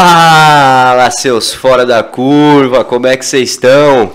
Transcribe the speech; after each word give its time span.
Fala, 0.00 1.10
seus 1.10 1.52
fora 1.52 1.84
da 1.84 2.04
curva, 2.04 2.84
como 2.84 3.08
é 3.08 3.16
que 3.16 3.26
vocês 3.26 3.50
estão? 3.50 4.12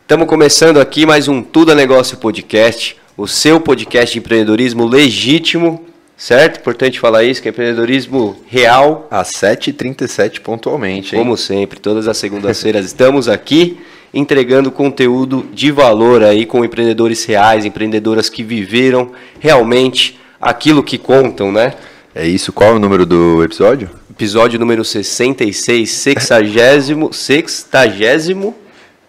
Estamos 0.00 0.26
começando 0.26 0.80
aqui 0.80 1.06
mais 1.06 1.28
um 1.28 1.40
Tudo 1.40 1.70
é 1.70 1.76
Negócio 1.76 2.16
Podcast, 2.16 2.96
o 3.16 3.28
seu 3.28 3.60
podcast 3.60 4.12
de 4.12 4.18
empreendedorismo 4.18 4.84
legítimo, 4.84 5.86
certo? 6.16 6.58
Importante 6.58 6.98
falar 6.98 7.22
isso, 7.22 7.40
que 7.40 7.46
é 7.46 7.50
empreendedorismo 7.50 8.36
real. 8.48 9.06
Às 9.12 9.30
7h37 9.30 10.40
pontualmente, 10.40 11.14
hein? 11.14 11.22
Como 11.22 11.36
sempre, 11.36 11.78
todas 11.78 12.08
as 12.08 12.16
segundas-feiras 12.16 12.84
estamos 12.84 13.28
aqui 13.28 13.78
entregando 14.12 14.72
conteúdo 14.72 15.46
de 15.52 15.70
valor 15.70 16.24
aí 16.24 16.44
com 16.44 16.64
empreendedores 16.64 17.24
reais, 17.24 17.64
empreendedoras 17.64 18.28
que 18.28 18.42
viveram 18.42 19.12
realmente 19.38 20.18
aquilo 20.40 20.82
que 20.82 20.98
contam, 20.98 21.52
né? 21.52 21.74
É 22.12 22.26
isso. 22.26 22.52
Qual 22.52 22.70
é 22.70 22.72
o 22.74 22.80
número 22.80 23.06
do 23.06 23.44
episódio? 23.44 24.01
Episódio 24.14 24.60
número 24.60 24.84
66, 24.84 25.90
sexagésimo, 25.90 27.14
sextagésimo 27.14 28.54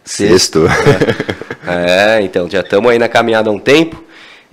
Sexto. 0.04 0.66
É, 1.66 2.22
então 2.22 2.50
já 2.50 2.62
estamos 2.62 2.90
aí 2.90 2.98
na 2.98 3.10
caminhada 3.10 3.50
há 3.50 3.54
um 3.54 3.60
tempo. 3.60 4.02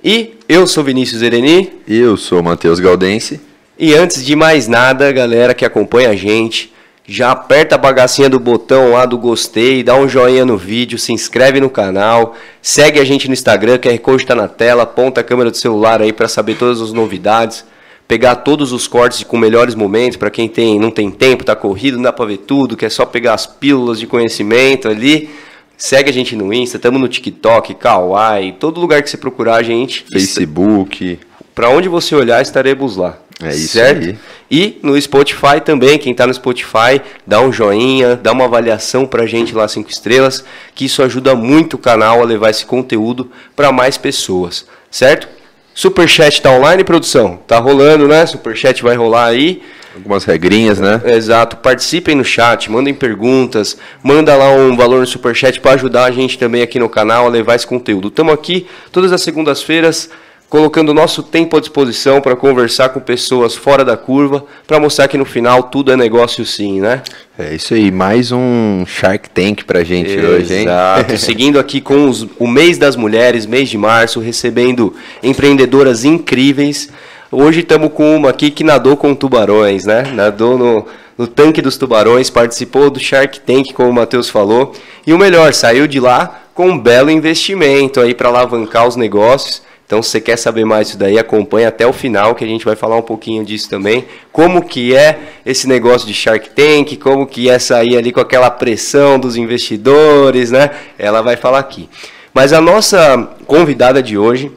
E 0.03 0.39
eu 0.49 0.67
sou 0.67 0.83
Vinícius 0.83 1.23
Ereni. 1.23 1.73
E 1.87 1.97
eu 1.97 2.17
sou 2.17 2.43
Matheus 2.43 2.81
Galdense. 2.81 3.41
E 3.79 3.95
antes 3.95 4.25
de 4.25 4.35
mais 4.35 4.67
nada, 4.67 5.11
galera 5.13 5.55
que 5.55 5.65
acompanha 5.65 6.11
a 6.11 6.17
gente, 6.17 6.73
já 7.07 7.31
aperta 7.31 7.77
a 7.77 7.79
bagacinha 7.79 8.29
do 8.29 8.41
botão 8.41 8.93
lá 8.93 9.07
do 9.07 9.19
gostei, 9.19 9.85
dá 9.85 9.95
um 9.95 10.09
joinha 10.09 10.45
no 10.45 10.57
vídeo, 10.57 10.99
se 10.99 11.13
inscreve 11.13 11.61
no 11.61 11.71
canal, 11.71 12.37
segue 12.61 12.99
a 12.99 13.05
gente 13.05 13.29
no 13.29 13.35
Instagram, 13.35 13.79
QR 13.79 13.99
Code 13.99 14.23
está 14.23 14.35
na 14.35 14.49
tela, 14.49 14.83
aponta 14.83 15.21
a 15.21 15.25
câmera 15.25 15.51
do 15.51 15.57
celular 15.57 16.03
aí 16.03 16.13
para 16.13 16.29
saber 16.29 16.57
todas 16.57 16.81
as 16.81 16.93
novidades, 16.93 17.65
pegar 18.11 18.35
todos 18.35 18.73
os 18.73 18.89
cortes 18.89 19.23
com 19.23 19.39
melhores 19.39 19.77
momentos 19.77 20.17
para 20.17 20.31
quem 20.31 20.49
tem, 20.49 20.81
não 20.81 20.91
tem 20.91 21.13
tempo, 21.13 21.45
tá 21.45 21.55
corrido, 21.55 21.95
não 21.95 22.03
dá 22.03 22.13
para 22.13 22.25
ver 22.25 22.39
tudo, 22.39 22.77
quer 22.77 22.91
só 22.91 23.07
pegar 23.07 23.35
as 23.35 23.47
pílulas 23.47 24.01
de 24.01 24.07
conhecimento 24.09 24.89
ali. 24.89 25.31
Segue 25.79 26.11
a 26.11 26.13
gente 26.13 26.35
no 26.35 26.53
Insta, 26.53 26.77
estamos 26.77 27.01
no 27.01 27.07
TikTok, 27.07 27.73
Kawaii, 27.75 28.55
todo 28.59 28.81
lugar 28.81 29.01
que 29.01 29.09
você 29.09 29.17
procurar 29.17 29.59
a 29.59 29.63
gente. 29.63 30.05
Facebook. 30.13 31.21
Para 31.55 31.69
onde 31.69 31.89
você 31.89 32.17
olhar, 32.17 32.43
estaremos 32.43 32.97
lá. 32.97 33.17
É 33.41 33.51
isso 33.51 33.75
certo? 33.75 34.09
aí. 34.09 34.19
E 34.51 34.81
no 34.83 35.01
Spotify 35.01 35.61
também, 35.65 35.97
quem 35.97 36.11
está 36.11 36.27
no 36.27 36.35
Spotify, 36.35 37.01
dá 37.25 37.41
um 37.41 37.53
joinha, 37.53 38.17
dá 38.17 38.33
uma 38.33 38.47
avaliação 38.47 39.07
pra 39.07 39.25
gente 39.25 39.55
lá, 39.55 39.69
cinco 39.69 39.89
estrelas, 39.89 40.45
que 40.75 40.85
isso 40.85 41.01
ajuda 41.01 41.37
muito 41.37 41.75
o 41.75 41.79
canal 41.79 42.21
a 42.21 42.25
levar 42.25 42.51
esse 42.51 42.67
conteúdo 42.67 43.31
para 43.55 43.71
mais 43.71 43.97
pessoas, 43.97 44.67
certo? 44.91 45.40
Superchat 45.75 46.43
tá 46.43 46.51
online, 46.51 46.85
produção? 46.85 47.39
Tá 47.47 47.59
rolando, 47.59 48.07
né? 48.09 48.27
Superchat 48.27 48.83
vai 48.83 48.97
rolar 48.97 49.27
aí. 49.27 49.63
Algumas 49.95 50.25
regrinhas, 50.25 50.79
né? 50.79 51.01
Exato. 51.05 51.57
Participem 51.57 52.15
no 52.15 52.25
chat, 52.25 52.71
mandem 52.71 52.95
perguntas, 52.95 53.77
manda 54.03 54.37
lá 54.37 54.51
um 54.53 54.77
valor 54.77 55.01
no 55.01 55.07
superchat 55.07 55.61
para 55.61 55.73
ajudar 55.73 56.05
a 56.05 56.11
gente 56.11 56.39
também 56.39 56.63
aqui 56.63 56.79
no 56.79 56.89
canal 56.89 57.27
a 57.27 57.29
levar 57.29 57.57
esse 57.57 57.67
conteúdo. 57.67 58.09
Estamos 58.09 58.33
aqui 58.33 58.67
todas 58.93 59.13
as 59.13 59.21
segundas-feiras 59.21 60.09
colocando 60.51 60.93
nosso 60.93 61.23
tempo 61.23 61.57
à 61.57 61.61
disposição 61.61 62.21
para 62.21 62.35
conversar 62.35 62.89
com 62.89 62.99
pessoas 62.99 63.55
fora 63.55 63.85
da 63.85 63.97
curva, 63.97 64.45
para 64.67 64.81
mostrar 64.81 65.07
que 65.07 65.17
no 65.17 65.25
final 65.25 65.63
tudo 65.63 65.93
é 65.93 65.97
negócio 65.97 66.45
sim, 66.45 66.81
né? 66.81 67.03
É 67.39 67.55
isso 67.55 67.73
aí. 67.73 67.91
Mais 67.93 68.33
um 68.33 68.85
Shark 68.85 69.31
Tank 69.31 69.63
pra 69.65 69.85
gente 69.85 70.11
hoje, 70.19 70.53
hein? 70.55 70.63
Exato. 70.63 71.17
Seguindo 71.23 71.59
aqui 71.61 71.81
com 71.81 72.09
os- 72.09 72.27
o 72.37 72.49
mês 72.49 72.77
das 72.79 72.97
mulheres, 72.97 73.47
mês 73.47 73.69
de 73.69 73.79
março, 73.79 74.19
recebendo 74.19 74.93
empreendedoras 75.23 76.05
incríveis. 76.05 76.91
Hoje 77.31 77.61
estamos 77.61 77.93
com 77.93 78.17
uma 78.17 78.31
aqui 78.31 78.51
que 78.51 78.65
nadou 78.65 78.97
com 78.97 79.15
tubarões, 79.15 79.85
né? 79.87 80.03
Nadou 80.13 80.59
no, 80.59 80.85
no 81.17 81.29
tanque 81.29 81.63
dos 81.63 81.77
tubarões, 81.79 82.29
participou 82.29 82.91
do 82.91 82.99
Shark 82.99 83.39
Tank, 83.39 83.73
como 83.73 83.89
o 83.91 83.95
Matheus 83.95 84.29
falou. 84.29 84.75
E 85.07 85.13
o 85.13 85.19
melhor, 85.19 85.55
saiu 85.55 85.87
de 85.87 86.01
lá 86.01 86.41
com 86.53 86.71
um 86.71 86.79
belo 86.79 87.09
investimento 87.09 88.01
aí 88.01 88.15
para 88.15 88.29
alavancar 88.29 88.89
os 88.89 88.97
negócios. 88.97 89.63
Então, 89.91 90.05
se 90.05 90.11
você 90.11 90.21
quer 90.21 90.37
saber 90.37 90.65
mais 90.65 90.87
disso 90.87 90.99
daí, 91.01 91.19
acompanha 91.19 91.67
até 91.67 91.85
o 91.85 91.93
final, 91.93 92.37
que 92.37 92.45
a 92.45 92.47
gente 92.47 92.65
vai 92.65 92.77
falar 92.77 92.95
um 92.95 93.03
pouquinho 93.03 93.45
disso 93.45 93.69
também. 93.69 94.05
Como 94.31 94.65
que 94.65 94.95
é 94.95 95.19
esse 95.45 95.67
negócio 95.67 96.07
de 96.07 96.15
Shark 96.15 96.51
Tank, 96.51 96.97
como 96.99 97.27
que 97.27 97.51
é 97.51 97.59
sair 97.59 97.97
ali 97.97 98.13
com 98.13 98.21
aquela 98.21 98.49
pressão 98.53 99.19
dos 99.19 99.35
investidores, 99.35 100.53
né? 100.53 100.71
Ela 100.97 101.23
vai 101.23 101.37
falar 101.37 101.59
aqui. 101.59 101.89
Mas 102.33 102.53
a 102.53 102.61
nossa 102.61 103.31
convidada 103.49 104.01
de 104.01 104.17
hoje 104.17 104.53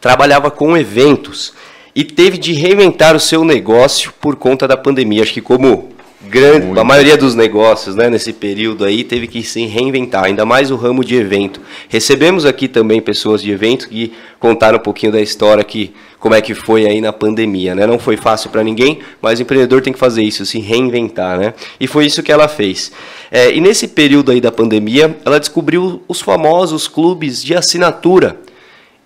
trabalhava 0.00 0.50
com 0.50 0.76
eventos 0.76 1.54
e 1.94 2.02
teve 2.02 2.36
de 2.36 2.52
reinventar 2.52 3.14
o 3.14 3.20
seu 3.20 3.44
negócio 3.44 4.12
por 4.20 4.34
conta 4.34 4.66
da 4.66 4.76
pandemia. 4.76 5.22
Acho 5.22 5.34
que 5.34 5.40
como 5.40 5.93
grande, 6.28 6.78
a 6.78 6.84
maioria 6.84 7.16
dos 7.16 7.34
negócios, 7.34 7.94
né, 7.94 8.08
nesse 8.10 8.32
período 8.32 8.84
aí, 8.84 9.04
teve 9.04 9.26
que 9.26 9.42
se 9.42 9.64
reinventar, 9.66 10.24
ainda 10.24 10.44
mais 10.44 10.70
o 10.70 10.76
ramo 10.76 11.04
de 11.04 11.14
evento. 11.14 11.60
Recebemos 11.88 12.44
aqui 12.44 12.68
também 12.68 13.00
pessoas 13.00 13.42
de 13.42 13.50
evento 13.50 13.88
que 13.88 14.12
contaram 14.38 14.78
um 14.78 14.82
pouquinho 14.82 15.12
da 15.12 15.20
história 15.20 15.62
que 15.62 15.92
como 16.18 16.34
é 16.34 16.40
que 16.40 16.54
foi 16.54 16.86
aí 16.86 17.02
na 17.02 17.12
pandemia, 17.12 17.74
né? 17.74 17.86
Não 17.86 17.98
foi 17.98 18.16
fácil 18.16 18.48
para 18.48 18.64
ninguém, 18.64 19.00
mas 19.20 19.38
o 19.38 19.42
empreendedor 19.42 19.82
tem 19.82 19.92
que 19.92 19.98
fazer 19.98 20.22
isso, 20.22 20.46
se 20.46 20.58
reinventar, 20.58 21.38
né? 21.38 21.52
E 21.78 21.86
foi 21.86 22.06
isso 22.06 22.22
que 22.22 22.32
ela 22.32 22.48
fez. 22.48 22.90
É, 23.30 23.54
e 23.54 23.60
nesse 23.60 23.86
período 23.88 24.32
aí 24.32 24.40
da 24.40 24.50
pandemia, 24.50 25.14
ela 25.22 25.38
descobriu 25.38 26.02
os 26.08 26.22
famosos 26.22 26.88
clubes 26.88 27.42
de 27.42 27.54
assinatura 27.54 28.40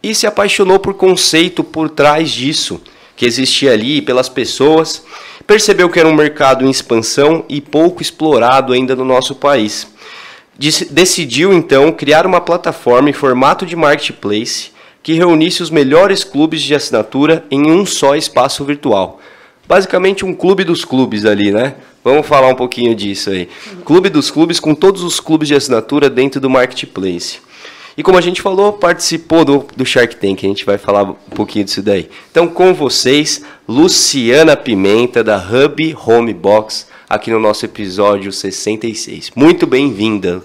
e 0.01 0.15
se 0.15 0.29
apaixonou 0.29 0.79
por 0.79 0.95
conceito 0.95 1.65
por 1.65 1.91
trás 1.91 2.31
disso, 2.31 2.81
que 3.19 3.27
existia 3.27 3.73
ali 3.73 4.01
pelas 4.01 4.29
pessoas, 4.29 5.03
percebeu 5.45 5.91
que 5.91 5.99
era 5.99 6.09
um 6.09 6.15
mercado 6.15 6.65
em 6.65 6.71
expansão 6.71 7.45
e 7.49 7.61
pouco 7.61 8.01
explorado 8.01 8.73
ainda 8.73 8.95
no 8.95 9.05
nosso 9.05 9.35
país. 9.35 9.89
Dec- 10.57 10.89
Decidiu 10.91 11.53
então 11.53 11.91
criar 11.91 12.25
uma 12.25 12.41
plataforma 12.41 13.11
em 13.11 13.13
formato 13.13 13.67
de 13.67 13.75
marketplace 13.75 14.71
que 15.03 15.15
reunisse 15.15 15.63
os 15.65 15.69
melhores 15.71 16.23
clubes 16.23 16.63
de 16.63 16.77
assinatura 16.77 17.45
em 17.51 17.69
um 17.69 17.85
só 17.85 18.15
espaço 18.15 18.65
virtual. 18.65 19.21
Basicamente 19.67 20.25
um 20.25 20.33
clube 20.33 20.63
dos 20.63 20.85
clubes 20.85 21.25
ali, 21.25 21.51
né? 21.51 21.75
Vamos 22.05 22.27
falar 22.27 22.49
um 22.49 22.55
pouquinho 22.55 22.95
disso 22.95 23.31
aí. 23.31 23.49
Clube 23.85 24.09
dos 24.09 24.31
clubes 24.31 24.61
com 24.61 24.75
todos 24.75 25.03
os 25.03 25.19
clubes 25.19 25.49
de 25.49 25.55
assinatura 25.57 26.09
dentro 26.09 26.41
do 26.41 26.49
marketplace. 26.49 27.41
E 27.99 28.03
como 28.05 28.17
a 28.17 28.21
gente 28.21 28.41
falou, 28.41 28.75
participou 28.75 29.45
do, 29.45 29.67
do 29.77 29.85
Shark 29.85 30.15
Tank, 30.15 30.45
a 30.45 30.49
gente 30.49 30.65
vai 30.65 30.79
falar 30.79 31.03
um 31.03 31.15
pouquinho 31.35 31.65
disso 31.65 31.83
daí. 31.83 32.09
Então, 32.31 32.47
com 32.47 32.73
vocês, 32.73 33.45
Luciana 33.67 34.57
Pimenta, 34.57 35.25
da 35.25 35.37
Hub 35.37 35.97
Home 36.07 36.33
Box, 36.33 36.87
aqui 37.11 37.33
no 37.33 37.41
nosso 37.41 37.65
episódio 37.65 38.31
66. 38.31 39.33
Muito 39.35 39.67
bem-vinda. 39.67 40.41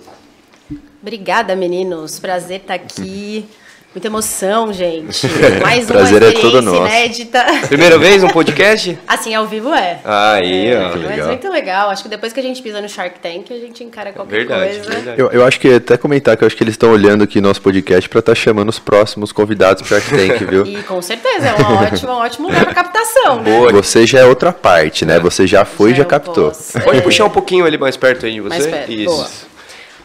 Obrigada, 0.99 1.55
meninos. 1.55 2.19
Prazer 2.19 2.61
estar 2.61 2.73
aqui. 2.73 3.45
Muita 3.93 4.07
emoção, 4.07 4.73
gente. 4.73 5.27
Mais 5.61 5.85
uma 5.85 5.99
Prazer 5.99 6.23
é 6.23 6.27
experiência 6.29 6.41
todo 6.41 6.61
nosso. 6.63 6.81
inédita. 6.81 7.45
Primeira 7.67 7.99
vez 7.99 8.23
um 8.23 8.27
podcast? 8.27 8.97
Assim, 9.07 9.35
ao 9.35 9.45
vivo 9.45 9.71
é. 9.71 9.99
Aí, 10.03 10.65
É, 10.69 10.79
ó. 10.79 10.89
mas 10.97 11.01
legal. 11.05 11.27
muito 11.27 11.49
legal. 11.51 11.89
Acho 11.91 12.01
que 12.01 12.09
depois 12.09 12.33
que 12.33 12.39
a 12.39 12.43
gente 12.43 12.59
pisa 12.63 12.81
no 12.81 12.89
Shark 12.89 13.19
Tank, 13.19 13.51
a 13.51 13.59
gente 13.59 13.83
encara 13.83 14.11
qualquer 14.11 14.37
Verdade, 14.47 14.77
coisa. 14.79 14.89
verdade. 14.89 15.21
Eu, 15.21 15.29
eu 15.31 15.45
acho 15.45 15.59
que 15.59 15.75
até 15.75 15.95
comentar 15.95 16.35
que 16.35 16.43
eu 16.43 16.47
acho 16.47 16.57
que 16.57 16.63
eles 16.63 16.73
estão 16.73 16.91
olhando 16.91 17.23
aqui 17.23 17.39
nosso 17.39 17.61
podcast 17.61 18.09
pra 18.09 18.17
estar 18.17 18.33
chamando 18.33 18.69
os 18.69 18.79
próximos 18.79 19.31
convidados 19.31 19.87
pro 19.87 19.89
Shark 20.01 20.09
Tank, 20.09 20.39
viu? 20.49 20.65
E 20.65 20.81
com 20.81 20.99
certeza, 20.99 21.49
é 21.49 21.53
uma 21.53 21.83
ótima, 21.83 22.13
um 22.13 22.17
ótimo 22.17 22.47
lugar 22.47 22.65
para 22.65 22.73
captação, 22.73 23.43
né? 23.43 23.51
Boa. 23.51 23.71
Você 23.73 24.07
já 24.07 24.21
é 24.21 24.25
outra 24.25 24.51
parte, 24.51 25.05
né? 25.05 25.19
Você 25.19 25.45
já 25.45 25.65
foi 25.65 25.91
e 25.91 25.93
já 25.93 26.01
eu 26.01 26.07
captou. 26.07 26.47
posso. 26.49 26.79
Pode 26.81 26.97
É. 26.97 27.01
puxar 27.01 27.25
um 27.25 27.29
pouquinho 27.29 27.67
ele 27.67 27.77
mais 27.77 27.95
perto 27.95 28.25
aí 28.25 28.33
de 28.33 28.41
você? 28.41 28.49
Mais 28.49 28.65
perto, 28.65 28.91
Isso. 28.91 29.05
boa. 29.05 29.27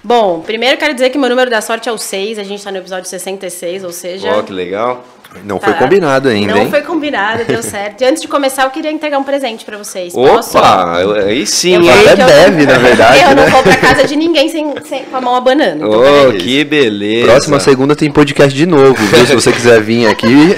Bom, 0.08 0.40
primeiro 0.40 0.78
quero 0.78 0.94
dizer 0.94 1.10
que 1.10 1.18
meu 1.18 1.28
número 1.28 1.50
da 1.50 1.60
sorte 1.60 1.86
é 1.86 1.92
o 1.92 1.98
6, 1.98 2.38
a 2.38 2.42
gente 2.42 2.64
tá 2.64 2.72
no 2.72 2.78
episódio 2.78 3.06
66, 3.06 3.84
ou 3.84 3.92
seja... 3.92 4.30
Ó, 4.38 4.42
que 4.42 4.54
legal. 4.54 5.04
Não 5.44 5.60
foi 5.60 5.74
tá. 5.74 5.78
combinado 5.80 6.30
ainda, 6.30 6.54
Não 6.54 6.62
hein? 6.62 6.70
foi 6.70 6.80
combinado, 6.80 7.44
deu 7.44 7.60
certo. 7.62 8.00
E 8.00 8.06
antes 8.06 8.22
de 8.22 8.26
começar, 8.26 8.62
eu 8.64 8.70
queria 8.70 8.90
entregar 8.90 9.18
um 9.18 9.22
presente 9.22 9.66
pra 9.66 9.76
vocês. 9.76 10.14
Posso? 10.14 10.56
Opa, 10.56 10.96
eu- 11.02 11.12
aí 11.12 11.46
sim, 11.46 11.74
Eu 11.74 11.82
Até 12.10 12.16
deve, 12.24 12.64
na 12.64 12.78
verdade, 12.80 13.20
Eu 13.20 13.28
né? 13.28 13.34
não 13.34 13.50
vou 13.50 13.62
pra 13.62 13.76
casa 13.76 14.04
de 14.06 14.16
ninguém 14.16 14.48
sem, 14.48 14.72
sem- 14.86 15.04
com 15.04 15.16
a 15.18 15.20
mão 15.20 15.34
abanando. 15.34 15.84
Então, 15.86 16.00
Oh, 16.00 16.02
peraí. 16.32 16.38
que 16.38 16.64
beleza. 16.64 17.26
Próxima 17.30 17.60
segunda 17.60 17.94
tem 17.94 18.10
podcast 18.10 18.56
de 18.56 18.64
novo, 18.64 18.94
viu? 18.94 19.26
Se 19.26 19.34
você 19.34 19.52
quiser 19.52 19.82
vir 19.82 20.06
aqui. 20.06 20.54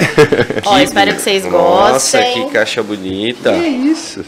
Ó, 0.65 0.79
espero 0.79 1.13
que 1.13 1.21
vocês 1.21 1.43
Nossa, 1.43 2.19
gostem. 2.21 2.45
que 2.45 2.51
caixa 2.53 2.81
bonita. 2.81 3.51
Que 3.51 3.67
isso? 3.67 4.23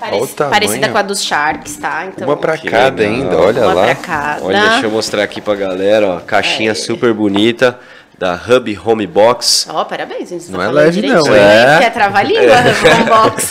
Parec- 0.00 0.34
parecida 0.50 0.88
com 0.88 0.98
a 0.98 1.02
dos 1.02 1.22
Sharks, 1.22 1.76
tá? 1.76 2.06
Então, 2.06 2.26
Uma 2.26 2.36
pra 2.36 2.56
cada 2.58 3.02
legal. 3.02 3.14
ainda, 3.16 3.36
olha 3.38 3.62
uma 3.62 3.72
lá. 3.74 3.84
pra 3.86 3.94
cada. 3.96 4.44
Olha, 4.44 4.60
deixa 4.70 4.86
eu 4.86 4.90
mostrar 4.90 5.22
aqui 5.22 5.40
pra 5.40 5.54
galera, 5.54 6.06
ó. 6.08 6.20
Caixinha 6.20 6.72
É. 6.72 6.74
super 6.74 7.12
bonita 7.12 7.78
da 8.18 8.34
Hub 8.34 8.78
Home 8.84 9.06
Box. 9.06 9.66
Ó, 9.70 9.84
parabéns, 9.84 10.28
gente. 10.30 10.50
Não 10.50 10.58
tá 10.58 10.64
é 10.64 10.66
falando 10.68 10.84
leve, 10.84 11.00
direitinho, 11.00 11.24
não, 11.26 11.34
é. 11.34 11.78
Que 11.78 11.84
é 11.84 11.90
trava-língua, 11.90 12.42
é. 12.42 13.04
box. 13.08 13.50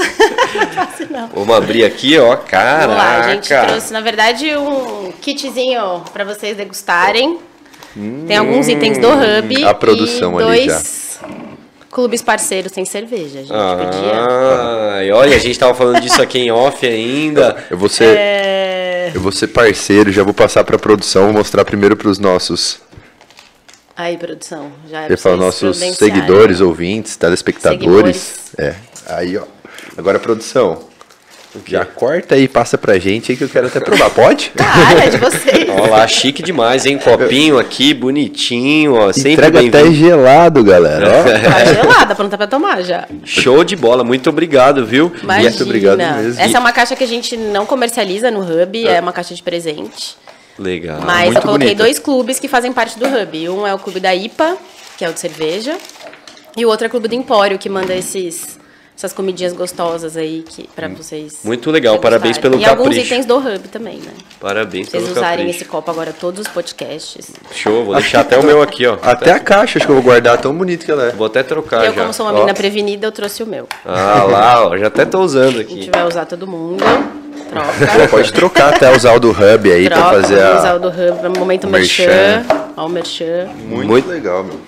Não 0.56 0.62
é 0.62 0.66
fácil, 0.68 1.07
não. 1.12 1.28
Vamos 1.34 1.56
abrir 1.56 1.86
aqui, 1.86 2.18
ó. 2.19 2.36
Caraca. 2.36 2.81
Vamos 2.88 2.98
lá, 2.98 3.19
a 3.25 3.34
gente 3.34 3.48
trouxe, 3.48 3.94
na 3.94 4.02
verdade, 4.02 4.56
um 4.57 5.12
kitzinho 5.22 6.04
pra 6.12 6.24
vocês 6.24 6.57
degustarem. 6.57 7.40
Tem 8.28 8.38
alguns 8.38 8.68
itens 8.68 8.98
do 9.00 9.07
Hub. 9.10 9.63
a 9.66 9.74
produção 9.74 10.40
e 10.40 10.44
ali 10.44 10.68
dois 10.68 11.08
clubes 11.89 12.21
parceiros 12.21 12.71
sem 12.71 12.86
cerveja. 12.86 13.39
A 13.39 13.44
gente 13.44 13.51
ah, 13.53 15.03
e 15.03 15.12
olha, 15.12 15.36
a 15.36 15.39
gente 15.39 15.57
tava 15.57 15.74
falando 15.74 16.01
disso 16.01 16.21
aqui 16.21 16.39
em 16.39 16.51
off 16.51 16.86
ainda. 16.86 17.65
Eu 17.69 17.77
vou 17.77 17.89
ser, 17.89 18.15
É... 18.18 19.12
eu 19.13 19.21
vou 19.21 19.31
ser 19.31 19.47
parceiro, 19.47 20.12
já 20.12 20.24
vou 20.24 20.33
passar 20.33 20.63
pra 20.63 20.77
produção, 20.77 21.25
vou 21.25 21.33
mostrar 21.33 21.65
primeiro 21.65 21.95
pros 21.95 22.19
nossos, 22.19 22.80
Aí, 24.00 24.18
produção. 24.18 24.71
Já 24.89 25.01
é 25.01 25.36
nossos 25.36 25.77
seguidores, 25.97 26.62
ouvintes, 26.62 27.18
telespectadores. 27.18 28.53
É. 28.57 28.74
Aí, 29.06 29.35
ó. 29.35 29.44
Agora, 29.97 30.18
produção. 30.18 30.88
Já 31.66 31.84
corta 31.84 32.36
aí 32.36 32.44
e 32.44 32.48
passa 32.48 32.78
pra 32.78 33.00
gente 33.00 33.31
aí 33.31 33.38
que 33.38 33.44
eu 33.44 33.50
quero 33.50 33.68
até 33.68 33.80
provar. 33.80 34.12
Pode? 34.12 34.51
Cara, 34.56 35.06
é 35.06 35.10
de 35.10 35.18
vocês. 35.18 35.68
Olha 35.68 35.90
lá, 35.90 36.07
chique 36.07 36.44
demais, 36.44 36.86
hein? 36.86 37.00
Copinho 37.00 37.57
aqui, 37.57 37.92
bonitinho, 37.94 38.94
ó. 38.94 39.12
Sempre 39.12 39.31
Entrega 39.48 39.60
bem 39.60 39.69
até 39.69 39.92
gelado, 39.92 40.63
galera. 40.63 41.07
ó. 41.10 41.24
Tá 41.50 41.66
gelada, 41.66 42.13
pronta 42.16 42.38
pra 42.38 42.46
tomar 42.46 42.84
já. 42.84 43.07
Show 43.25 43.63
de 43.63 43.75
bola, 43.75 44.04
muito 44.04 44.30
obrigado, 44.30 44.86
viu? 44.86 45.12
Imagina. 45.24 45.50
Muito 45.50 45.63
obrigado 45.63 45.98
mesmo. 45.98 46.40
Essa 46.40 46.57
é 46.57 46.60
uma 46.60 46.72
caixa 46.72 46.96
que 46.96 47.04
a 47.04 47.07
gente 47.07 47.36
não 47.36 47.66
comercializa 47.66 48.30
no 48.30 48.42
Hub, 48.42 48.88
é 48.88 49.00
uma 49.00 49.12
caixa 49.12 49.34
de 49.34 49.42
presente. 49.42 50.16
Legal. 50.57 51.02
Mas 51.04 51.25
muito 51.25 51.38
eu 51.38 51.42
coloquei 51.42 51.68
bonita. 51.69 51.84
dois 51.84 51.98
clubes 51.98 52.38
que 52.40 52.48
fazem 52.48 52.72
parte 52.72 53.00
do 53.00 53.06
Hub. 53.07 53.50
Um 53.50 53.66
é 53.66 53.74
o 53.74 53.80
clube 53.80 54.00
da 54.00 54.13
IPA, 54.13 54.56
que 54.98 55.06
é 55.06 55.10
o 55.10 55.13
de 55.13 55.19
cerveja, 55.19 55.78
e 56.56 56.66
o 56.66 56.69
outro 56.69 56.86
é 56.86 56.88
o 56.88 56.92
clube 56.92 57.07
do 57.07 57.16
Empório, 57.16 57.57
que 57.57 57.69
manda 57.69 57.95
esses, 57.95 58.58
essas 59.00 59.13
comidinhas 59.13 59.54
gostosas 59.54 60.18
aí 60.18 60.44
que, 60.46 60.68
pra 60.75 60.90
vocês. 60.90 61.40
Muito 61.46 61.72
legal, 61.72 61.94
degustarem. 61.94 62.19
parabéns 62.19 62.38
pelo 62.38 62.60
E 62.60 62.66
alguns 62.66 62.88
capricho. 62.90 63.06
itens 63.06 63.25
do 63.25 63.38
Hub 63.38 63.60
também, 63.72 63.96
né? 64.00 64.12
Parabéns 64.42 64.90
Vocês 64.90 65.04
pelo 65.04 65.16
usarem 65.16 65.38
capricho. 65.46 65.56
esse 65.57 65.66
copo 65.66 65.90
agora 65.90 66.12
todos 66.12 66.42
os 66.42 66.48
podcasts. 66.50 67.31
Show, 67.54 67.86
vou 67.86 67.96
deixar 67.96 68.19
até 68.19 68.38
o 68.38 68.44
meu 68.44 68.62
aqui, 68.62 68.86
ó. 68.86 68.98
Até 69.01 69.31
a 69.31 69.40
caixa, 69.40 69.80
acho 69.80 69.86
que 69.86 69.92
eu 69.92 69.96
vou 69.96 70.04
guardar, 70.04 70.38
tão 70.38 70.54
bonito 70.54 70.84
que 70.86 70.92
ela 70.92 71.06
é. 71.07 71.12
Vou 71.12 71.28
até 71.28 71.42
trocar 71.44 71.86
eu, 71.86 71.94
já. 71.94 72.01
como 72.01 72.13
sou 72.13 72.25
uma 72.25 72.34
Ó. 72.34 72.36
menina 72.36 72.54
prevenida, 72.54 73.07
eu 73.07 73.12
trouxe 73.13 73.42
o 73.42 73.48
meu. 73.48 73.69
Ah 73.86 74.25
lá, 74.30 74.68
ó, 74.68 74.78
já 74.78 74.88
até 74.88 75.06
tô 75.06 75.22
usando 75.22 75.60
A 75.60 75.63
gente 75.63 75.74
aqui. 75.80 75.90
vai 75.94 76.06
usar 76.06 76.25
todo 76.25 76.45
mundo. 76.45 76.84
Troca. 77.50 78.07
pode 78.12 78.34
trocar 78.34 78.75
até 78.75 78.94
usar 78.94 79.13
o 79.13 79.19
do 79.19 79.31
Hub 79.31 79.72
aí 79.72 79.86
Troca, 79.86 80.02
pra 80.10 80.22
fazer 80.22 80.36
vamos 80.42 80.60
usar 80.60 80.72
a. 80.72 80.75
o 80.75 80.80
do 80.80 80.88
Hub, 80.90 81.24
no 81.24 81.40
momento 81.40 81.68
Merchan. 81.68 82.04
merchan. 82.06 82.45
Ó 82.75 82.86
o 82.86 82.90
merchan. 82.90 83.48
Muito, 83.66 83.88
Muito- 83.88 84.10
legal, 84.10 84.44
meu. 84.44 84.60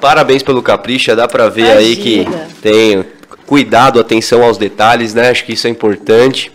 Parabéns 0.00 0.42
pelo 0.42 0.62
capricho, 0.62 1.14
dá 1.16 1.28
pra 1.28 1.48
ver 1.48 1.70
aí 1.76 1.96
que 1.96 2.20
Imagina. 2.22 2.48
tem 2.60 3.04
cuidado, 3.52 4.00
atenção 4.00 4.42
aos 4.42 4.56
detalhes, 4.56 5.12
né? 5.12 5.28
Acho 5.28 5.44
que 5.44 5.52
isso 5.52 5.66
é 5.66 5.70
importante. 5.70 6.50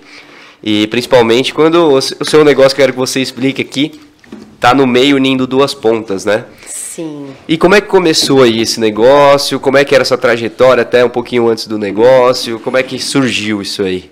E 0.63 0.87
principalmente 0.87 1.53
quando 1.53 1.75
o 1.93 2.01
se- 2.01 2.17
o 2.19 2.25
seu 2.25 2.43
negócio, 2.43 2.75
quero 2.75 2.91
que 2.91 2.97
você 2.97 3.19
explique 3.21 3.61
aqui, 3.61 4.01
tá 4.59 4.73
no 4.73 4.87
meio 4.87 5.15
unindo 5.15 5.45
duas 5.45 5.75
pontas, 5.75 6.25
né? 6.25 6.45
Sim. 6.65 7.27
E 7.47 7.55
como 7.55 7.75
é 7.75 7.81
que 7.81 7.87
começou 7.87 8.41
aí 8.41 8.61
esse 8.61 8.79
negócio? 8.79 9.59
Como 9.59 9.77
é 9.77 9.85
que 9.85 9.93
era 9.93 10.01
essa 10.01 10.17
trajetória 10.17 10.81
até 10.81 11.05
um 11.05 11.09
pouquinho 11.09 11.47
antes 11.47 11.67
do 11.67 11.77
negócio? 11.77 12.59
Como 12.61 12.75
é 12.75 12.81
que 12.81 12.97
surgiu 12.97 13.61
isso 13.61 13.83
aí? 13.83 14.09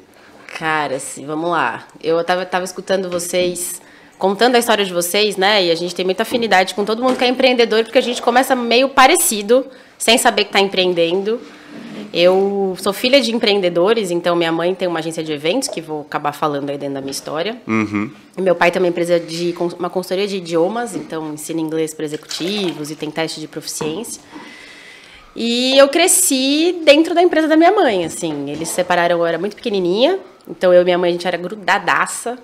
Cara, 0.60 0.98
assim, 0.98 1.26
vamos 1.26 1.50
lá. 1.50 1.88
Eu 2.04 2.24
tava, 2.24 2.46
tava 2.46 2.66
escutando 2.66 3.10
vocês, 3.10 3.82
contando 4.20 4.54
a 4.58 4.60
história 4.60 4.86
de 4.86 4.94
vocês, 4.94 5.38
né? 5.38 5.66
E 5.66 5.72
a 5.72 5.76
gente 5.76 5.96
tem 5.96 6.06
muita 6.06 6.22
afinidade 6.22 6.76
com 6.76 6.86
todo 6.86 7.02
mundo 7.02 7.18
que 7.18 7.24
é 7.24 7.28
empreendedor, 7.28 7.84
porque 7.84 7.98
a 7.98 8.02
gente 8.10 8.22
começa 8.22 8.56
meio 8.56 8.90
parecido, 8.90 9.66
sem 9.98 10.20
saber 10.20 10.44
que 10.44 10.50
está 10.50 10.60
empreendendo. 10.62 11.42
Eu 12.18 12.78
sou 12.80 12.94
filha 12.94 13.20
de 13.20 13.36
empreendedores, 13.36 14.10
então 14.10 14.38
minha 14.38 14.52
mãe 14.52 14.74
tem 14.74 14.88
uma 14.88 15.00
agência 15.00 15.22
de 15.22 15.34
eventos, 15.34 15.68
que 15.68 15.82
vou 15.82 16.00
acabar 16.00 16.32
falando 16.32 16.70
aí 16.70 16.78
dentro 16.78 16.94
da 16.94 17.02
minha 17.02 17.12
história. 17.12 17.58
E 18.38 18.42
meu 18.42 18.56
pai 18.56 18.72
uma 18.82 18.88
empresa 18.88 19.20
de 19.20 19.54
uma 19.78 19.90
consultoria 19.90 20.26
de 20.26 20.38
idiomas, 20.38 20.96
então 20.96 21.34
ensina 21.34 21.60
inglês 21.60 21.94
para 21.94 22.06
executivos 22.06 22.90
e 22.90 22.96
tem 22.96 23.12
teste 23.12 23.42
de 23.42 23.50
proficiência. 23.50 24.22
E 25.36 25.78
eu 25.78 25.90
cresci 25.90 26.80
dentro 26.86 27.14
da 27.14 27.22
empresa 27.22 27.50
da 27.50 27.58
minha 27.58 27.74
mãe, 27.74 28.06
assim. 28.06 28.50
Eles 28.50 28.70
se 28.70 28.76
separaram, 28.76 29.18
eu 29.18 29.26
era 29.26 29.38
muito 29.38 29.58
pequenininha, 29.58 30.18
então 30.48 30.74
eu 30.74 30.84
e 30.84 30.86
minha 30.86 30.98
mãe, 30.98 31.10
a 31.10 31.12
gente 31.12 31.28
era 31.28 31.36
grudadaça. 31.36 32.38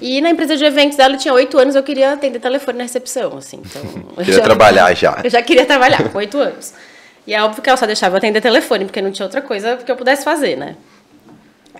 E 0.00 0.20
na 0.20 0.30
empresa 0.30 0.56
de 0.56 0.64
eventos 0.64 0.96
dela, 0.96 1.14
eu 1.14 1.18
tinha 1.18 1.34
oito 1.34 1.58
anos, 1.58 1.74
eu 1.74 1.82
queria 1.82 2.12
atender 2.12 2.38
telefone 2.38 2.78
na 2.78 2.84
recepção, 2.84 3.36
assim. 3.36 3.60
Então, 3.64 3.82
Queria 4.24 4.40
trabalhar 4.40 4.94
já. 4.94 5.18
Eu 5.24 5.30
já 5.30 5.42
queria 5.42 5.66
trabalhar, 5.66 6.08
com 6.10 6.18
oito 6.18 6.38
anos. 6.38 6.72
E 7.30 7.34
é 7.34 7.40
óbvio 7.44 7.62
que 7.62 7.68
ela 7.70 7.76
só 7.76 7.86
deixava 7.86 8.16
eu 8.16 8.18
atender 8.18 8.40
telefone, 8.40 8.86
porque 8.86 9.00
não 9.00 9.12
tinha 9.12 9.24
outra 9.24 9.40
coisa 9.40 9.76
que 9.76 9.88
eu 9.88 9.94
pudesse 9.94 10.24
fazer, 10.24 10.56
né? 10.56 10.74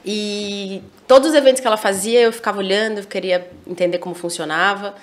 E 0.06 0.80
todos 1.08 1.30
os 1.30 1.34
eventos 1.34 1.60
que 1.60 1.66
ela 1.66 1.76
fazia, 1.76 2.20
eu 2.20 2.32
ficava 2.32 2.58
olhando, 2.58 2.98
eu 2.98 3.04
queria 3.04 3.44
entender 3.66 3.98
como 3.98 4.14
funcionava. 4.14 4.94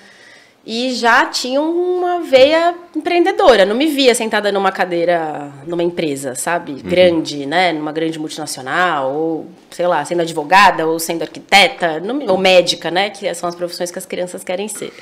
E 0.66 0.94
já 0.94 1.26
tinha 1.26 1.62
uma 1.62 2.22
veia 2.22 2.74
empreendedora. 2.96 3.66
Não 3.66 3.76
me 3.76 3.88
via 3.88 4.16
sentada 4.16 4.50
numa 4.50 4.72
cadeira 4.72 5.52
numa 5.66 5.84
empresa, 5.84 6.34
sabe? 6.34 6.76
Grande, 6.76 7.46
né? 7.46 7.74
Numa 7.74 7.92
grande 7.92 8.18
multinacional, 8.18 9.14
ou, 9.14 9.48
sei 9.70 9.86
lá, 9.86 10.06
sendo 10.06 10.22
advogada, 10.22 10.88
ou 10.88 10.98
sendo 10.98 11.24
arquiteta, 11.24 12.02
ou 12.26 12.38
médica, 12.38 12.90
né? 12.90 13.10
Que 13.10 13.34
são 13.36 13.50
as 13.50 13.56
profissões 13.56 13.92
que 13.92 14.00
as 14.00 14.06
crianças 14.06 14.46
querem 14.46 14.70
ser. 14.70 14.94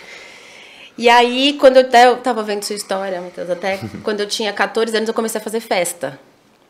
E 0.97 1.09
aí, 1.09 1.57
quando 1.59 1.77
eu 1.77 1.81
até 1.83 2.07
eu 2.07 2.17
tava 2.17 2.41
vendo 2.43 2.63
sua 2.63 2.75
história, 2.75 3.19
Matheus, 3.21 3.49
até 3.49 3.79
quando 4.03 4.21
eu 4.21 4.27
tinha 4.27 4.51
14 4.53 4.95
anos, 4.95 5.07
eu 5.07 5.13
comecei 5.13 5.39
a 5.39 5.43
fazer 5.43 5.59
festa. 5.59 6.19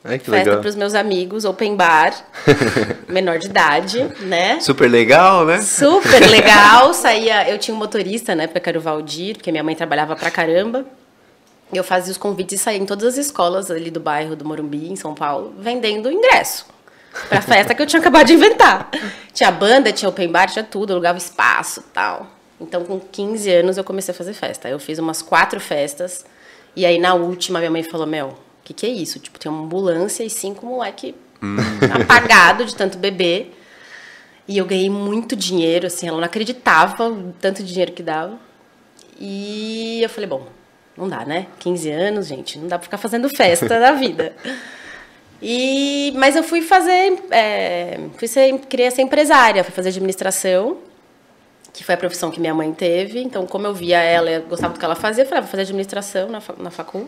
Ai, 0.07 0.19
que 0.19 0.29
Festa 0.29 0.57
para 0.57 0.69
os 0.69 0.75
meus 0.75 0.93
amigos, 0.93 1.45
open 1.45 1.75
bar, 1.75 2.13
menor 3.09 3.39
de 3.39 3.47
idade, 3.47 4.03
né? 4.19 4.59
Super 4.59 4.87
legal, 4.87 5.45
né? 5.45 5.59
Super 5.61 6.21
legal. 6.29 6.93
Saía, 6.93 7.49
eu 7.49 7.57
tinha 7.57 7.73
um 7.73 7.77
motorista, 7.79 8.35
né, 8.35 8.45
porque 8.45 8.69
era 8.69 8.77
o 8.77 8.81
Valdir, 8.81 9.35
porque 9.35 9.51
minha 9.51 9.63
mãe 9.63 9.75
trabalhava 9.75 10.15
pra 10.15 10.29
caramba. 10.29 10.85
Eu 11.73 11.83
fazia 11.83 12.11
os 12.11 12.19
convites 12.19 12.61
e 12.61 12.63
saía 12.63 12.77
em 12.77 12.85
todas 12.85 13.03
as 13.05 13.17
escolas 13.17 13.71
ali 13.71 13.89
do 13.89 13.99
bairro 13.99 14.35
do 14.35 14.45
Morumbi, 14.45 14.91
em 14.91 14.95
São 14.95 15.15
Paulo, 15.15 15.55
vendendo 15.57 16.11
ingresso. 16.11 16.67
Pra 17.27 17.41
festa 17.41 17.73
que 17.73 17.81
eu 17.81 17.87
tinha 17.87 17.99
acabado 17.99 18.27
de 18.27 18.33
inventar. 18.33 18.91
Tinha 19.33 19.49
banda, 19.49 19.91
tinha 19.91 20.07
open 20.07 20.31
bar, 20.31 20.47
tinha 20.47 20.63
tudo, 20.63 20.93
alugava 20.93 21.17
espaço 21.17 21.83
tal. 21.91 22.34
Então, 22.59 22.83
com 22.85 22.99
15 22.99 23.49
anos, 23.51 23.77
eu 23.77 23.83
comecei 23.83 24.13
a 24.13 24.17
fazer 24.17 24.33
festa. 24.33 24.69
Eu 24.69 24.79
fiz 24.79 24.99
umas 24.99 25.21
quatro 25.21 25.59
festas. 25.59 26.25
E 26.75 26.85
aí, 26.85 26.97
na 26.97 27.13
última, 27.13 27.59
minha 27.59 27.71
mãe 27.71 27.83
falou: 27.83 28.07
Mel, 28.07 28.29
o 28.29 28.63
que, 28.63 28.73
que 28.73 28.85
é 28.85 28.89
isso? 28.89 29.19
Tipo, 29.19 29.39
tem 29.39 29.51
uma 29.51 29.63
ambulância 29.63 30.23
e 30.23 30.29
cinco 30.29 30.65
moleque 30.65 31.15
apagado 31.93 32.65
de 32.65 32.75
tanto 32.75 32.97
beber. 32.97 33.53
E 34.47 34.57
eu 34.57 34.65
ganhei 34.65 34.89
muito 34.89 35.35
dinheiro, 35.35 35.87
assim, 35.87 36.07
ela 36.07 36.17
não 36.17 36.25
acreditava 36.25 37.09
o 37.09 37.33
tanto 37.41 37.63
dinheiro 37.63 37.91
que 37.91 38.03
dava. 38.03 38.37
E 39.19 40.01
eu 40.03 40.09
falei, 40.09 40.29
bom, 40.29 40.47
não 40.95 41.09
dá, 41.09 41.25
né? 41.25 41.47
15 41.59 41.89
anos, 41.89 42.27
gente, 42.27 42.59
não 42.59 42.67
dá 42.67 42.77
pra 42.77 42.83
ficar 42.83 42.97
fazendo 42.97 43.27
festa 43.29 43.79
da 43.79 43.93
vida. 43.93 44.35
E, 45.41 46.13
mas 46.15 46.35
eu 46.35 46.43
fui 46.43 46.61
fazer, 46.61 47.23
é, 47.31 47.99
fui 48.17 48.27
ser, 48.27 48.57
queria 48.69 48.89
ser 48.91 49.01
empresária, 49.01 49.63
fui 49.63 49.73
fazer 49.73 49.89
administração, 49.89 50.77
que 51.75 51.83
foi 51.83 51.95
a 51.95 51.97
profissão 51.97 52.31
que 52.31 52.39
minha 52.39 52.53
mãe 52.53 52.73
teve. 52.73 53.19
Então, 53.19 53.45
como 53.45 53.67
eu 53.67 53.73
via 53.73 53.99
ela, 53.99 54.31
eu 54.31 54.41
gostava 54.43 54.73
do 54.73 54.79
que 54.79 54.85
ela 54.85 54.95
fazia, 54.95 55.23
eu 55.23 55.27
falei, 55.27 55.39
ah, 55.39 55.41
vou 55.41 55.51
fazer 55.51 55.63
administração 55.63 56.29
na, 56.29 56.41
na 56.57 56.71
facul. 56.71 57.07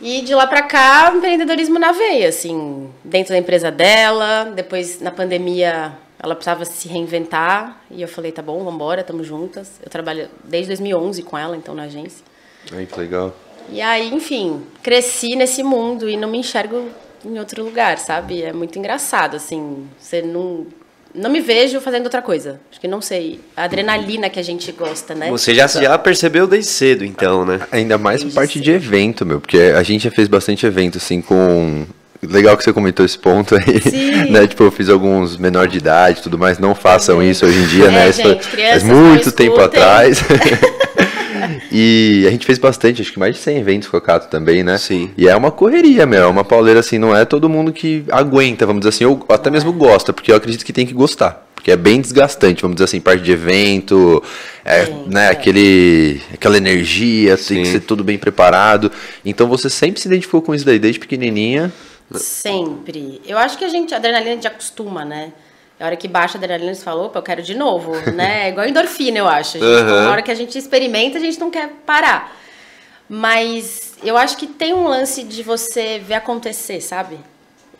E 0.00 0.22
de 0.22 0.34
lá 0.34 0.46
pra 0.46 0.62
cá, 0.62 1.12
empreendedorismo 1.14 1.78
na 1.78 1.92
veia, 1.92 2.28
assim, 2.28 2.90
dentro 3.04 3.32
da 3.32 3.38
empresa 3.38 3.70
dela. 3.70 4.44
Depois, 4.54 5.00
na 5.00 5.10
pandemia, 5.10 5.92
ela 6.18 6.34
precisava 6.34 6.64
se 6.64 6.88
reinventar. 6.88 7.80
E 7.90 8.02
eu 8.02 8.08
falei, 8.08 8.32
tá 8.32 8.42
bom, 8.42 8.58
vamos 8.58 8.74
embora, 8.74 9.00
estamos 9.02 9.26
juntas. 9.26 9.80
Eu 9.82 9.90
trabalho 9.90 10.28
desde 10.44 10.68
2011 10.68 11.22
com 11.22 11.36
ela, 11.36 11.56
então, 11.56 11.74
na 11.74 11.84
agência. 11.84 12.24
Ai, 12.72 12.86
que 12.86 12.98
legal. 12.98 13.34
E 13.68 13.80
aí, 13.80 14.12
enfim, 14.12 14.64
cresci 14.82 15.34
nesse 15.34 15.62
mundo 15.62 16.08
e 16.08 16.16
não 16.16 16.28
me 16.28 16.38
enxergo 16.38 16.88
em 17.24 17.38
outro 17.38 17.64
lugar, 17.64 17.98
sabe? 17.98 18.42
É 18.42 18.52
muito 18.52 18.78
engraçado, 18.78 19.36
assim. 19.36 19.88
Você 19.98 20.22
não. 20.22 20.66
Não 21.16 21.30
me 21.30 21.40
vejo 21.40 21.80
fazendo 21.80 22.04
outra 22.04 22.20
coisa. 22.20 22.60
Acho 22.70 22.80
que 22.80 22.86
não 22.86 23.00
sei. 23.00 23.40
A 23.56 23.64
adrenalina 23.64 24.28
que 24.28 24.38
a 24.38 24.42
gente 24.42 24.70
gosta, 24.72 25.14
né? 25.14 25.30
Você 25.30 25.54
já, 25.54 25.66
já 25.66 25.96
percebeu 25.98 26.46
desde 26.46 26.70
cedo, 26.70 27.04
então, 27.04 27.44
né? 27.44 27.60
Ainda 27.72 27.96
mais 27.96 28.20
Desde 28.20 28.34
parte 28.34 28.52
cedo. 28.54 28.62
de 28.64 28.70
evento, 28.72 29.24
meu, 29.24 29.40
porque 29.40 29.58
a 29.58 29.82
gente 29.82 30.04
já 30.04 30.10
fez 30.10 30.28
bastante 30.28 30.66
evento, 30.66 30.98
assim, 30.98 31.20
com. 31.22 31.86
Legal 32.22 32.56
que 32.56 32.64
você 32.64 32.72
comentou 32.72 33.04
esse 33.04 33.18
ponto 33.18 33.54
aí. 33.54 33.80
Sim. 33.80 34.30
né? 34.30 34.46
Tipo, 34.46 34.64
eu 34.64 34.70
fiz 34.72 34.88
alguns 34.88 35.36
menor 35.36 35.68
de 35.68 35.76
idade 35.78 36.20
e 36.20 36.22
tudo 36.22 36.38
mais. 36.38 36.58
Não 36.58 36.74
façam 36.74 37.22
isso 37.22 37.44
hoje 37.44 37.58
em 37.58 37.66
dia, 37.66 37.84
É, 37.86 37.90
né? 37.90 38.08
Isso 38.08 38.22
gente, 38.22 38.42
foi- 38.42 38.52
crianças 38.52 38.82
faz 38.82 38.84
muito 38.84 39.32
tempo 39.32 39.56
escutem. 39.58 39.80
atrás. 39.82 40.18
e 41.70 42.24
a 42.26 42.30
gente 42.30 42.46
fez 42.46 42.58
bastante, 42.58 43.02
acho 43.02 43.12
que 43.12 43.18
mais 43.18 43.34
de 43.34 43.40
100 43.40 43.58
eventos 43.58 43.88
com 43.88 43.96
a 43.96 44.00
Cato 44.00 44.28
também, 44.28 44.62
né? 44.62 44.78
Sim. 44.78 45.10
E 45.16 45.28
é 45.28 45.36
uma 45.36 45.50
correria, 45.50 46.06
meu. 46.06 46.22
É 46.22 46.26
uma 46.26 46.44
pauleira 46.44 46.80
assim, 46.80 46.98
não 46.98 47.16
é 47.16 47.24
todo 47.24 47.48
mundo 47.48 47.72
que 47.72 48.04
aguenta, 48.10 48.66
vamos 48.66 48.80
dizer 48.80 48.90
assim, 48.90 49.04
ou 49.04 49.24
até 49.28 49.50
mesmo 49.50 49.72
gosta, 49.72 50.12
porque 50.12 50.32
eu 50.32 50.36
acredito 50.36 50.64
que 50.64 50.72
tem 50.72 50.86
que 50.86 50.94
gostar. 50.94 51.44
Porque 51.54 51.70
é 51.70 51.76
bem 51.76 52.00
desgastante, 52.00 52.62
vamos 52.62 52.76
dizer 52.76 52.84
assim, 52.84 53.00
parte 53.00 53.22
de 53.24 53.32
evento, 53.32 54.22
é, 54.64 54.86
Sim, 54.86 55.04
né, 55.08 55.26
é. 55.26 55.30
aquele, 55.30 56.20
aquela 56.32 56.56
energia, 56.56 57.36
tem 57.36 57.62
que 57.62 57.66
Sim. 57.66 57.72
ser 57.72 57.80
tudo 57.80 58.04
bem 58.04 58.16
preparado. 58.16 58.92
Então 59.24 59.48
você 59.48 59.68
sempre 59.68 60.00
se 60.00 60.06
identificou 60.06 60.40
com 60.40 60.54
isso 60.54 60.64
daí, 60.64 60.78
desde 60.78 61.00
pequenininha. 61.00 61.72
Sempre. 62.14 63.20
Eu 63.26 63.36
acho 63.36 63.58
que 63.58 63.64
a 63.64 63.68
gente, 63.68 63.92
a 63.92 63.96
adrenalina 63.96 64.30
a 64.30 64.34
gente 64.34 64.46
acostuma, 64.46 65.04
né? 65.04 65.32
A 65.78 65.86
hora 65.86 65.96
que 65.96 66.08
baixa 66.08 66.36
a 66.36 66.38
adrenalina, 66.38 66.74
você 66.74 66.82
fala, 66.82 67.02
opa, 67.04 67.18
eu 67.18 67.22
quero 67.22 67.42
de 67.42 67.54
novo, 67.54 67.92
né? 68.12 68.46
É 68.46 68.48
igual 68.48 68.66
endorfina, 68.66 69.18
eu 69.18 69.28
acho. 69.28 69.58
A 69.58 69.60
gente, 69.60 69.82
Aham. 69.90 70.04
Na 70.04 70.10
hora 70.10 70.22
que 70.22 70.30
a 70.30 70.34
gente 70.34 70.56
experimenta, 70.56 71.18
a 71.18 71.20
gente 71.20 71.38
não 71.38 71.50
quer 71.50 71.68
parar. 71.84 72.34
Mas 73.08 73.94
eu 74.02 74.16
acho 74.16 74.36
que 74.36 74.46
tem 74.46 74.74
um 74.74 74.88
lance 74.88 75.22
de 75.22 75.42
você 75.42 75.98
ver 75.98 76.14
acontecer, 76.14 76.80
sabe? 76.80 77.18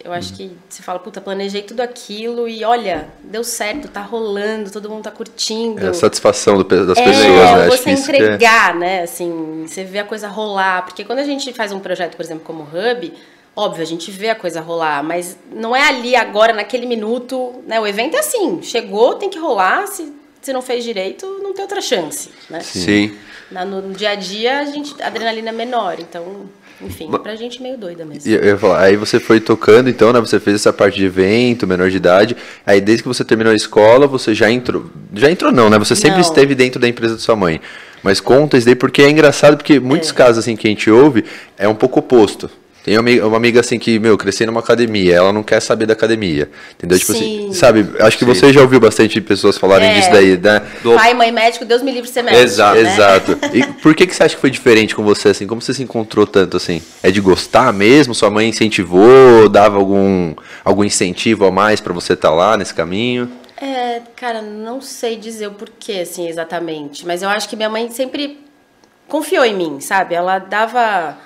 Eu 0.05 0.13
acho 0.13 0.35
que 0.35 0.57
você 0.69 0.85
fala, 0.85 1.01
puta, 1.01 1.21
planejei 1.21 1.63
tudo 1.63 1.81
aquilo 1.81 2.47
e 2.47 2.63
olha, 2.63 3.09
deu 3.25 3.43
certo, 3.43 3.89
tá 3.89 4.01
rolando, 4.03 4.71
todo 4.71 4.89
mundo 4.89 5.03
tá 5.03 5.11
curtindo. 5.11 5.85
É 5.85 5.89
a 5.89 5.95
satisfação 5.95 6.59
do 6.59 6.63
das 6.87 6.97
É, 6.97 7.03
pessoas, 7.05 7.27
né? 7.27 7.67
Acho 7.67 7.77
você 7.77 7.83
que 7.83 7.91
é- 7.91 7.93
entregar, 7.93 8.75
né? 8.77 9.03
Assim, 9.03 9.65
você 9.67 9.83
vê 9.83 9.99
a 9.99 10.05
coisa 10.05 10.29
rolar. 10.29 10.85
Porque 10.85 11.03
quando 11.05 11.19
a 11.19 11.25
gente 11.25 11.53
faz 11.53 11.73
um 11.73 11.81
projeto, 11.81 12.15
por 12.17 12.23
exemplo, 12.25 12.45
como 12.45 12.63
o 12.63 12.67
Hub, 12.67 13.13
óbvio, 13.57 13.83
a 13.83 13.87
gente 13.87 14.11
vê 14.11 14.29
a 14.29 14.35
coisa 14.35 14.61
rolar, 14.61 15.03
mas 15.03 15.37
não 15.51 15.75
é 15.75 15.89
ali 15.89 16.15
agora, 16.15 16.53
naquele 16.53 16.87
minuto, 16.87 17.55
né? 17.67 17.81
O 17.81 17.87
evento 17.87 18.15
é 18.15 18.21
assim, 18.21 18.61
chegou, 18.63 19.15
tem 19.15 19.31
que 19.31 19.39
rolar, 19.39 19.87
se, 19.87 20.13
se 20.43 20.53
não 20.53 20.61
fez 20.63 20.85
direito, 20.85 21.27
não 21.43 21.55
tem 21.55 21.63
outra 21.63 21.81
chance, 21.81 22.29
né? 22.51 22.61
Sim. 22.61 23.15
Na- 23.51 23.65
no, 23.65 23.81
no 23.81 23.95
dia 23.95 24.11
a 24.11 24.15
dia, 24.15 24.59
a 24.61 24.65
gente, 24.67 24.95
a 25.03 25.07
adrenalina 25.07 25.49
é 25.49 25.53
menor, 25.53 25.97
então, 25.99 26.43
enfim, 26.83 27.09
pra 27.23 27.35
gente 27.37 27.63
meio 27.63 27.79
doida 27.79 28.05
mesmo. 28.05 28.31
Eu 28.31 28.45
ia 28.45 28.59
falar, 28.59 28.83
aí 28.83 28.97
você 28.97 29.19
foi 29.19 29.41
tocando, 29.41 29.89
então, 29.89 30.13
né? 30.13 30.21
Você 30.21 30.39
fez 30.39 30.57
essa 30.57 30.73
parte 30.73 30.99
de 30.99 31.07
evento, 31.07 31.67
menor 31.67 31.89
de 31.89 31.97
idade. 31.97 32.37
Aí 32.67 32.81
desde 32.83 33.03
que 33.05 33.09
você 33.09 33.25
terminou 33.25 33.53
a 33.53 33.57
escola, 33.57 34.07
você 34.07 34.35
já 34.35 34.51
entrou. 34.51 34.87
Já 35.15 35.31
entrou, 35.31 35.51
não, 35.51 35.71
né? 35.71 35.79
Você 35.79 35.97
sempre 35.97 36.17
Não. 36.17 36.21
esteve 36.21 36.55
dentro 36.55 36.79
da 36.79 36.87
empresa 36.87 37.17
de 37.17 37.23
sua 37.23 37.35
mãe. 37.35 37.61
Mas 38.03 38.21
conta 38.21 38.59
isso 38.59 38.67
daí 38.67 38.75
porque 38.75 39.01
é 39.01 39.09
engraçado, 39.09 39.57
porque 39.57 39.81
muitos 39.81 40.11
É. 40.11 40.13
casos 40.13 40.39
assim 40.41 40.55
que 40.55 40.67
a 40.67 40.71
gente 40.71 40.91
ouve 40.91 41.25
é 41.57 41.67
um 41.67 41.75
pouco 41.75 42.01
oposto. 42.01 42.51
Tem 42.87 42.95
uma 42.95 43.01
amiga, 43.01 43.27
uma 43.27 43.37
amiga 43.37 43.59
assim 43.59 43.81
que, 43.81 43.99
meu, 43.99 44.17
cresceu 44.17 44.47
numa 44.47 44.61
academia, 44.61 45.17
ela 45.17 45.33
não 45.33 45.43
quer 45.43 45.59
saber 45.59 45.87
da 45.87 45.93
academia. 45.95 46.49
Entendeu? 46.75 46.97
Tipo 46.97 47.11
assim, 47.11 47.49
Sim. 47.49 47.53
sabe? 47.53 47.85
Acho 47.99 48.17
que 48.17 48.25
você 48.25 48.53
já 48.53 48.61
ouviu 48.61 48.79
bastante 48.79 49.21
pessoas 49.21 49.59
falarem 49.59 49.89
É. 49.89 49.95
disso 49.95 50.13
daí, 50.13 50.37
né? 50.39 50.63
Do- 50.85 50.95
Pai, 50.95 51.13
mãe, 51.13 51.33
médico, 51.33 51.65
Deus 51.65 51.83
me 51.83 51.91
livre 51.91 52.07
de 52.07 52.15
ser 52.15 52.23
médico. 52.23 52.45
Exato. 52.45 52.81
né? 52.81 52.93
Exato. 52.95 53.39
E 53.53 53.67
por 53.83 53.93
que, 53.93 54.07
que 54.07 54.15
você 54.15 54.23
acha 54.23 54.37
que 54.37 54.41
foi 54.41 54.51
diferente 54.53 54.95
com 54.95 55.03
você, 55.03 55.31
assim? 55.31 55.49
Como 55.49 55.61
você 55.61 55.75
se 55.75 55.83
encontrou 55.83 56.29
tanto, 56.29 56.57
assim? 56.57 56.81
É 57.03 57.11
de 57.11 57.21
gostar 57.21 57.73
mesmo? 57.73 58.15
Sua 58.15 58.31
mãe 58.31 58.49
incentivou? 58.49 59.49
Dava 59.49 59.77
algum, 59.79 60.33
algum 60.65 60.85
incentivo 60.85 61.45
a 61.45 61.51
mais 61.51 61.81
pra 61.81 61.93
você 61.93 62.13
estar 62.13 62.31
lá 62.31 62.57
nesse 62.57 62.73
caminho? 62.73 63.29
É, 63.61 64.01
cara, 64.15 64.41
não 64.43 64.81
sei 64.81 65.17
dizer 65.17 65.49
o 65.49 65.53
porquê, 65.53 65.95
assim, 66.03 66.29
exatamente. 66.29 67.05
Mas 67.05 67.21
eu 67.21 67.29
acho 67.29 67.49
que 67.49 67.57
minha 67.57 67.69
mãe 67.69 67.91
sempre 67.91 68.39
confiou 69.09 69.45
em 69.45 69.57
mim, 69.57 69.81
sabe? 69.81 70.15
Ela 70.15 70.39
dava. 70.39 71.17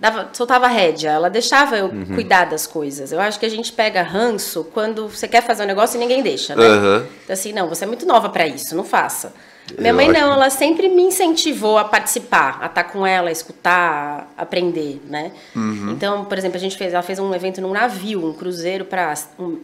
Dava 0.00 0.30
soltava 0.32 0.66
rédea, 0.66 1.10
ela 1.10 1.28
deixava 1.28 1.76
eu 1.76 1.86
Uhum. 1.86 2.06
cuidar 2.14 2.46
das 2.46 2.66
coisas. 2.66 3.12
Eu 3.12 3.20
acho 3.20 3.38
que 3.38 3.46
a 3.46 3.50
gente 3.50 3.72
pega 3.72 4.02
ranço 4.02 4.64
quando 4.72 5.08
você 5.08 5.28
quer 5.28 5.42
fazer 5.42 5.62
um 5.64 5.66
negócio 5.66 5.96
e 5.96 6.00
ninguém 6.00 6.22
deixa, 6.22 6.56
né? 6.56 6.64
Aham. 6.66 7.06
Então, 7.24 7.34
assim, 7.34 7.52
não, 7.52 7.68
você 7.68 7.84
é 7.84 7.86
muito 7.86 8.06
nova 8.06 8.28
pra 8.30 8.46
isso, 8.46 8.74
não 8.74 8.84
faça. 8.84 9.32
Minha 9.78 9.90
Eu 9.90 9.94
mãe 9.94 10.08
não, 10.08 10.32
ela 10.32 10.50
sempre 10.50 10.88
me 10.88 11.02
incentivou 11.02 11.78
a 11.78 11.84
participar, 11.84 12.58
a 12.60 12.66
estar 12.66 12.82
com 12.84 13.06
ela, 13.06 13.28
a 13.28 13.32
escutar, 13.32 14.28
a 14.36 14.42
aprender, 14.42 15.00
né? 15.06 15.30
Uhum. 15.54 15.92
Então, 15.92 16.24
por 16.24 16.36
exemplo, 16.36 16.56
a 16.56 16.60
gente 16.60 16.76
fez, 16.76 16.92
ela 16.92 17.04
fez 17.04 17.20
um 17.20 17.32
evento 17.32 17.60
num 17.60 17.70
navio, 17.72 18.26
um 18.26 18.32
cruzeiro 18.32 18.84
para 18.84 19.14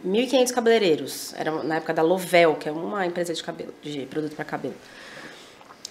1.500 0.05 0.51
cabeleireiros. 0.53 1.33
Era 1.37 1.51
na 1.63 1.75
época 1.75 1.93
da 1.93 2.01
Lovel, 2.03 2.55
que 2.55 2.69
é 2.69 2.71
uma 2.71 3.05
empresa 3.05 3.33
de 3.33 3.43
cabelo, 3.43 3.73
de 3.81 4.05
produto 4.05 4.33
para 4.33 4.45
cabelo. 4.45 4.75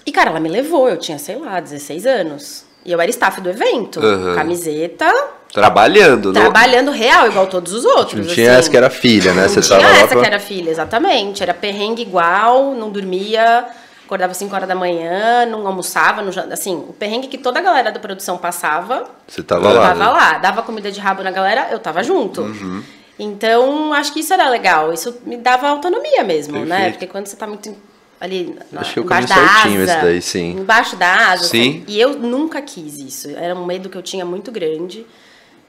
E, 0.07 0.13
cara, 0.13 0.31
ela 0.31 0.41
me 0.41 0.49
levou, 0.49 0.89
eu 0.89 0.97
tinha, 0.97 1.19
sei 1.19 1.37
lá, 1.37 1.61
16 1.61 2.07
anos. 2.07 2.65
E 2.87 2.93
eu 2.93 3.01
era 3.01 3.11
staff 3.11 3.41
do 3.41 3.51
evento, 3.51 3.99
Aham. 3.99 4.37
camiseta, 4.37 5.13
Trabalhando, 5.53 6.33
não? 6.33 6.41
trabalhando 6.41 6.91
real, 6.91 7.27
igual 7.27 7.47
todos 7.49 7.73
os 7.73 7.85
outros. 7.85 8.27
Não 8.27 8.33
tinha 8.35 8.51
assim. 8.51 8.59
essa 8.61 8.71
que 8.71 8.77
era 8.77 8.89
filha, 8.91 9.33
né? 9.33 9.43
Não 9.43 9.49
Você 9.49 9.61
tinha 9.61 9.79
tava 9.81 9.91
lá 9.91 9.97
essa 9.99 10.09
pra... 10.09 10.21
que 10.21 10.27
era 10.27 10.39
filha, 10.39 10.71
exatamente. 10.71 11.43
Era 11.43 11.53
perrengue 11.53 12.03
igual, 12.03 12.75
não 12.75 12.91
dormia, 12.91 13.65
acordava 14.05 14.35
5 14.35 14.55
horas 14.55 14.69
da 14.69 14.75
manhã, 14.75 15.47
não 15.47 15.67
almoçava, 15.67 16.23
não 16.23 16.31
assim, 16.53 16.77
o 16.89 16.93
perrengue 16.93 17.27
que 17.27 17.39
toda 17.39 17.59
a 17.59 17.63
galera 17.63 17.91
da 17.91 17.99
produção 17.99 18.39
passava, 18.39 19.05
Você 19.27 19.43
tava 19.43 19.69
eu 19.69 19.75
lá. 19.75 19.89
tava 19.89 20.05
né? 20.05 20.11
lá. 20.11 20.39
Dava 20.39 20.63
comida 20.63 20.93
de 20.93 21.01
rabo 21.01 21.23
na 21.25 21.31
galera, 21.33 21.69
eu 21.73 21.79
tava 21.81 22.03
junto. 22.05 22.43
Uhum. 22.43 22.83
Então, 23.19 23.93
acho 23.95 24.13
que 24.13 24.21
isso 24.21 24.33
era 24.33 24.49
legal. 24.49 24.93
Isso 24.93 25.17
me 25.25 25.37
dava 25.37 25.69
autonomia 25.69 26.23
mesmo, 26.23 26.59
né? 26.61 26.77
Perfeito. 26.77 26.93
Porque 26.93 27.07
quando 27.07 27.27
você 27.27 27.37
tá 27.37 27.47
muito 27.47 27.75
ali 28.21 28.57
na, 28.73 28.81
Acho 28.81 28.95
que 28.95 29.01
o 29.01 29.05
embaixo 29.05 29.29
da 29.29 29.35
certinho 29.35 29.83
asa, 29.83 29.93
esse 29.93 30.03
daí, 30.03 30.23
sim. 30.23 30.51
embaixo 30.53 30.97
da 30.97 31.31
asa. 31.31 31.45
Sim. 31.45 31.85
E 31.87 32.01
eu 32.01 32.19
nunca 32.19 32.61
quis 32.63 32.99
isso. 32.99 33.29
Era 33.31 33.55
um 33.55 33.65
medo 33.67 33.89
que 33.89 33.97
eu 33.99 34.03
tinha 34.03 34.25
muito 34.25 34.51
grande 34.51 35.07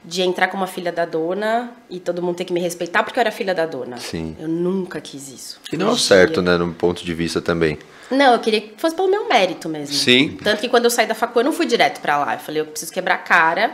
de 0.04 0.22
entrar 0.22 0.48
como 0.48 0.64
a 0.64 0.66
filha 0.66 0.90
da 0.92 1.04
dona 1.04 1.70
e 1.90 1.98
todo 2.00 2.22
mundo 2.22 2.36
ter 2.36 2.44
que 2.44 2.52
me 2.52 2.60
respeitar 2.60 3.02
porque 3.02 3.18
eu 3.18 3.20
era 3.20 3.30
filha 3.32 3.54
da 3.54 3.66
dona. 3.66 3.98
Sim. 3.98 4.36
Eu 4.40 4.48
nunca 4.48 5.00
quis 5.00 5.28
isso. 5.28 5.60
Que 5.68 5.76
não 5.76 5.92
é 5.92 5.96
certo, 5.98 6.40
né? 6.40 6.56
No 6.56 6.72
ponto 6.72 7.04
de 7.04 7.12
vista 7.14 7.40
também. 7.42 7.78
Não, 8.10 8.32
eu 8.32 8.38
queria 8.38 8.60
que 8.62 8.72
fosse 8.78 8.96
pelo 8.96 9.08
meu 9.10 9.28
mérito 9.28 9.68
mesmo. 9.68 9.94
Sim. 9.94 10.38
Tanto 10.42 10.60
que 10.60 10.68
quando 10.68 10.84
eu 10.84 10.90
saí 10.90 11.06
da 11.06 11.14
facu, 11.14 11.40
eu 11.40 11.44
não 11.44 11.52
fui 11.52 11.66
direto 11.66 12.00
pra 12.00 12.16
lá. 12.16 12.34
Eu 12.34 12.38
falei, 12.38 12.62
eu 12.62 12.66
preciso 12.66 12.90
quebrar 12.92 13.16
a 13.16 13.18
cara 13.18 13.72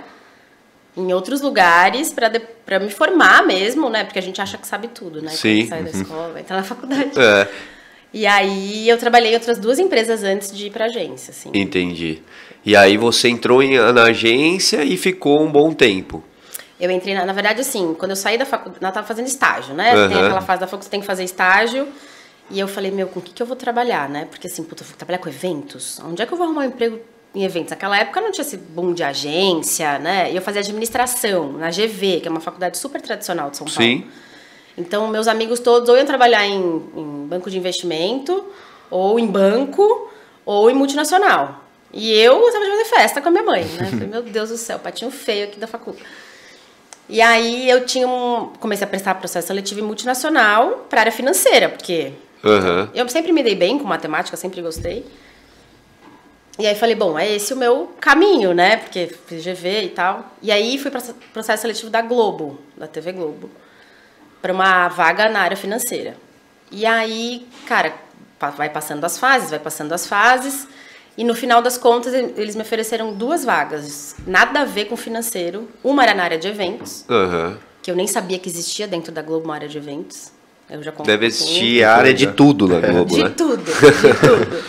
em 0.97 1.13
outros 1.13 1.41
lugares 1.41 2.13
pra 2.13 2.29
de- 2.29 2.41
pra 2.41 2.81
me 2.81 2.91
formar 2.91 3.45
mesmo, 3.47 3.89
né? 3.91 4.03
Porque 4.03 4.19
a 4.19 4.23
gente 4.23 4.41
acha 4.41 4.57
que 4.59 4.67
sabe 4.67 4.89
tudo, 4.89 5.21
né? 5.23 5.31
Sim. 5.31 5.67
Quando 5.67 5.69
sai 5.69 5.83
da 5.85 5.91
escola, 5.91 6.33
vai 6.33 6.41
entrar 6.43 6.57
na 6.57 6.63
faculdade. 6.65 7.11
É, 7.17 7.49
E 8.17 8.27
aí 8.29 8.89
eu 8.89 8.97
trabalhei 8.97 9.33
em 9.33 9.35
outras 9.35 9.59
duas 9.59 9.79
empresas 9.81 10.23
antes 10.23 10.57
de 10.57 10.69
ir 10.69 10.71
pra 10.71 10.85
agência, 10.85 11.33
assim. 11.33 11.51
entendi. 11.53 12.23
E 12.65 12.77
aí 12.77 12.97
você 12.97 13.29
entrou 13.29 13.61
em- 13.61 13.77
na 13.93 14.05
agência 14.05 14.85
e 14.85 14.97
ficou 14.97 15.43
um 15.43 15.51
bom 15.51 15.73
tempo. 15.75 16.23
Eu 16.81 16.91
entrei, 16.93 17.13
na, 17.15 17.27
na 17.27 17.33
verdade, 17.33 17.61
assim, 17.61 17.93
quando 17.99 18.11
eu 18.13 18.17
saí 18.17 18.39
da 18.39 18.45
faculdade, 18.47 18.85
eu 18.85 18.93
tava 18.93 19.07
fazendo 19.07 19.27
estágio, 19.27 19.75
né? 19.75 19.91
Tem 19.93 20.17
Aham. 20.17 20.25
aquela 20.27 20.41
fase 20.41 20.61
da 20.61 20.67
faculdade 20.67 20.79
que 20.79 20.85
você 20.85 20.91
tem 20.93 21.01
que 21.01 21.07
fazer 21.07 21.25
estágio. 21.25 21.89
E 22.51 22.61
eu 22.61 22.69
falei, 22.69 22.91
meu, 22.93 23.09
com 23.09 23.19
o 23.19 23.23
que, 23.23 23.33
que 23.33 23.43
eu 23.43 23.47
vou 23.47 23.57
trabalhar, 23.57 24.09
né? 24.09 24.27
Porque 24.31 24.47
assim, 24.47 24.63
puta, 24.63 24.83
eu 24.83 24.87
vou 24.87 24.97
trabalhar 24.97 25.19
com 25.19 25.29
eventos? 25.29 26.01
Onde 26.05 26.23
é 26.23 26.27
que 26.27 26.33
eu 26.33 26.37
vou 26.39 26.47
arrumar 26.47 26.63
um 26.63 26.67
emprego 26.67 27.01
em 27.35 27.43
eventos? 27.43 27.71
Naquela 27.71 27.99
época 27.99 28.21
não 28.21 28.31
tinha 28.31 28.45
esse 28.45 28.57
boom 28.57 28.93
de 28.93 29.03
agência, 29.03 29.99
né? 29.99 30.31
E 30.31 30.37
eu 30.37 30.43
fazia 30.43 30.61
administração 30.61 31.53
na 31.53 31.71
GV, 31.71 32.21
que 32.21 32.29
é 32.29 32.31
uma 32.31 32.41
faculdade 32.41 32.79
super 32.79 33.01
tradicional 33.01 33.51
de 33.51 33.57
São 33.57 33.67
Paulo. 33.67 33.83
Sim. 33.83 34.05
Então, 34.77 35.09
meus 35.09 35.29
amigos 35.29 35.61
todos 35.61 35.89
ou 35.89 35.97
iam 35.97 36.05
trabalhar 36.05 36.47
em, 36.47 36.59
em 36.97 37.27
banco 37.27 37.51
de 37.51 37.57
investimento, 37.59 38.45
ou 38.91 39.19
em 39.19 39.27
banco, 39.27 40.11
ou 40.45 40.71
em 40.71 40.75
multinacional. 40.75 41.65
E 41.93 42.13
eu 42.13 42.41
gostava 42.41 42.65
de 42.65 42.71
fazer 42.73 42.85
festa 42.87 43.21
com 43.21 43.29
a 43.29 43.31
minha 43.31 43.45
mãe, 43.45 43.65
né? 43.65 43.87
Falei, 43.91 44.09
meu 44.09 44.23
Deus 44.23 44.51
do 44.51 44.57
céu, 44.57 44.79
patinho 44.79 45.11
feio 45.11 45.45
aqui 45.45 45.59
da 45.59 45.67
faculdade. 45.67 46.05
E 47.09 47.21
aí 47.21 47.69
eu 47.69 47.85
tinha 47.85 48.09
um, 48.09 48.51
comecei 48.59 48.85
a 48.85 48.89
prestar 48.89 49.15
processo 49.15 49.49
seletivo 49.49 49.81
em 49.81 49.83
multinacional 49.85 50.87
para 50.89 51.01
área 51.01 51.13
financeira, 51.13 51.69
porque 51.69 52.13
Aham. 52.43 52.91
eu 52.95 53.09
sempre 53.09 53.31
me 53.31 53.43
dei 53.43 53.55
bem 53.55 53.79
com 53.79 53.85
matemática, 53.85 54.37
sempre 54.37 54.61
gostei. 54.61 55.05
E 56.59 56.67
aí 56.67 56.75
falei, 56.75 56.95
bom, 56.95 57.19
é 57.19 57.31
esse 57.31 57.53
o 57.53 57.57
meu 57.57 57.93
caminho, 58.01 58.55
né? 58.55 58.77
Porque 58.77 59.09
fiz 59.27 59.45
GV 59.45 59.83
e 59.83 59.89
tal. 59.89 60.33
E 60.41 60.53
aí 60.53 60.79
fui 60.79 60.91
para 60.91 61.03
processo 61.33 61.63
seletivo 61.63 61.91
da 61.91 62.01
Globo, 62.01 62.59
da 62.77 62.87
TV 62.87 63.13
Globo, 63.13 63.51
para 64.45 64.53
uma 64.53 64.89
vaga 64.89 65.31
na 65.31 65.41
área 65.41 65.57
financeira. 65.57 66.19
E 66.71 66.85
aí, 66.85 67.47
cara, 67.67 67.95
vai 68.59 68.69
passando 68.69 69.03
as 69.03 69.19
fases, 69.19 69.49
vai 69.49 69.59
passando 69.59 69.91
as 69.95 70.07
fases. 70.07 70.69
E 71.17 71.25
no 71.25 71.35
final 71.35 71.63
das 71.63 71.79
contas, 71.79 72.13
eles 72.13 72.55
me 72.55 72.61
ofereceram 72.61 73.15
duas 73.15 73.43
vagas, 73.43 74.15
nada 74.27 74.61
a 74.61 74.65
ver 74.67 74.85
com 74.85 74.99
financeiro. 74.99 75.67
Uma 75.83 76.03
era 76.03 76.13
na 76.13 76.25
área 76.25 76.37
de 76.37 76.47
eventos, 76.47 77.07
Aham. 77.09 77.57
que 77.83 77.91
eu 77.91 77.97
nem 77.97 78.07
sabia 78.07 78.39
que 78.39 78.47
existia 78.47 78.87
dentro 78.87 79.11
da 79.11 79.23
Globo 79.23 79.47
uma 79.47 79.55
área 79.55 79.67
de 79.69 79.79
eventos. 79.79 80.31
Eu 80.69 80.83
já 80.83 80.91
Deve 80.91 81.25
existir 81.25 81.83
a 81.83 81.97
área 81.97 82.13
de 82.13 82.27
tudo 82.27 82.69
na 82.69 82.81
Globo, 82.87 83.15
De 83.15 83.25
né? 83.25 83.31
tudo, 83.35 83.65
de 83.65 83.73
tudo. 83.73 84.65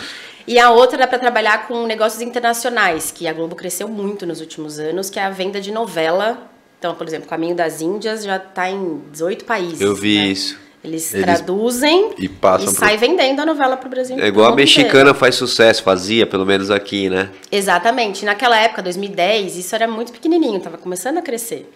E 0.46 0.58
a 0.58 0.70
outra 0.70 0.96
era 1.00 1.06
para 1.06 1.18
trabalhar 1.18 1.68
com 1.68 1.84
negócios 1.86 2.22
internacionais, 2.22 3.10
que 3.10 3.28
a 3.28 3.32
Globo 3.34 3.54
cresceu 3.54 3.88
muito 3.88 4.24
nos 4.24 4.40
últimos 4.40 4.78
anos, 4.78 5.10
que 5.10 5.18
é 5.18 5.24
a 5.24 5.30
venda 5.30 5.60
de 5.60 5.70
novela. 5.70 6.50
Então, 6.78 6.94
por 6.94 7.06
exemplo, 7.06 7.28
Caminho 7.28 7.54
das 7.54 7.80
Índias 7.80 8.24
já 8.24 8.36
está 8.36 8.70
em 8.70 9.02
18 9.10 9.44
países. 9.44 9.80
Eu 9.80 9.94
vi 9.94 10.18
né? 10.18 10.26
isso. 10.28 10.58
Eles, 10.84 11.12
Eles- 11.12 11.24
traduzem 11.24 12.12
e 12.16 12.28
passam 12.28 12.68
pro- 12.68 12.76
sai 12.78 12.96
vendendo 12.96 13.40
a 13.40 13.46
novela 13.46 13.76
para 13.76 13.88
o 13.88 13.90
Brasil. 13.90 14.16
É 14.20 14.26
igual 14.28 14.52
a 14.52 14.54
mexicana 14.54 15.00
inteiro. 15.00 15.14
faz 15.14 15.34
sucesso, 15.34 15.82
fazia, 15.82 16.26
pelo 16.26 16.46
menos 16.46 16.70
aqui, 16.70 17.08
né? 17.10 17.30
Exatamente. 17.50 18.24
Naquela 18.24 18.56
época, 18.60 18.82
2010, 18.82 19.56
isso 19.56 19.74
era 19.74 19.88
muito 19.88 20.12
pequenininho, 20.12 20.58
estava 20.58 20.78
começando 20.78 21.18
a 21.18 21.22
crescer. 21.22 21.68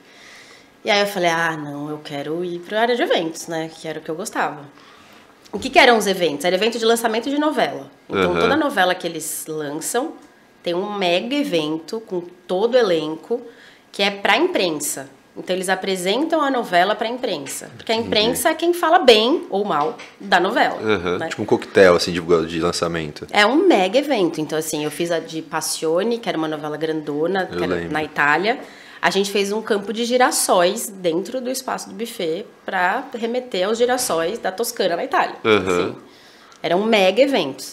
E 0.84 0.90
aí 0.90 1.00
eu 1.00 1.06
falei, 1.06 1.28
ah, 1.28 1.56
não, 1.56 1.90
eu 1.90 1.98
quero 1.98 2.44
ir 2.44 2.60
para 2.60 2.78
a 2.78 2.82
área 2.82 2.94
de 2.96 3.02
eventos, 3.02 3.48
né? 3.48 3.68
Que 3.74 3.88
era 3.88 3.98
o 3.98 4.02
que 4.02 4.08
eu 4.10 4.14
gostava. 4.14 4.60
O 5.52 5.58
que, 5.58 5.68
que 5.68 5.78
eram 5.78 5.98
os 5.98 6.06
eventos? 6.06 6.44
Era 6.44 6.54
evento 6.54 6.78
de 6.78 6.84
lançamento 6.84 7.28
de 7.28 7.36
novela. 7.38 7.90
Então, 8.08 8.30
Aham. 8.32 8.40
toda 8.40 8.56
novela 8.56 8.94
que 8.94 9.06
eles 9.08 9.44
lançam 9.48 10.12
tem 10.62 10.72
um 10.74 10.92
mega 10.96 11.34
evento 11.34 12.00
com 12.00 12.20
todo 12.46 12.74
o 12.74 12.78
elenco 12.78 13.42
que 13.92 14.02
é 14.02 14.10
para 14.10 14.36
imprensa. 14.36 15.08
Então, 15.36 15.54
eles 15.54 15.68
apresentam 15.68 16.40
a 16.42 16.50
novela 16.50 16.94
para 16.94 17.08
imprensa. 17.08 17.70
Porque 17.76 17.92
a 17.92 17.94
imprensa 17.94 18.50
é 18.50 18.54
quem 18.54 18.74
fala 18.74 18.98
bem 18.98 19.46
ou 19.48 19.64
mal 19.64 19.96
da 20.20 20.38
novela. 20.40 20.76
Aham. 20.82 21.18
né? 21.18 21.28
Tipo 21.28 21.42
um 21.42 21.46
coquetel, 21.46 21.94
assim, 21.94 22.12
de, 22.12 22.20
de 22.46 22.60
lançamento. 22.60 23.26
É 23.30 23.46
um 23.46 23.66
mega 23.66 23.98
evento. 23.98 24.40
Então, 24.40 24.58
assim, 24.58 24.84
eu 24.84 24.90
fiz 24.90 25.10
a 25.10 25.18
de 25.18 25.40
Passione, 25.40 26.18
que 26.18 26.28
era 26.28 26.36
uma 26.36 26.48
novela 26.48 26.76
grandona, 26.76 27.48
Eu 27.50 27.56
que 27.58 27.64
era 27.64 27.74
lembro. 27.74 27.92
na 27.92 28.04
Itália. 28.04 28.58
A 29.00 29.08
gente 29.08 29.30
fez 29.30 29.50
um 29.50 29.62
campo 29.62 29.92
de 29.94 30.04
girassóis 30.04 30.88
dentro 30.88 31.40
do 31.40 31.48
espaço 31.48 31.88
do 31.88 31.94
buffet 31.94 32.44
para 32.66 33.04
remeter 33.14 33.66
aos 33.66 33.78
girassóis 33.78 34.38
da 34.38 34.52
Toscana, 34.52 34.96
na 34.96 35.04
Itália. 35.04 35.36
Aham. 35.42 35.66
Assim, 35.68 35.96
era 36.62 36.76
um 36.76 36.84
mega 36.84 37.22
evento. 37.22 37.64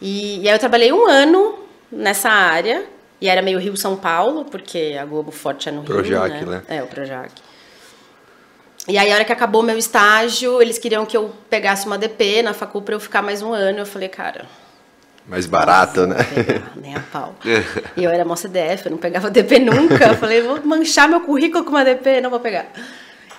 E, 0.00 0.40
e 0.42 0.48
aí 0.48 0.54
eu 0.54 0.58
trabalhei 0.58 0.92
um 0.92 1.06
ano 1.06 1.54
nessa 1.92 2.28
área 2.30 2.84
E 3.22 3.28
era 3.28 3.40
meio 3.40 3.60
Rio-São 3.60 3.94
Paulo, 3.96 4.44
porque 4.46 4.98
a 5.00 5.04
Globo 5.04 5.30
Forte 5.30 5.68
é 5.68 5.72
no 5.72 5.84
Projac, 5.84 6.38
Rio, 6.38 6.50
né? 6.50 6.62
É, 6.66 6.82
o 6.82 6.88
Projac. 6.88 7.30
E 8.88 8.98
aí, 8.98 9.12
a 9.12 9.14
hora 9.14 9.24
que 9.24 9.32
acabou 9.32 9.62
meu 9.62 9.78
estágio, 9.78 10.60
eles 10.60 10.76
queriam 10.76 11.06
que 11.06 11.16
eu 11.16 11.32
pegasse 11.48 11.86
uma 11.86 11.96
DP 11.96 12.42
na 12.42 12.52
facul 12.52 12.82
pra 12.82 12.96
eu 12.96 12.98
ficar 12.98 13.22
mais 13.22 13.40
um 13.40 13.52
ano. 13.52 13.78
Eu 13.78 13.86
falei, 13.86 14.08
cara, 14.08 14.46
Mais 15.24 15.46
barato, 15.46 16.04
né? 16.04 16.16
pegar, 16.34 16.72
nem 16.74 16.96
a 16.96 17.00
pau. 17.00 17.36
e 17.96 18.02
eu 18.02 18.10
era 18.10 18.24
mó 18.24 18.34
CDF, 18.34 18.86
eu 18.86 18.90
não 18.90 18.98
pegava 18.98 19.30
DP 19.30 19.60
nunca. 19.60 20.04
Eu 20.04 20.16
falei, 20.16 20.42
vou 20.42 20.60
manchar 20.64 21.08
meu 21.08 21.20
currículo 21.20 21.62
com 21.62 21.70
uma 21.70 21.84
DP, 21.84 22.20
não 22.20 22.28
vou 22.28 22.40
pegar. 22.40 22.72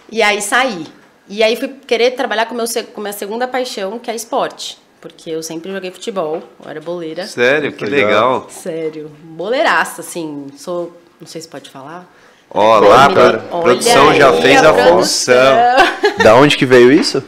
E 0.10 0.22
aí 0.22 0.42
saí. 0.42 0.88
E 1.28 1.44
aí 1.44 1.58
fui 1.58 1.68
querer 1.86 2.12
trabalhar 2.12 2.46
com, 2.46 2.56
meu, 2.56 2.66
com 2.94 3.02
minha 3.02 3.12
segunda 3.12 3.50
paixão, 3.50 4.00
que 4.00 4.10
é 4.10 4.16
esporte. 4.16 4.82
Porque 5.04 5.32
eu 5.32 5.44
sempre 5.44 5.70
joguei 5.70 5.92
futebol, 5.92 6.42
eu 6.64 6.70
era 6.70 6.80
boleira. 6.80 7.28
Sério, 7.28 7.74
que 7.74 7.84
Legal. 7.84 8.08
legal. 8.08 8.48
Sério, 8.50 9.12
boleiraça, 9.22 10.00
assim. 10.00 10.48
Sou, 10.56 10.98
não 11.20 11.28
sei 11.28 11.42
se 11.42 11.48
pode 11.50 11.70
falar. 11.70 12.10
Ó, 12.50 12.80
lá, 12.80 13.08
aí, 13.08 13.62
produção 13.62 14.14
já 14.16 14.32
fez 14.32 14.64
a 14.64 14.72
produção. 14.72 14.96
função. 14.96 16.24
da 16.24 16.36
onde 16.36 16.56
que 16.56 16.66
veio 16.66 16.90
isso? 16.90 17.22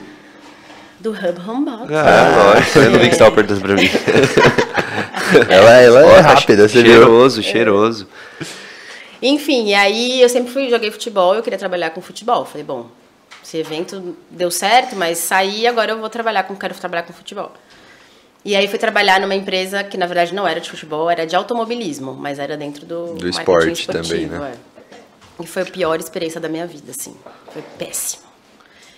Do 1.02 1.12
Hub 1.12 1.38
Handball. 1.38 1.86
Ah, 1.92 2.54
lógico, 2.54 2.80
eu 2.80 2.92
não 2.92 3.00
vi 3.00 3.10
que 3.10 3.16
você 3.16 3.20
tava 3.20 3.36
perguntando 3.36 3.60
pra 3.60 3.76
mim. 3.76 3.90
Ela, 5.50 5.82
ela 5.82 6.06
Ó, 6.06 6.12
é 6.12 6.22
tá 6.22 6.30
rápida, 6.30 6.70
você 6.70 6.82
viu? 6.82 6.94
Cheiroso, 6.94 7.44
cheiroso. 7.44 8.08
Enfim, 9.22 9.70
e 9.70 9.74
aí 9.74 10.22
eu 10.22 10.30
sempre 10.30 10.54
fui, 10.54 10.70
joguei 10.70 10.92
futebol, 10.92 11.36
eu 11.36 11.42
queria 11.44 11.60
trabalhar 11.60 11.90
com 11.90 12.00
futebol. 12.00 12.46
Falei, 12.46 12.64
bom, 12.64 12.88
esse 13.46 13.58
evento 13.58 14.18
deu 14.32 14.50
certo, 14.50 14.96
mas 14.96 15.20
saí, 15.20 15.68
agora 15.68 15.92
eu 15.92 16.00
vou 16.00 16.10
trabalhar 16.10 16.44
com, 16.44 16.56
quero 16.56 16.74
trabalhar 16.74 17.04
com 17.04 17.14
futebol. 17.14 17.52
E 18.44 18.56
aí 18.56 18.68
fui 18.68 18.80
trabalhar 18.80 19.20
numa 19.20 19.36
empresa 19.36 19.84
que 19.84 19.98
na 19.98 20.08
verdade 20.08 20.34
não 20.34 20.48
era 20.48 20.60
de 20.60 20.68
futebol, 20.68 21.10
era 21.12 21.28
de 21.28 21.36
automobilismo, 21.36 22.14
mas 22.14 22.40
era 22.40 22.58
dentro 22.58 22.88
do, 22.88 23.14
Do 23.14 23.30
esporte 23.30 23.88
também, 23.88 24.26
né? 24.26 24.54
é. 24.56 25.44
E 25.44 25.46
foi 25.46 25.62
a 25.62 25.66
pior 25.66 26.00
experiência 26.00 26.42
da 26.42 26.50
minha 26.50 26.66
vida, 26.66 26.92
assim. 26.92 27.16
Foi 27.52 27.62
péssimo. 27.78 28.24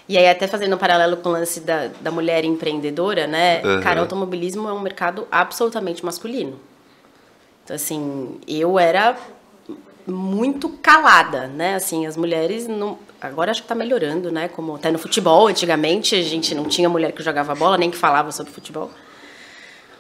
E 0.08 0.18
aí, 0.18 0.30
até 0.30 0.48
fazendo 0.48 0.76
um 0.76 0.78
paralelo 0.78 1.18
com 1.18 1.30
o 1.30 1.32
lance 1.34 1.60
da, 1.60 1.88
da 2.00 2.12
mulher 2.12 2.46
empreendedora, 2.46 3.28
né? 3.28 3.62
Aham. 3.62 3.82
Cara, 3.82 4.00
automobilismo 4.00 4.70
é 4.70 4.72
um 4.72 4.80
mercado 4.80 5.28
absolutamente 5.30 6.06
masculino. 6.06 6.58
Então, 7.64 7.76
assim, 7.76 8.40
eu 8.48 8.80
era 8.80 9.18
muito 10.08 10.70
calada, 10.70 11.48
né? 11.48 11.76
Assim, 11.76 12.06
as 12.06 12.16
mulheres 12.16 12.68
não... 12.68 12.98
Agora 13.20 13.52
acho 13.52 13.62
que 13.62 13.68
tá 13.68 13.76
melhorando, 13.76 14.32
né? 14.32 14.48
Como 14.48 14.76
até 14.76 14.90
no 14.90 14.98
futebol, 14.98 15.48
antigamente 15.48 16.16
a 16.16 16.22
gente 16.22 16.56
não 16.56 16.66
tinha 16.66 16.88
mulher 16.88 17.12
que 17.12 17.22
jogava 17.22 17.54
bola, 17.54 17.78
nem 17.78 17.92
que 17.92 17.98
falava 17.98 18.32
sobre 18.32 18.52
futebol. 18.52 18.90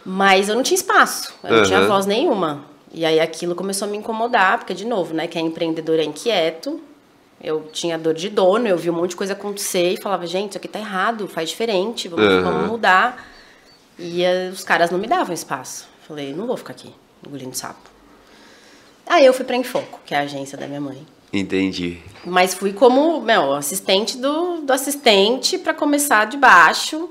Mas 0.06 0.48
eu 0.48 0.56
não 0.56 0.64
tinha 0.64 0.76
espaço, 0.76 1.34
eu 1.44 1.58
não 1.58 1.64
tinha 1.64 1.86
voz 1.86 2.06
nenhuma. 2.06 2.64
E 2.94 3.06
aí 3.06 3.20
aquilo 3.20 3.54
começou 3.54 3.88
a 3.88 3.92
me 3.92 3.98
incomodar, 3.98 4.58
porque, 4.60 4.74
de 4.74 4.86
novo, 4.86 5.14
né? 5.14 5.28
Quem 5.28 5.44
é 5.44 5.48
empreendedor 5.48 6.00
é 6.00 6.04
inquieto. 6.04 6.80
Eu 7.42 7.68
tinha 7.72 7.98
dor 7.98 8.14
de 8.14 8.30
dono, 8.30 8.68
eu 8.68 8.78
vi 8.78 8.90
um 8.90 8.94
monte 8.94 9.12
de 9.12 9.16
coisa 9.18 9.34
acontecer 9.34 9.94
e 9.94 9.98
falava, 10.02 10.26
gente, 10.26 10.52
isso 10.52 10.58
aqui 10.58 10.68
tá 10.68 10.80
errado, 10.80 11.28
faz 11.28 11.50
diferente, 11.50 12.08
vamos, 12.08 12.26
Aham. 12.26 12.42
vamos 12.42 12.68
mudar. 12.68 13.28
E 14.00 14.24
eh, 14.24 14.50
os 14.52 14.64
caras 14.64 14.90
não 14.90 14.98
me 14.98 15.08
davam 15.08 15.34
espaço. 15.34 15.88
Falei, 16.08 16.34
não 16.34 16.48
vou 16.48 16.58
ficar 16.58 16.72
aqui, 16.72 16.92
engolindo 17.26 17.56
sapo. 17.56 17.97
Aí 19.10 19.26
eu 19.26 19.34
fui 19.34 19.46
pra 19.46 19.56
Infoco, 19.56 20.00
que 20.06 20.14
é 20.14 20.18
a 20.18 20.22
agência 20.22 20.58
da 20.58 20.68
minha 20.68 20.82
mãe. 20.82 20.98
Entendi. 21.32 21.98
Mas 22.26 22.54
fui 22.54 22.74
como, 22.74 23.22
meu, 23.22 23.54
assistente 23.54 24.18
do, 24.18 24.62
do 24.62 24.72
assistente 24.74 25.58
pra 25.58 25.74
começar 25.74 26.26
de 26.26 26.38
baixo. 26.38 27.10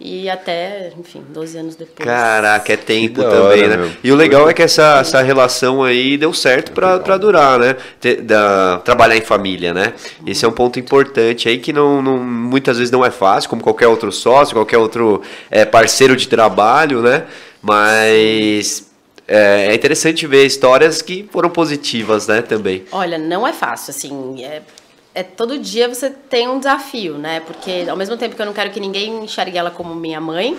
E 0.00 0.28
até, 0.28 0.92
enfim, 0.98 1.22
12 1.28 1.56
anos 1.56 1.76
depois. 1.76 2.04
Caraca, 2.06 2.72
é 2.72 2.76
tempo 2.76 3.22
da 3.22 3.30
também, 3.30 3.62
hora, 3.62 3.68
né? 3.68 3.76
meu. 3.76 3.90
E 4.02 4.10
o 4.10 4.16
legal 4.16 4.50
é 4.50 4.52
que 4.52 4.60
essa, 4.60 4.98
essa 5.00 5.22
relação 5.22 5.84
aí 5.84 6.16
deu 6.18 6.32
certo 6.34 6.72
pra, 6.72 6.98
pra 6.98 7.16
durar, 7.16 7.58
né? 7.60 7.76
Ter- 8.00 8.20
da, 8.20 8.78
trabalhar 8.84 9.16
em 9.16 9.20
família, 9.20 9.72
né? 9.72 9.94
Esse 10.26 10.44
é 10.44 10.48
um 10.48 10.52
ponto 10.52 10.80
importante 10.80 11.48
aí 11.48 11.58
que 11.58 11.72
não, 11.72 12.02
não- 12.02 12.18
muitas 12.18 12.76
vezes 12.78 12.90
não 12.90 13.04
é 13.04 13.10
fácil, 13.10 13.48
como 13.48 13.62
qualquer 13.62 13.86
outro 13.86 14.10
sócio, 14.10 14.54
qualquer 14.56 14.78
outro 14.78 15.22
é, 15.48 15.64
parceiro 15.64 16.16
de 16.16 16.26
trabalho, 16.26 17.00
né? 17.00 17.24
Mas 17.62 18.90
é, 19.26 19.66
é 19.66 19.74
interessante 19.74 20.26
ver 20.26 20.44
histórias 20.44 21.00
que 21.02 21.28
foram 21.30 21.50
positivas, 21.50 22.26
né? 22.26 22.42
Também. 22.42 22.84
Olha, 22.92 23.18
não 23.18 23.46
é 23.46 23.52
fácil, 23.52 23.90
assim. 23.90 24.44
É, 24.44 24.62
é 25.14 25.22
todo 25.22 25.58
dia 25.58 25.88
você 25.88 26.10
tem 26.10 26.48
um 26.48 26.58
desafio, 26.58 27.16
né? 27.18 27.40
Porque 27.40 27.86
ao 27.88 27.96
mesmo 27.96 28.16
tempo 28.16 28.36
que 28.36 28.42
eu 28.42 28.46
não 28.46 28.52
quero 28.52 28.70
que 28.70 28.80
ninguém 28.80 29.24
enxergue 29.24 29.56
ela 29.56 29.70
como 29.70 29.94
minha 29.94 30.20
mãe, 30.20 30.58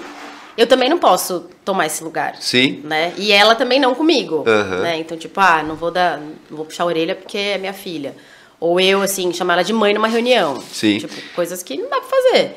eu 0.58 0.66
também 0.66 0.90
não 0.90 0.98
posso 0.98 1.50
tomar 1.64 1.86
esse 1.86 2.04
lugar. 2.04 2.38
Sim. 2.40 2.82
Né? 2.84 3.14
E 3.18 3.32
ela 3.32 3.56
também 3.56 3.80
não 3.80 3.94
comigo. 3.94 4.44
Aham. 4.48 4.82
Né? 4.82 5.00
Então, 5.00 5.18
tipo, 5.18 5.40
ah, 5.40 5.62
não 5.62 5.76
vou 5.76 5.92
dar. 5.92 6.20
Não 6.20 6.58
vou 6.58 6.66
puxar 6.66 6.84
a 6.84 6.88
orelha 6.88 7.16
porque 7.16 7.38
é 7.38 7.58
minha 7.58 7.74
filha. 7.74 8.16
Ou 8.60 8.80
eu, 8.80 9.02
assim, 9.02 9.34
chamar 9.34 9.54
ela 9.54 9.64
de 9.64 9.74
mãe 9.74 9.94
numa 9.94 10.08
reunião. 10.08 10.62
Sim. 10.72 10.98
Tipo, 10.98 11.14
coisas 11.36 11.62
que 11.62 11.78
não 11.78 11.90
dá 11.90 12.00
pra 12.00 12.10
fazer. 12.10 12.56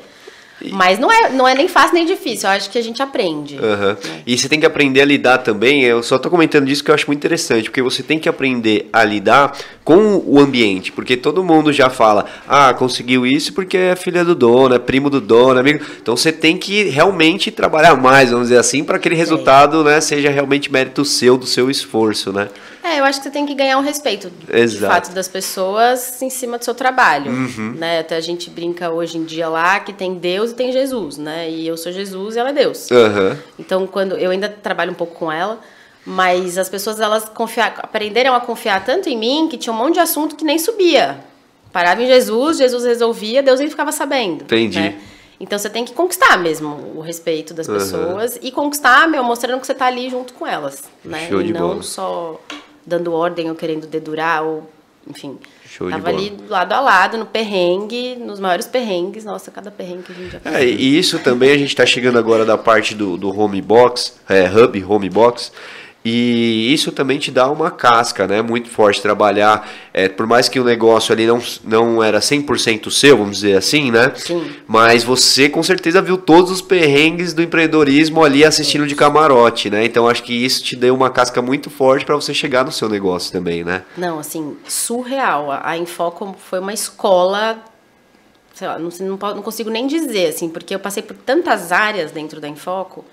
Mas 0.71 0.99
não 0.99 1.11
é, 1.11 1.29
não 1.29 1.47
é 1.47 1.55
nem 1.55 1.67
fácil 1.67 1.95
nem 1.95 2.05
difícil. 2.05 2.49
Eu 2.49 2.55
acho 2.55 2.69
que 2.69 2.77
a 2.77 2.83
gente 2.83 3.01
aprende. 3.01 3.57
Aham. 3.57 3.97
E 4.25 4.37
você 4.37 4.49
tem 4.49 4.59
que 4.59 4.65
aprender 4.65 5.01
a 5.01 5.05
lidar 5.05 5.39
também. 5.39 5.83
Eu 5.83 6.03
só 6.03 6.17
tô 6.17 6.29
comentando 6.29 6.65
disso 6.65 6.83
que 6.83 6.91
eu 6.91 6.95
acho 6.95 7.07
muito 7.07 7.19
interessante, 7.19 7.69
porque 7.69 7.81
você 7.81 8.03
tem 8.03 8.19
que 8.19 8.27
aprender 8.27 8.89
a 8.91 9.03
lidar 9.03 9.57
com 9.83 10.21
o 10.25 10.39
ambiente, 10.39 10.91
porque 10.91 11.17
todo 11.17 11.43
mundo 11.43 11.73
já 11.73 11.89
fala, 11.89 12.25
ah, 12.47 12.73
conseguiu 12.73 13.25
isso 13.25 13.53
porque 13.53 13.75
é 13.75 13.95
filha 13.95 14.23
do 14.23 14.35
dono, 14.35 14.75
é 14.75 14.79
primo 14.79 15.09
do 15.09 15.19
dono, 15.19 15.57
é 15.57 15.61
amigo. 15.61 15.83
Então 16.01 16.15
você 16.15 16.31
tem 16.31 16.57
que 16.57 16.83
realmente 16.83 17.49
trabalhar 17.49 17.95
mais, 17.95 18.29
vamos 18.29 18.49
dizer 18.49 18.59
assim, 18.59 18.83
para 18.83 18.97
aquele 18.97 19.15
resultado, 19.15 19.83
né, 19.83 19.99
seja 19.99 20.29
realmente 20.29 20.71
mérito 20.71 21.03
seu, 21.03 21.37
do 21.37 21.45
seu 21.45 21.71
esforço, 21.71 22.31
né? 22.31 22.49
É, 22.83 22.99
eu 22.99 23.03
acho 23.03 23.19
que 23.19 23.23
você 23.25 23.31
tem 23.31 23.45
que 23.45 23.53
ganhar 23.53 23.77
o 23.77 23.81
respeito, 23.81 24.29
de 24.29 24.57
Exato. 24.57 24.83
Uhum. 24.85 24.89
fato, 24.89 25.13
das 25.13 25.27
pessoas 25.27 26.21
em 26.21 26.29
cima 26.29 26.57
do 26.57 26.63
seu 26.63 26.73
trabalho, 26.73 27.31
né? 27.75 27.99
Até 27.99 28.15
a 28.15 28.21
gente 28.21 28.49
brinca 28.49 28.89
hoje 28.89 29.17
em 29.17 29.23
dia 29.25 29.49
lá 29.49 29.79
que 29.81 29.91
tem 29.91 30.15
Deus 30.15 30.51
e 30.51 30.55
tem 30.55 30.71
Jesus, 30.71 31.17
né? 31.17 31.49
E 31.49 31.67
eu 31.67 31.75
sou 31.77 31.91
Jesus 31.91 32.35
e 32.35 32.39
ela 32.39 32.49
é 32.49 32.53
Deus. 32.53 32.89
Aham. 32.91 33.37
Então, 33.59 33.85
quando 33.85 34.15
eu 34.17 34.31
ainda 34.31 34.47
trabalho 34.47 34.91
um 34.91 34.95
pouco 34.95 35.13
com 35.15 35.31
ela, 35.31 35.59
mas 36.05 36.57
as 36.57 36.69
pessoas 36.69 36.99
elas 36.99 37.27
confiar, 37.29 37.75
aprenderam 37.83 38.33
a 38.33 38.39
confiar 38.39 38.83
tanto 38.85 39.09
em 39.09 39.17
mim 39.17 39.47
que 39.49 39.57
tinha 39.57 39.73
um 39.73 39.77
monte 39.77 39.95
de 39.95 39.99
assunto 39.99 40.35
que 40.35 40.45
nem 40.45 40.57
subia. 40.57 41.19
Parava 41.73 42.01
em 42.01 42.07
Jesus, 42.07 42.57
Jesus 42.57 42.85
resolvia, 42.85 43.43
Deus 43.43 43.59
nem 43.59 43.69
ficava 43.69 43.91
sabendo. 43.91 44.43
Entendi. 44.43 44.79
né? 44.79 44.99
Então 45.39 45.57
você 45.59 45.69
tem 45.69 45.85
que 45.85 45.93
conquistar 45.93 46.37
mesmo 46.37 46.93
o 46.95 47.01
respeito 47.01 47.53
das 47.53 47.67
Aham. 47.69 47.77
pessoas 47.77 48.39
e 48.41 48.51
conquistar, 48.51 49.07
meu, 49.07 49.23
mostrando 49.23 49.59
que 49.61 49.67
você 49.67 49.73
tá 49.73 49.85
ali 49.85 50.09
junto 50.09 50.33
com 50.33 50.45
elas, 50.47 50.83
né? 51.05 51.27
Show 51.29 51.41
e 51.41 51.45
de 51.45 51.53
não 51.53 51.67
bola. 51.69 51.83
só 51.83 52.41
dando 52.89 53.13
ordem 53.13 53.49
ou 53.49 53.55
querendo 53.55 53.87
dedurar 53.87 54.43
ou 54.43 54.69
enfim. 55.07 55.37
Show 55.65 55.89
Tava 55.89 56.09
ali 56.09 56.35
lado 56.47 56.73
a 56.73 56.79
lado, 56.79 57.17
no 57.17 57.25
perrengue, 57.25 58.15
nos 58.15 58.39
maiores 58.39 58.67
perrengues. 58.67 59.23
Nossa, 59.23 59.49
cada 59.51 59.71
perrengue 59.71 60.03
que 60.03 60.11
a 60.11 60.15
gente 60.15 60.31
já 60.31 60.41
É, 60.45 60.65
e 60.65 60.97
isso 60.97 61.19
também 61.19 61.51
a 61.51 61.57
gente 61.57 61.69
está 61.69 61.85
chegando 61.85 62.17
agora 62.17 62.45
da 62.45 62.57
parte 62.57 62.93
do, 62.93 63.17
do 63.17 63.35
home 63.37 63.61
box, 63.61 64.19
é, 64.27 64.49
hub 64.49 64.83
home 64.83 65.09
box, 65.09 65.51
e 66.03 66.73
isso 66.73 66.93
também 66.93 67.19
te 67.19 67.29
dá 67.29 67.49
uma 67.49 67.69
casca, 67.69 68.25
né? 68.25 68.41
Muito 68.41 68.69
forte 68.69 69.01
trabalhar, 69.01 69.69
é, 69.93 70.07
por 70.07 70.25
mais 70.25 70.47
que 70.47 70.57
o 70.57 70.63
negócio 70.63 71.11
ali 71.11 71.27
não, 71.27 71.41
não 71.63 72.01
era 72.01 72.19
100% 72.19 72.89
seu, 72.89 73.17
vamos 73.17 73.37
dizer 73.37 73.57
assim, 73.57 73.91
né? 73.91 74.13
Sim. 74.15 74.49
Mas 74.65 75.03
você 75.03 75.49
com 75.49 75.61
certeza 75.61 76.01
viu 76.01 76.17
todos 76.17 76.51
os 76.51 76.61
perrengues 76.61 77.33
do 77.33 77.41
empreendedorismo 77.41 78.23
ali 78.23 78.45
assistindo 78.45 78.87
de 78.87 78.95
camarote, 78.95 79.69
né? 79.69 79.83
Então 79.83 80.07
acho 80.07 80.23
que 80.23 80.33
isso 80.33 80.63
te 80.63 80.75
deu 80.75 80.95
uma 80.95 81.09
casca 81.09 81.41
muito 81.41 81.69
forte 81.69 82.05
para 82.05 82.15
você 82.15 82.33
chegar 82.33 82.63
no 82.63 82.71
seu 82.71 82.87
negócio 82.87 83.31
também, 83.31 83.65
né? 83.65 83.83
Não, 83.97 84.19
assim, 84.19 84.55
surreal. 84.67 85.51
A 85.51 85.77
Infoco 85.77 86.33
foi 86.49 86.59
uma 86.59 86.73
escola, 86.73 87.61
sei 88.53 88.69
lá, 88.69 88.79
não, 88.79 88.89
não, 89.01 89.17
não 89.17 89.41
consigo 89.41 89.69
nem 89.69 89.85
dizer, 89.85 90.27
assim, 90.27 90.47
porque 90.47 90.73
eu 90.73 90.79
passei 90.79 91.03
por 91.03 91.17
tantas 91.17 91.73
áreas 91.73 92.11
dentro 92.11 92.39
da 92.39 92.47
Infoco 92.47 93.03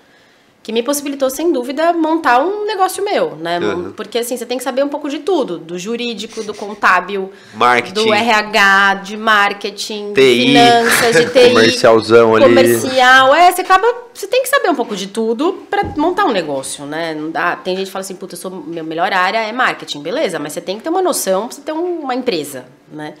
que 0.67 0.73
me 0.73 0.83
possibilitou, 0.83 1.29
sem 1.29 1.49
dúvida, 1.53 1.93
montar 1.93 2.41
um 2.43 2.65
negócio 2.65 3.01
meu, 3.01 3.37
né? 3.37 3.57
Uhum. 3.57 3.93
Porque, 3.93 4.17
assim, 4.17 4.35
você 4.35 4.45
tem 4.45 4.57
que 4.57 4.63
saber 4.65 4.83
um 4.83 4.89
pouco 4.89 5.07
de 5.07 5.19
tudo, 5.19 5.57
do 5.57 5.79
jurídico, 5.79 6.43
do 6.43 6.53
contábil, 6.53 7.31
Marketing. 7.53 7.93
do 7.93 8.13
RH, 8.13 8.93
de 8.95 9.15
marketing, 9.15 10.11
de 10.11 10.21
TI. 10.21 10.41
finanças, 10.47 11.15
de 11.15 11.25
TI. 11.31 11.49
Comercialzão 11.53 12.35
ali. 12.35 12.43
Comercial, 12.43 13.33
é, 13.33 13.49
você 13.49 13.61
acaba. 13.61 13.87
Você 14.13 14.27
tem 14.27 14.43
que 14.43 14.49
saber 14.49 14.69
um 14.69 14.75
pouco 14.75 14.93
de 14.93 15.07
tudo 15.07 15.53
pra 15.69 15.85
montar 15.95 16.25
um 16.25 16.33
negócio, 16.33 16.85
né? 16.85 17.13
Não 17.15 17.31
dá, 17.31 17.55
tem 17.55 17.73
gente 17.77 17.85
que 17.85 17.91
fala 17.93 18.01
assim, 18.01 18.15
puta, 18.15 18.33
eu 18.35 18.37
sou, 18.37 18.51
minha 18.51 18.83
melhor 18.83 19.13
área 19.13 19.37
é 19.37 19.53
marketing, 19.53 20.01
beleza, 20.01 20.37
mas 20.37 20.51
você 20.51 20.59
tem 20.59 20.75
que 20.75 20.83
ter 20.83 20.89
uma 20.89 21.01
noção 21.01 21.47
pra 21.47 21.55
você 21.55 21.61
ter 21.61 21.71
um- 21.71 21.99
uma 22.01 22.13
empresa, 22.13 22.65
né? 22.91 23.13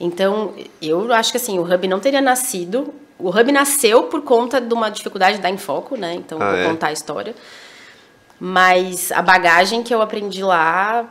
Então, 0.00 0.54
eu 0.82 1.12
acho 1.12 1.30
que 1.30 1.36
assim, 1.36 1.56
o 1.56 1.62
Hub 1.62 1.86
não 1.86 2.00
teria 2.00 2.20
nascido. 2.20 2.92
O 3.22 3.28
Hub 3.30 3.52
nasceu 3.52 4.04
por 4.04 4.22
conta 4.22 4.60
de 4.60 4.72
uma 4.72 4.90
dificuldade 4.90 5.38
da 5.38 5.50
Infoco, 5.50 5.96
né? 5.96 6.14
Então, 6.14 6.38
Ah, 6.40 6.50
vou 6.50 6.58
é? 6.60 6.64
contar 6.64 6.88
a 6.88 6.92
história. 6.92 7.34
Mas 8.38 9.12
a 9.12 9.20
bagagem 9.20 9.82
que 9.82 9.94
eu 9.94 10.00
aprendi 10.00 10.42
lá 10.42 11.06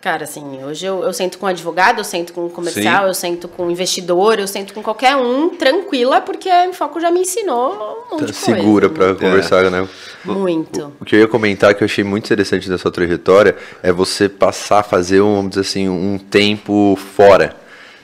Cara, 0.00 0.24
assim, 0.24 0.62
hoje 0.62 0.86
eu, 0.86 1.02
eu 1.02 1.12
sento 1.12 1.38
com 1.38 1.46
um 1.46 1.48
advogado, 1.48 1.98
eu 1.98 2.04
sento 2.04 2.32
com 2.32 2.46
um 2.46 2.48
comercial, 2.48 3.02
Sim. 3.02 3.08
eu 3.08 3.14
sento 3.14 3.48
com 3.48 3.66
um 3.66 3.70
investidor, 3.70 4.38
eu 4.38 4.46
sento 4.46 4.72
com 4.72 4.80
qualquer 4.80 5.16
um, 5.16 5.50
tranquila, 5.50 6.20
porque 6.20 6.48
a 6.48 6.66
Infoco 6.66 7.00
já 7.00 7.10
me 7.10 7.22
ensinou 7.22 8.06
um 8.06 8.14
monte 8.14 8.26
Tá 8.28 8.32
segura 8.32 8.88
coisa. 8.88 9.14
pra 9.14 9.26
conversar, 9.28 9.68
né? 9.70 9.88
Muito. 10.24 10.92
O 11.00 11.04
que 11.04 11.16
eu 11.16 11.20
ia 11.20 11.26
comentar 11.26 11.74
que 11.74 11.82
eu 11.82 11.86
achei 11.86 12.04
muito 12.04 12.26
interessante 12.26 12.68
da 12.68 12.78
sua 12.78 12.92
trajetória 12.92 13.56
é 13.82 13.90
você 13.90 14.28
passar 14.28 14.80
a 14.80 14.82
fazer, 14.84 15.20
um, 15.20 15.34
vamos 15.34 15.50
dizer 15.50 15.62
assim, 15.62 15.88
um 15.88 16.16
tempo 16.16 16.96
fora. 17.16 17.56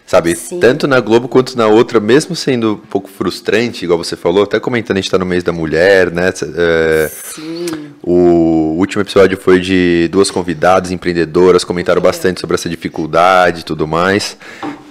Sabe? 0.07 0.37
Sim. 0.37 0.61
Tanto 0.61 0.87
na 0.87 1.01
Globo 1.01 1.29
quanto 1.29 1.57
na 1.57 1.67
outra, 1.67 1.99
mesmo 1.99 2.37
sendo 2.37 2.75
um 2.75 2.77
pouco 2.77 3.09
frustrante, 3.09 3.85
igual 3.85 3.97
você 3.97 4.17
falou, 4.17 4.43
até 4.43 4.61
comentando, 4.61 4.99
a 4.99 5.01
gente 5.01 5.11
tá 5.11 5.19
no 5.19 5.25
mês 5.25 5.43
da 5.43 5.51
mulher, 5.53 6.11
né? 6.11 6.31
É, 6.57 7.11
Sim. 7.35 7.67
o 8.03 8.77
último 8.79 9.01
episódio 9.03 9.39
foi 9.39 9.61
de 9.61 10.09
duas 10.13 10.31
convidadas 10.31 10.91
empreendedoras, 10.91 11.65
comentaram 11.65 12.03
bastante 12.03 12.41
sobre 12.41 12.55
essa 12.55 12.69
dificuldade 12.69 13.61
e 13.61 13.65
tudo 13.65 13.89
mais. 13.89 14.37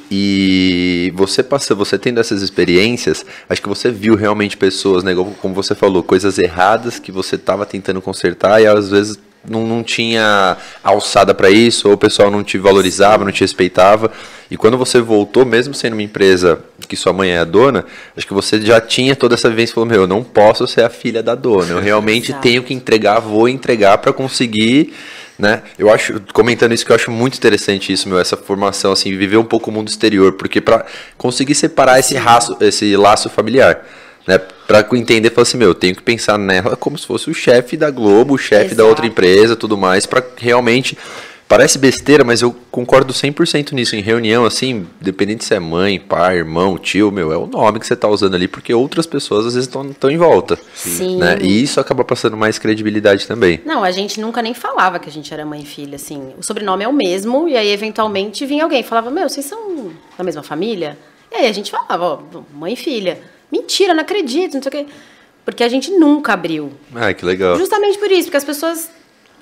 E 0.09 1.11
você 1.15 1.41
passa, 1.41 1.73
você 1.73 1.97
tendo 1.97 2.19
essas 2.19 2.41
experiências, 2.41 3.25
acho 3.47 3.61
que 3.61 3.69
você 3.69 3.91
viu 3.91 4.15
realmente 4.15 4.57
pessoas, 4.57 5.03
né, 5.03 5.15
como 5.41 5.53
você 5.53 5.73
falou, 5.75 6.03
coisas 6.03 6.37
erradas 6.37 6.99
que 6.99 7.11
você 7.11 7.35
estava 7.35 7.65
tentando 7.65 8.01
consertar 8.01 8.61
e 8.61 8.67
às 8.67 8.89
vezes 8.89 9.17
não, 9.47 9.65
não 9.65 9.83
tinha 9.83 10.57
alçada 10.83 11.33
para 11.33 11.49
isso, 11.49 11.87
ou 11.87 11.95
o 11.95 11.97
pessoal 11.97 12.31
não 12.31 12.43
te 12.43 12.57
valorizava, 12.57 13.25
não 13.25 13.31
te 13.31 13.41
respeitava. 13.41 14.11
E 14.53 14.57
quando 14.57 14.77
você 14.77 15.01
voltou, 15.01 15.43
mesmo 15.43 15.73
sendo 15.73 15.93
uma 15.93 16.03
empresa 16.03 16.59
que 16.87 16.95
sua 16.95 17.11
mãe 17.11 17.31
é 17.31 17.39
a 17.39 17.43
dona, 17.43 17.85
acho 18.15 18.27
que 18.27 18.35
você 18.35 18.61
já 18.61 18.79
tinha 18.79 19.15
toda 19.15 19.33
essa 19.33 19.49
vivência 19.49 19.71
e 19.71 19.73
falou: 19.73 19.89
Meu, 19.89 20.01
eu 20.01 20.07
não 20.07 20.23
posso 20.23 20.67
ser 20.67 20.83
a 20.83 20.91
filha 20.91 21.23
da 21.23 21.33
dona, 21.33 21.71
eu 21.71 21.79
realmente 21.79 22.31
tenho 22.39 22.61
que 22.61 22.71
entregar, 22.71 23.19
vou 23.19 23.49
entregar 23.49 23.97
para 23.97 24.13
conseguir. 24.13 24.93
Né? 25.39 25.63
Eu 25.79 25.91
acho, 25.91 26.21
comentando 26.31 26.71
isso, 26.71 26.85
que 26.85 26.91
eu 26.91 26.95
acho 26.95 27.09
muito 27.09 27.35
interessante 27.35 27.91
isso, 27.91 28.07
meu, 28.07 28.19
essa 28.19 28.37
formação, 28.37 28.91
assim, 28.91 29.17
viver 29.17 29.37
um 29.37 29.43
pouco 29.43 29.71
o 29.71 29.73
mundo 29.73 29.87
exterior, 29.87 30.33
porque 30.33 30.61
para 30.61 30.85
conseguir 31.17 31.55
separar 31.55 31.99
esse, 31.99 32.13
raço, 32.13 32.55
esse 32.61 32.95
laço 32.95 33.31
familiar, 33.31 33.83
né? 34.27 34.37
Pra 34.37 34.85
entender, 34.93 35.31
falar 35.31 35.41
assim, 35.41 35.57
meu, 35.57 35.69
eu 35.69 35.75
tenho 35.75 35.95
que 35.95 36.03
pensar 36.03 36.37
nela 36.37 36.75
como 36.75 36.95
se 36.95 37.07
fosse 37.07 37.27
o 37.27 37.33
chefe 37.33 37.75
da 37.75 37.89
Globo, 37.89 38.35
o 38.35 38.37
chefe 38.37 38.75
da 38.75 38.85
outra 38.85 39.07
empresa, 39.07 39.55
tudo 39.55 39.75
mais, 39.75 40.05
para 40.05 40.23
realmente 40.37 40.95
Parece 41.53 41.77
besteira, 41.77 42.23
mas 42.23 42.41
eu 42.41 42.51
concordo 42.71 43.13
100% 43.13 43.73
nisso. 43.73 43.95
Em 43.95 44.01
reunião, 44.01 44.43
assim, 44.43 44.87
dependente 44.99 45.45
se 45.45 45.53
é 45.53 45.59
mãe, 45.59 45.99
pai, 45.99 46.37
irmão, 46.37 46.79
tio, 46.79 47.11
meu, 47.11 47.31
é 47.31 47.37
o 47.37 47.45
nome 47.45 47.79
que 47.79 47.85
você 47.85 47.95
tá 47.95 48.07
usando 48.07 48.33
ali, 48.33 48.47
porque 48.47 48.73
outras 48.73 49.05
pessoas 49.05 49.45
às 49.45 49.53
vezes 49.53 49.69
estão 49.69 50.09
em 50.09 50.17
volta. 50.17 50.57
Sim. 50.73 51.17
Né? 51.17 51.37
E 51.43 51.61
isso 51.61 51.79
acaba 51.79 52.03
passando 52.03 52.35
mais 52.35 52.57
credibilidade 52.57 53.27
também. 53.27 53.61
Não, 53.63 53.83
a 53.83 53.91
gente 53.91 54.19
nunca 54.19 54.41
nem 54.41 54.55
falava 54.55 54.97
que 54.97 55.07
a 55.07 55.11
gente 55.11 55.31
era 55.31 55.45
mãe 55.45 55.61
e 55.61 55.65
filha, 55.65 55.95
assim. 55.95 56.33
O 56.39 56.41
sobrenome 56.41 56.85
é 56.85 56.87
o 56.87 56.93
mesmo, 56.93 57.47
e 57.47 57.55
aí, 57.55 57.71
eventualmente, 57.71 58.47
vinha 58.47 58.63
alguém 58.63 58.79
e 58.79 58.83
falava, 58.83 59.11
meu, 59.11 59.29
vocês 59.29 59.45
são 59.45 59.91
da 60.17 60.23
mesma 60.23 60.41
família? 60.41 60.97
E 61.31 61.35
aí 61.35 61.45
a 61.45 61.53
gente 61.53 61.69
falava, 61.69 62.03
ó, 62.03 62.41
mãe 62.51 62.73
e 62.73 62.75
filha. 62.75 63.19
Mentira, 63.51 63.93
não 63.93 64.01
acredito, 64.01 64.55
não 64.55 64.63
sei 64.63 64.69
o 64.69 64.71
quê. 64.71 64.85
Porque 65.45 65.63
a 65.63 65.69
gente 65.69 65.91
nunca 65.91 66.33
abriu. 66.33 66.71
Ah, 66.95 67.13
que 67.13 67.23
legal. 67.23 67.59
Justamente 67.59 67.99
por 67.99 68.09
isso, 68.09 68.23
porque 68.23 68.37
as 68.37 68.43
pessoas. 68.43 68.89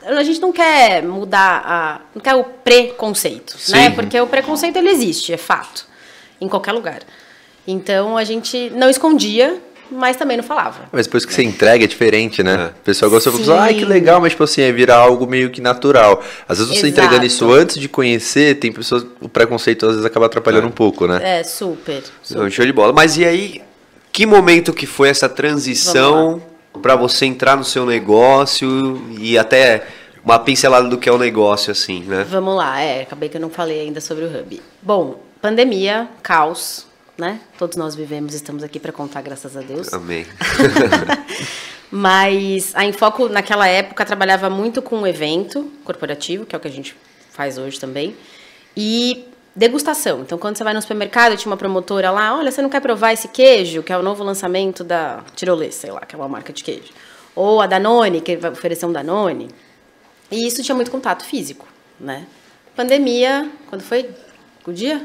A 0.06 0.24
gente 0.24 0.40
não 0.40 0.52
quer 0.52 1.04
mudar 1.04 1.62
a. 1.66 2.02
Não 2.16 2.22
quer 2.22 2.34
o 2.36 2.44
preconceito, 2.44 3.56
né? 3.70 3.90
Sim. 3.90 3.92
Porque 3.96 4.20
o 4.20 4.28
preconceito 4.28 4.78
ele 4.78 4.90
existe, 4.90 5.32
é 5.34 5.38
fato. 5.38 5.86
Em 6.40 6.48
qualquer 6.48 6.72
lugar. 6.72 7.00
Então 7.68 8.18
a 8.18 8.24
gente 8.24 8.72
não 8.72 8.90
escondia, 8.90 9.62
mas 9.92 10.18
também 10.18 10.36
não 10.38 10.44
falava. 10.44 10.90
Mas 10.92 11.06
depois 11.06 11.24
que 11.26 11.32
você 11.34 11.44
entrega 11.44 11.84
é 11.84 11.88
diferente, 11.88 12.42
né? 12.42 12.54
É. 12.54 12.66
O 12.80 12.84
pessoal 12.84 13.12
gosta 13.12 13.30
de 13.32 13.44
falar, 13.44 13.64
ai 13.66 13.74
que 13.76 13.86
legal, 13.86 14.20
mas 14.20 14.32
tipo 14.32 14.44
assim, 14.44 14.62
é 14.62 14.72
virar 14.72 14.96
algo 14.98 15.28
meio 15.28 15.52
que 15.52 15.62
natural. 15.62 16.24
Às 16.50 16.58
vezes 16.58 16.74
você 16.74 16.88
Exato. 16.88 17.00
entregando 17.06 17.26
isso 17.26 17.52
antes 17.52 17.78
de 17.78 17.88
conhecer, 17.88 18.56
tem 18.56 18.72
pessoas, 18.72 19.06
o 19.22 19.30
preconceito 19.30 19.86
às 19.86 19.92
vezes 19.92 20.06
acaba 20.06 20.26
atrapalhando 20.26 20.66
É. 20.66 20.70
um 20.70 20.72
pouco, 20.72 21.06
né? 21.06 21.40
É, 21.40 21.44
super. 21.44 22.02
Não, 22.32 22.50
show 22.50 22.66
de 22.66 22.74
bola. 22.74 22.92
Mas 22.92 23.18
e 23.18 23.24
aí, 23.26 23.62
que 24.12 24.26
momento 24.26 24.74
que 24.74 24.88
foi 24.88 25.10
essa 25.10 25.30
transição 25.30 26.42
para 26.82 26.96
você 26.96 27.26
entrar 27.26 27.56
no 27.56 27.64
seu 27.64 27.86
negócio 27.86 29.02
e 29.18 29.38
até 29.38 29.88
uma 30.24 30.40
pincelada 30.40 30.88
do 30.88 30.98
que 30.98 31.10
é 31.10 31.12
o 31.12 31.18
negócio, 31.18 31.72
assim, 31.72 32.02
né? 32.04 32.26
Vamos 32.30 32.56
lá, 32.56 32.80
é, 32.80 33.02
acabei 33.02 33.30
que 33.30 33.38
eu 33.38 33.42
não 33.42 33.50
falei 33.50 33.82
ainda 33.82 34.00
sobre 34.00 34.26
o 34.26 34.28
Hub. 34.28 34.62
Bom, 34.82 35.22
pandemia, 35.42 36.08
caos, 36.22 36.86
né? 37.18 37.40
Todos 37.58 37.76
nós 37.76 37.96
vivemos, 37.96 38.34
estamos 38.34 38.64
aqui 38.64 38.80
para 38.80 38.92
contar, 38.92 39.22
graças 39.22 39.58
a 39.58 39.62
Deus. 39.62 39.92
Amém. 39.94 40.26
Mas 41.92 42.72
a 42.74 42.86
Infoco, 42.86 43.28
naquela 43.28 43.68
época, 43.68 44.06
trabalhava 44.06 44.50
muito 44.50 44.82
com 44.82 45.06
evento 45.06 45.70
corporativo, 45.84 46.46
que 46.46 46.56
é 46.56 46.58
o 46.58 46.62
que 46.62 46.68
a 46.68 46.72
gente 46.72 46.96
faz 47.32 47.58
hoje 47.58 47.80
também, 47.80 48.16
e 48.78 49.28
degustação. 49.56 50.22
Então, 50.22 50.38
quando 50.38 50.58
você 50.58 50.64
vai 50.64 50.74
no 50.74 50.82
supermercado, 50.82 51.36
tinha 51.38 51.52
uma 51.52 51.58
promotora 51.58 52.10
lá, 52.12 52.38
olha, 52.38 52.52
você 52.52 52.62
não 52.62 52.70
quer 52.70 52.80
provar 52.82 53.14
esse 53.14 53.28
queijo, 53.28 53.84
que 53.84 53.92
é 53.92 53.98
o 53.98 54.02
novo 54.04 54.24
lançamento 54.24 54.84
da 54.84 55.20
Tirolês, 55.36 55.76
sei 55.76 55.92
lá, 55.92 56.02
que 56.02 56.16
é 56.16 56.18
uma 56.18 56.28
marca 56.30 56.54
de 56.54 56.64
queijo. 56.64 56.92
Ou 57.36 57.62
a 57.62 57.68
Danone, 57.68 58.22
que 58.22 58.36
vai 58.38 58.52
oferecer 58.52 58.86
um 58.86 58.92
Danone. 58.92 59.50
E 60.30 60.48
isso 60.48 60.64
tinha 60.64 60.76
muito 60.76 60.92
contato 60.92 61.24
físico, 61.26 61.68
né? 62.00 62.26
Pandemia, 62.76 63.50
quando 63.68 63.82
foi? 63.82 64.10
O 64.66 64.72
dia? 64.72 65.02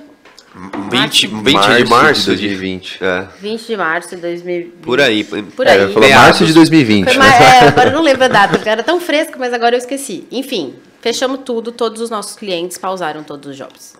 20, 0.91 1.27
20 1.27 1.53
Março 1.53 1.77
de 1.77 1.85
março 1.91 2.21
de 2.23 2.27
2020. 2.49 2.99
É, 3.05 3.27
20 3.41 3.67
de 3.67 3.77
março 3.77 4.09
de 4.17 4.23
2020. 4.23 4.73
por 4.83 5.01
aí. 5.01 5.23
Por 5.25 5.67
É, 5.67 5.73
aí. 5.73 5.81
eu 5.83 5.93
falou 5.93 6.09
Meados. 6.09 6.25
março 6.27 6.47
de 6.47 6.53
2020, 6.55 7.05
Foi 7.13 7.19
né? 7.19 7.29
é, 7.29 7.69
agora 7.69 7.91
eu 7.91 7.93
não 7.95 8.01
lembro 8.03 8.25
a 8.25 8.29
data, 8.29 8.55
porque 8.55 8.69
era 8.69 8.83
tão 8.83 8.99
fresco, 9.01 9.39
mas 9.39 9.53
agora 9.53 9.75
eu 9.75 9.79
esqueci. 9.79 10.27
Enfim, 10.31 10.75
fechamos 11.03 11.41
tudo, 11.45 11.73
todos 11.73 12.01
os 12.01 12.09
nossos 12.09 12.37
clientes 12.37 12.79
pausaram 12.79 13.23
todos 13.23 13.51
os 13.51 13.57
jobs. 13.57 13.97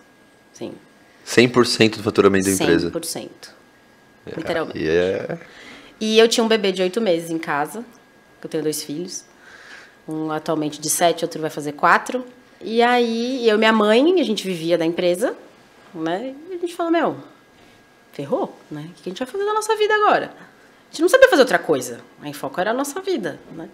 Sim, 0.57 0.73
100% 1.25 1.97
do 1.97 2.03
faturamento 2.03 2.45
da 2.45 2.51
empresa. 2.51 2.89
100%. 2.89 3.29
Literalmente. 4.35 4.79
E 4.79 4.87
é... 4.87 5.37
E 5.99 6.17
eu 6.17 6.27
tinha 6.27 6.43
um 6.43 6.47
bebê 6.47 6.71
de 6.71 6.81
oito 6.81 6.99
meses 7.01 7.29
em 7.29 7.37
casa, 7.37 7.83
eu 8.41 8.49
tenho 8.49 8.63
dois 8.63 8.81
filhos. 8.81 9.25
Um 10.07 10.31
atualmente 10.31 10.79
de 10.79 10.89
sete, 10.89 11.25
outro 11.25 11.41
vai 11.41 11.49
fazer 11.49 11.73
quatro. 11.73 12.25
E 12.61 12.81
aí, 12.81 13.47
eu 13.47 13.55
e 13.55 13.57
minha 13.57 13.73
mãe, 13.73 14.19
a 14.19 14.23
gente 14.23 14.43
vivia 14.45 14.77
da 14.77 14.85
empresa, 14.85 15.35
né? 15.93 16.33
E 16.49 16.55
a 16.55 16.57
gente 16.57 16.73
falou, 16.73 16.91
meu, 16.91 17.17
ferrou, 18.13 18.57
né? 18.71 18.89
O 18.89 19.01
que 19.01 19.09
a 19.09 19.11
gente 19.11 19.19
vai 19.19 19.27
fazer 19.27 19.45
da 19.45 19.53
nossa 19.53 19.75
vida 19.75 19.93
agora? 19.93 20.31
A 20.87 20.91
gente 20.91 21.01
não 21.01 21.09
sabia 21.09 21.29
fazer 21.29 21.41
outra 21.41 21.59
coisa. 21.59 21.99
A 22.21 22.29
Infoco 22.29 22.59
era 22.59 22.71
a 22.71 22.73
nossa 22.73 23.01
vida, 23.01 23.39
né? 23.51 23.69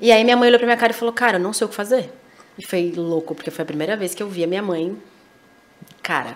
E 0.00 0.12
aí 0.12 0.22
minha 0.22 0.36
mãe 0.36 0.48
olhou 0.48 0.58
pra 0.58 0.66
minha 0.66 0.76
cara 0.76 0.92
e 0.92 0.94
falou, 0.94 1.12
cara, 1.12 1.38
eu 1.38 1.42
não 1.42 1.52
sei 1.52 1.64
o 1.64 1.68
que 1.68 1.74
fazer. 1.74 2.12
E 2.58 2.64
foi 2.64 2.92
louco, 2.94 3.34
porque 3.34 3.50
foi 3.50 3.62
a 3.62 3.66
primeira 3.66 3.96
vez 3.96 4.14
que 4.14 4.22
eu 4.22 4.28
vi 4.28 4.44
a 4.44 4.46
minha 4.46 4.62
mãe, 4.62 4.96
cara, 6.08 6.34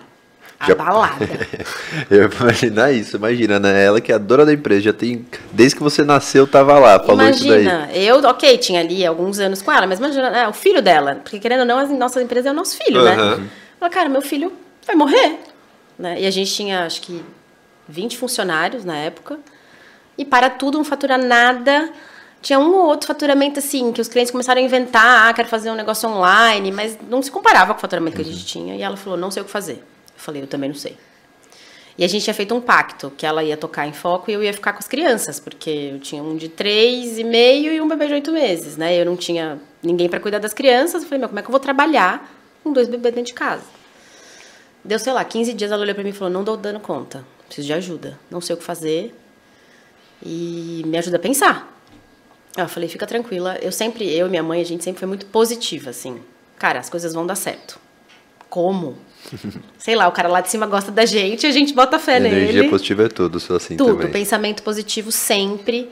Já- 0.67 0.73
abalada. 0.73 1.27
Eu 2.11 2.29
imaginar 2.29 2.91
isso, 2.93 3.17
imagina, 3.17 3.59
né? 3.59 3.83
Ela 3.83 3.99
que 3.99 4.11
é 4.11 4.15
a 4.15 4.19
dona 4.19 4.45
da 4.45 4.53
empresa, 4.53 4.81
já 4.81 4.93
tem. 4.93 5.25
Desde 5.51 5.75
que 5.75 5.81
você 5.81 6.03
nasceu, 6.03 6.45
tava 6.45 6.77
lá, 6.77 6.99
falou 6.99 7.27
isso 7.27 7.47
daí. 7.47 7.63
Imagina, 7.63 7.91
eu, 7.91 8.17
ok, 8.19 8.57
tinha 8.59 8.81
ali 8.81 9.03
alguns 9.03 9.39
anos 9.39 9.63
com 9.63 9.71
ela, 9.71 9.87
mas 9.87 9.97
imagina, 9.97 10.27
é, 10.27 10.47
o 10.47 10.53
filho 10.53 10.79
dela, 10.79 11.15
porque 11.23 11.39
querendo 11.39 11.61
ou 11.61 11.65
não, 11.65 11.79
a 11.79 11.85
nossa 11.87 12.21
empresa 12.21 12.49
é 12.49 12.51
o 12.51 12.55
nosso 12.55 12.77
filho, 12.77 12.99
Aham. 13.01 13.37
né? 13.37 13.49
Ela, 13.81 13.89
cara, 13.89 14.07
meu 14.07 14.21
filho 14.21 14.53
vai 14.85 14.95
morrer. 14.95 15.39
Né? 15.97 16.21
E 16.21 16.27
a 16.27 16.31
gente 16.31 16.53
tinha, 16.53 16.85
acho 16.85 17.01
que, 17.01 17.23
20 17.89 18.17
funcionários 18.17 18.85
na 18.85 18.95
época, 18.95 19.39
e 20.15 20.23
para 20.23 20.51
tudo, 20.51 20.77
não 20.77 20.85
faturar 20.85 21.17
nada. 21.19 21.89
Tinha 22.43 22.59
um 22.59 22.75
ou 22.75 22.87
outro 22.87 23.07
faturamento, 23.07 23.57
assim, 23.57 23.93
que 23.93 24.01
os 24.01 24.09
clientes 24.09 24.29
começaram 24.29 24.61
a 24.61 24.63
inventar, 24.63 25.29
ah, 25.29 25.33
quero 25.33 25.47
fazer 25.47 25.71
um 25.71 25.75
negócio 25.75 26.09
online, 26.09 26.73
mas 26.73 26.97
não 27.09 27.21
se 27.21 27.31
comparava 27.31 27.73
com 27.73 27.77
o 27.77 27.81
faturamento 27.81 28.17
que 28.17 28.21
a 28.21 28.25
gente 28.25 28.45
tinha. 28.45 28.75
E 28.75 28.81
ela 28.81 28.97
falou, 28.97 29.17
não 29.17 29.31
sei 29.31 29.41
o 29.41 29.45
que 29.45 29.51
fazer. 29.51 29.75
Eu 29.77 30.17
falei, 30.17 30.41
eu 30.41 30.47
também 30.47 30.69
não 30.69 30.75
sei. 30.75 30.97
E 31.97 32.03
a 32.03 32.07
gente 32.07 32.23
tinha 32.23 32.33
feito 32.33 32.53
um 32.53 32.59
pacto, 32.59 33.11
que 33.11 33.25
ela 33.25 33.41
ia 33.43 33.55
tocar 33.55 33.87
em 33.87 33.93
foco 33.93 34.29
e 34.29 34.33
eu 34.33 34.43
ia 34.43 34.51
ficar 34.51 34.73
com 34.73 34.79
as 34.79 34.87
crianças, 34.89 35.39
porque 35.39 35.69
eu 35.93 35.99
tinha 35.99 36.21
um 36.21 36.35
de 36.35 36.49
três 36.49 37.17
e 37.17 37.23
meio 37.23 37.71
e 37.71 37.79
um 37.79 37.87
bebê 37.87 38.07
de 38.07 38.13
oito 38.15 38.31
meses, 38.33 38.75
né? 38.75 38.93
Eu 38.93 39.05
não 39.05 39.15
tinha 39.15 39.57
ninguém 39.81 40.09
para 40.09 40.19
cuidar 40.19 40.39
das 40.39 40.53
crianças. 40.53 41.03
Eu 41.03 41.07
falei, 41.07 41.19
meu, 41.19 41.29
como 41.29 41.39
é 41.39 41.41
que 41.41 41.47
eu 41.47 41.51
vou 41.51 41.61
trabalhar 41.61 42.29
com 42.61 42.73
dois 42.73 42.89
bebês 42.89 43.15
dentro 43.15 43.27
de 43.27 43.33
casa? 43.35 43.63
Deu, 44.83 44.99
sei 44.99 45.13
lá, 45.13 45.23
15 45.23 45.53
dias 45.53 45.71
ela 45.71 45.81
olhou 45.81 45.95
para 45.95 46.03
mim 46.03 46.09
e 46.09 46.13
falou, 46.13 46.33
não 46.33 46.43
dou 46.43 46.57
dando 46.57 46.81
conta, 46.81 47.23
preciso 47.45 47.67
de 47.67 47.73
ajuda, 47.73 48.19
não 48.29 48.41
sei 48.41 48.53
o 48.53 48.57
que 48.57 48.65
fazer 48.65 49.15
e 50.21 50.83
me 50.85 50.97
ajuda 50.97 51.15
a 51.15 51.19
pensar. 51.19 51.72
Eu 52.55 52.67
falei, 52.67 52.87
fica 52.87 53.07
tranquila, 53.07 53.57
eu 53.61 53.71
sempre, 53.71 54.07
eu 54.15 54.27
e 54.27 54.29
minha 54.29 54.43
mãe, 54.43 54.61
a 54.61 54.65
gente 54.65 54.83
sempre 54.83 54.99
foi 54.99 55.07
muito 55.07 55.25
positiva, 55.25 55.89
assim. 55.89 56.21
Cara, 56.59 56.79
as 56.79 56.89
coisas 56.89 57.13
vão 57.13 57.25
dar 57.25 57.35
certo. 57.35 57.79
Como? 58.49 58.95
Sei 59.79 59.95
lá, 59.95 60.07
o 60.07 60.11
cara 60.11 60.27
lá 60.29 60.39
de 60.41 60.49
cima 60.51 60.67
gosta 60.67 60.91
da 60.91 61.05
gente, 61.05 61.47
a 61.47 61.51
gente 61.51 61.73
bota 61.73 61.97
fé 61.97 62.17
Energia 62.17 62.53
nele. 62.53 62.69
positiva 62.69 63.05
é 63.05 63.09
tudo, 63.09 63.39
sou 63.39 63.55
assim 63.55 63.75
Tudo, 63.75 63.95
também. 63.97 64.11
pensamento 64.11 64.61
positivo 64.61 65.11
sempre. 65.11 65.89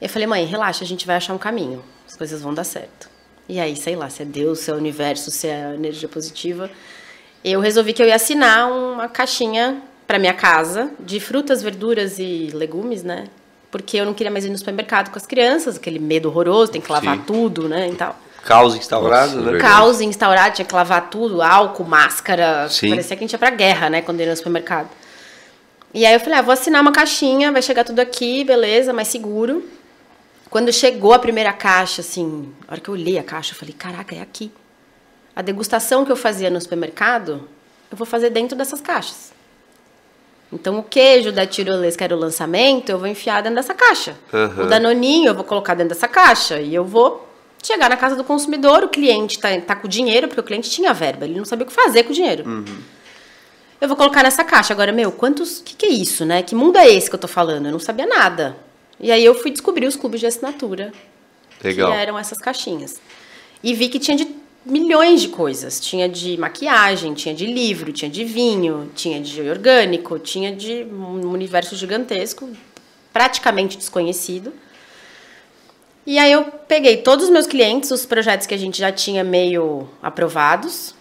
Eu 0.00 0.08
falei, 0.08 0.26
mãe, 0.26 0.44
relaxa, 0.44 0.84
a 0.84 0.86
gente 0.86 1.06
vai 1.06 1.16
achar 1.16 1.32
um 1.32 1.38
caminho. 1.38 1.82
As 2.06 2.14
coisas 2.14 2.42
vão 2.42 2.52
dar 2.52 2.64
certo. 2.64 3.08
E 3.48 3.58
aí, 3.58 3.74
sei 3.74 3.96
lá, 3.96 4.10
se 4.10 4.22
é 4.22 4.24
Deus, 4.24 4.58
se 4.60 4.70
é 4.70 4.74
o 4.74 4.76
universo, 4.76 5.30
se 5.30 5.46
é 5.46 5.66
a 5.66 5.74
energia 5.74 6.08
positiva. 6.08 6.70
Eu 7.42 7.60
resolvi 7.60 7.92
que 7.94 8.02
eu 8.02 8.06
ia 8.06 8.16
assinar 8.16 8.70
uma 8.70 9.08
caixinha 9.08 9.80
para 10.06 10.18
minha 10.18 10.34
casa 10.34 10.90
de 11.00 11.18
frutas, 11.20 11.62
verduras 11.62 12.18
e 12.18 12.50
legumes, 12.52 13.02
né? 13.02 13.24
Porque 13.76 13.98
eu 13.98 14.06
não 14.06 14.14
queria 14.14 14.30
mais 14.30 14.46
ir 14.46 14.48
no 14.48 14.56
supermercado 14.56 15.10
com 15.10 15.18
as 15.18 15.26
crianças, 15.26 15.76
aquele 15.76 15.98
medo 15.98 16.30
horroroso, 16.30 16.72
tem 16.72 16.80
que 16.80 16.90
lavar 16.90 17.16
Sim. 17.16 17.24
tudo, 17.26 17.68
né, 17.68 17.86
e 17.88 17.94
tal. 17.94 18.18
Caos 18.42 18.74
instaurado, 18.74 19.32
Nossa, 19.32 19.36
né? 19.36 19.52
verdade. 19.52 19.70
Caos 19.70 20.00
instaurado, 20.00 20.54
tinha 20.54 20.64
que 20.64 20.74
lavar 20.74 21.10
tudo, 21.10 21.42
álcool, 21.42 21.84
máscara. 21.84 22.70
Sim. 22.70 22.88
Parecia 22.88 23.14
que 23.14 23.22
a 23.22 23.26
gente 23.26 23.32
ia 23.32 23.38
pra 23.38 23.50
guerra, 23.50 23.90
né, 23.90 24.00
quando 24.00 24.20
ia 24.20 24.30
no 24.30 24.34
supermercado. 24.34 24.88
E 25.92 26.06
aí 26.06 26.14
eu 26.14 26.20
falei, 26.20 26.38
ah, 26.38 26.42
vou 26.42 26.52
assinar 26.54 26.80
uma 26.80 26.90
caixinha, 26.90 27.52
vai 27.52 27.60
chegar 27.60 27.84
tudo 27.84 28.00
aqui, 28.00 28.44
beleza, 28.44 28.94
mais 28.94 29.08
seguro. 29.08 29.62
Quando 30.48 30.72
chegou 30.72 31.12
a 31.12 31.18
primeira 31.18 31.52
caixa, 31.52 32.00
assim, 32.00 32.50
a 32.66 32.72
hora 32.72 32.80
que 32.80 32.88
eu 32.88 32.94
olhei 32.94 33.18
a 33.18 33.22
caixa, 33.22 33.52
eu 33.52 33.58
falei, 33.58 33.74
caraca, 33.74 34.14
é 34.14 34.22
aqui. 34.22 34.50
A 35.34 35.42
degustação 35.42 36.02
que 36.02 36.10
eu 36.10 36.16
fazia 36.16 36.48
no 36.48 36.58
supermercado, 36.58 37.46
eu 37.90 37.96
vou 37.96 38.06
fazer 38.06 38.30
dentro 38.30 38.56
dessas 38.56 38.80
caixas. 38.80 39.35
Então, 40.52 40.78
o 40.78 40.82
queijo 40.82 41.32
da 41.32 41.44
tirolesa, 41.44 41.98
que 41.98 42.04
era 42.04 42.14
o 42.14 42.18
lançamento, 42.18 42.90
eu 42.90 42.98
vou 42.98 43.08
enfiar 43.08 43.42
dentro 43.42 43.56
dessa 43.56 43.74
caixa. 43.74 44.16
Aham. 44.32 44.64
O 44.64 44.66
danoninho, 44.66 45.28
eu 45.28 45.34
vou 45.34 45.44
colocar 45.44 45.74
dentro 45.74 45.94
dessa 45.94 46.06
caixa. 46.06 46.60
E 46.60 46.74
eu 46.74 46.84
vou 46.84 47.28
chegar 47.62 47.90
na 47.90 47.96
casa 47.96 48.14
do 48.14 48.22
consumidor, 48.22 48.84
o 48.84 48.88
cliente 48.88 49.40
tá, 49.40 49.48
tá 49.60 49.74
com 49.74 49.88
dinheiro, 49.88 50.28
porque 50.28 50.40
o 50.40 50.44
cliente 50.44 50.70
tinha 50.70 50.94
verba, 50.94 51.24
ele 51.24 51.36
não 51.36 51.44
sabia 51.44 51.64
o 51.64 51.66
que 51.66 51.74
fazer 51.74 52.04
com 52.04 52.10
o 52.10 52.14
dinheiro. 52.14 52.64
Eu 53.80 53.88
vou 53.88 53.96
colocar 53.96 54.22
nessa 54.22 54.44
caixa. 54.44 54.72
Agora, 54.72 54.92
meu, 54.92 55.12
quantos. 55.12 55.58
O 55.58 55.64
que, 55.64 55.74
que 55.74 55.86
é 55.86 55.90
isso, 55.90 56.24
né? 56.24 56.42
Que 56.42 56.54
mundo 56.54 56.78
é 56.78 56.88
esse 56.88 57.10
que 57.10 57.14
eu 57.14 57.20
tô 57.20 57.28
falando? 57.28 57.66
Eu 57.66 57.72
não 57.72 57.78
sabia 57.78 58.06
nada. 58.06 58.56
E 58.98 59.10
aí 59.10 59.24
eu 59.24 59.34
fui 59.34 59.50
descobrir 59.50 59.86
os 59.86 59.96
clubes 59.96 60.20
de 60.20 60.26
assinatura 60.26 60.92
Legal. 61.62 61.90
que 61.90 61.98
eram 61.98 62.18
essas 62.18 62.38
caixinhas. 62.38 63.00
E 63.62 63.74
vi 63.74 63.88
que 63.88 63.98
tinha 63.98 64.16
de 64.16 64.26
milhões 64.66 65.22
de 65.22 65.28
coisas. 65.28 65.80
Tinha 65.80 66.08
de 66.08 66.36
maquiagem, 66.36 67.14
tinha 67.14 67.34
de 67.34 67.46
livro, 67.46 67.92
tinha 67.92 68.10
de 68.10 68.24
vinho, 68.24 68.90
tinha 68.94 69.20
de 69.20 69.40
orgânico, 69.48 70.18
tinha 70.18 70.54
de 70.54 70.84
um 70.84 71.30
universo 71.30 71.76
gigantesco, 71.76 72.50
praticamente 73.12 73.78
desconhecido. 73.78 74.52
E 76.04 76.18
aí 76.18 76.30
eu 76.30 76.44
peguei 76.44 76.98
todos 76.98 77.26
os 77.26 77.30
meus 77.30 77.46
clientes, 77.46 77.90
os 77.90 78.04
projetos 78.04 78.46
que 78.46 78.54
a 78.54 78.58
gente 78.58 78.78
já 78.78 78.92
tinha 78.92 79.24
meio 79.24 79.88
aprovados, 80.02 80.94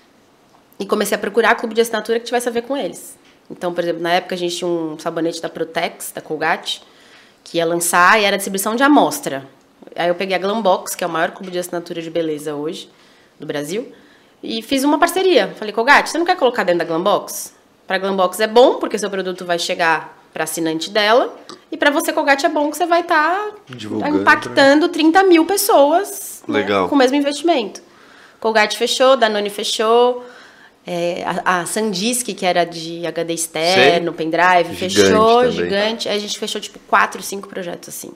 e 0.79 0.85
comecei 0.85 1.15
a 1.15 1.19
procurar 1.19 1.55
clube 1.55 1.73
de 1.73 1.81
assinatura 1.81 2.19
que 2.19 2.25
tivesse 2.25 2.49
a 2.49 2.51
ver 2.51 2.63
com 2.63 2.75
eles. 2.75 3.17
Então, 3.49 3.73
por 3.73 3.83
exemplo, 3.83 4.01
na 4.01 4.13
época 4.13 4.35
a 4.35 4.37
gente 4.37 4.57
tinha 4.57 4.67
um 4.67 4.97
sabonete 4.97 5.41
da 5.41 5.47
Protex, 5.47 6.11
da 6.13 6.21
Colgate, 6.21 6.81
que 7.43 7.57
ia 7.57 7.65
lançar 7.65 8.19
e 8.19 8.25
era 8.25 8.35
distribuição 8.35 8.75
de 8.75 8.83
amostra. 8.83 9.47
Aí 9.95 10.09
eu 10.09 10.15
peguei 10.15 10.35
a 10.35 10.39
Glambox, 10.39 10.95
que 10.95 11.03
é 11.03 11.07
o 11.07 11.09
maior 11.09 11.31
clube 11.31 11.51
de 11.51 11.59
assinatura 11.59 12.01
de 12.01 12.09
beleza 12.09 12.55
hoje 12.55 12.89
do 13.39 13.45
Brasil, 13.45 13.91
e 14.41 14.61
fiz 14.61 14.83
uma 14.83 14.97
parceria. 14.99 15.53
Falei, 15.55 15.73
Colgate, 15.73 16.09
você 16.09 16.17
não 16.17 16.25
quer 16.25 16.35
colocar 16.35 16.63
dentro 16.63 16.79
da 16.79 16.85
Glambox? 16.85 17.53
Para 17.87 17.97
Glambox 17.97 18.39
é 18.39 18.47
bom, 18.47 18.75
porque 18.75 18.97
seu 18.97 19.09
produto 19.09 19.45
vai 19.45 19.59
chegar 19.59 20.17
para 20.33 20.43
assinante 20.43 20.89
dela, 20.89 21.33
e 21.71 21.77
para 21.77 21.89
você, 21.89 22.11
Colgate, 22.11 22.45
é 22.45 22.49
bom 22.49 22.69
que 22.69 22.77
você 22.77 22.85
vai 22.85 23.01
estar 23.01 23.51
Divulgando, 23.69 24.21
impactando 24.21 24.89
30 24.89 25.23
mil 25.23 25.45
pessoas 25.45 26.43
né, 26.47 26.63
com 26.89 26.95
o 26.95 26.97
mesmo 26.97 27.15
investimento. 27.15 27.81
Colgate 28.39 28.77
fechou, 28.77 29.15
Danone 29.15 29.49
fechou, 29.49 30.25
é, 30.85 31.23
a, 31.43 31.61
a 31.61 31.65
Sandisk, 31.65 32.27
que 32.27 32.45
era 32.45 32.63
de 32.63 33.05
HD 33.07 33.33
externo, 33.33 34.13
pendrive, 34.13 34.73
Gigante 34.75 34.95
fechou, 34.95 35.37
também. 35.37 35.51
gigante. 35.51 36.09
Aí 36.09 36.17
a 36.17 36.19
gente 36.19 36.37
fechou 36.37 36.61
tipo 36.61 36.79
quatro, 36.87 37.21
cinco 37.23 37.47
projetos 37.47 37.89
assim. 37.89 38.11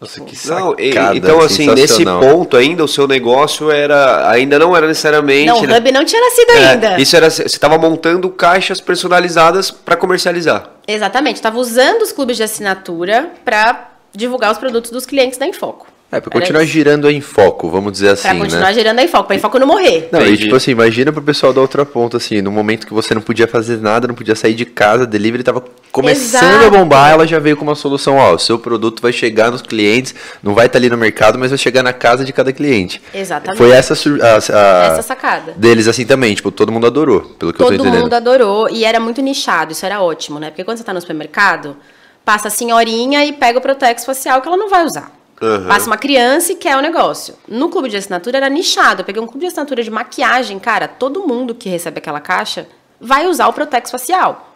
Nossa, 0.00 0.20
que 0.20 0.48
Não, 0.48 0.74
e- 0.78 0.92
sacada 0.92 1.16
então 1.16 1.40
assim, 1.40 1.66
nesse 1.74 2.04
ponto 2.04 2.56
ainda, 2.56 2.84
o 2.84 2.88
seu 2.88 3.08
negócio 3.08 3.70
era. 3.70 4.30
Ainda 4.30 4.58
não 4.58 4.76
era 4.76 4.86
necessariamente. 4.86 5.46
Não, 5.46 5.60
o 5.60 5.66
né? 5.66 5.78
Hub 5.78 5.92
não 5.92 6.04
tinha 6.04 6.20
nascido 6.20 6.50
É, 6.50 6.68
ainda. 6.70 7.00
Isso 7.00 7.16
era. 7.16 7.30
Você 7.30 7.42
estava 7.44 7.78
montando 7.78 8.28
caixas 8.28 8.78
personalizadas 8.80 9.70
para 9.70 9.96
comercializar. 9.96 10.68
Exatamente, 10.86 11.36
estava 11.36 11.58
usando 11.58 12.02
os 12.02 12.12
clubes 12.12 12.36
de 12.36 12.42
assinatura 12.42 13.30
para 13.44 13.90
divulgar 14.14 14.52
os 14.52 14.58
produtos 14.58 14.90
dos 14.90 15.06
clientes 15.06 15.38
da 15.38 15.46
Infoco. 15.46 15.86
É, 16.16 16.20
pra 16.20 16.30
Era 16.32 16.40
continuar 16.40 16.62
isso. 16.62 16.72
girando 16.72 17.10
em 17.10 17.20
foco, 17.20 17.68
vamos 17.70 17.92
dizer 17.92 18.10
assim, 18.10 18.28
Pra 18.28 18.38
continuar 18.38 18.68
né? 18.68 18.74
gerando 18.74 18.98
a 18.98 19.02
Infoco, 19.04 19.24
pra 19.24 19.36
Infoco 19.36 19.58
não 19.58 19.66
morrer. 19.66 20.08
Não, 20.12 20.20
e 20.20 20.24
Entendi. 20.24 20.44
tipo 20.44 20.56
assim, 20.56 20.70
imagina 20.70 21.12
pro 21.12 21.22
pessoal 21.22 21.52
da 21.52 21.60
outra 21.60 21.84
ponta, 21.84 22.16
assim, 22.16 22.40
no 22.42 22.50
momento 22.50 22.86
que 22.86 22.94
você 22.94 23.14
não 23.14 23.20
podia 23.22 23.46
fazer 23.46 23.78
nada, 23.78 24.06
não 24.08 24.14
podia 24.14 24.34
sair 24.34 24.54
de 24.54 24.64
casa, 24.64 25.06
delivery 25.06 25.42
tava 25.42 25.62
começando 25.92 26.42
Exato. 26.60 26.66
a 26.66 26.70
bombar, 26.70 27.10
ela 27.12 27.26
já 27.26 27.38
veio 27.38 27.56
com 27.56 27.64
uma 27.64 27.74
solução, 27.74 28.16
ó, 28.16 28.34
o 28.34 28.38
seu 28.38 28.58
produto 28.58 29.00
vai 29.00 29.12
chegar 29.12 29.50
nos 29.50 29.62
clientes, 29.62 30.14
não 30.42 30.54
vai 30.54 30.66
estar 30.66 30.78
ali 30.78 30.88
no 30.90 30.96
mercado, 30.96 31.38
mas 31.38 31.50
vai 31.50 31.58
chegar 31.58 31.82
na 31.82 31.92
casa 31.92 32.24
de 32.24 32.32
cada 32.32 32.52
cliente. 32.52 33.00
Exatamente. 33.14 33.56
Foi 33.58 33.70
essa 33.70 33.94
a, 33.94 34.34
a- 34.34 34.86
Essa 34.92 35.02
sacada. 35.02 35.52
deles 35.56 35.88
assim 35.88 36.04
também, 36.04 36.34
tipo, 36.34 36.50
todo 36.50 36.70
mundo 36.72 36.86
adorou, 36.86 37.20
pelo 37.38 37.52
que 37.52 37.60
eu 37.60 37.66
tô 37.66 37.72
Todo 37.72 37.80
entendendo. 37.82 38.02
mundo 38.02 38.14
adorou 38.14 38.68
e 38.70 38.84
era 38.84 39.00
muito 39.00 39.20
nichado, 39.22 39.72
isso 39.72 39.84
era 39.86 40.00
ótimo, 40.02 40.38
né? 40.38 40.50
Porque 40.50 40.64
quando 40.64 40.78
você 40.78 40.84
tá 40.84 40.92
no 40.92 41.00
supermercado, 41.00 41.76
passa 42.24 42.48
a 42.48 42.50
senhorinha 42.50 43.24
e 43.24 43.32
pega 43.32 43.58
o 43.58 43.62
Protex 43.62 44.04
facial 44.04 44.40
que 44.42 44.48
ela 44.48 44.56
não 44.56 44.68
vai 44.68 44.84
usar. 44.84 45.10
Aham. 45.40 45.68
Passa 45.68 45.86
uma 45.86 45.96
criança 45.96 46.52
e 46.52 46.56
quer 46.56 46.76
o 46.76 46.80
negócio. 46.80 47.34
No 47.46 47.68
clube 47.68 47.88
de 47.88 47.96
assinatura 47.96 48.38
era 48.38 48.48
nichado. 48.48 49.02
Eu 49.02 49.04
peguei 49.04 49.20
um 49.20 49.26
clube 49.26 49.40
de 49.40 49.48
assinatura 49.48 49.82
de 49.82 49.90
maquiagem, 49.90 50.58
cara, 50.58 50.88
todo 50.88 51.26
mundo 51.26 51.54
que 51.54 51.68
recebe 51.68 51.98
aquela 51.98 52.20
caixa 52.20 52.66
vai 53.00 53.26
usar 53.26 53.46
o 53.48 53.52
Protex 53.52 53.90
facial. 53.90 54.54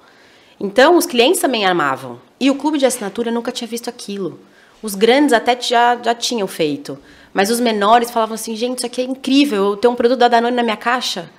Então, 0.58 0.96
os 0.96 1.06
clientes 1.06 1.40
também 1.40 1.66
amavam. 1.66 2.20
E 2.38 2.50
o 2.50 2.54
clube 2.54 2.78
de 2.78 2.86
assinatura 2.86 3.30
nunca 3.30 3.52
tinha 3.52 3.68
visto 3.68 3.88
aquilo. 3.88 4.40
Os 4.82 4.94
grandes 4.94 5.32
até 5.32 5.58
já, 5.60 5.98
já 6.02 6.14
tinham 6.14 6.46
feito. 6.46 6.98
Mas 7.32 7.50
os 7.50 7.60
menores 7.60 8.10
falavam 8.10 8.34
assim, 8.34 8.56
gente, 8.56 8.78
isso 8.78 8.86
aqui 8.86 9.02
é 9.02 9.04
incrível, 9.04 9.70
eu 9.70 9.76
tenho 9.76 9.92
um 9.92 9.96
produto 9.96 10.18
da 10.18 10.28
Danone 10.28 10.56
na 10.56 10.62
minha 10.62 10.76
caixa. 10.76 11.30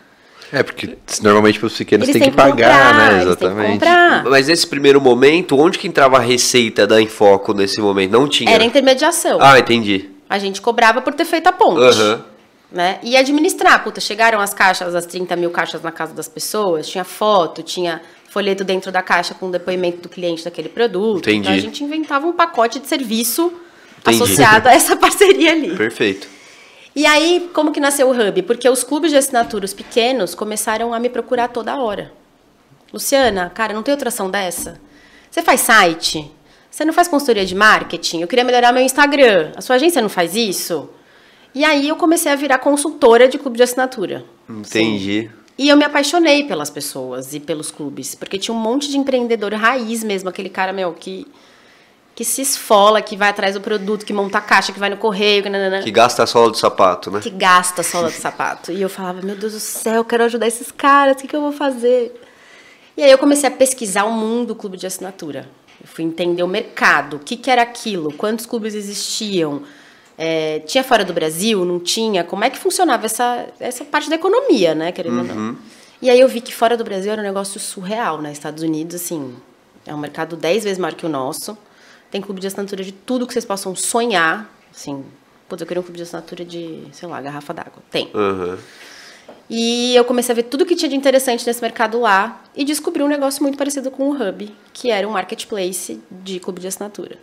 É, 0.53 0.61
porque 0.63 0.97
normalmente 1.21 1.59
pros 1.59 1.77
pequenos 1.77 2.09
Eles 2.09 2.13
tem 2.21 2.29
que 2.29 2.35
têm 2.35 2.45
que 2.45 2.55
pagar, 2.55 2.89
comprar, 2.89 3.13
né? 3.13 3.21
Exatamente. 3.23 3.71
comprar. 3.71 4.23
Mas 4.25 4.47
nesse 4.47 4.67
primeiro 4.67 4.99
momento, 4.99 5.57
onde 5.57 5.79
que 5.79 5.87
entrava 5.87 6.17
a 6.17 6.19
receita 6.19 6.85
da 6.85 7.01
Infoco 7.01 7.53
nesse 7.53 7.79
momento? 7.79 8.11
Não 8.11 8.27
tinha. 8.27 8.51
Era 8.51 8.63
intermediação. 8.63 9.37
Ah, 9.41 9.57
entendi. 9.57 10.09
A 10.29 10.37
gente 10.37 10.61
cobrava 10.61 11.01
por 11.01 11.13
ter 11.13 11.25
feito 11.25 11.47
a 11.47 11.51
ponte. 11.51 11.81
Aham. 11.81 12.25
Né? 12.71 12.99
E 13.01 13.15
administrar. 13.15 13.83
Puta, 13.83 14.01
chegaram 14.01 14.39
as 14.39 14.53
caixas, 14.53 14.93
as 14.93 15.05
30 15.05 15.35
mil 15.35 15.51
caixas 15.51 15.81
na 15.81 15.91
casa 15.91 16.13
das 16.13 16.27
pessoas, 16.27 16.87
tinha 16.87 17.03
foto, 17.03 17.63
tinha 17.63 18.01
folheto 18.29 18.63
dentro 18.63 18.91
da 18.91 19.01
caixa 19.01 19.33
com 19.33 19.47
o 19.47 19.51
depoimento 19.51 20.01
do 20.01 20.09
cliente 20.09 20.43
daquele 20.43 20.69
produto. 20.69 21.29
Entendi. 21.29 21.39
Então 21.39 21.53
a 21.53 21.57
gente 21.57 21.83
inventava 21.83 22.25
um 22.25 22.31
pacote 22.31 22.79
de 22.79 22.87
serviço 22.87 23.53
Entendi. 23.99 24.23
associado 24.23 24.69
a 24.69 24.73
essa 24.73 24.95
parceria 24.97 25.51
ali. 25.51 25.75
Perfeito. 25.75 26.27
E 26.95 27.05
aí, 27.05 27.49
como 27.53 27.71
que 27.71 27.79
nasceu 27.79 28.09
o 28.09 28.11
Hub? 28.11 28.41
Porque 28.43 28.69
os 28.69 28.83
clubes 28.83 29.11
de 29.11 29.17
assinatura, 29.17 29.63
os 29.63 29.73
pequenos, 29.73 30.35
começaram 30.35 30.93
a 30.93 30.99
me 30.99 31.09
procurar 31.09 31.47
toda 31.47 31.77
hora. 31.77 32.11
Luciana, 32.91 33.49
cara, 33.49 33.73
não 33.73 33.81
tem 33.81 33.93
outra 33.93 34.09
ação 34.09 34.29
dessa? 34.29 34.79
Você 35.29 35.41
faz 35.41 35.61
site? 35.61 36.29
Você 36.69 36.83
não 36.83 36.93
faz 36.93 37.07
consultoria 37.07 37.45
de 37.45 37.55
marketing? 37.55 38.21
Eu 38.21 38.27
queria 38.27 38.43
melhorar 38.43 38.73
meu 38.73 38.83
Instagram. 38.83 39.51
A 39.55 39.61
sua 39.61 39.77
agência 39.77 40.01
não 40.01 40.09
faz 40.09 40.35
isso? 40.35 40.89
E 41.53 41.63
aí 41.63 41.87
eu 41.87 41.95
comecei 41.95 42.31
a 42.31 42.35
virar 42.35 42.59
consultora 42.59 43.27
de 43.27 43.37
clube 43.37 43.57
de 43.57 43.63
assinatura. 43.63 44.25
Entendi. 44.49 45.29
E 45.57 45.69
eu 45.69 45.77
me 45.77 45.83
apaixonei 45.83 46.45
pelas 46.45 46.69
pessoas 46.69 47.33
e 47.33 47.39
pelos 47.39 47.71
clubes, 47.71 48.15
porque 48.15 48.37
tinha 48.37 48.55
um 48.55 48.59
monte 48.59 48.89
de 48.89 48.97
empreendedor 48.97 49.53
raiz 49.53 50.03
mesmo, 50.03 50.29
aquele 50.29 50.49
cara, 50.49 50.73
meu, 50.73 50.93
que, 50.93 51.27
que 52.13 52.25
se 52.25 52.41
esfola, 52.41 53.01
que 53.01 53.15
vai 53.15 53.29
atrás 53.29 53.53
do 53.53 53.61
produto, 53.61 54.05
que 54.05 54.13
monta 54.13 54.37
a 54.37 54.41
caixa, 54.41 54.71
que 54.71 54.79
vai 54.79 54.89
no 54.89 54.97
correio, 54.97 55.43
que 55.43 55.49
nananã 55.49 55.81
Que 55.81 55.91
gasta 55.91 56.23
a 56.23 56.27
sola 56.27 56.51
do 56.51 56.57
sapato, 56.57 57.09
né? 57.09 57.19
que 57.19 57.29
gasta 57.29 57.81
a 57.81 57.83
sola 57.83 58.09
do 58.09 58.15
sapato. 58.15 58.71
E 58.71 58.81
eu 58.81 58.89
falava, 58.89 59.21
meu 59.21 59.35
Deus 59.35 59.53
do 59.53 59.59
céu, 59.59 59.95
eu 59.95 60.05
quero 60.05 60.23
ajudar 60.25 60.47
esses 60.47 60.71
caras, 60.71 61.15
o 61.15 61.19
que, 61.19 61.27
que 61.27 61.35
eu 61.35 61.41
vou 61.41 61.51
fazer? 61.53 62.13
E 62.97 63.03
aí 63.03 63.09
eu 63.09 63.17
comecei 63.17 63.47
a 63.47 63.51
pesquisar 63.51 64.03
o 64.03 64.11
mundo 64.11 64.47
do 64.47 64.55
clube 64.55 64.77
de 64.77 64.85
assinatura. 64.85 65.49
Eu 65.81 65.87
fui 65.87 66.03
entender 66.03 66.43
o 66.43 66.47
mercado, 66.47 67.15
o 67.15 67.19
que, 67.19 67.35
que 67.35 67.49
era 67.49 67.61
aquilo, 67.61 68.13
quantos 68.13 68.45
clubes 68.45 68.75
existiam. 68.75 69.63
É, 70.17 70.59
tinha 70.59 70.83
fora 70.83 71.03
do 71.03 71.13
Brasil, 71.13 71.65
não 71.65 71.79
tinha? 71.79 72.23
Como 72.23 72.43
é 72.43 72.49
que 72.49 72.59
funcionava 72.59 73.05
essa, 73.05 73.47
essa 73.59 73.83
parte 73.83 74.09
da 74.09 74.15
economia, 74.15 74.75
né, 74.75 74.91
querendo 74.91 75.17
ou 75.19 75.23
não? 75.23 75.57
E 76.01 76.09
aí 76.09 76.19
eu 76.19 76.27
vi 76.27 76.41
que 76.41 76.53
fora 76.53 76.75
do 76.75 76.83
Brasil 76.83 77.11
era 77.11 77.21
um 77.21 77.25
negócio 77.25 77.59
surreal, 77.59 78.21
né? 78.21 78.31
Estados 78.31 78.61
Unidos, 78.63 78.95
assim, 78.95 79.35
é 79.85 79.93
um 79.93 79.99
mercado 79.99 80.35
10 80.35 80.63
vezes 80.63 80.79
maior 80.79 80.95
que 80.95 81.05
o 81.05 81.09
nosso. 81.09 81.57
Tem 82.11 82.21
clube 82.21 82.41
de 82.41 82.47
assinatura 82.47 82.83
de 82.83 82.91
tudo 82.91 83.25
que 83.25 83.33
vocês 83.33 83.45
possam 83.45 83.73
sonhar. 83.73 84.53
Assim, 84.69 85.03
putz, 85.47 85.61
eu 85.61 85.67
queria 85.67 85.79
um 85.79 85.83
clube 85.83 85.97
de 85.97 86.03
assinatura 86.03 86.43
de, 86.45 86.83
sei 86.91 87.07
lá, 87.07 87.21
garrafa 87.21 87.53
d'água. 87.53 87.81
Tem. 87.89 88.11
Aham. 88.13 88.59
E 89.49 89.95
eu 89.95 90.05
comecei 90.05 90.31
a 90.31 90.35
ver 90.35 90.43
tudo 90.43 90.65
que 90.65 90.75
tinha 90.75 90.87
de 90.87 90.95
interessante 90.95 91.45
nesse 91.45 91.61
mercado 91.61 91.99
lá 91.99 92.41
e 92.55 92.63
descobri 92.63 93.03
um 93.03 93.07
negócio 93.07 93.43
muito 93.43 93.57
parecido 93.57 93.91
com 93.91 94.09
o 94.09 94.13
Hub, 94.13 94.49
que 94.73 94.89
era 94.89 95.05
um 95.07 95.11
marketplace 95.11 96.01
de 96.09 96.39
clube 96.39 96.61
de 96.61 96.67
assinatura. 96.67 97.17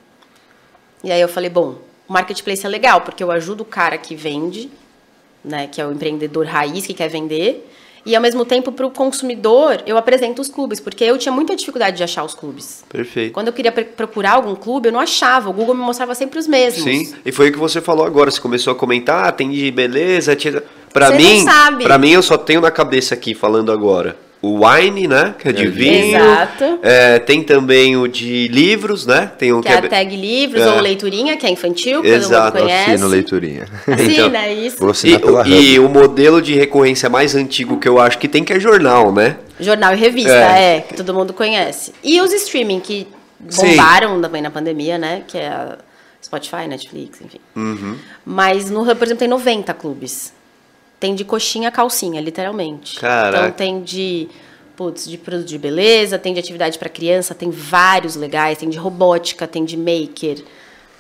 E 1.03 1.11
aí 1.11 1.21
eu 1.21 1.29
falei, 1.29 1.49
bom, 1.49 1.79
o 2.07 2.13
marketplace 2.13 2.67
é 2.67 2.69
legal, 2.69 3.01
porque 3.01 3.23
eu 3.23 3.31
ajudo 3.31 3.63
o 3.63 3.65
cara 3.65 3.97
que 3.97 4.15
vende, 4.15 4.71
né, 5.45 5.67
que 5.69 5.81
é 5.81 5.87
o 5.87 5.93
empreendedor 5.93 6.47
raiz 6.47 6.87
que 6.87 6.93
quer 6.93 7.09
vender, 7.09 7.67
e 8.09 8.17
ao 8.17 8.23
mesmo 8.23 8.43
tempo 8.43 8.73
para 8.73 8.87
o 8.87 8.91
consumidor 8.91 9.83
eu 9.87 9.99
apresento 9.99 10.41
os 10.41 10.49
clubes, 10.49 10.81
porque 10.81 11.05
eu 11.05 11.19
tinha 11.19 11.31
muita 11.31 11.55
dificuldade 11.55 11.99
de 11.99 12.03
achar 12.03 12.25
os 12.25 12.35
clubes. 12.35 12.83
Perfeito. 12.89 13.35
Quando 13.35 13.49
eu 13.49 13.53
queria 13.53 13.71
procurar 13.71 14.33
algum 14.33 14.55
clube, 14.55 14.89
eu 14.89 14.93
não 14.93 14.99
achava, 14.99 15.51
o 15.51 15.53
Google 15.53 15.75
me 15.75 15.83
mostrava 15.83 16.15
sempre 16.15 16.39
os 16.39 16.47
mesmos. 16.47 16.85
Sim, 16.85 17.15
e 17.25 17.31
foi 17.31 17.51
o 17.51 17.53
que 17.53 17.59
você 17.59 17.83
falou 17.83 18.07
agora. 18.07 18.31
Você 18.31 18.41
começou 18.41 18.73
a 18.73 18.77
comentar, 18.77 19.29
ah, 19.29 19.33
tem 19.33 19.51
de 19.51 19.71
beleza, 19.71 20.35
tinha... 20.35 20.63
Pra 20.91 21.09
Você 21.11 21.17
mim, 21.19 21.45
pra 21.83 21.99
mim 21.99 22.11
eu 22.13 22.23
só 22.23 22.39
tenho 22.39 22.63
na 22.63 22.71
cabeça 22.71 23.15
aqui 23.15 23.35
falando 23.35 23.71
agora. 23.71 24.17
O 24.41 24.65
Wine, 24.65 25.09
né? 25.09 25.35
Que 25.39 25.49
é 25.49 25.53
de 25.53 25.65
É, 25.65 25.67
vinho. 25.69 26.17
Exato. 26.17 26.79
É, 26.83 27.19
tem 27.19 27.43
também 27.43 27.97
o 27.97 28.07
de 28.07 28.47
livros, 28.49 29.05
né? 29.07 29.31
Tem 29.39 29.53
o 29.53 29.61
Que 29.61 29.69
é 29.69 29.75
a 29.79 29.83
tag 29.89 30.15
livros 30.17 30.63
É. 30.63 30.71
ou 30.73 30.81
leiturinha, 30.81 31.37
que 31.37 31.45
é 31.47 31.51
infantil, 31.51 32.03
que 32.03 32.09
Exato, 32.09 32.53
todo 32.53 32.61
mundo 32.63 32.63
conhece. 32.71 32.91
Assino 32.93 33.09
leiturinha. 33.09 33.67
Assina, 33.87 34.47
é 34.47 34.55
isso. 34.55 34.77
Vou 34.79 34.89
E, 34.89 34.93
assinar 34.93 35.21
pela 35.21 35.41
Hub. 35.41 35.51
e 35.51 35.79
o 35.81 35.89
modelo 35.89 36.41
de 36.41 36.55
recorrência 36.55 37.09
mais 37.09 37.35
antigo 37.35 37.79
que 37.81 37.89
eu 37.89 37.99
acho 38.01 38.17
que 38.19 38.29
tem 38.29 38.45
que 38.45 38.53
é 38.53 38.61
jornal, 38.61 39.13
né? 39.13 39.37
Jornal 39.59 39.93
e 39.93 39.97
revista, 39.97 40.31
É. 40.31 40.77
é. 40.77 40.81
que 40.83 40.95
todo 40.95 41.13
mundo 41.13 41.33
conhece. 41.33 41.93
E 42.05 42.21
os 42.21 42.33
streaming 42.33 42.79
que 42.81 43.09
Sim. 43.49 43.71
bombaram 43.71 44.21
também 44.21 44.41
na 44.41 44.51
pandemia, 44.51 44.97
né? 44.99 45.23
Que 45.27 45.39
é 45.39 45.49
a 45.49 45.79
Spotify, 46.23 46.69
Netflix, 46.69 47.21
enfim. 47.21 47.39
Uhum. 47.57 47.97
Mas 48.25 48.71
no 48.71 48.83
Hub, 48.83 48.95
por 48.95 49.05
exemplo, 49.05 49.19
tem 49.21 49.29
90 49.29 49.75
clubes. 49.75 50.33
Tem 51.01 51.15
de 51.15 51.25
coxinha 51.25 51.69
a 51.69 51.73
calcinha, 51.73 52.21
literalmente. 52.21 52.99
Caraca. 52.99 53.39
Então 53.47 53.51
tem 53.53 53.83
de, 53.83 54.29
putz, 54.77 55.09
de 55.09 55.17
produto 55.17 55.47
de 55.47 55.59
beleza, 55.59 56.19
tem 56.19 56.35
de 56.35 56.41
atividade 56.41 56.79
para 56.79 56.89
criança, 56.89 57.35
tem 57.35 57.51
vários 57.51 58.17
legais, 58.17 58.59
tem 58.59 58.69
de 58.69 58.79
robótica, 58.79 59.47
tem 59.47 59.65
de 59.65 59.77
maker, 59.77 60.43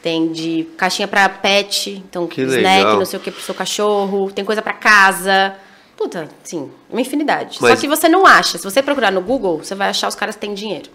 tem 0.01 0.31
de 0.31 0.69
caixinha 0.77 1.09
para 1.09 1.29
pet, 1.29 1.91
então 2.09 2.27
Que 2.29 2.43
snack, 2.43 2.63
legal. 2.79 2.97
não 2.99 3.05
sei 3.05 3.19
o 3.19 3.23
que 3.23 3.31
pro 3.31 3.43
seu 3.43 3.55
cachorro, 3.55 4.31
tem 4.31 4.45
coisa 4.45 4.63
para 4.63 4.73
casa. 4.75 5.55
Puta, 5.97 6.29
sim, 6.45 6.71
uma 6.89 7.01
infinidade. 7.01 7.59
Mas- 7.61 7.73
Só 7.75 7.81
que 7.81 7.89
você 7.89 8.09
não 8.09 8.25
acha. 8.25 8.57
Se 8.57 8.63
você 8.63 8.81
procurar 8.81 9.11
no 9.11 9.21
Google, 9.21 9.59
você 9.59 9.75
vai 9.75 9.89
achar 9.89 10.07
os 10.07 10.15
caras 10.15 10.37
que 10.37 10.41
têm 10.41 10.55
dinheiro. 10.55 10.89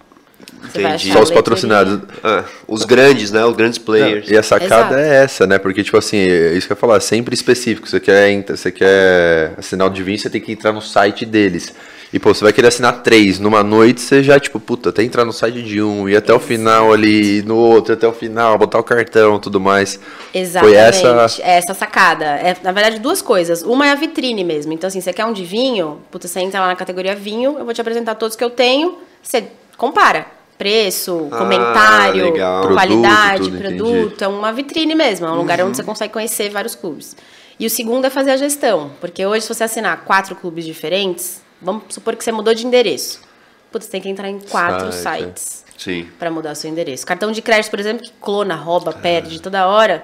Só 1.12 1.22
os 1.22 1.32
patrocinados. 1.32 2.00
Ah, 2.24 2.44
os 2.68 2.84
grandes, 2.84 3.32
né? 3.32 3.46
Os 3.46 3.56
grandes 3.56 3.78
players. 3.78 4.30
E 4.30 4.38
a 4.38 4.44
sacada 4.44 4.96
Exato. 4.96 4.96
é 4.96 5.24
essa, 5.24 5.48
né? 5.48 5.58
Porque, 5.58 5.84
tipo 5.84 5.98
assim, 5.98 6.18
é 6.18 6.54
isso 6.54 6.68
que 6.68 6.74
eu 6.74 6.76
ia 6.76 6.80
falar, 6.80 7.00
sempre 7.00 7.34
específico. 7.34 7.88
Você 7.88 8.00
quer, 8.00 8.44
você 8.48 8.72
quer 8.72 9.54
assinar 9.58 9.88
o 9.88 9.90
de 9.90 10.02
vinho, 10.02 10.18
você 10.18 10.30
tem 10.30 10.42
que 10.42 10.52
entrar 10.52 10.72
no 10.72 10.82
site 10.82 11.26
deles. 11.26 11.74
E, 12.12 12.20
pô, 12.20 12.32
você 12.32 12.44
vai 12.44 12.54
querer 12.54 12.68
assinar 12.68 13.02
três. 13.02 13.40
Numa 13.40 13.64
noite, 13.64 14.00
você 14.00 14.22
já, 14.22 14.40
tipo, 14.40 14.60
puta, 14.60 14.90
até 14.90 15.02
entrar 15.02 15.26
no 15.26 15.34
site 15.34 15.64
de 15.64 15.82
um, 15.82 16.08
ir 16.08 16.16
até 16.16 16.32
o 16.32 16.40
final 16.40 16.94
ali, 16.94 17.42
no 17.42 17.56
outro, 17.56 17.94
até 17.94 18.08
o 18.08 18.14
final, 18.14 18.56
botar 18.56 18.78
o 18.78 18.84
cartão 18.84 19.40
tudo 19.40 19.60
mais. 19.60 20.00
Exatamente. 20.32 20.76
Foi 20.76 20.80
essa. 20.80 21.42
É 21.42 21.58
essa 21.58 21.74
sacada. 21.74 22.26
É, 22.26 22.56
na 22.62 22.72
verdade, 22.72 23.00
duas 23.00 23.20
coisas. 23.20 23.64
Uma 23.64 23.88
é 23.88 23.92
a 23.92 23.96
vitrine 23.96 24.44
mesmo. 24.44 24.72
Então, 24.74 24.88
assim, 24.88 25.02
você 25.02 25.12
quer 25.12 25.26
um 25.26 25.34
de 25.34 25.44
vinho, 25.44 26.02
puta, 26.12 26.28
você 26.28 26.40
entra 26.40 26.60
lá 26.60 26.68
na 26.68 26.76
categoria 26.76 27.16
vinho, 27.16 27.58
eu 27.58 27.66
vou 27.66 27.74
te 27.74 27.82
apresentar 27.82 28.14
todos 28.14 28.36
que 28.36 28.44
eu 28.44 28.52
tenho, 28.52 29.00
você 29.22 29.46
compara. 29.88 30.26
Preço, 30.58 31.28
Ah, 31.32 31.38
comentário, 31.38 32.24
legal. 32.32 32.68
qualidade, 32.72 33.50
Produto, 33.52 33.78
tudo, 33.78 33.92
produto. 33.92 34.22
É 34.24 34.28
uma 34.28 34.54
vitrine 34.54 34.96
mesmo. 34.96 35.26
É 35.26 35.32
um 35.32 35.36
lugar 35.36 35.60
Uhum. 35.60 35.68
onde 35.68 35.78
você 35.78 35.84
consegue 35.84 36.14
conhecer 36.14 36.50
vários 36.50 36.74
clubes. 36.76 37.18
E 37.60 37.66
o 37.66 37.70
segundo 37.70 38.06
é 38.06 38.10
fazer 38.10 38.32
a 38.32 38.38
gestão. 38.38 38.92
Porque 39.02 39.26
hoje, 39.26 39.42
se 39.46 39.54
você 39.54 39.64
assinar 39.66 40.06
quatro 40.06 40.36
clubes 40.36 40.64
diferentes, 40.64 41.42
vamos 41.62 41.84
supor 41.90 42.16
que 42.16 42.24
você 42.24 42.32
mudou 42.32 42.54
de 42.54 42.66
endereço. 42.66 43.20
Putz, 43.72 43.86
você 43.86 43.92
tem 43.92 44.02
que 44.02 44.10
entrar 44.10 44.30
em 44.30 44.40
quatro 44.40 44.92
Site, 44.94 45.24
sites 45.40 45.66
Sim. 45.78 46.08
para 46.18 46.30
mudar 46.32 46.56
seu 46.56 46.70
endereço. 46.70 47.06
Cartão 47.06 47.32
de 47.32 47.42
crédito, 47.42 47.70
por 47.72 47.80
exemplo, 47.80 48.04
que 48.04 48.14
clona, 48.22 48.56
rouba, 48.56 48.94
perde 48.94 49.42
toda 49.42 49.68
hora. 49.68 50.04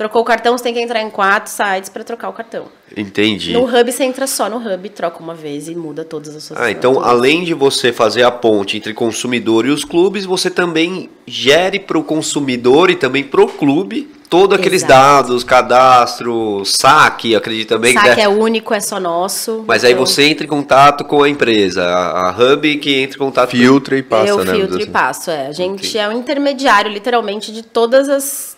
Trocou 0.00 0.22
o 0.22 0.24
cartão, 0.24 0.56
você 0.56 0.64
tem 0.64 0.72
que 0.72 0.80
entrar 0.80 1.02
em 1.02 1.10
quatro 1.10 1.52
sites 1.52 1.90
para 1.90 2.02
trocar 2.02 2.30
o 2.30 2.32
cartão. 2.32 2.68
Entendi. 2.96 3.52
No 3.52 3.64
Hub, 3.64 3.92
você 3.92 4.02
entra 4.02 4.26
só 4.26 4.48
no 4.48 4.56
Hub, 4.56 4.88
troca 4.88 5.22
uma 5.22 5.34
vez 5.34 5.68
e 5.68 5.74
muda 5.74 6.06
todas 6.06 6.34
as 6.34 6.42
suas 6.42 6.58
Ah, 6.58 6.70
então 6.70 7.04
além 7.04 7.44
de 7.44 7.52
você 7.52 7.92
fazer 7.92 8.22
a 8.22 8.30
ponte 8.30 8.78
entre 8.78 8.94
consumidor 8.94 9.66
e 9.66 9.68
os 9.68 9.84
clubes, 9.84 10.24
você 10.24 10.48
também 10.48 11.10
gere 11.26 11.78
para 11.78 11.98
o 11.98 12.02
consumidor 12.02 12.88
e 12.88 12.96
também 12.96 13.22
para 13.22 13.42
o 13.42 13.46
clube 13.46 14.10
todos 14.30 14.58
aqueles 14.58 14.82
Exato. 14.84 14.92
dados, 15.26 15.44
cadastro, 15.44 16.62
saque, 16.64 17.34
acredito 17.36 17.68
também. 17.68 17.92
que 17.92 17.98
Saque 17.98 18.08
deve- 18.10 18.22
é 18.22 18.28
único, 18.28 18.72
é 18.72 18.80
só 18.80 18.98
nosso. 18.98 19.64
Mas 19.66 19.84
aí 19.84 19.92
então 19.92 20.06
você 20.06 20.22
entra 20.22 20.46
em 20.46 20.48
contato 20.48 21.04
com 21.04 21.22
a 21.22 21.28
empresa, 21.28 21.82
a, 21.84 22.30
a 22.30 22.30
Hub 22.30 22.76
que 22.78 22.94
entra 23.02 23.16
em 23.16 23.18
contato 23.18 23.50
Filtra 23.50 23.98
e 23.98 24.02
passa, 24.02 24.28
eu 24.30 24.44
né? 24.44 24.54
filtro 24.54 24.76
assim. 24.76 24.88
e 24.88 24.90
passo, 24.90 25.30
é. 25.30 25.48
A 25.48 25.52
gente 25.52 25.98
é 25.98 26.08
o 26.08 26.12
intermediário, 26.12 26.90
literalmente, 26.90 27.52
de 27.52 27.62
todas 27.62 28.08
as 28.08 28.49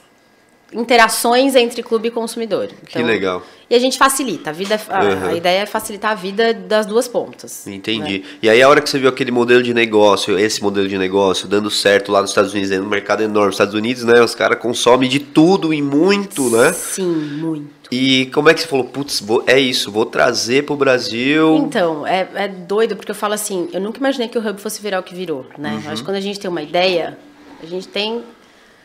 interações 0.72 1.54
entre 1.54 1.82
clube 1.82 2.08
e 2.08 2.10
consumidor. 2.10 2.68
Que 2.88 3.02
legal. 3.02 3.42
E 3.70 3.74
a 3.74 3.78
gente 3.78 3.96
facilita. 3.96 4.50
A, 4.50 4.52
vida, 4.52 4.78
a, 4.88 5.02
Uhum. 5.04 5.26
a 5.28 5.34
ideia 5.34 5.60
é 5.62 5.66
facilitar 5.66 6.10
a 6.12 6.14
vida 6.14 6.52
das 6.52 6.84
duas 6.84 7.08
pontas. 7.08 7.66
Entendi. 7.66 8.18
né? 8.18 8.24
E 8.42 8.50
aí 8.50 8.60
a 8.62 8.68
hora 8.68 8.80
que 8.80 8.90
você 8.90 8.98
viu 8.98 9.08
aquele 9.08 9.30
modelo 9.30 9.62
de 9.62 9.72
negócio, 9.72 10.38
esse 10.38 10.62
modelo 10.62 10.86
de 10.88 10.98
negócio 10.98 11.48
dando 11.48 11.70
certo 11.70 12.12
lá 12.12 12.20
nos 12.20 12.30
Estados 12.30 12.52
Unidos, 12.52 12.70
no 12.78 12.84
mercado 12.86 13.22
enorme, 13.22 13.46
nos 13.46 13.54
Estados 13.54 13.74
Unidos, 13.74 14.04
né? 14.04 14.20
Os 14.22 14.34
caras 14.34 14.58
consomem 14.58 15.08
de 15.08 15.20
tudo 15.20 15.72
e 15.72 15.80
muito, 15.80 16.50
né? 16.50 16.72
Sim, 16.72 17.04
muito. 17.40 17.70
E 17.90 18.26
como 18.26 18.48
é 18.50 18.54
que 18.54 18.60
você 18.60 18.66
falou, 18.66 18.84
putz, 18.86 19.20
vou- 19.20 19.42
é 19.46 19.58
isso, 19.58 19.90
vou 19.90 20.04
trazer 20.06 20.64
pro 20.64 20.76
Brasil. 20.76 21.56
Então, 21.56 22.06
é, 22.06 22.26
é 22.34 22.48
doido, 22.48 22.96
porque 22.96 23.10
eu 23.10 23.14
falo 23.14 23.34
assim, 23.34 23.68
eu 23.72 23.80
nunca 23.80 23.98
imaginei 23.98 24.28
que 24.28 24.38
o 24.38 24.46
Hub 24.46 24.60
fosse 24.60 24.80
virar 24.82 24.98
o 25.00 25.02
que 25.02 25.14
virou, 25.14 25.46
né? 25.58 25.80
Uhum. 25.84 25.90
Acho 25.92 26.02
que 26.02 26.08
quando 26.08 26.16
a 26.16 26.20
gente 26.20 26.40
tem 26.40 26.50
uma 26.50 26.62
ideia, 26.62 27.18
a 27.62 27.66
gente 27.66 27.88
tem 27.88 28.22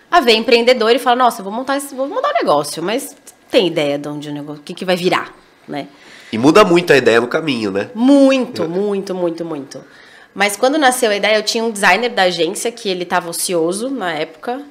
a 0.09 0.21
ver 0.21 0.33
empreendedor 0.33 0.91
e 0.91 0.99
fala, 0.99 1.15
nossa, 1.15 1.41
eu 1.41 1.43
vou 1.43 1.53
montar, 1.53 1.77
esse, 1.77 1.93
vou 1.93 2.07
montar 2.07 2.29
um 2.29 2.33
negócio, 2.33 2.81
mas 2.81 3.15
tem 3.49 3.67
ideia 3.67 3.97
de 3.97 4.07
onde 4.07 4.29
o 4.29 4.33
negócio, 4.33 4.61
o 4.61 4.63
que, 4.63 4.73
que 4.73 4.85
vai 4.85 4.95
virar, 4.95 5.33
né? 5.67 5.87
E 6.31 6.37
muda 6.37 6.63
muito 6.63 6.91
a 6.91 6.97
ideia 6.97 7.21
no 7.21 7.27
caminho, 7.27 7.71
né? 7.71 7.89
Muito, 7.95 8.67
muito, 8.67 9.15
muito, 9.15 9.45
muito. 9.45 9.83
Mas 10.33 10.57
quando 10.57 10.77
nasceu 10.77 11.09
a 11.09 11.15
ideia, 11.15 11.37
eu 11.37 11.43
tinha 11.43 11.63
um 11.63 11.71
designer 11.71 12.09
da 12.09 12.23
agência 12.23 12.71
que 12.71 12.89
ele 12.89 13.03
estava 13.03 13.29
ocioso 13.29 13.89
na 13.89 14.13
época. 14.13 14.61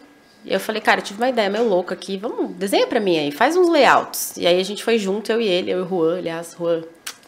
E 0.44 0.52
eu 0.52 0.60
falei, 0.60 0.80
cara, 0.80 1.00
eu 1.00 1.04
tive 1.04 1.20
uma 1.20 1.28
ideia 1.28 1.50
meio 1.50 1.68
louca 1.68 1.94
aqui, 1.94 2.16
vamos, 2.16 2.52
desenha 2.52 2.86
pra 2.86 3.00
mim 3.00 3.18
aí, 3.18 3.32
faz 3.32 3.56
uns 3.56 3.68
layouts. 3.68 4.36
E 4.36 4.46
aí 4.46 4.60
a 4.60 4.64
gente 4.64 4.84
foi 4.84 4.96
junto, 4.98 5.32
eu 5.32 5.40
e 5.40 5.46
ele, 5.46 5.72
eu 5.72 5.80
e 5.80 5.82
o 5.82 5.88
Juan, 5.88 6.18
aliás, 6.18 6.54
Juan, 6.56 6.84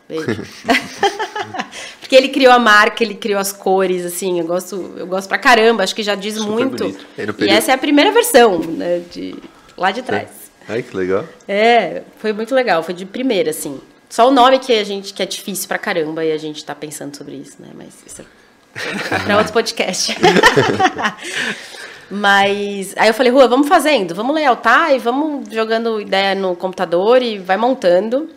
beijo. 0.09 0.43
Porque 2.01 2.17
ele 2.17 2.29
criou 2.31 2.53
a 2.53 2.59
marca, 2.59 3.05
ele 3.05 3.15
criou 3.15 3.39
as 3.39 3.53
cores, 3.53 4.05
assim, 4.05 4.41
eu 4.41 4.47
gosto, 4.47 4.95
eu 4.97 5.07
gosto 5.07 5.29
pra 5.29 5.37
caramba, 5.37 5.83
acho 5.83 5.95
que 5.95 6.03
já 6.03 6.15
diz 6.15 6.37
Super 6.37 6.51
muito. 6.51 6.85
bonito. 6.85 7.45
E 7.45 7.51
essa 7.51 7.71
é 7.71 7.75
a 7.75 7.79
primeira 7.79 8.11
versão, 8.11 8.59
né, 8.61 9.03
de 9.11 9.35
lá 9.77 9.91
de 9.91 10.01
trás. 10.01 10.29
Ai, 10.67 10.83
que 10.83 10.97
legal. 10.97 11.27
É, 11.47 12.03
foi 12.19 12.33
muito 12.33 12.55
legal, 12.55 12.83
foi 12.83 12.95
de 12.95 13.05
primeira, 13.05 13.51
assim. 13.51 13.79
Só 14.09 14.29
o 14.29 14.31
nome 14.31 14.59
que 14.59 14.73
a 14.73 14.85
gente 14.85 15.13
que 15.13 15.23
é 15.23 15.27
difícil 15.27 15.69
pra 15.69 15.79
caramba 15.79 16.25
e 16.25 16.33
a 16.33 16.39
gente 16.39 16.65
tá 16.65 16.75
pensando 16.75 17.15
sobre 17.15 17.35
isso, 17.35 17.57
né? 17.61 17.69
Mas 17.75 17.89
isso 18.07 18.23
é 18.23 19.19
pra 19.25 19.37
outro 19.37 19.53
podcast. 19.53 20.17
Mas 22.11 22.95
aí 22.97 23.09
eu 23.09 23.15
falei, 23.15 23.31
Rua, 23.31 23.47
vamos 23.47 23.69
fazendo, 23.69 24.15
vamos 24.15 24.35
layoutar 24.35 24.95
e 24.95 24.99
vamos 24.99 25.53
jogando 25.53 26.01
ideia 26.01 26.35
no 26.35 26.57
computador 26.57 27.23
e 27.23 27.39
vai 27.39 27.59
montando. 27.59 28.31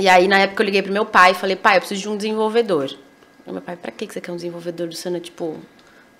E 0.00 0.08
aí 0.08 0.26
na 0.26 0.38
época 0.38 0.62
eu 0.62 0.64
liguei 0.64 0.82
pro 0.82 0.92
meu 0.92 1.04
pai 1.04 1.32
e 1.32 1.34
falei, 1.34 1.56
pai, 1.56 1.76
eu 1.76 1.80
preciso 1.80 2.00
de 2.00 2.08
um 2.08 2.16
desenvolvedor. 2.16 2.90
E 3.46 3.52
meu 3.52 3.60
pai, 3.60 3.76
pra 3.76 3.90
que 3.90 4.06
você 4.06 4.20
quer 4.20 4.32
um 4.32 4.36
desenvolvedor, 4.36 4.86
Luciana? 4.86 5.20
Tipo, 5.20 5.56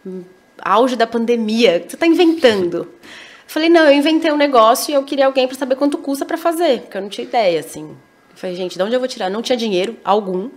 hum, 0.07 0.23
auge 0.61 0.97
da 0.97 1.07
pandemia, 1.07 1.85
você 1.88 1.97
tá 1.97 2.07
inventando? 2.07 2.79
Eu 2.79 2.88
falei, 3.47 3.69
não, 3.69 3.87
eu 3.87 3.93
inventei 3.93 4.31
um 4.31 4.37
negócio 4.37 4.93
e 4.93 4.95
eu 4.95 5.03
queria 5.03 5.27
alguém 5.27 5.49
para 5.49 5.57
saber 5.57 5.77
quanto 5.77 5.97
custa 5.99 6.27
para 6.27 6.37
fazer, 6.37 6.83
porque 6.83 6.97
eu 6.97 7.03
não 7.03 7.09
tinha 7.09 7.27
ideia, 7.27 7.61
assim. 7.61 7.97
Eu 8.31 8.37
falei, 8.37 8.55
gente, 8.55 8.77
de 8.77 8.83
onde 8.83 8.95
eu 8.95 9.01
vou 9.01 9.09
tirar? 9.09 9.31
Não 9.31 9.43
tinha 9.43 9.57
dinheiro 9.57 9.97
algum. 10.05 10.51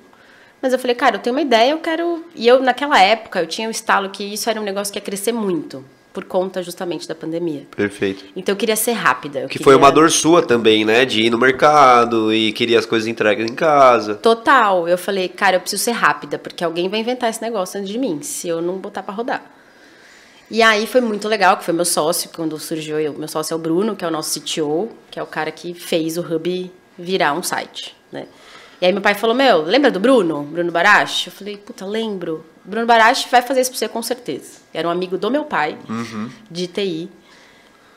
Mas 0.61 0.71
eu 0.71 0.79
falei, 0.79 0.95
cara, 0.95 1.17
eu 1.17 1.19
tenho 1.19 1.35
uma 1.35 1.41
ideia, 1.41 1.71
eu 1.71 1.79
quero. 1.79 2.25
E 2.35 2.47
eu, 2.47 2.61
naquela 2.61 2.99
época, 2.99 3.41
eu 3.41 3.47
tinha 3.47 3.67
o 3.67 3.71
estalo 3.71 4.09
que 4.09 4.23
isso 4.23 4.49
era 4.49 4.59
um 4.59 4.63
negócio 4.63 4.93
que 4.93 4.97
ia 4.97 5.03
crescer 5.03 5.33
muito, 5.33 5.83
por 6.13 6.23
conta 6.25 6.61
justamente 6.61 7.07
da 7.07 7.15
pandemia. 7.15 7.63
Perfeito. 7.75 8.23
Então 8.35 8.53
eu 8.53 8.57
queria 8.57 8.75
ser 8.75 8.91
rápida. 8.91 9.41
Que 9.41 9.47
queria- 9.57 9.63
foi 9.63 9.75
uma 9.75 9.91
dor 9.91 10.11
sua 10.11 10.41
também, 10.43 10.85
né? 10.85 11.03
De 11.05 11.23
ir 11.23 11.29
no 11.31 11.37
mercado 11.39 12.31
e 12.31 12.51
queria 12.53 12.77
as 12.77 12.85
coisas 12.85 13.07
entregues 13.07 13.49
em 13.49 13.55
casa. 13.55 14.15
Total. 14.15 14.87
Eu 14.87 14.97
falei, 14.97 15.27
cara, 15.27 15.55
eu 15.57 15.59
preciso 15.59 15.83
ser 15.83 15.91
rápida, 15.91 16.37
porque 16.37 16.63
alguém 16.63 16.87
vai 16.87 16.99
inventar 16.99 17.29
esse 17.31 17.41
negócio 17.41 17.79
antes 17.79 17.91
de 17.91 17.97
mim, 17.97 18.21
se 18.21 18.47
eu 18.47 18.61
não 18.61 18.77
botar 18.77 19.01
para 19.01 19.13
rodar. 19.13 19.43
E 20.51 20.61
aí 20.61 20.85
foi 20.85 21.01
muito 21.01 21.27
legal, 21.27 21.57
que 21.57 21.63
foi 21.63 21.73
meu 21.73 21.85
sócio, 21.85 22.29
quando 22.35 22.59
surgiu, 22.59 22.99
eu, 22.99 23.13
meu 23.13 23.27
sócio 23.27 23.53
é 23.53 23.57
o 23.57 23.59
Bruno, 23.59 23.95
que 23.95 24.05
é 24.05 24.07
o 24.07 24.11
nosso 24.11 24.39
CTO, 24.39 24.89
que 25.09 25.19
é 25.19 25.23
o 25.23 25.25
cara 25.25 25.49
que 25.51 25.73
fez 25.73 26.15
o 26.17 26.21
Hub 26.21 26.71
virar 26.97 27.33
um 27.33 27.41
site, 27.41 27.95
né? 28.11 28.27
E 28.79 28.85
aí 28.85 28.91
meu 28.91 29.01
pai 29.01 29.15
falou, 29.15 29.35
meu, 29.35 29.63
lembra 29.63 29.89
do 29.89 29.99
Bruno? 29.99 30.43
Bruno 30.43 30.71
Barache? 30.71 31.27
Eu 31.27 31.33
falei, 31.33 31.57
puta, 31.57 31.85
lembro. 31.85 32.45
Bruno 32.65 32.85
Barache 32.85 33.27
vai 33.29 33.41
fazer 33.41 33.61
isso 33.61 33.71
pra 33.71 33.79
você 33.79 33.87
com 33.87 34.01
certeza. 34.01 34.61
Era 34.73 34.87
um 34.87 34.91
amigo 34.91 35.17
do 35.17 35.29
meu 35.29 35.43
pai, 35.43 35.77
de 36.49 36.67
TI. 36.67 37.09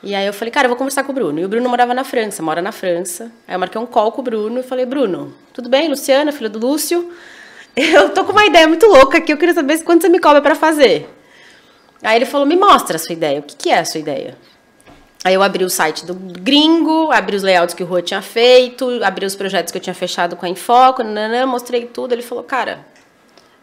E 0.03 0.15
aí 0.15 0.27
eu 0.27 0.33
falei, 0.33 0.53
cara, 0.53 0.67
eu 0.67 0.69
vou 0.69 0.77
conversar 0.77 1.05
com 1.05 1.13
o 1.13 1.15
Bruno. 1.15 1.39
E 1.39 1.45
o 1.45 1.49
Bruno 1.49 1.69
morava 1.69 1.95
na 1.95 2.05
França, 2.05 2.43
mora 2.43 2.61
na 2.61 2.73
França. 2.73 3.31
Aí 3.47 3.55
eu 3.55 3.59
marquei 3.59 3.81
um 3.81 3.87
call 3.87 4.13
com 4.13 4.21
o 4.21 4.25
Bruno 4.25 4.61
e 4.61 4.63
falei, 4.63 4.85
Bruno, 4.85 5.33
tudo 5.53 5.69
bem? 5.69 5.89
Luciana, 5.89 6.33
filha 6.33 6.49
do 6.49 6.59
Lúcio. 6.59 7.13
Eu 7.77 8.09
tô 8.09 8.25
com 8.25 8.33
uma 8.33 8.47
ideia 8.47 8.67
muito 8.67 8.87
louca 8.87 9.19
aqui, 9.19 9.31
eu 9.31 9.37
queria 9.37 9.53
saber 9.53 9.83
quanto 9.83 10.01
você 10.01 10.09
me 10.09 10.19
cobra 10.19 10.41
para 10.41 10.55
fazer. 10.55 11.15
Aí 12.03 12.17
ele 12.17 12.25
falou, 12.25 12.47
me 12.47 12.57
mostra 12.57 12.97
a 12.97 12.99
sua 12.99 13.13
ideia. 13.13 13.41
O 13.41 13.43
que, 13.43 13.55
que 13.55 13.69
é 13.69 13.81
a 13.81 13.85
sua 13.85 14.01
ideia? 14.01 14.35
Aí 15.23 15.35
eu 15.35 15.43
abri 15.43 15.63
o 15.63 15.69
site 15.69 16.07
do 16.07 16.15
gringo, 16.15 17.11
abri 17.13 17.37
os 17.37 17.43
layouts 17.43 17.75
que 17.75 17.83
o 17.83 17.87
Rua 17.87 18.01
tinha 18.01 18.23
feito, 18.23 18.89
abri 19.05 19.27
os 19.27 19.35
projetos 19.35 19.73
que 19.73 19.77
eu 19.77 19.83
tinha 19.83 19.93
fechado 19.93 20.37
com 20.37 20.47
a 20.47 20.49
Infoco, 20.49 21.03
nananã, 21.03 21.45
mostrei 21.45 21.85
tudo. 21.85 22.13
Ele 22.13 22.23
falou, 22.23 22.45
cara, 22.45 22.79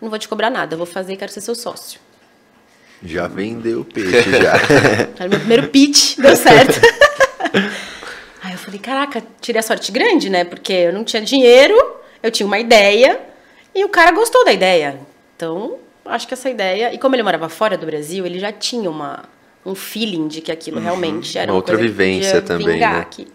não 0.04 0.10
vou 0.10 0.20
te 0.20 0.28
cobrar 0.28 0.50
nada, 0.50 0.76
vou 0.76 0.86
fazer 0.86 1.14
e 1.14 1.18
quero 1.18 1.32
ser 1.32 1.40
seu 1.40 1.56
sócio. 1.56 2.00
Já 3.02 3.26
vendeu 3.28 3.82
o 3.82 3.86
peixe, 3.86 4.32
já. 4.32 4.54
Era 5.18 5.30
meu 5.30 5.40
primeiro 5.40 5.70
pitch, 5.70 6.18
deu 6.18 6.36
certo. 6.36 6.80
Aí 8.44 8.52
eu 8.52 8.58
falei, 8.58 8.80
caraca, 8.80 9.24
tirei 9.40 9.60
a 9.60 9.64
sorte 9.64 9.92
grande, 9.92 10.30
né? 10.30 10.44
Porque 10.44 10.74
eu 10.74 10.94
não 10.94 11.06
tinha 11.06 11.22
dinheiro, 11.22 11.76
eu 12.22 12.30
tinha 12.30 12.46
uma 12.46 12.60
ideia 12.60 13.20
E 13.74 13.84
o 13.86 13.90
cara 13.90 14.12
gostou 14.12 14.44
da 14.44 14.52
ideia. 14.52 15.00
Então, 15.36 15.78
acho 16.06 16.28
que 16.28 16.34
essa 16.34 16.50
ideia. 16.50 16.94
E 16.94 16.98
como 16.98 17.16
ele 17.16 17.24
morava 17.24 17.48
fora 17.48 17.78
do 17.78 17.86
Brasil, 17.86 18.26
ele 18.26 18.40
já 18.40 18.52
tinha 18.52 18.90
uma, 18.90 19.24
um 19.66 19.74
feeling 19.74 20.28
de 20.28 20.42
que 20.42 20.52
aquilo 20.52 20.80
realmente 20.80 21.38
era 21.38 21.48
Uma 21.48 21.54
uma, 21.54 21.58
outra 21.58 21.78
vivência 21.78 22.42
também, 22.42 22.80
né? 22.80 22.86
aqui. 22.86 23.28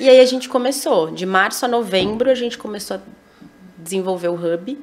E 0.00 0.08
aí 0.08 0.20
a 0.20 0.26
gente 0.26 0.48
começou. 0.48 1.12
De 1.12 1.24
março 1.24 1.64
a 1.64 1.68
novembro, 1.68 2.28
a 2.28 2.34
gente 2.34 2.58
começou 2.58 2.96
a 2.96 3.00
desenvolver 3.78 4.28
o 4.28 4.34
Hub, 4.34 4.78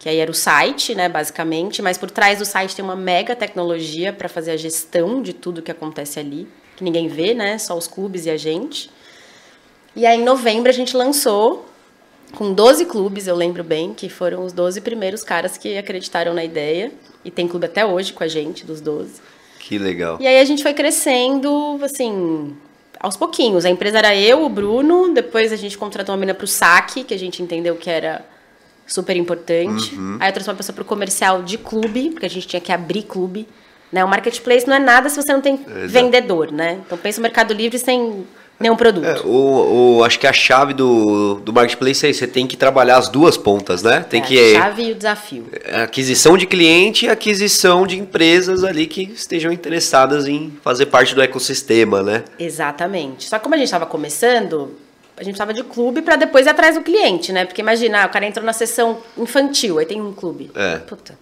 que 0.00 0.08
aí 0.08 0.16
era 0.16 0.30
o 0.30 0.34
site, 0.34 0.94
né, 0.94 1.10
basicamente. 1.10 1.82
Mas 1.82 1.98
por 1.98 2.10
trás 2.10 2.38
do 2.38 2.44
site 2.46 2.74
tem 2.74 2.82
uma 2.82 2.96
mega 2.96 3.36
tecnologia 3.36 4.12
para 4.12 4.30
fazer 4.30 4.50
a 4.52 4.56
gestão 4.56 5.20
de 5.22 5.34
tudo 5.34 5.60
que 5.60 5.70
acontece 5.70 6.18
ali, 6.18 6.48
que 6.74 6.82
ninguém 6.82 7.06
vê, 7.06 7.34
né? 7.34 7.58
Só 7.58 7.76
os 7.76 7.86
clubes 7.86 8.24
e 8.24 8.30
a 8.30 8.36
gente. 8.36 8.90
E 9.94 10.06
aí, 10.06 10.18
em 10.18 10.24
novembro, 10.24 10.70
a 10.70 10.72
gente 10.72 10.96
lançou 10.96 11.66
com 12.34 12.54
12 12.54 12.86
clubes, 12.86 13.26
eu 13.26 13.36
lembro 13.36 13.62
bem, 13.62 13.92
que 13.92 14.08
foram 14.08 14.44
os 14.44 14.54
12 14.54 14.80
primeiros 14.80 15.22
caras 15.22 15.58
que 15.58 15.76
acreditaram 15.76 16.32
na 16.32 16.42
ideia. 16.42 16.90
E 17.22 17.30
tem 17.30 17.46
clube 17.46 17.66
até 17.66 17.84
hoje 17.84 18.14
com 18.14 18.24
a 18.24 18.28
gente, 18.28 18.64
dos 18.64 18.80
12. 18.80 19.20
Que 19.58 19.78
legal. 19.78 20.16
E 20.18 20.26
aí 20.26 20.38
a 20.38 20.44
gente 20.46 20.62
foi 20.62 20.72
crescendo, 20.72 21.78
assim, 21.82 22.56
aos 22.98 23.18
pouquinhos. 23.18 23.66
A 23.66 23.70
empresa 23.70 23.98
era 23.98 24.16
eu, 24.16 24.46
o 24.46 24.48
Bruno, 24.48 25.12
depois 25.12 25.52
a 25.52 25.56
gente 25.56 25.76
contratou 25.76 26.14
uma 26.14 26.20
menina 26.20 26.34
pro 26.34 26.46
saque, 26.46 27.04
que 27.04 27.12
a 27.12 27.18
gente 27.18 27.42
entendeu 27.42 27.76
que 27.76 27.90
era 27.90 28.24
super 28.90 29.16
importante. 29.16 29.96
Aí 30.18 30.28
eu 30.28 30.32
trouxe 30.32 30.50
uma 30.50 30.56
pessoa 30.56 30.74
pro 30.74 30.84
comercial 30.84 31.42
de 31.42 31.56
clube, 31.56 32.10
porque 32.10 32.26
a 32.26 32.30
gente 32.30 32.46
tinha 32.46 32.60
que 32.60 32.72
abrir 32.72 33.04
clube. 33.04 33.46
Né? 33.92 34.04
O 34.04 34.08
marketplace 34.08 34.66
não 34.66 34.74
é 34.74 34.78
nada 34.78 35.08
se 35.08 35.16
você 35.20 35.32
não 35.32 35.40
tem 35.40 35.58
vendedor, 35.86 36.52
né? 36.52 36.78
Então 36.84 36.96
pensa 36.98 37.18
o 37.18 37.22
Mercado 37.22 37.52
Livre 37.52 37.76
sem 37.78 38.24
nenhum 38.58 38.76
produto. 38.76 39.04
É, 39.04 39.20
o, 39.24 39.96
o- 39.98 40.04
acho 40.04 40.18
que 40.18 40.26
a 40.26 40.32
chave 40.32 40.74
do, 40.74 41.36
do 41.36 41.52
marketplace 41.52 42.04
é 42.06 42.10
isso, 42.10 42.20
você 42.20 42.26
tem 42.28 42.46
que 42.46 42.56
trabalhar 42.56 42.98
as 42.98 43.08
duas 43.08 43.36
pontas, 43.36 43.82
né? 43.82 44.04
Tem 44.08 44.20
É, 44.20 44.24
que 44.24 44.54
a 44.56 44.60
chave 44.60 44.82
e 44.88 44.92
o 44.92 44.94
desafio. 44.94 45.46
aquisição 45.82 46.36
de 46.36 46.46
cliente 46.46 47.06
e 47.06 47.08
aquisição 47.08 47.84
de 47.86 47.98
empresas 47.98 48.62
ali 48.62 48.86
que 48.86 49.02
estejam 49.04 49.50
interessadas 49.52 50.26
em 50.28 50.52
fazer 50.62 50.86
parte 50.86 51.14
do 51.14 51.22
ecossistema, 51.22 52.02
né? 52.02 52.22
Exatamente. 52.38 53.28
Só 53.28 53.38
que 53.38 53.42
como 53.42 53.54
a 53.54 53.58
gente 53.58 53.66
estava 53.66 53.86
começando, 53.86 54.76
a 55.20 55.22
gente 55.22 55.34
estava 55.34 55.52
de 55.52 55.62
clube 55.62 56.00
para 56.00 56.16
depois 56.16 56.46
ir 56.46 56.48
atrás 56.48 56.74
do 56.76 56.80
cliente, 56.80 57.30
né? 57.30 57.44
Porque 57.44 57.60
imagina, 57.60 58.02
ah, 58.02 58.06
o 58.06 58.08
cara 58.08 58.26
entrou 58.26 58.44
na 58.44 58.54
sessão 58.54 58.98
infantil, 59.18 59.78
aí 59.78 59.84
tem 59.84 60.00
um 60.00 60.12
clube. 60.12 60.50
É. 60.54 60.76
Puta. 60.78 61.18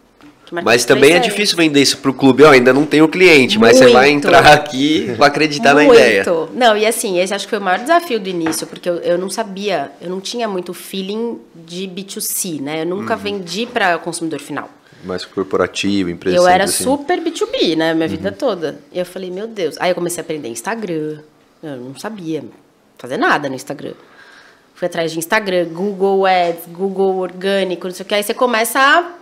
Mas 0.64 0.84
também 0.86 1.12
é 1.12 1.18
difícil 1.18 1.56
vender 1.58 1.82
isso 1.82 1.98
pro 1.98 2.14
clube. 2.14 2.42
Ó, 2.42 2.50
ainda 2.50 2.72
não 2.72 2.86
tem 2.86 3.02
o 3.02 3.08
cliente, 3.08 3.58
mas 3.58 3.76
você 3.76 3.88
vai 3.88 4.10
Muito. 4.12 4.26
entrar 4.26 4.46
aqui 4.50 5.12
vai 5.18 5.28
acreditar 5.28 5.74
na 5.74 5.82
Muito. 5.82 5.98
ideia. 5.98 6.24
Não, 6.54 6.74
e 6.76 6.86
assim, 6.86 7.18
esse 7.20 7.34
acho 7.34 7.44
que 7.44 7.50
foi 7.50 7.58
o 7.58 7.62
maior 7.62 7.80
desafio 7.80 8.18
do 8.18 8.28
início, 8.30 8.66
porque 8.66 8.88
eu, 8.88 8.94
eu 8.98 9.18
não 9.18 9.28
sabia, 9.28 9.92
eu 10.00 10.08
não 10.08 10.20
tinha 10.20 10.48
muito 10.48 10.72
feeling 10.72 11.38
de 11.54 11.86
B2C, 11.86 12.62
né? 12.62 12.82
Eu 12.82 12.86
nunca 12.86 13.14
Uhum. 13.14 13.20
vendi 13.20 13.66
para 13.66 13.98
consumidor 13.98 14.40
final. 14.40 14.70
Mais 15.04 15.24
corporativo, 15.24 16.08
empresa. 16.08 16.36
Eu 16.38 16.46
era 16.48 16.64
assim. 16.64 16.82
super 16.82 17.20
B2B, 17.20 17.76
né? 17.76 17.92
Minha 17.92 18.06
Uhum. 18.06 18.10
vida 18.16 18.32
toda. 18.32 18.80
E 18.90 18.98
eu 18.98 19.04
falei, 19.04 19.30
meu 19.30 19.46
Deus. 19.46 19.76
Aí 19.78 19.90
eu 19.90 19.94
comecei 19.94 20.20
a 20.20 20.24
aprender 20.24 20.48
Instagram. 20.48 21.18
Eu 21.62 21.76
não 21.76 21.94
sabia 21.98 22.42
fazer 22.98 23.16
nada 23.16 23.48
no 23.48 23.54
Instagram. 23.54 23.94
Fui 24.74 24.86
atrás 24.86 25.10
de 25.10 25.18
Instagram, 25.18 25.66
Google 25.72 26.26
Ads, 26.26 26.66
Google 26.68 27.16
orgânico, 27.16 27.86
não 27.86 27.94
sei 27.94 28.04
o 28.04 28.06
que. 28.06 28.14
Aí 28.14 28.22
você 28.22 28.34
começa 28.34 28.78
a, 28.78 29.12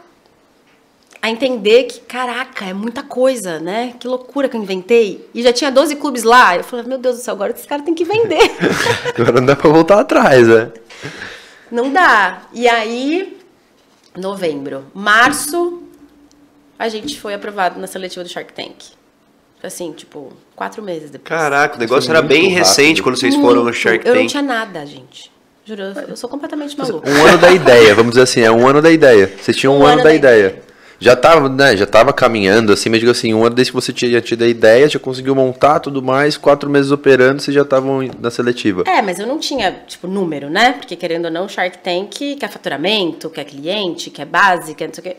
a 1.23 1.31
entender 1.31 1.85
que, 1.85 2.01
caraca, 2.01 2.65
é 2.65 2.75
muita 2.75 3.03
coisa, 3.03 3.59
né? 3.59 3.95
Que 3.99 4.07
loucura 4.07 4.49
que 4.49 4.57
eu 4.57 4.63
inventei. 4.63 5.27
E 5.33 5.43
já 5.43 5.53
tinha 5.53 5.71
12 5.71 5.97
clubes 5.97 6.25
lá. 6.25 6.57
Eu 6.57 6.65
falei, 6.65 6.85
meu 6.85 6.99
Deus 6.99 7.17
do 7.17 7.23
céu, 7.23 7.33
agora 7.33 7.53
esses 7.53 7.65
caras 7.65 7.85
têm 7.85 7.95
que 7.95 8.05
vender. 8.05 8.51
Agora 9.19 9.41
não 9.41 9.47
dá 9.47 9.57
pra 9.57 9.71
voltar 9.71 10.01
atrás, 10.01 10.47
né? 10.47 10.73
Não 11.71 11.91
dá. 11.91 12.43
E 12.53 12.69
aí, 12.69 13.39
novembro. 14.15 14.87
Março, 14.95 15.83
a 16.79 16.89
gente 16.89 17.19
foi 17.19 17.33
aprovado 17.33 17.81
na 17.81 17.87
seletiva 17.87 18.23
do 18.23 18.29
Shark 18.29 18.53
Tank. 18.53 18.96
Assim, 19.67 19.93
tipo, 19.93 20.33
quatro 20.55 20.83
meses 20.83 21.11
depois. 21.11 21.29
Caraca, 21.29 21.77
o 21.77 21.79
negócio 21.81 22.09
era 22.11 22.21
muito 22.23 22.33
bem 22.33 22.43
rápido. 22.45 22.59
recente 22.59 23.03
quando 23.03 23.17
vocês 23.17 23.35
foram 23.35 23.57
no 23.57 23.63
Muito. 23.65 23.77
Shark 23.77 24.07
Eu 24.07 24.15
não 24.15 24.21
Tank. 24.23 24.31
tinha 24.31 24.43
nada, 24.43 24.87
gente. 24.87 25.31
Juro, 25.65 25.83
eu- 25.83 26.03
eu 26.11 26.17
sou 26.17 26.31
completamente 26.31 26.79
maluca. 26.79 27.11
Um 27.11 27.27
ano 27.27 27.39
da 27.39 27.51
ideia, 27.51 27.95
vamos 27.95 28.13
dizer 28.13 28.23
assim, 28.23 28.41
é 28.41 28.51
um 28.51 28.67
ano 28.69 28.81
da 28.81 28.91
ideia. 28.91 29.33
Vocês 29.41 29.57
tinham 29.57 29.77
um, 29.77 29.85
ano, 29.85 30.03
da, 30.05 30.15
ideia. 30.15 30.63
Já 31.01 31.17
tava, 31.17 31.49
né, 31.49 31.77
já 31.77 31.85
tava 31.85 32.13
caminhando 32.13 32.73
assim, 32.73 32.89
mas 32.89 33.01
digo 33.01 33.11
assim, 33.11 33.35
um 33.35 33.45
ano 33.45 33.55
desde 33.55 33.73
que 33.73 33.75
você 33.75 33.93
tinha 33.93 34.21
tido 34.21 34.45
a 34.45 34.47
ideia, 34.49 34.89
já 34.89 34.99
conseguiu 35.01 35.35
montar 35.35 35.81
tudo 35.81 36.01
mais, 36.01 36.37
quatro 36.37 36.71
meses 36.71 36.93
operando, 36.93 37.43
vocês 37.43 37.55
já 37.55 37.63
estavam 37.63 38.09
na 38.21 38.31
seletiva. 38.31 38.85
É, 38.87 39.03
mas 39.03 39.19
eu 39.19 39.27
não 39.27 39.39
tinha, 39.39 39.73
tipo, 39.87 40.07
número, 40.07 40.49
né? 40.49 40.73
Porque 40.73 40.95
querendo 40.95 41.25
ou 41.27 41.31
não, 41.33 41.49
Shark 41.49 41.79
Tank 41.79 42.37
quer 42.37 42.49
faturamento, 42.49 43.29
quer 43.29 43.45
cliente, 43.45 44.09
quer 44.11 44.25
base, 44.25 44.75
quer 44.75 44.87
não 44.87 44.95
sei 44.95 45.01
o 45.03 45.05
quê. 45.05 45.17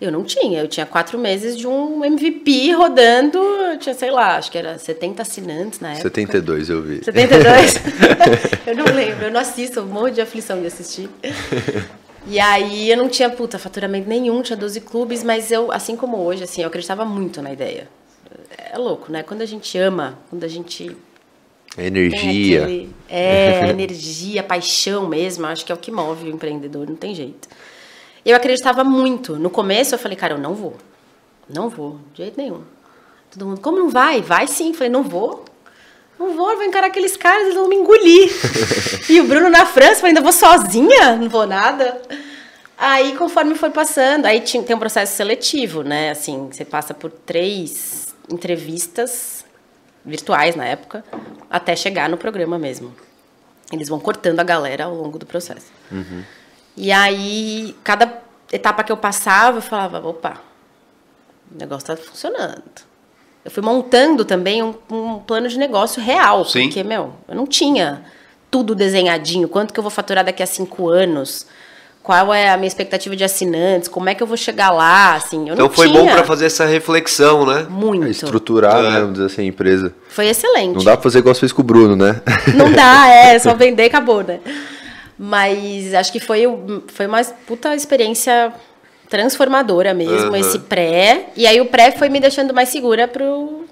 Eu 0.00 0.10
não 0.10 0.24
tinha. 0.24 0.60
Eu 0.60 0.68
tinha 0.68 0.84
quatro 0.84 1.18
meses 1.18 1.56
de 1.56 1.66
um 1.66 2.04
MVP 2.04 2.72
rodando. 2.72 3.38
Eu 3.38 3.78
tinha, 3.78 3.94
sei 3.94 4.10
lá, 4.10 4.36
acho 4.36 4.50
que 4.50 4.58
era 4.58 4.76
70 4.78 5.22
assinantes 5.22 5.80
na 5.80 5.90
época. 5.92 6.02
72 6.02 6.68
eu 6.70 6.82
vi. 6.82 7.04
72? 7.04 7.74
eu 8.66 8.76
não 8.76 8.84
lembro, 8.86 9.26
eu 9.26 9.30
não 9.30 9.40
assisto, 9.40 9.80
um 9.80 9.86
monte 9.86 10.14
de 10.14 10.20
aflição 10.20 10.60
de 10.60 10.66
assistir. 10.66 11.08
E 12.26 12.40
aí 12.40 12.90
eu 12.90 12.96
não 12.96 13.08
tinha, 13.08 13.28
puta, 13.30 13.58
faturamento 13.58 14.08
nenhum, 14.08 14.40
tinha 14.42 14.56
12 14.56 14.80
clubes, 14.80 15.22
mas 15.22 15.52
eu, 15.52 15.70
assim 15.70 15.94
como 15.94 16.16
hoje, 16.18 16.42
assim, 16.44 16.62
eu 16.62 16.68
acreditava 16.68 17.04
muito 17.04 17.40
na 17.42 17.52
ideia. 17.52 17.88
É 18.72 18.78
louco, 18.78 19.12
né? 19.12 19.22
Quando 19.22 19.42
a 19.42 19.46
gente 19.46 19.76
ama, 19.78 20.18
quando 20.30 20.42
a 20.44 20.48
gente 20.48 20.96
Energia. 21.76 22.62
aquele- 22.62 22.90
é, 23.08 23.68
energia, 23.70 24.42
paixão 24.42 25.08
mesmo, 25.08 25.46
acho 25.46 25.64
que 25.64 25.72
é 25.72 25.74
o 25.74 25.78
que 25.78 25.90
move 25.90 26.28
o 26.28 26.32
empreendedor, 26.32 26.88
não 26.88 26.96
tem 26.96 27.14
jeito. 27.14 27.48
Eu 28.24 28.36
acreditava 28.36 28.82
muito. 28.82 29.36
No 29.36 29.50
começo 29.50 29.94
eu 29.94 29.98
falei, 29.98 30.16
cara, 30.16 30.34
eu 30.34 30.38
não 30.38 30.54
vou. 30.54 30.76
Não 31.48 31.68
vou, 31.68 31.98
de 32.12 32.22
jeito 32.22 32.40
nenhum. 32.40 32.62
Todo 33.30 33.46
mundo, 33.46 33.60
como 33.60 33.78
não 33.78 33.90
vai? 33.90 34.22
Vai 34.22 34.46
sim. 34.46 34.72
Falei, 34.72 34.88
não 34.88 35.02
vou. 35.02 35.44
Não 36.18 36.34
vou, 36.36 36.50
eu 36.50 36.56
vou 36.56 36.64
encarar 36.64 36.86
aqueles 36.86 37.16
caras, 37.16 37.42
eles 37.42 37.54
vão 37.54 37.68
me 37.68 37.76
engolir. 37.76 38.30
e 39.10 39.20
o 39.20 39.26
Bruno 39.26 39.50
na 39.50 39.66
França, 39.66 39.96
falei, 39.96 40.10
ainda 40.10 40.20
vou 40.20 40.32
sozinha? 40.32 41.16
Não 41.16 41.28
vou 41.28 41.46
nada. 41.46 42.00
Aí, 42.78 43.16
conforme 43.16 43.54
foi 43.56 43.70
passando, 43.70 44.26
aí 44.26 44.40
tinha, 44.40 44.62
tem 44.62 44.74
um 44.76 44.78
processo 44.78 45.16
seletivo, 45.16 45.82
né? 45.82 46.10
Assim, 46.10 46.48
você 46.50 46.64
passa 46.64 46.94
por 46.94 47.10
três 47.10 48.14
entrevistas 48.30 49.44
virtuais 50.04 50.54
na 50.54 50.64
época, 50.64 51.04
até 51.50 51.74
chegar 51.74 52.08
no 52.08 52.16
programa 52.16 52.58
mesmo. 52.58 52.94
Eles 53.72 53.88
vão 53.88 53.98
cortando 53.98 54.38
a 54.40 54.44
galera 54.44 54.84
ao 54.84 54.94
longo 54.94 55.18
do 55.18 55.26
processo. 55.26 55.66
E 56.76 56.90
aí, 56.90 57.74
cada 57.84 58.20
etapa 58.52 58.82
que 58.82 58.90
eu 58.92 58.96
passava, 58.96 59.58
eu 59.58 59.62
falava, 59.62 60.06
opa, 60.06 60.34
o 61.54 61.58
negócio 61.58 61.86
tá 61.88 61.96
funcionando. 61.96 62.62
Eu 63.44 63.50
fui 63.50 63.62
montando 63.62 64.24
também 64.24 64.62
um, 64.62 64.74
um 64.90 65.18
plano 65.18 65.48
de 65.48 65.58
negócio 65.58 66.02
real, 66.02 66.44
Sim. 66.44 66.64
porque, 66.66 66.82
meu, 66.82 67.12
eu 67.28 67.34
não 67.34 67.46
tinha 67.46 68.02
tudo 68.50 68.74
desenhadinho. 68.74 69.48
Quanto 69.48 69.72
que 69.72 69.78
eu 69.78 69.82
vou 69.82 69.90
faturar 69.90 70.24
daqui 70.24 70.42
a 70.42 70.46
cinco 70.46 70.88
anos? 70.88 71.46
Qual 72.02 72.34
é 72.34 72.50
a 72.50 72.56
minha 72.56 72.66
expectativa 72.68 73.14
de 73.16 73.24
assinantes? 73.24 73.88
Como 73.88 74.08
é 74.08 74.14
que 74.14 74.22
eu 74.22 74.26
vou 74.26 74.36
chegar 74.36 74.70
lá? 74.70 75.14
Assim, 75.14 75.48
eu 75.48 75.54
Então 75.54 75.66
não 75.68 75.72
foi 75.74 75.88
tinha 75.88 76.00
bom 76.00 76.06
pra 76.06 76.22
fazer 76.24 76.46
essa 76.46 76.64
reflexão, 76.66 77.46
né? 77.46 77.66
muito. 77.68 78.04
É 78.06 78.10
estruturar, 78.10 78.78
É. 78.78 78.82
né, 78.90 79.00
vamos 79.00 79.14
dizer 79.14 79.26
assim, 79.26 79.42
a 79.42 79.44
empresa. 79.46 79.94
Foi 80.08 80.26
excelente. 80.26 80.74
Não 80.76 80.84
dá 80.84 80.92
pra 80.92 81.02
fazer 81.02 81.18
igual 81.20 81.34
você 81.34 81.40
fez 81.40 81.52
com 81.52 81.62
o 81.62 81.64
Bruno, 81.64 81.96
né? 81.96 82.20
Não 82.54 82.70
dá, 82.72 83.08
é, 83.08 83.38
só 83.38 83.52
vender 83.56 83.84
e 83.84 83.86
acabou, 83.86 84.22
né? 84.22 84.38
Mas 85.26 85.94
acho 85.94 86.12
que 86.12 86.20
foi, 86.20 86.42
foi 86.88 87.06
uma 87.06 87.24
puta 87.46 87.74
experiência 87.74 88.52
transformadora 89.08 89.94
mesmo, 89.94 90.28
Aham. 90.28 90.38
esse 90.38 90.58
pré. 90.58 91.28
E 91.34 91.46
aí 91.46 91.60
o 91.62 91.66
pré 91.66 91.92
foi 91.92 92.10
me 92.10 92.20
deixando 92.20 92.52
mais 92.52 92.68
segura 92.68 93.08
pro, 93.08 93.64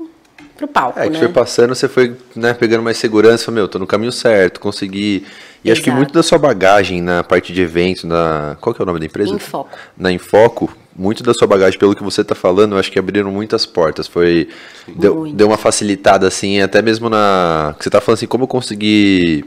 pro 0.56 0.66
palco, 0.66 0.98
É, 0.98 1.04
que 1.04 1.10
né? 1.10 1.18
foi 1.18 1.28
passando, 1.28 1.74
você 1.74 1.88
foi 1.88 2.16
né, 2.34 2.54
pegando 2.54 2.82
mais 2.82 2.96
segurança, 2.96 3.44
falou, 3.44 3.56
meu, 3.56 3.68
tô 3.68 3.78
no 3.78 3.86
caminho 3.86 4.12
certo, 4.12 4.60
consegui. 4.60 5.26
E 5.62 5.70
acho 5.70 5.82
que 5.82 5.90
Exato. 5.90 5.96
muito 5.98 6.14
da 6.14 6.22
sua 6.22 6.38
bagagem 6.38 7.02
na 7.02 7.22
parte 7.22 7.52
de 7.52 7.60
eventos, 7.60 8.04
na. 8.04 8.56
Qual 8.58 8.74
que 8.74 8.80
é 8.80 8.82
o 8.82 8.86
nome 8.86 8.98
da 8.98 9.04
empresa? 9.06 9.34
Infoco. 9.34 9.78
Na 9.96 10.10
Infoco, 10.10 10.74
muito 10.96 11.22
da 11.22 11.34
sua 11.34 11.46
bagagem, 11.46 11.78
pelo 11.78 11.94
que 11.94 12.02
você 12.02 12.24
tá 12.24 12.34
falando, 12.34 12.72
eu 12.72 12.78
acho 12.78 12.90
que 12.90 12.98
abriram 12.98 13.30
muitas 13.30 13.66
portas. 13.66 14.08
Foi. 14.08 14.48
Deu, 14.88 15.30
deu 15.32 15.46
uma 15.48 15.58
facilitada, 15.58 16.26
assim, 16.26 16.60
até 16.62 16.80
mesmo 16.80 17.10
na. 17.10 17.74
que 17.78 17.84
Você 17.84 17.90
tá 17.90 18.00
falando 18.00 18.16
assim, 18.16 18.26
como 18.26 18.44
eu 18.44 18.48
consegui 18.48 19.44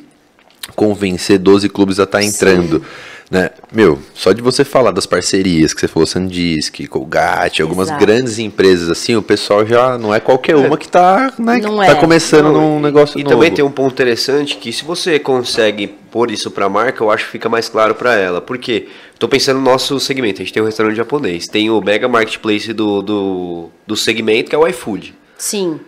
convencer 0.76 1.38
12 1.40 1.70
clubes 1.70 2.00
a 2.00 2.04
estar 2.04 2.22
entrando. 2.24 2.82
Né? 3.30 3.50
Meu, 3.72 3.98
só 4.14 4.32
de 4.34 4.42
você 4.42 4.64
falar 4.64 4.92
das 4.92 5.08
parcerias 5.08 5.74
que 5.74 5.82
você 5.82 5.88
falou, 5.88 6.06
Sandisk, 6.06 6.86
Colgate, 6.88 7.60
algumas 7.64 7.88
Exato. 7.88 8.06
grandes 8.06 8.38
empresas 8.38 8.88
assim, 8.88 9.16
o 9.16 9.22
pessoal 9.22 9.66
já 9.66 9.98
não 9.98 10.14
é 10.14 10.20
qualquer 10.20 10.56
uma 10.56 10.78
que 10.78 10.88
tá, 10.88 11.34
né, 11.40 11.60
tá 11.60 11.86
é. 11.88 11.96
começando 11.96 12.44
Não, 12.54 12.54
num 12.54 12.80
e- 12.80 12.82
negócio 12.84 13.20
E 13.20 13.24
novo. 13.24 13.36
também 13.36 13.52
tem 13.52 13.66
um 13.66 13.72
ponto 13.72 13.92
interessante 13.94 14.58
que 14.58 14.72
se 14.72 14.84
você 14.86 15.18
consegue 15.18 15.88
pôr 15.88 16.30
isso 16.30 16.52
pra 16.52 16.70
marca, 16.70 17.04
eu 17.04 17.10
acho 17.10 17.26
que 17.26 17.32
fica 17.32 17.50
mais 17.50 17.68
claro 17.68 17.96
pra 17.96 18.14
ela. 18.14 18.42
Por 18.42 18.60
quê? 18.60 18.90
Tô 19.18 19.28
pensando 19.28 19.58
no 19.58 19.66
nosso 19.66 20.00
segmento. 20.00 20.42
A 20.42 20.46
gente 20.46 20.54
tem 20.54 20.62
um 20.62 20.68
restaurante 20.68 20.96
japonês. 20.96 21.48
Tem 21.48 21.70
o 21.72 21.82
mega 21.82 22.08
marketplace 22.08 22.72
do, 22.74 23.02
do, 23.02 23.70
do 23.88 23.96
segmento, 23.96 24.52
que 24.52 24.56
é 24.56 24.60
o 24.60 24.68
iFood. 24.68 25.16
Sim. 25.36 25.80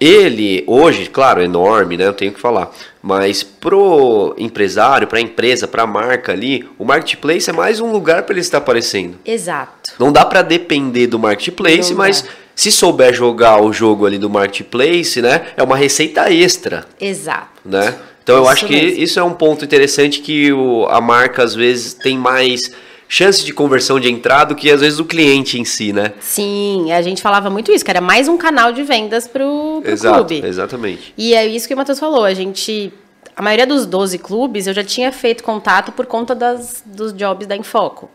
Ele 0.00 0.64
hoje, 0.66 1.10
claro, 1.10 1.42
é 1.42 1.44
enorme, 1.44 1.96
né? 1.96 2.06
Eu 2.06 2.12
tenho 2.14 2.32
que 2.32 2.40
falar. 2.40 2.70
Mas 3.02 3.42
pro 3.42 4.34
empresário, 4.38 5.06
pra 5.06 5.20
empresa, 5.20 5.68
pra 5.68 5.86
marca 5.86 6.32
ali, 6.32 6.66
o 6.78 6.84
marketplace 6.84 7.50
é 7.50 7.52
mais 7.52 7.80
um 7.80 7.92
lugar 7.92 8.22
para 8.22 8.32
ele 8.34 8.40
estar 8.40 8.58
aparecendo. 8.58 9.18
Exato. 9.24 9.92
Não 9.98 10.10
dá 10.10 10.24
para 10.24 10.42
depender 10.42 11.06
do 11.06 11.18
marketplace, 11.18 11.90
Não 11.90 11.98
mas 11.98 12.22
dá. 12.22 12.28
se 12.54 12.72
souber 12.72 13.12
jogar 13.12 13.60
o 13.62 13.72
jogo 13.72 14.06
ali 14.06 14.16
do 14.18 14.30
marketplace, 14.30 15.20
né? 15.20 15.48
É 15.56 15.62
uma 15.62 15.76
receita 15.76 16.32
extra, 16.32 16.86
Exato. 17.00 17.48
né? 17.64 17.94
Então 18.22 18.36
eu 18.36 18.42
Isso 18.42 18.52
acho 18.52 18.66
que 18.66 18.74
mesmo. 18.74 19.02
isso 19.02 19.18
é 19.18 19.22
um 19.24 19.32
ponto 19.32 19.64
interessante 19.64 20.20
que 20.20 20.52
o, 20.52 20.86
a 20.88 21.00
marca 21.00 21.42
às 21.42 21.54
vezes 21.54 21.94
tem 21.94 22.16
mais 22.18 22.70
chance 23.12 23.44
de 23.44 23.52
conversão 23.52 23.98
de 23.98 24.08
entrada 24.10 24.54
do 24.54 24.54
que 24.54 24.70
às 24.70 24.80
vezes 24.80 25.00
o 25.00 25.04
cliente 25.04 25.60
em 25.60 25.64
si, 25.64 25.92
né? 25.92 26.12
Sim, 26.20 26.92
a 26.92 27.02
gente 27.02 27.20
falava 27.20 27.50
muito 27.50 27.72
isso, 27.72 27.84
que 27.84 27.90
era 27.90 28.00
mais 28.00 28.28
um 28.28 28.36
canal 28.38 28.72
de 28.72 28.84
vendas 28.84 29.26
pro, 29.26 29.80
pro 29.82 29.90
Exato, 29.92 30.14
clube. 30.26 30.46
exatamente. 30.46 31.12
E 31.18 31.34
é 31.34 31.44
isso 31.44 31.66
que 31.66 31.74
o 31.74 31.76
Matheus 31.76 31.98
falou. 31.98 32.24
A 32.24 32.32
gente. 32.32 32.92
A 33.36 33.42
maioria 33.42 33.66
dos 33.66 33.84
12 33.84 34.18
clubes 34.18 34.66
eu 34.68 34.72
já 34.74 34.84
tinha 34.84 35.10
feito 35.10 35.42
contato 35.42 35.90
por 35.92 36.06
conta 36.06 36.34
das, 36.34 36.82
dos 36.86 37.12
jobs 37.12 37.46
da 37.48 37.56
Infoco. 37.56 38.08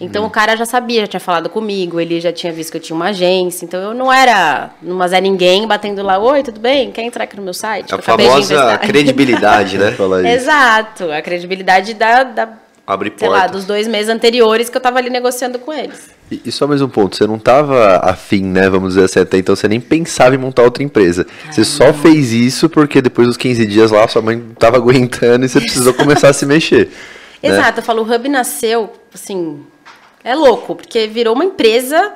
Então 0.00 0.22
Uhum. 0.22 0.28
o 0.28 0.30
cara 0.30 0.56
já 0.56 0.64
sabia, 0.64 1.00
já 1.00 1.06
tinha 1.08 1.18
falado 1.20 1.48
comigo, 1.50 1.98
ele 1.98 2.20
já 2.20 2.32
tinha 2.32 2.52
visto 2.52 2.70
que 2.70 2.76
eu 2.76 2.80
tinha 2.80 2.94
uma 2.94 3.06
agência. 3.08 3.64
Então 3.64 3.80
eu 3.80 3.92
não 3.92 4.12
era 4.12 4.70
numa 4.80 5.08
Zé 5.08 5.20
Ninguém 5.20 5.66
batendo 5.66 6.00
lá, 6.02 6.18
oi, 6.18 6.42
tudo 6.44 6.60
bem? 6.60 6.92
Quer 6.92 7.02
entrar 7.02 7.24
aqui 7.24 7.36
no 7.36 7.42
meu 7.42 7.52
site? 7.54 7.92
A 7.92 7.96
Eu 7.98 8.02
famosa 8.02 8.54
investir." 8.54 8.78
credibilidade, 8.88 9.76
né? 9.76 9.90
Falar 9.98 10.20
isso. 10.20 10.28
Exato, 10.28 11.10
a 11.10 11.20
credibilidade 11.20 11.94
da, 11.94 12.22
da 12.22 12.48
Abre 12.88 13.12
sei 13.14 13.28
lá, 13.28 13.40
porta. 13.40 13.52
dos 13.52 13.66
dois 13.66 13.86
meses 13.86 14.08
anteriores 14.08 14.70
que 14.70 14.76
eu 14.78 14.80
tava 14.80 14.96
ali 14.96 15.10
negociando 15.10 15.58
com 15.58 15.70
eles. 15.70 16.08
E, 16.32 16.40
e 16.46 16.50
só 16.50 16.66
mais 16.66 16.80
um 16.80 16.88
ponto, 16.88 17.16
você 17.16 17.26
não 17.26 17.36
estava 17.36 17.98
afim, 17.98 18.42
né, 18.42 18.70
vamos 18.70 18.94
dizer 18.94 19.04
assim, 19.04 19.20
até 19.20 19.36
então 19.36 19.54
você 19.54 19.68
nem 19.68 19.78
pensava 19.78 20.34
em 20.34 20.38
montar 20.38 20.62
outra 20.62 20.82
empresa. 20.82 21.26
Você 21.50 21.66
só 21.66 21.92
fez 21.92 22.32
isso 22.32 22.66
porque 22.66 23.02
depois 23.02 23.28
dos 23.28 23.36
15 23.36 23.66
dias 23.66 23.90
lá, 23.90 24.08
sua 24.08 24.22
mãe 24.22 24.36
não 24.36 24.54
tava 24.54 24.78
aguentando 24.78 25.44
e 25.44 25.50
você 25.50 25.60
precisou 25.60 25.92
começar 25.94 26.30
a 26.30 26.32
se 26.32 26.46
mexer. 26.46 26.88
né? 27.42 27.50
Exato, 27.50 27.80
eu 27.80 27.84
falo, 27.84 28.02
o 28.02 28.10
Hub 28.10 28.26
nasceu, 28.26 28.90
assim, 29.12 29.60
é 30.24 30.34
louco, 30.34 30.74
porque 30.74 31.06
virou 31.06 31.34
uma 31.34 31.44
empresa, 31.44 32.14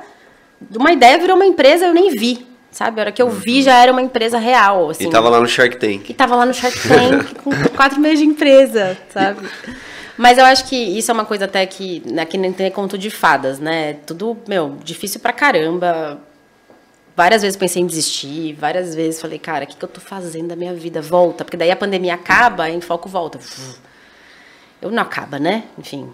de 0.59 0.79
uma 0.79 0.91
ideia 0.91 1.19
virou 1.19 1.35
uma 1.35 1.45
empresa, 1.45 1.85
eu 1.85 1.93
nem 1.93 2.09
vi, 2.09 2.47
sabe? 2.71 2.99
A 2.99 3.03
hora 3.03 3.11
que 3.11 3.21
eu 3.21 3.29
vi 3.29 3.61
já 3.61 3.77
era 3.77 3.91
uma 3.91 4.01
empresa 4.01 4.39
real, 4.39 4.89
assim. 4.89 5.05
E 5.07 5.11
tava 5.11 5.29
lá 5.29 5.39
no 5.39 5.47
Shark 5.47 5.77
Tank. 5.77 5.99
que 5.99 6.15
tava 6.15 6.35
lá 6.35 6.47
no 6.47 6.53
Shark 6.55 6.79
Tank 6.87 7.35
com 7.43 7.51
quatro 7.75 8.01
meses 8.01 8.17
de 8.17 8.25
empresa, 8.25 8.97
sabe? 9.13 9.47
Mas 10.17 10.37
eu 10.37 10.45
acho 10.45 10.65
que 10.65 10.75
isso 10.75 11.09
é 11.09 11.13
uma 11.13 11.25
coisa 11.25 11.45
até 11.45 11.65
que, 11.65 12.01
né, 12.05 12.23
que 12.25 12.37
nem 12.37 12.53
tem 12.53 12.69
conto 12.71 12.97
de 12.97 13.09
fadas, 13.09 13.59
né? 13.59 13.93
Tudo, 14.05 14.37
meu, 14.47 14.77
difícil 14.83 15.19
pra 15.19 15.33
caramba. 15.33 16.19
Várias 17.15 17.41
vezes 17.43 17.55
pensei 17.57 17.81
em 17.81 17.85
desistir, 17.85 18.53
várias 18.53 18.95
vezes 18.95 19.21
falei, 19.21 19.37
cara, 19.37 19.65
o 19.65 19.67
que, 19.67 19.75
que 19.75 19.85
eu 19.85 19.89
tô 19.89 20.01
fazendo 20.01 20.47
da 20.47 20.55
minha 20.55 20.73
vida? 20.73 21.01
Volta, 21.01 21.43
porque 21.45 21.57
daí 21.57 21.69
a 21.69 21.75
pandemia 21.75 22.15
acaba 22.15 22.69
e 22.69 22.77
o 22.77 22.81
foco 22.81 23.07
volta. 23.07 23.39
Eu 24.81 24.89
não 24.91 25.01
acaba, 25.03 25.37
né? 25.39 25.63
Enfim, 25.77 26.09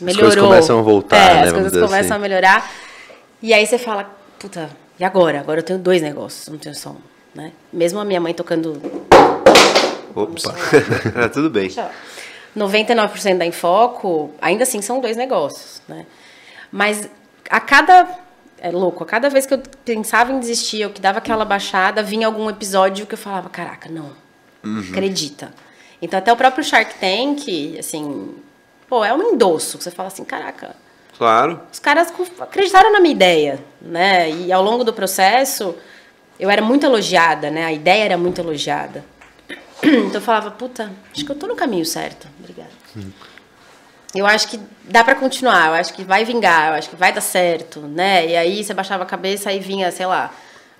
melhorou. 0.00 0.28
coisas 0.30 0.40
começam 0.42 0.78
a 0.78 0.82
voltar, 0.82 1.16
É, 1.16 1.34
né, 1.34 1.42
as 1.42 1.52
coisas 1.52 1.72
começam 1.72 1.98
assim. 2.00 2.12
a 2.12 2.18
melhorar. 2.18 2.70
E 3.42 3.52
aí 3.54 3.66
você 3.66 3.78
fala, 3.78 4.10
puta, 4.38 4.68
e 4.98 5.04
agora? 5.04 5.40
Agora 5.40 5.60
eu 5.60 5.64
tenho 5.64 5.78
dois 5.78 6.00
negócios, 6.02 6.48
não 6.48 6.58
tenho 6.58 6.74
só 6.74 6.90
um, 6.90 6.96
né? 7.34 7.52
Mesmo 7.72 8.00
a 8.00 8.04
minha 8.04 8.20
mãe 8.20 8.32
tocando 8.34 8.80
Opa. 10.14 10.54
Tudo 11.32 11.48
bem. 11.50 11.64
Deixa 11.64 11.82
eu- 11.82 11.88
99% 12.56 13.38
da 13.38 13.46
Infoco, 13.46 14.30
ainda 14.40 14.64
assim 14.64 14.82
são 14.82 15.00
dois 15.00 15.16
negócios, 15.16 15.80
né? 15.88 16.06
Mas 16.70 17.08
a 17.48 17.60
cada 17.60 18.08
é 18.58 18.70
louco, 18.70 19.02
a 19.02 19.06
cada 19.06 19.28
vez 19.30 19.46
que 19.46 19.54
eu 19.54 19.62
pensava 19.84 20.32
em 20.32 20.38
desistir, 20.38 20.84
ou 20.84 20.90
que 20.90 21.00
dava 21.00 21.18
aquela 21.18 21.44
baixada, 21.44 22.02
vinha 22.02 22.26
algum 22.26 22.48
episódio 22.50 23.06
que 23.06 23.14
eu 23.14 23.18
falava, 23.18 23.48
caraca, 23.48 23.88
não. 23.88 24.12
Acredita. 24.90 25.52
Então 26.02 26.18
até 26.18 26.32
o 26.32 26.36
próprio 26.36 26.62
Shark 26.62 26.94
Tank, 26.96 27.78
assim, 27.78 28.34
pô, 28.88 29.04
é 29.04 29.12
um 29.14 29.32
endosso, 29.32 29.78
que 29.78 29.84
você 29.84 29.90
fala 29.90 30.08
assim, 30.08 30.24
caraca, 30.24 30.76
Claro. 31.16 31.60
os 31.72 31.78
caras 31.78 32.12
acreditaram 32.40 32.92
na 32.92 33.00
minha 33.00 33.14
ideia, 33.14 33.58
né? 33.80 34.30
E 34.30 34.52
ao 34.52 34.62
longo 34.62 34.84
do 34.84 34.92
processo, 34.92 35.74
eu 36.38 36.48
era 36.50 36.62
muito 36.62 36.84
elogiada, 36.84 37.50
né? 37.50 37.64
A 37.64 37.72
ideia 37.72 38.04
era 38.04 38.16
muito 38.18 38.40
elogiada. 38.40 39.04
Então 40.06 40.14
eu 40.14 40.20
falava, 40.20 40.50
puta, 40.50 40.90
acho 41.12 41.24
que 41.24 41.30
eu 41.30 41.36
tô 41.36 41.46
no 41.46 41.56
caminho 41.56 41.84
certo. 41.84 42.28
Obrigada. 42.38 42.70
Eu 44.14 44.26
acho 44.26 44.48
que 44.48 44.60
dá 44.84 45.04
pra 45.04 45.14
continuar, 45.14 45.68
eu 45.68 45.74
acho 45.74 45.94
que 45.94 46.02
vai 46.02 46.24
vingar, 46.24 46.68
eu 46.68 46.74
acho 46.74 46.90
que 46.90 46.96
vai 46.96 47.12
dar 47.12 47.20
certo, 47.20 47.80
né? 47.80 48.26
E 48.26 48.36
aí 48.36 48.64
você 48.64 48.74
baixava 48.74 49.04
a 49.04 49.06
cabeça, 49.06 49.50
aí 49.50 49.60
vinha, 49.60 49.90
sei 49.92 50.04
lá, 50.06 50.32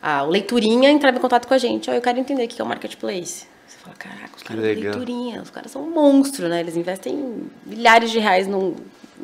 a 0.03 0.23
leiturinha 0.23 0.91
entrava 0.91 1.17
em 1.17 1.21
contato 1.21 1.47
com 1.47 1.55
a 1.55 1.59
gente. 1.59 1.89
Ó, 1.89 1.93
eu 1.93 2.01
quero 2.01 2.19
entender 2.19 2.45
o 2.45 2.49
que 2.49 2.61
é 2.61 2.65
o 2.65 2.67
marketplace. 2.67 3.47
Você 3.67 3.79
fala, 3.79 3.95
caraca, 3.97 4.37
os 4.37 4.43
caras 4.43 4.63
legal. 4.63 4.93
leiturinha, 4.93 5.43
os 5.43 5.51
caras 5.51 5.71
são 5.71 5.83
um 5.83 5.91
monstro, 5.91 6.49
né? 6.49 6.61
Eles 6.61 6.77
investem 6.77 7.49
milhares 7.65 8.11
de 8.11 8.19
reais 8.19 8.49
em 8.49 8.77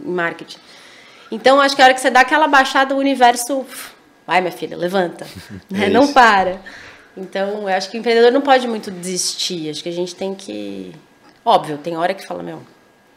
marketing. 0.04 0.58
Então, 1.30 1.60
acho 1.60 1.74
que 1.74 1.82
a 1.82 1.86
hora 1.86 1.94
que 1.94 2.00
você 2.00 2.10
dá 2.10 2.20
aquela 2.20 2.46
baixada, 2.46 2.94
o 2.94 2.98
universo. 2.98 3.66
Vai, 4.26 4.40
minha 4.40 4.52
filha, 4.52 4.76
levanta. 4.76 5.26
né? 5.68 5.86
É 5.86 5.90
Não 5.90 6.04
isso. 6.04 6.12
para. 6.12 6.60
Então, 7.16 7.62
eu 7.62 7.68
acho 7.68 7.90
que 7.90 7.96
o 7.96 8.00
empreendedor 8.00 8.30
não 8.30 8.40
pode 8.40 8.68
muito 8.68 8.90
desistir. 8.90 9.70
Acho 9.70 9.82
que 9.82 9.88
a 9.88 9.92
gente 9.92 10.14
tem 10.14 10.34
que. 10.34 10.92
Óbvio, 11.44 11.78
tem 11.78 11.96
hora 11.96 12.12
que 12.12 12.26
fala, 12.26 12.42
meu, 12.42 12.60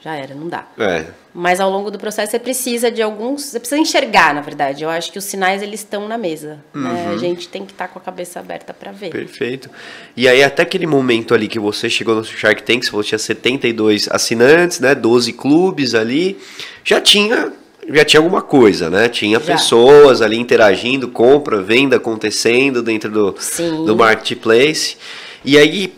já 0.01 0.15
era, 0.15 0.33
não 0.33 0.47
dá. 0.47 0.65
É. 0.77 1.05
Mas 1.33 1.59
ao 1.59 1.69
longo 1.69 1.91
do 1.91 1.99
processo 1.99 2.31
você 2.31 2.39
precisa 2.39 2.89
de 2.89 3.01
alguns. 3.01 3.43
Você 3.43 3.59
precisa 3.59 3.79
enxergar, 3.79 4.33
na 4.33 4.41
verdade. 4.41 4.83
Eu 4.83 4.89
acho 4.89 5.11
que 5.11 5.17
os 5.17 5.25
sinais 5.25 5.61
eles 5.61 5.81
estão 5.81 6.07
na 6.07 6.17
mesa. 6.17 6.63
né? 6.73 6.89
Uhum. 7.07 7.13
A 7.13 7.17
gente 7.17 7.49
tem 7.49 7.65
que 7.65 7.73
estar 7.73 7.89
com 7.89 7.99
a 7.99 8.01
cabeça 8.01 8.39
aberta 8.39 8.73
para 8.73 8.91
ver. 8.91 9.09
Perfeito. 9.09 9.69
E 10.15 10.27
aí, 10.27 10.41
até 10.43 10.63
aquele 10.63 10.87
momento 10.87 11.33
ali 11.33 11.47
que 11.47 11.59
você 11.59 11.89
chegou 11.89 12.15
no 12.15 12.23
Shark 12.23 12.63
Tank, 12.63 12.83
você 12.83 12.91
falou 12.91 13.03
que 13.03 13.09
tinha 13.09 13.19
72 13.19 14.07
assinantes, 14.09 14.79
né? 14.79 14.95
12 14.95 15.33
clubes 15.33 15.93
ali. 15.93 16.39
Já 16.83 17.01
tinha, 17.01 17.51
já 17.95 18.05
tinha 18.05 18.19
alguma 18.19 18.41
coisa, 18.41 18.89
né? 18.89 19.09
Tinha 19.09 19.39
Já. 19.39 19.53
pessoas 19.53 20.21
ali 20.21 20.37
interagindo, 20.37 21.07
compra, 21.07 21.61
venda 21.61 21.95
acontecendo 21.95 22.81
dentro 22.81 23.09
do, 23.09 23.35
Sim. 23.39 23.85
do 23.85 23.95
marketplace. 23.95 24.97
E 25.43 25.57
aí, 25.57 25.93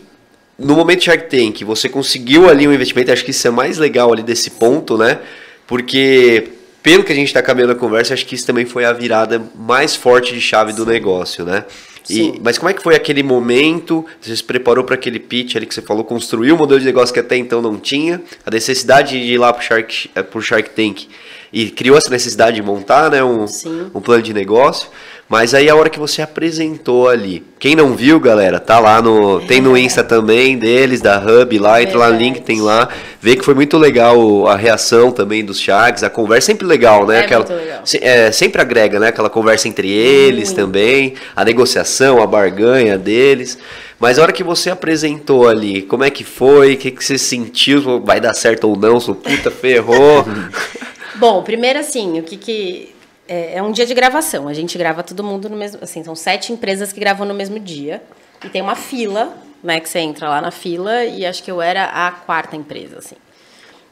no 0.58 0.74
momento 0.74 1.04
Shark 1.04 1.28
Tank, 1.28 1.62
você 1.64 1.88
conseguiu 1.88 2.48
ali 2.48 2.66
um 2.66 2.72
investimento, 2.72 3.12
acho 3.12 3.24
que 3.24 3.30
isso 3.30 3.46
é 3.46 3.50
mais 3.50 3.78
legal 3.78 4.12
ali 4.12 4.22
desse 4.22 4.50
ponto, 4.50 4.96
né? 4.96 5.18
Porque, 5.66 6.48
pelo 6.82 7.04
que 7.04 7.12
a 7.12 7.14
gente 7.14 7.28
está 7.28 7.42
caminhando 7.42 7.72
a 7.72 7.76
conversa, 7.76 8.14
acho 8.14 8.26
que 8.26 8.34
isso 8.34 8.46
também 8.46 8.64
foi 8.64 8.84
a 8.84 8.92
virada 8.92 9.42
mais 9.54 9.94
forte 9.94 10.32
de 10.34 10.40
chave 10.40 10.72
do 10.72 10.86
negócio, 10.86 11.44
né? 11.44 11.64
E, 12.08 12.14
Sim. 12.14 12.40
mas 12.42 12.58
como 12.58 12.68
é 12.68 12.72
que 12.72 12.82
foi 12.82 12.96
aquele 12.96 13.22
momento? 13.22 14.04
Você 14.20 14.34
se 14.34 14.42
preparou 14.42 14.82
para 14.82 14.96
aquele 14.96 15.20
pitch 15.20 15.54
ali 15.56 15.66
que 15.66 15.74
você 15.74 15.82
falou, 15.82 16.04
construiu 16.04 16.54
um 16.54 16.58
modelo 16.58 16.80
de 16.80 16.86
negócio 16.86 17.12
que 17.12 17.20
até 17.20 17.36
então 17.36 17.62
não 17.62 17.78
tinha, 17.78 18.20
a 18.44 18.50
necessidade 18.50 19.10
de 19.10 19.32
ir 19.32 19.38
lá 19.38 19.52
para 19.52 19.60
o 19.60 19.64
Shark, 19.64 20.08
pro 20.30 20.42
Shark 20.42 20.70
Tank 20.70 21.06
e 21.52 21.70
criou 21.70 21.96
essa 21.98 22.10
necessidade 22.10 22.56
de 22.56 22.62
montar 22.62 23.10
né, 23.10 23.22
um, 23.22 23.46
Sim. 23.46 23.86
um 23.94 24.00
plano 24.00 24.22
de 24.22 24.32
negócio. 24.32 24.88
Mas 25.28 25.54
aí 25.54 25.66
a 25.70 25.74
hora 25.74 25.88
que 25.88 25.98
você 25.98 26.20
apresentou 26.20 27.08
ali, 27.08 27.42
quem 27.58 27.74
não 27.74 27.94
viu, 27.94 28.20
galera, 28.20 28.60
tá 28.60 28.78
lá 28.78 29.00
no. 29.00 29.40
Tem 29.40 29.62
no 29.62 29.78
Insta 29.78 30.04
também 30.04 30.58
deles, 30.58 31.00
da 31.00 31.18
Hub 31.18 31.58
lá, 31.58 31.82
entra 31.82 31.96
lá 31.96 32.10
no 32.10 32.18
link, 32.18 32.42
tem 32.42 32.60
lá. 32.60 32.86
Vê 33.18 33.34
que 33.34 33.42
foi 33.44 33.54
muito 33.54 33.78
legal 33.78 34.46
a 34.46 34.56
reação 34.56 35.10
também 35.10 35.42
dos 35.42 35.58
Sharks, 35.58 36.02
a 36.02 36.10
conversa 36.10 36.46
sempre 36.48 36.66
legal, 36.66 37.06
né? 37.06 37.24
É 37.24 37.36
muito 37.36 37.52
legal. 37.54 37.80
se- 37.82 38.00
é, 38.02 38.30
sempre 38.30 38.60
agrega, 38.60 39.00
né? 39.00 39.08
Aquela 39.08 39.30
conversa 39.30 39.68
entre 39.68 39.88
eles 39.90 40.52
também, 40.52 41.14
a 41.34 41.42
negociação, 41.46 42.20
a 42.22 42.26
barganha 42.26 42.98
deles. 42.98 43.56
Mas 43.98 44.18
a 44.18 44.22
hora 44.22 44.32
que 44.32 44.44
você 44.44 44.68
apresentou 44.68 45.48
ali, 45.48 45.80
como 45.82 46.04
é 46.04 46.10
que 46.10 46.24
foi? 46.24 46.74
O 46.74 46.76
que, 46.76 46.90
que 46.90 47.02
você 47.02 47.16
sentiu? 47.16 48.02
Vai 48.04 48.20
dar 48.20 48.34
certo 48.34 48.68
ou 48.68 48.76
não? 48.76 49.00
Sou 49.00 49.14
puta, 49.14 49.50
ferrou. 49.50 50.26
Bom, 51.16 51.42
primeiro 51.42 51.78
assim, 51.78 52.18
o 52.18 52.22
que 52.22 52.36
que. 52.36 52.94
É, 53.28 53.58
é 53.58 53.62
um 53.62 53.72
dia 53.72 53.86
de 53.86 53.94
gravação. 53.94 54.48
A 54.48 54.54
gente 54.54 54.76
grava 54.76 55.02
todo 55.02 55.22
mundo 55.22 55.48
no 55.48 55.56
mesmo. 55.56 55.78
Assim, 55.82 56.02
são 56.02 56.14
sete 56.14 56.52
empresas 56.52 56.92
que 56.92 57.00
gravam 57.00 57.26
no 57.26 57.34
mesmo 57.34 57.58
dia. 57.58 58.02
E 58.44 58.48
tem 58.48 58.60
uma 58.60 58.74
fila, 58.74 59.36
né? 59.62 59.80
Que 59.80 59.88
você 59.88 60.00
entra 60.00 60.28
lá 60.28 60.40
na 60.40 60.50
fila 60.50 61.04
e 61.04 61.24
acho 61.24 61.42
que 61.42 61.50
eu 61.50 61.62
era 61.62 61.84
a 61.84 62.10
quarta 62.10 62.56
empresa, 62.56 62.98
assim. 62.98 63.16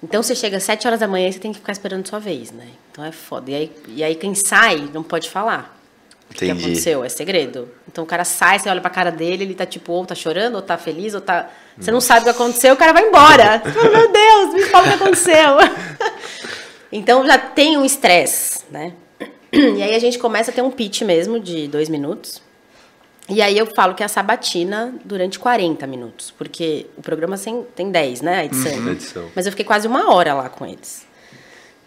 Então 0.03 0.23
você 0.23 0.35
chega 0.35 0.57
às 0.57 0.62
sete 0.62 0.87
horas 0.87 1.01
da 1.01 1.07
manhã 1.07 1.29
e 1.29 1.33
você 1.33 1.39
tem 1.39 1.53
que 1.53 1.59
ficar 1.59 1.73
esperando 1.73 2.07
sua 2.09 2.18
vez, 2.18 2.51
né? 2.51 2.66
Então 2.91 3.05
é 3.05 3.12
foda. 3.12 3.51
E 3.51 3.55
aí, 3.55 3.73
e 3.89 4.05
aí 4.05 4.14
quem 4.14 4.35
sai 4.35 4.89
não 4.93 5.03
pode 5.03 5.29
falar. 5.29 5.79
O 6.31 6.35
que 6.35 6.49
aconteceu? 6.49 7.05
É 7.05 7.09
segredo. 7.09 7.68
Então 7.89 8.05
o 8.05 8.07
cara 8.07 8.25
sai, 8.25 8.59
você 8.59 8.68
olha 8.68 8.81
pra 8.81 8.89
cara 8.89 9.11
dele, 9.11 9.43
ele 9.43 9.55
tá 9.55 9.66
tipo, 9.66 9.93
ou 9.93 10.07
tá 10.07 10.14
chorando, 10.14 10.55
ou 10.55 10.62
tá 10.62 10.79
feliz, 10.79 11.12
ou 11.12 11.21
tá. 11.21 11.51
Você 11.77 11.91
não 11.91 12.01
sabe 12.01 12.21
o 12.21 12.25
que 12.25 12.31
aconteceu, 12.31 12.73
o 12.73 12.77
cara 12.77 12.93
vai 12.93 13.03
embora. 13.03 13.61
Fala, 13.66 13.91
Meu 13.91 14.12
Deus, 14.12 14.55
me 14.55 14.62
fala 14.66 14.87
o 14.87 14.89
que 14.89 14.95
aconteceu. 14.95 15.57
então 16.93 17.26
já 17.26 17.38
tem 17.38 17.76
um 17.76 17.84
estresse, 17.84 18.64
né? 18.70 18.93
E 19.53 19.82
aí 19.82 19.97
a 19.97 19.99
gente 19.99 20.16
começa 20.16 20.53
a 20.53 20.55
ter 20.55 20.62
um 20.62 20.70
pitch 20.70 21.03
mesmo 21.03 21.41
de 21.41 21.66
dois 21.66 21.88
minutos. 21.88 22.41
E 23.28 23.41
aí 23.41 23.57
eu 23.57 23.66
falo 23.66 23.95
que 23.95 24.03
é 24.03 24.07
a 24.07 24.09
sabatina 24.09 24.95
durante 25.05 25.38
40 25.38 25.86
minutos. 25.86 26.30
Porque 26.30 26.86
o 26.97 27.03
programa 27.03 27.38
tem, 27.38 27.64
tem 27.74 27.91
10, 27.91 28.22
né? 28.22 28.41
A 28.41 28.45
edição. 28.45 28.72
Uhum, 28.72 28.93
edição. 28.93 29.28
Mas 29.34 29.47
eu 29.47 29.53
fiquei 29.53 29.64
quase 29.64 29.86
uma 29.86 30.12
hora 30.12 30.34
lá 30.34 30.49
com 30.49 30.66
eles. 30.66 31.07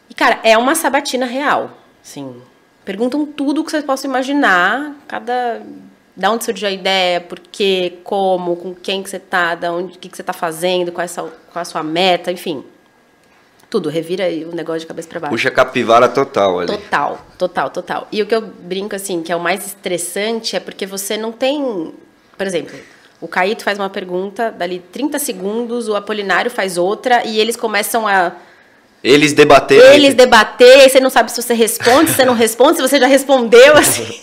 E, 0.09 0.13
cara, 0.13 0.39
é 0.43 0.57
uma 0.57 0.73
sabatina 0.75 1.25
real. 1.25 1.71
Assim, 2.03 2.35
perguntam 2.85 3.25
tudo 3.25 3.63
que 3.63 3.71
vocês 3.71 3.83
possam 3.83 4.09
imaginar. 4.09 4.95
Cada 5.07 5.61
Da 6.15 6.31
onde 6.31 6.45
surgiu 6.45 6.67
a 6.67 6.71
ideia, 6.71 7.19
por 7.19 7.39
quê, 7.39 7.99
como, 8.03 8.55
com 8.55 8.73
quem 8.73 9.03
que 9.03 9.09
você 9.09 9.19
tá, 9.19 9.55
da 9.55 9.73
onde, 9.73 9.97
o 9.97 9.99
que, 9.99 10.07
que 10.07 10.15
você 10.15 10.23
tá 10.23 10.33
fazendo, 10.33 10.91
qual 10.91 11.01
é, 11.01 11.05
a 11.05 11.07
sua, 11.07 11.23
qual 11.23 11.59
é 11.59 11.61
a 11.61 11.65
sua 11.65 11.83
meta, 11.83 12.31
enfim. 12.31 12.63
Tudo, 13.73 13.89
revira 13.89 14.25
o 14.51 14.55
negócio 14.55 14.81
de 14.81 14.85
cabeça 14.85 15.09
para 15.09 15.19
baixo. 15.19 15.33
Puxa 15.33 15.49
capivara 15.49 16.07
total 16.07 16.59
ali. 16.59 16.67
Total, 16.67 17.19
total, 17.39 17.69
total. 17.71 18.07
E 18.11 18.21
o 18.21 18.27
que 18.27 18.35
eu 18.35 18.39
brinco, 18.39 18.95
assim, 18.95 19.23
que 19.23 19.31
é 19.31 19.35
o 19.35 19.39
mais 19.39 19.65
estressante 19.65 20.55
é 20.55 20.59
porque 20.59 20.85
você 20.85 21.17
não 21.17 21.31
tem. 21.31 21.91
Por 22.37 22.45
exemplo, 22.45 22.77
o 23.19 23.27
Caíto 23.27 23.63
faz 23.63 23.79
uma 23.79 23.89
pergunta, 23.89 24.51
dali 24.51 24.77
30 24.77 25.17
segundos, 25.17 25.89
o 25.89 25.95
Apolinário 25.95 26.51
faz 26.51 26.77
outra, 26.77 27.25
e 27.25 27.39
eles 27.39 27.55
começam 27.55 28.07
a. 28.07 28.33
Eles 29.03 29.33
debaterem. 29.33 29.95
Eles 29.95 30.13
debater, 30.13 30.87
você 30.87 30.99
não 30.99 31.09
sabe 31.09 31.31
se 31.31 31.41
você 31.41 31.55
responde, 31.55 32.11
se 32.11 32.17
você 32.17 32.25
não 32.25 32.35
responde, 32.35 32.75
se 32.75 32.83
você 32.83 32.99
já 32.99 33.07
respondeu, 33.07 33.75
assim. 33.75 34.05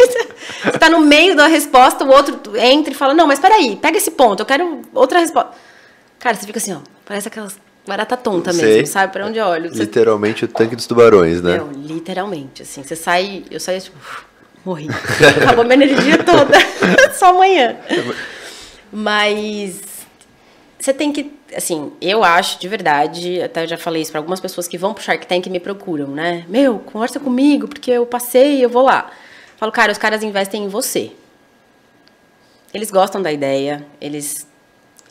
Você 0.62 0.78
tá 0.78 0.90
no 0.90 1.00
meio 1.00 1.34
da 1.34 1.46
resposta, 1.46 2.04
o 2.04 2.08
outro 2.08 2.56
entra 2.56 2.92
e 2.92 2.96
fala, 2.96 3.14
não, 3.14 3.26
mas 3.26 3.38
peraí, 3.38 3.76
pega 3.76 3.96
esse 3.96 4.10
ponto, 4.10 4.40
eu 4.40 4.46
quero 4.46 4.82
outra 4.92 5.18
resposta. 5.20 5.52
Cara, 6.18 6.36
você 6.36 6.44
fica 6.44 6.58
assim, 6.58 6.74
ó, 6.74 6.78
parece 7.06 7.28
aquelas 7.28 7.56
barata 7.86 8.16
tonta 8.16 8.52
Sei. 8.52 8.64
mesmo, 8.64 8.86
sabe? 8.86 9.12
Pra 9.12 9.26
onde 9.26 9.38
eu 9.38 9.46
olho. 9.46 9.70
Você 9.70 9.80
Literalmente 9.80 10.44
o 10.44 10.48
tanque 10.48 10.76
dos 10.76 10.86
tubarões, 10.86 11.42
né? 11.42 11.58
Não, 11.58 11.70
literalmente, 11.72 12.62
assim, 12.62 12.82
você 12.82 12.96
sai, 12.96 13.44
eu 13.50 13.60
saio 13.60 13.80
tipo, 13.80 13.96
morri. 14.64 14.88
Acabou 15.42 15.64
minha 15.64 15.74
energia 15.84 16.18
toda, 16.18 16.58
só 17.14 17.30
amanhã. 17.30 17.76
Mas 18.92 19.80
você 20.78 20.94
tem 20.94 21.12
que, 21.12 21.32
assim, 21.54 21.92
eu 22.00 22.24
acho 22.24 22.58
de 22.58 22.66
verdade, 22.66 23.42
até 23.42 23.66
já 23.66 23.76
falei 23.76 24.02
isso 24.02 24.10
para 24.10 24.20
algumas 24.20 24.40
pessoas 24.40 24.66
que 24.66 24.78
vão 24.78 24.94
pro 24.94 25.02
Shark 25.02 25.26
Tank 25.26 25.46
e 25.46 25.50
me 25.50 25.60
procuram, 25.60 26.08
né? 26.08 26.44
Meu, 26.48 26.78
conversa 26.78 27.20
comigo, 27.20 27.68
porque 27.68 27.90
eu 27.90 28.06
passei 28.06 28.56
e 28.56 28.62
eu 28.62 28.68
vou 28.70 28.82
lá. 28.82 29.10
Falo, 29.58 29.70
cara, 29.70 29.92
os 29.92 29.98
caras 29.98 30.22
investem 30.22 30.64
em 30.64 30.68
você. 30.68 31.12
Eles 32.72 32.90
gostam 32.90 33.20
da 33.20 33.30
ideia, 33.30 33.84
eles, 34.00 34.46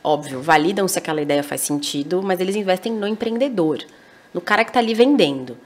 óbvio, 0.04 0.42
validam 0.42 0.88
se 0.88 0.98
aquela 0.98 1.22
ideia 1.22 1.44
faz 1.44 1.62
sentido, 1.62 2.22
mas 2.24 2.40
eles 2.40 2.56
investem 2.56 2.92
no 2.92 3.08
empreendedor, 3.08 3.84
no 4.34 4.42
cara 4.42 4.64
que 4.64 4.70
está 4.70 4.80
ali 4.80 4.94
vendendo. 4.94 5.58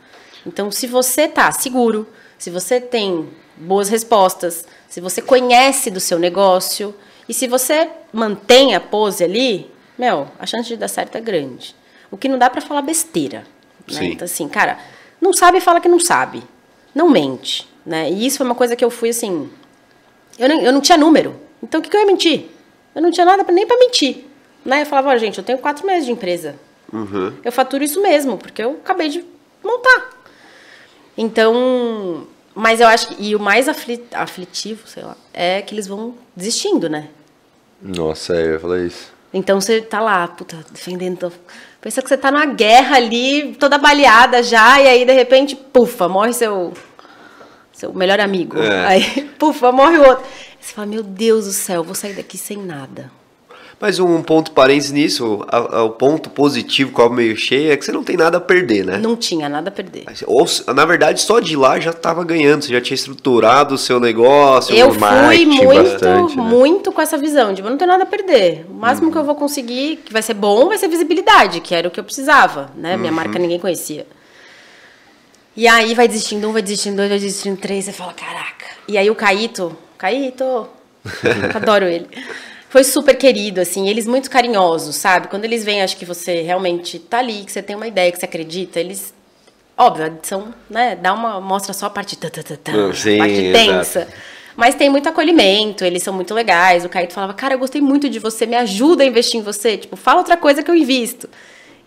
Então, 0.46 0.72
se 0.72 0.88
você 0.88 1.28
tá 1.28 1.52
seguro, 1.52 2.08
se 2.38 2.50
você 2.50 2.82
tem 2.82 3.30
boas 3.56 3.90
respostas, 3.90 4.66
se 4.88 5.00
você 5.00 5.22
conhece 5.22 5.90
do 5.90 6.00
seu 6.00 6.20
negócio 6.20 6.94
e 7.28 7.34
se 7.34 7.48
você 7.48 7.90
mantém 8.12 8.76
a 8.76 8.80
pose 8.80 9.24
ali, 9.24 9.72
meu, 9.98 10.28
a 10.40 10.46
chance 10.46 10.68
de 10.68 10.76
dar 10.76 10.88
certo 10.88 11.18
é 11.18 11.22
grande. 11.22 11.76
O 12.12 12.18
que 12.18 12.28
não 12.28 12.38
dá 12.38 12.50
para 12.50 12.62
falar 12.62 12.82
besteira. 12.82 13.46
Né? 13.90 14.00
Sim. 14.00 14.06
Então, 14.12 14.26
assim, 14.26 14.48
cara, 14.48 14.78
não 15.22 15.34
sabe, 15.34 15.60
fala 15.60 15.80
que 15.80 15.88
não 15.88 16.00
sabe. 16.00 16.44
Não 16.94 17.10
mente. 17.10 17.68
Né? 17.86 18.10
E 18.12 18.26
isso 18.26 18.38
foi 18.38 18.46
uma 18.46 18.56
coisa 18.56 18.76
que 18.76 18.84
eu 18.84 18.90
fui 18.90 19.10
assim. 19.10 19.50
Eu 20.38 20.50
não, 20.50 20.62
eu 20.62 20.72
não 20.72 20.82
tinha 20.82 20.98
número. 20.98 21.40
Então, 21.62 21.80
o 21.80 21.84
que, 21.84 21.90
que 21.90 21.96
eu 21.96 22.02
ia 22.02 22.08
mentir? 22.08 22.50
Eu 22.96 23.02
não 23.02 23.12
tinha 23.12 23.26
nada 23.26 23.44
pra, 23.44 23.54
nem 23.54 23.66
para 23.66 23.78
mentir. 23.78 24.26
Né? 24.64 24.82
Eu 24.82 24.86
falava, 24.86 25.10
ó, 25.10 25.18
gente, 25.18 25.38
eu 25.38 25.44
tenho 25.44 25.58
quatro 25.58 25.86
meses 25.86 26.06
de 26.06 26.12
empresa. 26.12 26.56
Uhum. 26.92 27.34
Eu 27.44 27.52
faturo 27.52 27.84
isso 27.84 28.02
mesmo, 28.02 28.38
porque 28.38 28.64
eu 28.64 28.72
acabei 28.84 29.10
de 29.10 29.26
montar. 29.64 30.10
Então, 31.18 32.28
mas 32.56 32.80
eu 32.80 32.88
acho 32.88 33.08
que. 33.10 33.24
E 33.30 33.36
o 33.36 33.40
mais 33.40 33.68
afli- 33.70 34.04
aflitivo, 34.14 34.88
sei 34.88 35.04
lá, 35.04 35.16
é 35.34 35.62
que 35.62 35.74
eles 35.74 35.88
vão 35.88 36.16
desistindo, 36.36 36.90
né? 36.90 37.10
Nossa, 37.82 38.36
é, 38.36 38.46
eu 38.48 38.52
ia 38.54 38.60
falar 38.60 38.80
isso. 38.80 39.12
Então 39.34 39.60
você 39.60 39.82
tá 39.82 40.00
lá, 40.00 40.28
puta, 40.28 40.64
defendendo. 40.72 41.32
Pensa 41.82 42.02
que 42.02 42.08
você 42.08 42.18
tá 42.18 42.32
numa 42.32 42.46
guerra 42.46 42.96
ali, 42.98 43.56
toda 43.60 43.78
baleada 43.78 44.42
já, 44.42 44.80
e 44.80 44.88
aí 44.88 45.06
de 45.06 45.14
repente, 45.14 45.56
pufa, 45.56 46.08
morre 46.08 46.34
seu. 46.34 46.74
Seu 47.74 47.92
melhor 47.94 48.20
amigo. 48.20 48.58
É. 48.62 48.86
Aí, 48.86 49.24
pufa, 49.38 49.72
morre 49.72 49.98
o 49.98 50.08
outro. 50.08 50.24
Você 50.64 50.74
fala, 50.74 50.88
meu 50.88 51.04
Deus 51.04 51.46
do 51.46 51.52
céu, 51.52 51.84
vou 51.84 51.94
sair 51.94 52.14
daqui 52.14 52.38
sem 52.38 52.58
nada. 52.58 53.12
Mas 53.82 54.00
um 54.00 54.22
ponto 54.24 54.52
parênteses 54.52 54.92
nisso, 54.92 55.44
a- 55.50 55.58
a- 55.80 55.84
o 55.84 55.90
ponto 55.90 56.30
positivo, 56.30 56.94
com 56.94 57.02
o 57.06 57.10
meio 57.10 57.36
cheio, 57.36 57.70
é 57.74 57.76
que 57.76 57.84
você 57.84 57.92
não 57.92 58.02
tem 58.02 58.16
nada 58.16 58.38
a 58.38 58.42
perder, 58.42 58.86
né? 58.86 58.98
Não 58.98 59.18
tinha 59.18 59.50
nada 59.50 59.68
a 59.68 59.72
perder. 59.74 60.06
Ou, 60.26 60.46
na 60.74 60.86
verdade, 60.86 61.20
só 61.20 61.42
de 61.42 61.58
lá 61.58 61.78
já 61.82 61.90
estava 61.92 62.24
ganhando, 62.24 62.64
você 62.64 62.72
já 62.72 62.80
tinha 62.80 62.96
estruturado 62.96 63.76
o 63.76 63.78
seu 63.78 64.00
negócio. 64.00 64.74
Eu 64.74 64.88
o 64.88 64.94
fui 64.94 65.46
muito, 65.46 65.84
bastante, 65.84 66.38
né? 66.38 66.44
muito 66.44 66.92
com 66.94 67.02
essa 67.02 67.18
visão 67.18 67.54
de 67.54 67.62
não 67.62 67.76
tenho 67.78 67.92
nada 67.92 68.04
a 68.04 68.08
perder. 68.08 68.66
O 68.70 68.74
máximo 68.74 69.12
que 69.12 69.18
eu 69.18 69.24
vou 69.26 69.36
conseguir, 69.36 69.98
que 69.98 70.14
vai 70.14 70.22
ser 70.22 70.36
bom, 70.36 70.68
vai 70.68 70.78
ser 70.78 70.88
visibilidade, 70.88 71.60
que 71.60 71.76
era 71.76 71.86
o 71.86 71.92
que 71.92 72.00
eu 72.00 72.06
precisava, 72.06 72.72
né? 72.78 72.96
Minha 72.96 73.12
marca 73.12 73.38
ninguém 73.38 73.60
conhecia. 73.60 74.08
E 75.58 75.68
aí 75.68 75.94
vai 75.94 76.08
desistindo 76.08 76.48
um, 76.48 76.54
vai 76.54 76.62
desistindo 76.62 76.96
dois, 76.96 77.10
vai 77.10 77.20
desistindo 77.20 77.58
três, 77.58 77.84
você 77.86 77.92
fala, 77.92 78.14
caraca. 78.14 78.66
E 78.88 78.98
aí 78.98 79.10
o 79.10 79.16
Caíto, 79.16 79.76
Caíto, 80.04 80.68
adoro 81.56 81.86
ele. 81.86 82.06
Foi 82.68 82.84
super 82.84 83.16
querido, 83.16 83.62
assim, 83.62 83.88
eles 83.88 84.06
muito 84.06 84.30
carinhosos, 84.30 84.98
sabe? 84.98 85.30
Quando 85.30 85.46
eles 85.46 85.64
veem, 85.64 85.82
acho 85.82 85.96
que 85.96 86.04
você 86.04 86.42
realmente 86.42 87.00
tá 87.00 87.20
ali, 87.20 87.46
que 87.46 87.52
você 87.54 87.62
tem 87.62 87.74
uma 87.74 87.88
ideia, 87.88 88.12
que 88.12 88.20
você 88.20 88.26
acredita, 88.26 88.82
eles, 88.82 89.14
óbvio, 89.78 90.20
são, 90.22 90.54
né, 90.70 90.98
dá 90.98 91.14
uma, 91.14 91.40
mostra 91.40 91.72
só 91.72 91.86
a 91.86 91.90
parte, 91.90 92.18
tã, 92.18 92.28
tã, 92.28 92.42
tã, 92.44 92.94
Sim, 92.94 93.18
parte 93.18 93.34
exato. 93.34 93.66
tensa. 93.66 94.08
Mas 94.58 94.76
tem 94.76 94.90
muito 94.90 95.08
acolhimento, 95.08 95.86
eles 95.86 96.04
são 96.04 96.14
muito 96.14 96.34
legais. 96.34 96.84
O 96.84 96.90
Caíto 96.90 97.14
falava, 97.14 97.34
cara, 97.34 97.54
eu 97.54 97.60
gostei 97.60 97.80
muito 97.80 98.10
de 98.10 98.20
você, 98.20 98.46
me 98.46 98.58
ajuda 98.58 99.04
a 99.04 99.08
investir 99.08 99.40
em 99.40 99.44
você. 99.44 99.78
Tipo, 99.78 99.96
fala 99.96 100.20
outra 100.20 100.36
coisa 100.36 100.62
que 100.62 100.70
eu 100.70 100.76
invisto. 100.76 101.30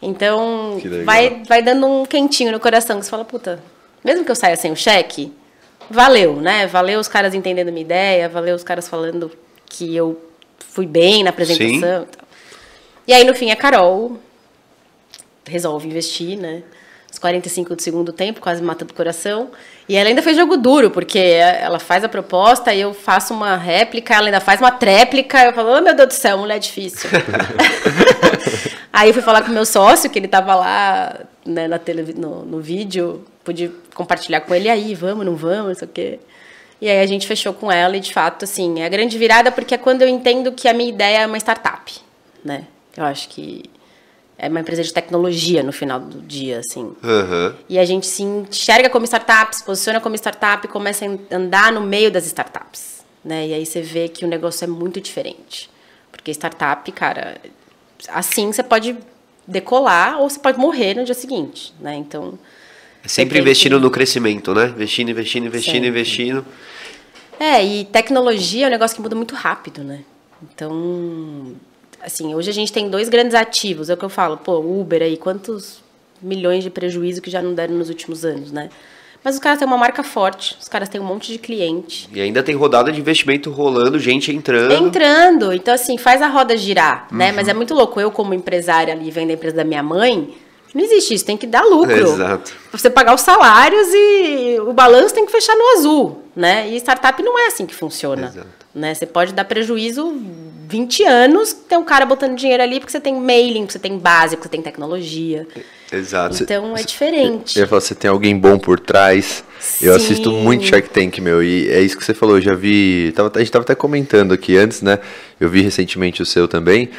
Então, 0.00 0.80
vai, 1.04 1.42
vai 1.46 1.60
dando 1.60 1.86
um 1.86 2.06
quentinho 2.06 2.50
no 2.50 2.60
coração, 2.60 2.98
que 2.98 3.04
você 3.04 3.10
fala, 3.10 3.26
puta, 3.26 3.62
mesmo 4.02 4.24
que 4.24 4.30
eu 4.30 4.34
saia 4.34 4.56
sem 4.56 4.72
o 4.72 4.76
cheque, 4.76 5.32
valeu, 5.90 6.36
né? 6.36 6.66
Valeu 6.66 7.00
os 7.00 7.08
caras 7.08 7.34
entendendo 7.34 7.72
minha 7.72 7.84
ideia, 7.84 8.28
valeu 8.28 8.54
os 8.54 8.64
caras 8.64 8.88
falando 8.88 9.30
que 9.66 9.94
eu 9.94 10.20
fui 10.58 10.86
bem 10.86 11.22
na 11.22 11.30
apresentação. 11.30 11.68
Sim. 11.68 11.78
E, 11.78 11.80
tal. 11.80 12.06
e 13.08 13.12
aí, 13.12 13.24
no 13.24 13.34
fim, 13.34 13.50
a 13.50 13.56
Carol 13.56 14.18
resolve 15.46 15.88
investir, 15.88 16.38
né? 16.38 16.62
Os 17.16 17.18
45 17.18 17.74
do 17.74 17.80
segundo 17.80 18.12
tempo, 18.12 18.42
quase 18.42 18.62
matando 18.62 18.92
o 18.92 18.94
coração. 18.94 19.50
E 19.88 19.96
ela 19.96 20.10
ainda 20.10 20.20
fez 20.20 20.36
jogo 20.36 20.54
duro, 20.58 20.90
porque 20.90 21.18
ela 21.18 21.78
faz 21.78 22.04
a 22.04 22.10
proposta 22.10 22.74
e 22.74 22.82
eu 22.82 22.92
faço 22.92 23.32
uma 23.32 23.56
réplica, 23.56 24.14
ela 24.14 24.26
ainda 24.26 24.38
faz 24.38 24.60
uma 24.60 24.70
tréplica. 24.70 25.42
Eu 25.42 25.54
falo, 25.54 25.78
oh 25.78 25.80
meu 25.80 25.94
Deus 25.94 26.08
do 26.08 26.12
céu, 26.12 26.36
mulher 26.36 26.58
difícil. 26.58 27.08
Aí 28.92 29.08
eu 29.08 29.14
fui 29.14 29.22
falar 29.22 29.40
com 29.40 29.50
o 29.50 29.54
meu 29.54 29.64
sócio, 29.64 30.10
que 30.10 30.18
ele 30.18 30.28
tava 30.28 30.54
lá 30.54 31.20
né, 31.46 31.66
na 31.66 31.78
televi 31.78 32.12
no, 32.12 32.44
no 32.44 32.60
vídeo, 32.60 33.24
pude 33.42 33.70
compartilhar 33.94 34.42
com 34.42 34.54
ele, 34.54 34.68
aí, 34.68 34.94
vamos, 34.94 35.24
não 35.24 35.36
vamos, 35.36 35.68
não 35.68 35.74
sei 35.74 35.88
o 35.88 35.90
quê. 35.90 36.20
E 36.80 36.88
aí 36.88 37.00
a 37.00 37.06
gente 37.06 37.26
fechou 37.26 37.54
com 37.54 37.72
ela 37.72 37.96
e, 37.96 38.00
de 38.00 38.12
fato, 38.12 38.44
assim, 38.44 38.80
é 38.80 38.84
a 38.84 38.90
grande 38.90 39.16
virada 39.16 39.50
porque 39.50 39.74
é 39.74 39.78
quando 39.78 40.02
eu 40.02 40.08
entendo 40.08 40.52
que 40.52 40.68
a 40.68 40.74
minha 40.74 40.90
ideia 40.90 41.20
é 41.20 41.26
uma 41.26 41.38
startup, 41.38 41.94
né? 42.44 42.64
Eu 42.94 43.04
acho 43.04 43.28
que 43.30 43.64
é 44.38 44.48
uma 44.48 44.60
empresa 44.60 44.82
de 44.82 44.92
tecnologia 44.92 45.62
no 45.62 45.72
final 45.72 45.98
do 46.00 46.20
dia, 46.20 46.58
assim. 46.60 46.94
Aham. 47.02 47.54
E 47.68 47.78
a 47.78 47.84
gente 47.84 48.06
se 48.06 48.22
enxerga 48.22 48.90
como 48.90 49.04
startup, 49.06 49.54
se 49.56 49.64
posiciona 49.64 50.00
como 50.00 50.14
startup 50.14 50.66
e 50.66 50.68
começa 50.68 51.04
a 51.06 51.36
andar 51.36 51.72
no 51.72 51.80
meio 51.80 52.10
das 52.10 52.26
startups. 52.26 53.04
Né? 53.24 53.48
E 53.48 53.54
aí 53.54 53.64
você 53.66 53.80
vê 53.80 54.08
que 54.08 54.24
o 54.24 54.28
negócio 54.28 54.64
é 54.64 54.68
muito 54.68 55.00
diferente. 55.00 55.70
Porque 56.12 56.30
startup, 56.30 56.90
cara, 56.92 57.38
assim 58.08 58.52
você 58.52 58.62
pode 58.62 58.96
decolar 59.46 60.20
ou 60.20 60.28
você 60.28 60.38
pode 60.38 60.58
morrer 60.58 60.94
no 60.94 61.04
dia 61.04 61.14
seguinte. 61.14 61.72
Né? 61.80 61.94
Então. 61.96 62.38
É 63.04 63.08
Sempre 63.08 63.38
investindo 63.38 63.76
que- 63.76 63.82
no 63.82 63.90
crescimento, 63.90 64.52
né? 64.54 64.66
Investindo, 64.66 65.10
investindo, 65.10 65.46
investindo, 65.46 65.72
Sempre. 65.74 65.88
investindo. 65.88 66.44
É, 67.38 67.64
e 67.64 67.84
tecnologia 67.84 68.64
é 68.64 68.68
um 68.68 68.70
negócio 68.70 68.96
que 68.96 69.02
muda 69.02 69.14
muito 69.14 69.34
rápido, 69.34 69.84
né? 69.84 70.00
Então, 70.42 71.54
assim, 72.06 72.34
hoje 72.34 72.48
a 72.48 72.54
gente 72.54 72.72
tem 72.72 72.88
dois 72.88 73.08
grandes 73.08 73.34
ativos, 73.34 73.90
é 73.90 73.94
o 73.94 73.96
que 73.96 74.04
eu 74.04 74.08
falo, 74.08 74.36
pô, 74.36 74.58
Uber 74.60 75.02
aí, 75.02 75.16
quantos 75.16 75.82
milhões 76.22 76.62
de 76.62 76.70
prejuízo 76.70 77.20
que 77.20 77.28
já 77.28 77.42
não 77.42 77.52
deram 77.52 77.74
nos 77.74 77.88
últimos 77.88 78.24
anos, 78.24 78.52
né? 78.52 78.70
Mas 79.24 79.34
os 79.34 79.40
caras 79.40 79.58
têm 79.58 79.66
uma 79.66 79.76
marca 79.76 80.04
forte, 80.04 80.56
os 80.60 80.68
caras 80.68 80.88
têm 80.88 81.00
um 81.00 81.04
monte 81.04 81.32
de 81.32 81.38
cliente. 81.38 82.08
E 82.12 82.20
ainda 82.20 82.44
tem 82.44 82.54
rodada 82.54 82.92
de 82.92 83.00
investimento 83.00 83.50
rolando, 83.50 83.98
gente 83.98 84.30
entrando. 84.30 84.72
Entrando, 84.72 85.52
então 85.52 85.74
assim, 85.74 85.98
faz 85.98 86.22
a 86.22 86.28
roda 86.28 86.56
girar, 86.56 87.08
né? 87.10 87.30
Uhum. 87.30 87.36
Mas 87.36 87.48
é 87.48 87.54
muito 87.54 87.74
louco, 87.74 88.00
eu 88.00 88.12
como 88.12 88.32
empresária 88.32 88.94
ali, 88.94 89.10
vendo 89.10 89.30
a 89.30 89.32
empresa 89.32 89.56
da 89.56 89.64
minha 89.64 89.82
mãe, 89.82 90.32
não 90.72 90.84
existe 90.84 91.12
isso, 91.14 91.24
tem 91.24 91.36
que 91.36 91.46
dar 91.46 91.64
lucro. 91.64 91.92
Exato. 91.92 92.54
Pra 92.70 92.78
você 92.78 92.88
pagar 92.88 93.16
os 93.16 93.22
salários 93.22 93.88
e 93.92 94.60
o 94.60 94.72
balanço 94.72 95.12
tem 95.12 95.26
que 95.26 95.32
fechar 95.32 95.56
no 95.56 95.78
azul, 95.78 96.22
né? 96.36 96.68
E 96.68 96.76
startup 96.76 97.20
não 97.20 97.36
é 97.36 97.48
assim 97.48 97.66
que 97.66 97.74
funciona. 97.74 98.28
Exato. 98.28 98.46
Né? 98.72 98.94
Você 98.94 99.06
pode 99.06 99.32
dar 99.32 99.44
prejuízo 99.46 100.14
20 100.68 101.04
anos, 101.04 101.52
tem 101.52 101.78
um 101.78 101.84
cara 101.84 102.04
botando 102.04 102.36
dinheiro 102.36 102.62
ali 102.62 102.80
porque 102.80 102.90
você 102.90 103.00
tem 103.00 103.14
mailing, 103.14 103.60
porque 103.60 103.72
você 103.72 103.78
tem 103.78 103.98
base, 103.98 104.36
porque 104.36 104.48
você 104.48 104.52
tem 104.52 104.62
tecnologia. 104.62 105.46
Exato. 105.92 106.42
Então 106.42 106.76
é 106.76 106.82
diferente. 106.82 107.56
Eu 107.56 107.62
ia 107.62 107.68
falar, 107.68 107.80
você 107.80 107.94
tem 107.94 108.10
alguém 108.10 108.36
bom 108.36 108.58
por 108.58 108.80
trás. 108.80 109.44
Eu 109.80 109.98
Sim. 109.98 110.04
assisto 110.04 110.32
muito 110.32 110.64
Shark 110.64 110.90
Tank, 110.90 111.20
meu, 111.20 111.42
e 111.42 111.68
é 111.68 111.80
isso 111.80 111.96
que 111.96 112.04
você 112.04 112.12
falou. 112.12 112.36
Eu 112.36 112.42
já 112.42 112.54
vi. 112.54 113.12
Tava, 113.14 113.30
a 113.34 113.38
gente 113.38 113.52
tava 113.52 113.62
até 113.62 113.74
comentando 113.74 114.32
aqui 114.32 114.56
antes, 114.56 114.82
né? 114.82 114.98
Eu 115.40 115.48
vi 115.48 115.62
recentemente 115.62 116.20
o 116.20 116.26
seu 116.26 116.48
também. 116.48 116.90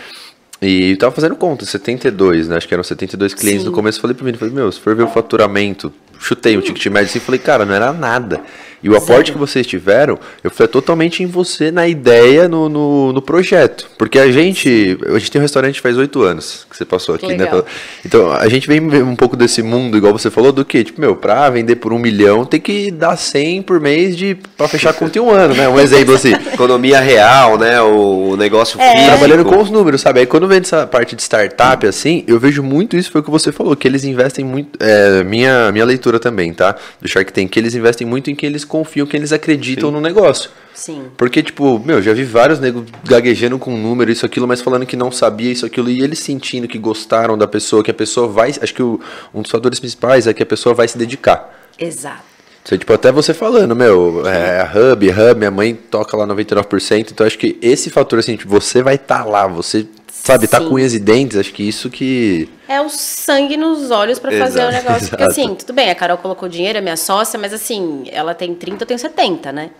E 0.61 0.91
eu 0.91 0.97
tava 0.97 1.13
fazendo 1.13 1.35
conta, 1.35 1.65
72, 1.65 2.47
né? 2.47 2.57
Acho 2.57 2.67
que 2.67 2.73
eram 2.73 2.83
72 2.83 3.33
clientes 3.33 3.61
Sim. 3.61 3.67
no 3.67 3.73
começo. 3.73 3.97
Eu 3.97 4.01
falei 4.01 4.15
pro 4.15 4.25
menino, 4.25 4.39
falei, 4.39 4.53
meu, 4.53 4.71
se 4.71 4.79
for 4.79 4.95
ver 4.95 5.03
o 5.03 5.07
faturamento, 5.07 5.93
chutei 6.19 6.57
o 6.57 6.61
ticket 6.61 6.87
médio 6.87 7.09
assim, 7.09 7.19
falei, 7.19 7.39
cara, 7.39 7.65
não 7.65 7.75
era 7.75 7.93
nada. 7.93 8.41
E 8.87 8.89
o 8.89 8.95
aporte 8.95 9.33
que 9.33 9.37
vocês 9.37 9.67
tiveram, 9.67 10.17
eu 10.41 10.49
fui 10.49 10.65
totalmente 10.67 11.21
em 11.21 11.25
você, 11.25 11.71
na 11.71 11.87
ideia, 11.87 12.47
no, 12.47 12.69
no, 12.69 13.11
no 13.11 13.21
projeto. 13.21 13.89
Porque 13.97 14.17
a 14.17 14.31
gente, 14.31 14.97
a 15.13 15.19
gente 15.19 15.29
tem 15.29 15.39
um 15.39 15.43
restaurante 15.43 15.81
faz 15.81 15.97
oito 15.97 16.23
anos, 16.23 16.65
que 16.69 16.77
você 16.77 16.85
passou 16.85 17.15
aqui, 17.15 17.27
né? 17.35 17.43
Legal. 17.43 17.65
Então, 18.05 18.31
a 18.31 18.47
gente 18.47 18.65
vem 18.67 18.79
um 19.03 19.15
pouco 19.15 19.35
desse 19.35 19.61
mundo, 19.61 19.97
igual 19.97 20.13
você 20.13 20.31
falou, 20.31 20.53
do 20.53 20.63
que, 20.63 20.85
tipo, 20.85 21.01
meu, 21.01 21.17
pra 21.17 21.49
vender 21.49 21.75
por 21.75 21.91
um 21.91 21.99
milhão, 21.99 22.45
tem 22.45 22.61
que 22.61 22.89
dar 22.91 23.17
100 23.17 23.63
por 23.63 23.81
mês 23.81 24.15
de, 24.15 24.37
pra 24.55 24.67
fechar 24.69 24.91
a 24.91 24.93
conta 24.93 25.17
em 25.17 25.21
um 25.21 25.29
ano, 25.29 25.53
né? 25.53 25.67
Um 25.67 25.79
exemplo 25.79 26.15
assim. 26.15 26.33
Economia 26.53 27.01
real, 27.01 27.57
né? 27.57 27.81
O, 27.81 28.35
negócio 28.37 28.79
É. 28.79 28.91
físico. 28.91 29.07
Trabalhando 29.07 29.45
com 29.45 29.61
os 29.61 29.69
números, 29.69 29.99
sabe? 29.99 30.21
Aí 30.21 30.25
quando 30.25 30.47
vem 30.47 30.59
essa 30.59 30.87
parte 30.87 31.15
de 31.15 31.21
startup, 31.21 31.85
assim, 31.85 32.23
eu 32.27 32.39
vejo 32.39 32.63
muito 32.63 32.95
isso, 32.95 33.11
foi 33.11 33.19
o 33.21 33.23
que 33.23 33.31
você 33.31 33.51
falou, 33.51 33.75
que 33.75 33.87
eles 33.87 34.05
investem 34.05 34.45
muito. 34.45 34.77
É, 34.79 35.23
minha, 35.23 35.71
minha 35.71 35.83
leitura 35.83 36.19
também, 36.19 36.53
tá? 36.53 36.75
Do 37.01 37.07
Shark 37.07 37.33
Tank, 37.33 37.49
que 37.49 37.59
eles 37.59 37.75
investem 37.75 38.07
muito 38.07 38.29
em 38.29 38.35
que 38.35 38.45
eles 38.45 38.63
confiam, 38.77 39.05
que 39.07 39.15
eles 39.17 39.31
acreditam 39.33 39.91
no 39.91 39.99
negócio. 40.01 40.49
Sim. 40.73 41.05
Porque, 41.17 41.41
tipo, 41.41 41.79
meu, 41.79 42.01
já 42.01 42.13
vi 42.13 42.23
vários 42.23 42.59
negros 42.59 42.85
gaguejando 43.03 43.57
com 43.57 43.75
número, 43.75 44.11
isso, 44.11 44.25
aquilo, 44.25 44.47
mas 44.47 44.61
falando 44.61 44.85
que 44.85 44.95
não 44.95 45.11
sabia 45.11 45.51
isso, 45.51 45.65
aquilo, 45.65 45.89
e 45.89 46.01
eles 46.01 46.19
sentindo 46.19 46.67
que 46.67 46.77
gostaram 46.77 47.37
da 47.37 47.47
pessoa, 47.47 47.83
que 47.83 47.89
a 47.91 47.93
pessoa 47.93 48.27
vai. 48.27 48.49
Acho 48.61 48.73
que 48.73 48.83
o- 48.83 48.99
um 49.33 49.41
dos 49.41 49.49
fatores 49.51 49.79
principais 49.79 50.27
é 50.27 50.33
que 50.33 50.43
a 50.43 50.45
pessoa 50.45 50.75
vai 50.75 50.87
se 50.87 50.97
dedicar. 50.97 51.67
Exato. 51.79 52.23
Você, 52.63 52.77
tipo, 52.77 52.91
até 52.91 53.11
você 53.13 53.33
falando, 53.33 53.73
meu, 53.75 54.27
é, 54.27 54.59
a 54.61 54.65
Hub, 54.65 55.09
Hub, 55.09 55.35
minha 55.37 55.49
mãe 55.49 55.73
toca 55.73 56.17
lá 56.17 56.27
99%, 56.27 57.11
então 57.11 57.25
acho 57.25 57.37
que 57.37 57.57
esse 57.61 57.89
fator, 57.89 58.19
assim, 58.19 58.35
tipo, 58.35 58.49
você 58.51 58.83
vai 58.83 58.95
estar 58.95 59.23
lá, 59.25 59.47
você, 59.47 59.87
sabe, 60.27 60.47
tá 60.47 60.59
Sim. 60.59 60.67
com 60.69 60.75
unhas 60.75 60.93
e 60.93 60.99
dentes, 60.99 61.37
acho 61.37 61.53
que 61.53 61.63
isso 61.63 61.89
que... 61.89 62.49
É 62.67 62.81
o 62.81 62.89
sangue 62.89 63.55
nos 63.57 63.91
olhos 63.91 64.19
pra 64.19 64.31
fazer 64.31 64.63
o 64.63 64.71
negócio. 64.71 65.09
Porque 65.09 65.23
exato. 65.23 65.31
assim, 65.31 65.55
tudo 65.55 65.73
bem, 65.73 65.89
a 65.89 65.95
Carol 65.95 66.17
colocou 66.17 66.49
dinheiro, 66.49 66.77
é 66.77 66.81
minha 66.81 66.97
sócia, 66.97 67.39
mas 67.39 67.53
assim, 67.53 68.03
ela 68.11 68.33
tem 68.35 68.53
30, 68.53 68.83
eu 68.83 68.87
tenho 68.87 68.99
70, 68.99 69.51
né? 69.51 69.71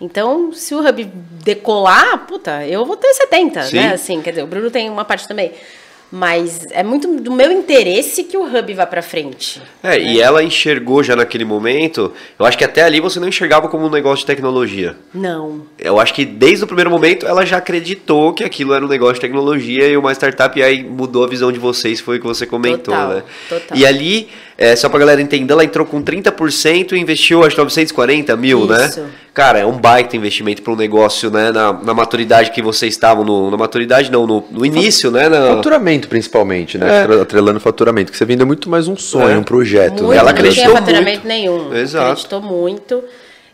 Então, 0.00 0.52
se 0.52 0.74
o 0.74 0.86
Hub 0.86 1.04
decolar, 1.44 2.26
puta, 2.26 2.66
eu 2.66 2.84
vou 2.84 2.96
ter 2.96 3.14
70, 3.14 3.62
Sim. 3.62 3.76
né? 3.76 3.92
Assim, 3.94 4.20
quer 4.20 4.30
dizer, 4.30 4.42
o 4.42 4.46
Bruno 4.46 4.70
tem 4.70 4.90
uma 4.90 5.04
parte 5.04 5.28
também. 5.28 5.52
Mas 6.16 6.68
é 6.70 6.84
muito 6.84 7.08
do 7.20 7.32
meu 7.32 7.50
interesse 7.50 8.22
que 8.22 8.36
o 8.36 8.44
Hub 8.44 8.72
vá 8.72 8.86
pra 8.86 9.02
frente. 9.02 9.60
É, 9.82 10.00
e 10.00 10.20
ela 10.20 10.44
enxergou 10.44 11.02
já 11.02 11.16
naquele 11.16 11.44
momento. 11.44 12.12
Eu 12.38 12.46
acho 12.46 12.56
que 12.56 12.62
até 12.62 12.84
ali 12.84 13.00
você 13.00 13.18
não 13.18 13.26
enxergava 13.26 13.68
como 13.68 13.86
um 13.86 13.90
negócio 13.90 14.18
de 14.20 14.26
tecnologia. 14.26 14.94
Não. 15.12 15.62
Eu 15.76 15.98
acho 15.98 16.14
que 16.14 16.24
desde 16.24 16.62
o 16.62 16.68
primeiro 16.68 16.88
momento 16.88 17.26
ela 17.26 17.44
já 17.44 17.56
acreditou 17.56 18.32
que 18.32 18.44
aquilo 18.44 18.72
era 18.74 18.84
um 18.84 18.88
negócio 18.88 19.14
de 19.14 19.22
tecnologia 19.22 19.88
e 19.88 19.96
uma 19.96 20.12
startup, 20.12 20.56
e 20.56 20.62
aí 20.62 20.84
mudou 20.84 21.24
a 21.24 21.26
visão 21.26 21.50
de 21.50 21.58
vocês, 21.58 21.98
foi 21.98 22.18
o 22.18 22.20
que 22.20 22.26
você 22.28 22.46
comentou, 22.46 22.94
Total, 22.94 23.08
né? 23.08 23.22
total. 23.48 23.76
E 23.76 23.84
ali, 23.84 24.28
é, 24.56 24.76
só 24.76 24.88
pra 24.88 24.98
galera 25.00 25.20
entender, 25.20 25.52
ela 25.52 25.64
entrou 25.64 25.84
com 25.84 26.02
30% 26.02 26.92
e 26.92 26.98
investiu, 26.98 27.40
acho 27.44 27.56
que 27.56 27.60
940 27.60 28.36
mil, 28.36 28.60
Isso. 28.60 29.00
né? 29.00 29.10
Cara, 29.34 29.58
é 29.58 29.66
um 29.66 29.72
baita 29.76 30.16
investimento 30.16 30.62
para 30.62 30.72
um 30.72 30.76
negócio, 30.76 31.28
né? 31.30 31.50
Na, 31.50 31.72
na 31.72 31.92
maturidade 31.92 32.52
que 32.52 32.62
vocês 32.62 32.94
estavam, 32.94 33.24
no, 33.24 33.50
na 33.50 33.56
maturidade 33.56 34.10
não, 34.12 34.26
no, 34.26 34.44
no 34.50 34.64
início, 34.64 35.10
né? 35.10 35.28
Na, 35.28 35.56
Faturamento, 35.56 36.06
principalmente, 36.08 36.78
né? 36.78 36.88
É. 36.88 37.02
Atre- 37.02 37.20
Atrelando 37.20 37.58
faturamento, 37.58 38.12
que 38.12 38.16
você 38.18 38.24
vendeu 38.24 38.46
muito 38.46 38.70
mais 38.70 38.86
um 38.86 38.96
sonho, 38.96 39.30
É. 39.34 39.38
um 39.38 39.42
projeto, 39.42 40.04
Muito, 40.04 40.08
né? 40.10 40.16
Ela 40.18 40.30
não 40.32 40.38
tinha 40.38 40.48
acreditou 40.50 40.74
faturamento 40.76 41.10
muito. 41.18 41.26
nenhum. 41.28 41.74
Exato. 41.74 42.10
Acreditou 42.12 42.40
muito. 42.40 43.02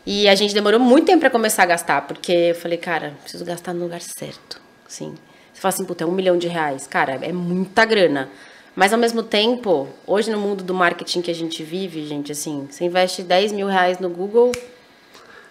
E 0.06 0.28
a 0.28 0.34
gente 0.34 0.52
demorou 0.52 0.80
muito 0.80 1.06
tempo 1.06 1.20
pra 1.20 1.30
começar 1.30 1.62
a 1.62 1.66
gastar, 1.66 2.02
porque 2.02 2.32
eu 2.32 2.54
falei, 2.54 2.76
cara, 2.76 3.14
preciso 3.22 3.44
gastar 3.44 3.72
no 3.72 3.82
lugar 3.84 4.00
certo. 4.02 4.60
Sim. 4.88 5.14
Você 5.54 5.60
fala 5.62 5.72
assim, 5.74 5.84
puta, 5.84 6.04
é 6.04 6.06
um 6.06 6.10
milhão 6.12 6.36
de 6.36 6.46
reais. 6.48 6.86
Cara, 6.86 7.18
é 7.22 7.32
muita 7.32 7.84
grana. 7.84 8.28
Mas 8.76 8.92
ao 8.92 8.98
mesmo 8.98 9.22
tempo, 9.22 9.88
hoje 10.06 10.30
no 10.30 10.38
mundo 10.38 10.62
do 10.64 10.72
marketing 10.72 11.20
que 11.22 11.30
a 11.30 11.34
gente 11.34 11.62
vive, 11.62 12.06
gente, 12.06 12.32
assim, 12.32 12.66
você 12.70 12.84
investe 12.84 13.22
10 13.22 13.52
mil 13.52 13.66
reais 13.66 13.98
no 13.98 14.08
Google, 14.08 14.52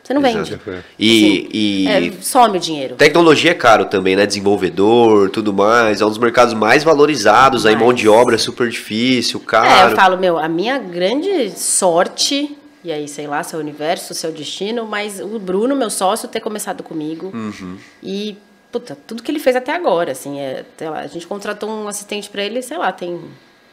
você 0.02 0.14
não 0.14 0.22
vende. 0.22 0.54
Exato. 0.54 0.84
E, 0.98 1.12
Assim, 1.38 1.50
e 1.54 1.88
é, 1.88 2.22
some 2.22 2.58
o 2.58 2.60
dinheiro. 2.60 2.96
tecnologia 2.96 3.52
é 3.52 3.54
caro 3.54 3.86
também, 3.86 4.16
né? 4.16 4.26
Desenvolvedor, 4.26 5.30
tudo 5.30 5.54
mais. 5.54 6.02
É 6.02 6.06
um 6.06 6.10
dos 6.10 6.18
mercados 6.18 6.54
mais 6.56 6.84
valorizados. 6.84 7.66
Aí 7.66 7.76
mão 7.76 7.94
de 7.94 8.10
obra 8.10 8.34
é 8.34 8.38
super 8.40 8.68
difícil, 8.70 9.40
É, 9.44 9.46
caro. 9.48 9.92
eu 9.92 9.96
falo, 9.96 10.18
meu, 10.18 10.40
a 10.40 10.48
minha 10.50 10.80
grande 10.80 11.52
sorte, 11.52 12.58
e 12.84 12.92
aí, 12.92 13.08
sei 13.08 13.28
lá, 13.28 13.44
seu 13.44 13.60
universo, 13.60 14.14
seu 14.16 14.32
destino, 14.32 14.86
mas 14.88 15.20
o 15.20 15.38
Bruno, 15.38 15.76
meu 15.76 15.90
sócio, 15.92 16.28
ter 16.28 16.40
começado 16.40 16.82
comigo. 16.82 17.30
Uhum. 17.32 17.78
E, 18.02 18.36
puta, 18.72 18.98
tudo 19.08 19.24
que 19.24 19.32
ele 19.32 19.40
fez 19.40 19.56
até 19.56 19.72
agora, 19.74 20.12
assim, 20.12 20.40
é, 20.40 20.64
lá, 20.82 21.00
a 21.00 21.08
gente 21.08 21.26
contratou 21.28 21.70
um 21.70 21.88
assistente 21.88 22.30
pra 22.30 22.44
ele, 22.44 22.62
sei 22.62 22.78
lá, 22.78 22.92
tem 22.92 23.20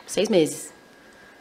seis 0.06 0.28
meses. 0.28 0.72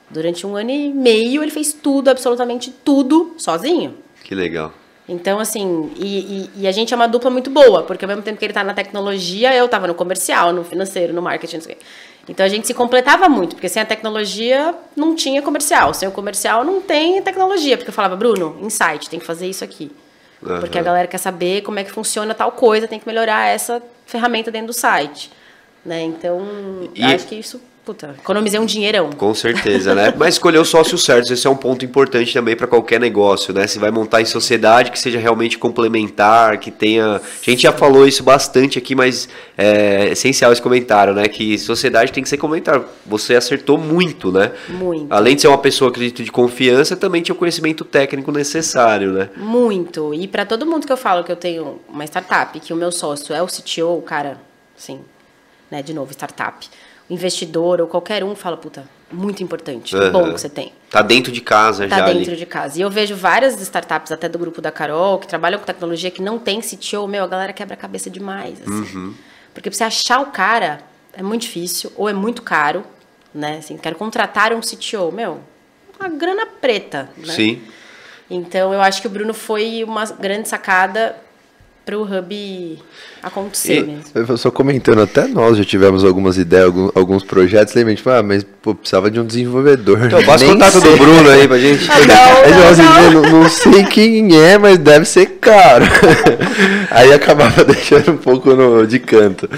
Durante 0.10 0.46
um 0.46 0.56
ano 0.56 0.70
e 0.72 0.92
meio, 0.94 1.42
ele 1.42 1.52
fez 1.52 1.74
tudo, 1.74 2.10
absolutamente 2.10 2.72
tudo, 2.84 3.34
sozinho. 3.38 3.96
Que 4.24 4.36
legal. 4.36 4.72
Então, 5.08 5.40
assim, 5.40 5.92
e, 5.98 6.20
e- 6.20 6.50
e 6.62 6.68
a 6.68 6.72
gente 6.72 6.92
é 6.94 6.96
uma 6.96 7.08
dupla 7.08 7.30
muito 7.30 7.50
boa, 7.50 7.84
porque 7.84 8.04
ao 8.06 8.10
mesmo 8.10 8.24
tempo 8.24 8.40
que 8.40 8.46
ele 8.46 8.54
tá 8.54 8.64
na 8.64 8.74
tecnologia, 8.74 9.56
eu 9.56 9.68
tava 9.68 9.86
no 9.88 9.94
comercial, 9.94 10.52
no 10.52 10.64
financeiro, 10.64 11.14
no 11.14 11.22
marketing, 11.22 11.56
não 11.58 11.64
sei 11.64 11.74
o 11.74 11.78
quê. 11.78 11.84
Então 12.28 12.44
a 12.44 12.50
gente 12.50 12.66
se 12.66 12.74
completava 12.74 13.30
muito, 13.30 13.56
porque 13.56 13.70
sem 13.70 13.82
a 13.82 13.86
tecnologia 13.86 14.74
não 14.96 15.16
tinha 15.16 15.44
comercial, 15.44 15.94
sem 15.94 16.08
o 16.08 16.12
comercial 16.12 16.64
não 16.64 16.82
tem 16.82 17.22
tecnologia, 17.22 17.78
porque 17.78 17.90
eu 17.90 17.94
falava, 17.94 18.16
Bruno, 18.16 18.58
insight, 18.62 19.08
tem 19.10 19.20
que 19.20 19.26
fazer 19.26 19.48
isso 19.48 19.64
aqui. 19.64 19.92
Porque 20.40 20.78
a 20.78 20.84
galera 20.84 21.08
quer 21.08 21.18
saber 21.18 21.62
como 21.62 21.80
é 21.80 21.84
que 21.84 21.92
funciona 21.92 22.34
tal 22.34 22.52
coisa, 22.52 22.88
tem 22.88 23.00
que 23.00 23.08
melhorar 23.08 23.48
essa 23.48 23.82
ferramenta 24.06 24.52
dentro 24.52 24.68
do 24.68 24.74
site. 24.74 25.32
Né? 25.84 26.02
Então, 26.02 26.42
E- 26.96 27.04
acho 27.04 27.28
que 27.28 27.36
isso, 27.36 27.62
puta, 27.86 28.16
economizei 28.20 28.60
um 28.60 28.66
dinheirão. 28.66 29.12
Com 29.12 29.34
certeza, 29.36 29.94
né? 29.94 30.12
Mas 30.18 30.36
escolher 30.36 30.58
os 30.58 30.70
sócios 30.70 31.06
certos, 31.06 31.30
esse 31.30 31.46
é 31.46 31.50
um 31.50 31.56
ponto 31.56 31.86
importante 31.86 32.34
também 32.34 32.56
para 32.56 32.66
qualquer 32.66 33.00
negócio, 33.00 33.54
né? 33.54 33.68
Se 33.68 33.78
vai 33.78 33.92
montar 33.92 34.22
em 34.22 34.26
sociedade 34.26 34.92
que 34.92 34.98
seja 34.98 35.20
realmente 35.20 35.58
complementar, 35.60 36.58
que 36.58 36.72
tenha. 36.72 37.18
A 37.18 37.22
gente 37.42 37.62
já 37.62 37.72
falou 37.72 38.08
isso 38.08 38.24
bastante 38.24 38.80
aqui, 38.80 38.96
mas 38.96 39.30
é 39.56 40.10
essencial 40.12 40.52
esse 40.52 40.62
comentário, 40.62 41.14
né? 41.14 41.28
Que 41.28 41.58
sociedade 41.60 42.12
tem 42.12 42.24
que 42.24 42.30
ser 42.30 42.38
complementar. 42.38 42.82
Você 43.06 43.36
acertou 43.36 43.78
muito, 43.78 44.32
né? 44.32 44.52
Muito. 44.68 45.14
Além 45.14 45.36
de 45.36 45.42
ser 45.42 45.48
uma 45.48 45.60
pessoa, 45.60 45.92
acredito, 45.92 46.24
de 46.24 46.32
confiança, 46.32 46.96
também 46.96 47.22
tinha 47.22 47.36
o 47.36 47.38
conhecimento 47.38 47.86
técnico 47.86 48.32
necessário, 48.32 49.12
né? 49.12 49.30
Muito. 49.38 50.12
E 50.12 50.28
para 50.28 50.44
todo 50.44 50.66
mundo 50.66 50.88
que 50.88 50.92
eu 50.92 50.98
falo 50.98 51.24
que 51.24 51.32
eu 51.32 51.36
tenho 51.36 51.80
uma 51.88 52.04
startup, 52.06 52.60
que 52.60 52.74
o 52.74 52.76
meu 52.76 52.92
sócio 52.92 53.36
é 53.36 53.44
o 53.44 53.46
CTO, 53.46 54.02
cara, 54.02 54.38
assim, 54.76 55.02
né, 55.70 55.82
de 55.82 55.94
novo, 55.94 56.12
startup, 56.12 56.68
investidor 57.10 57.82
ou 57.82 57.88
qualquer 57.88 58.24
um 58.24 58.36
fala, 58.36 58.58
puta, 58.58 58.88
muito 59.12 59.44
importante, 59.44 59.96
que 59.96 60.10
bom 60.10 60.34
que 60.34 60.40
você 60.42 60.50
tem. 60.50 60.74
Tá 60.90 61.02
dentro 61.02 61.32
de 61.32 61.42
casa 61.42 61.88
Tá 61.88 61.98
já 62.00 62.06
dentro 62.06 62.32
ali. 62.32 62.36
de 62.36 62.46
casa. 62.46 62.80
E 62.80 62.82
eu 62.82 62.90
vejo 62.90 63.16
várias 63.16 63.60
startups, 63.62 64.12
até 64.12 64.28
do 64.28 64.40
grupo 64.40 64.62
da 64.62 64.72
Carol, 64.72 65.20
que 65.20 65.28
trabalham 65.28 65.60
com 65.60 65.66
tecnologia, 65.66 66.10
que 66.10 66.22
não 66.22 66.40
tem 66.40 66.62
CTO, 66.62 67.08
meu, 67.08 67.24
a 67.24 67.28
galera 67.28 67.54
quebra 67.54 67.76
a 67.76 67.78
cabeça 67.78 68.10
demais, 68.10 68.60
assim. 68.62 68.98
Uhum. 68.98 69.14
Porque 69.54 69.70
pra 69.70 69.78
você 69.78 69.84
achar 69.84 70.20
o 70.20 70.28
cara 70.28 70.82
é 71.14 71.22
muito 71.22 71.44
difícil, 71.44 71.92
ou 71.96 72.10
é 72.10 72.14
muito 72.14 72.42
caro, 72.42 72.84
né? 73.34 73.58
Assim, 73.60 73.78
quero 73.78 73.96
contratar 73.96 74.52
um 74.54 74.60
CTO, 74.60 75.12
meu, 75.14 75.40
uma 76.00 76.10
grana 76.10 76.46
preta, 76.60 77.10
né? 77.18 77.34
Sim. 77.34 77.62
Então 78.30 78.74
eu 78.74 78.82
acho 78.82 79.02
que 79.02 79.08
o 79.08 79.10
Bruno 79.10 79.34
foi 79.34 79.84
uma 79.84 80.04
grande 80.06 80.50
sacada 80.50 81.16
para 81.86 81.98
o 82.00 82.02
Hub 82.04 82.80
acontecer 83.22 83.80
E- 83.80 83.84
mesmo. 83.84 84.04
Eu 84.16 84.38
só 84.38 84.50
comentando, 84.50 85.02
até 85.02 85.28
nós 85.28 85.58
já 85.58 85.64
tivemos 85.64 86.04
algumas 86.04 86.36
ideias, 86.38 86.66
alguns, 86.66 86.92
alguns 86.96 87.24
projetos, 87.24 87.74
lembra? 87.76 87.94
Tipo, 87.94 88.10
ah, 88.10 88.24
mas 88.24 88.44
pô, 88.62 88.74
precisava 88.74 89.12
de 89.12 89.20
um 89.20 89.26
desenvolvedor. 89.26 90.04
Então, 90.06 90.24
passa 90.24 90.46
o 90.46 90.50
contato 90.50 90.80
sei. 90.80 90.92
do 90.92 90.98
Bruno 90.98 91.30
aí 91.30 91.48
pra 91.48 91.60
gente. 91.60 91.86
Ah, 91.92 92.00
não, 92.00 92.44
Aí, 92.44 92.52
não, 92.52 92.70
assim, 92.70 92.82
não. 92.82 93.04
eu 93.04 93.12
não, 93.12 93.22
não 93.44 93.50
sei 93.50 93.84
quem 93.86 94.36
é, 94.36 94.58
mas 94.58 94.78
deve 94.80 95.06
ser 95.06 95.26
caro. 95.40 95.86
Aí 96.90 97.14
acabava 97.14 97.64
deixando 97.66 98.14
um 98.14 98.18
pouco 98.18 98.54
no- 98.54 98.86
de 98.88 99.00
canto. 99.00 99.50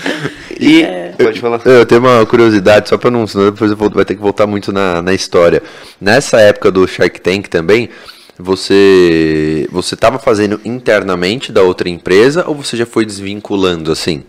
E. 0.59 0.83
É. 0.83 1.13
Pode 1.17 1.39
falar. 1.39 1.61
Eu 1.65 1.83
tenho 1.85 2.01
uma 2.01 2.25
curiosidade, 2.25 2.89
só 2.89 2.97
pra 2.97 3.09
não. 3.09 3.25
Senão 3.25 3.45
depois 3.51 3.71
eu 3.71 3.77
vou, 3.77 3.89
vai 3.89 4.05
ter 4.05 4.15
que 4.15 4.21
voltar 4.21 4.45
muito 4.45 4.71
na, 4.71 5.01
na 5.01 5.13
história. 5.13 5.63
Nessa 5.99 6.39
época 6.39 6.69
do 6.71 6.87
Shark 6.87 7.19
Tank 7.21 7.47
também, 7.47 7.89
você. 8.37 9.67
Você 9.71 9.95
tava 9.95 10.19
fazendo 10.19 10.59
internamente 10.63 11.51
da 11.51 11.61
outra 11.61 11.89
empresa 11.89 12.45
ou 12.47 12.55
você 12.55 12.77
já 12.77 12.85
foi 12.85 13.05
desvinculando 13.05 13.91
assim? 13.91 14.23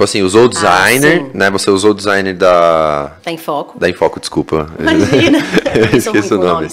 Tipo 0.00 0.04
assim, 0.04 0.22
usou 0.22 0.46
o 0.46 0.48
designer, 0.48 1.18
sim. 1.18 1.30
né? 1.34 1.50
Você 1.50 1.70
usou 1.70 1.90
o 1.90 1.94
designer 1.94 2.34
da. 2.34 3.16
Tá 3.22 3.30
em 3.30 3.36
foco. 3.36 3.78
Da 3.78 3.86
Infoco, 3.86 4.18
desculpa. 4.18 4.66
Imagina. 4.78 5.38
Eu 6.32 6.38
o 6.38 6.42
nome. 6.42 6.68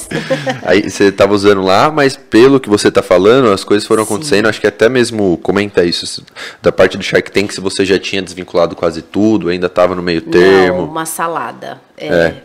Aí 0.64 0.90
você 0.90 1.12
tava 1.12 1.34
usando 1.34 1.62
lá, 1.62 1.92
mas 1.92 2.16
pelo 2.16 2.58
que 2.58 2.70
você 2.70 2.90
tá 2.90 3.02
falando, 3.02 3.52
as 3.52 3.66
coisas 3.66 3.86
foram 3.86 4.04
acontecendo. 4.04 4.48
Acho 4.48 4.62
que 4.62 4.68
até 4.68 4.88
mesmo 4.88 5.38
comenta 5.44 5.84
isso 5.84 6.24
da 6.62 6.72
parte 6.72 6.98
do 6.98 7.04
Shark 7.04 7.30
Tank, 7.30 7.52
se 7.52 7.60
você 7.60 7.84
já 7.84 8.00
tinha 8.00 8.22
desvinculado 8.22 8.78
quase 8.78 9.02
tudo, 9.02 9.50
ainda 9.50 9.68
tava 9.68 9.94
no 9.94 10.02
meio 10.02 10.22
termo. 10.22 10.84
Não, 10.84 10.86
uma 10.86 11.06
salada. 11.06 11.82
É, 11.98 12.08
é, 12.08 12.44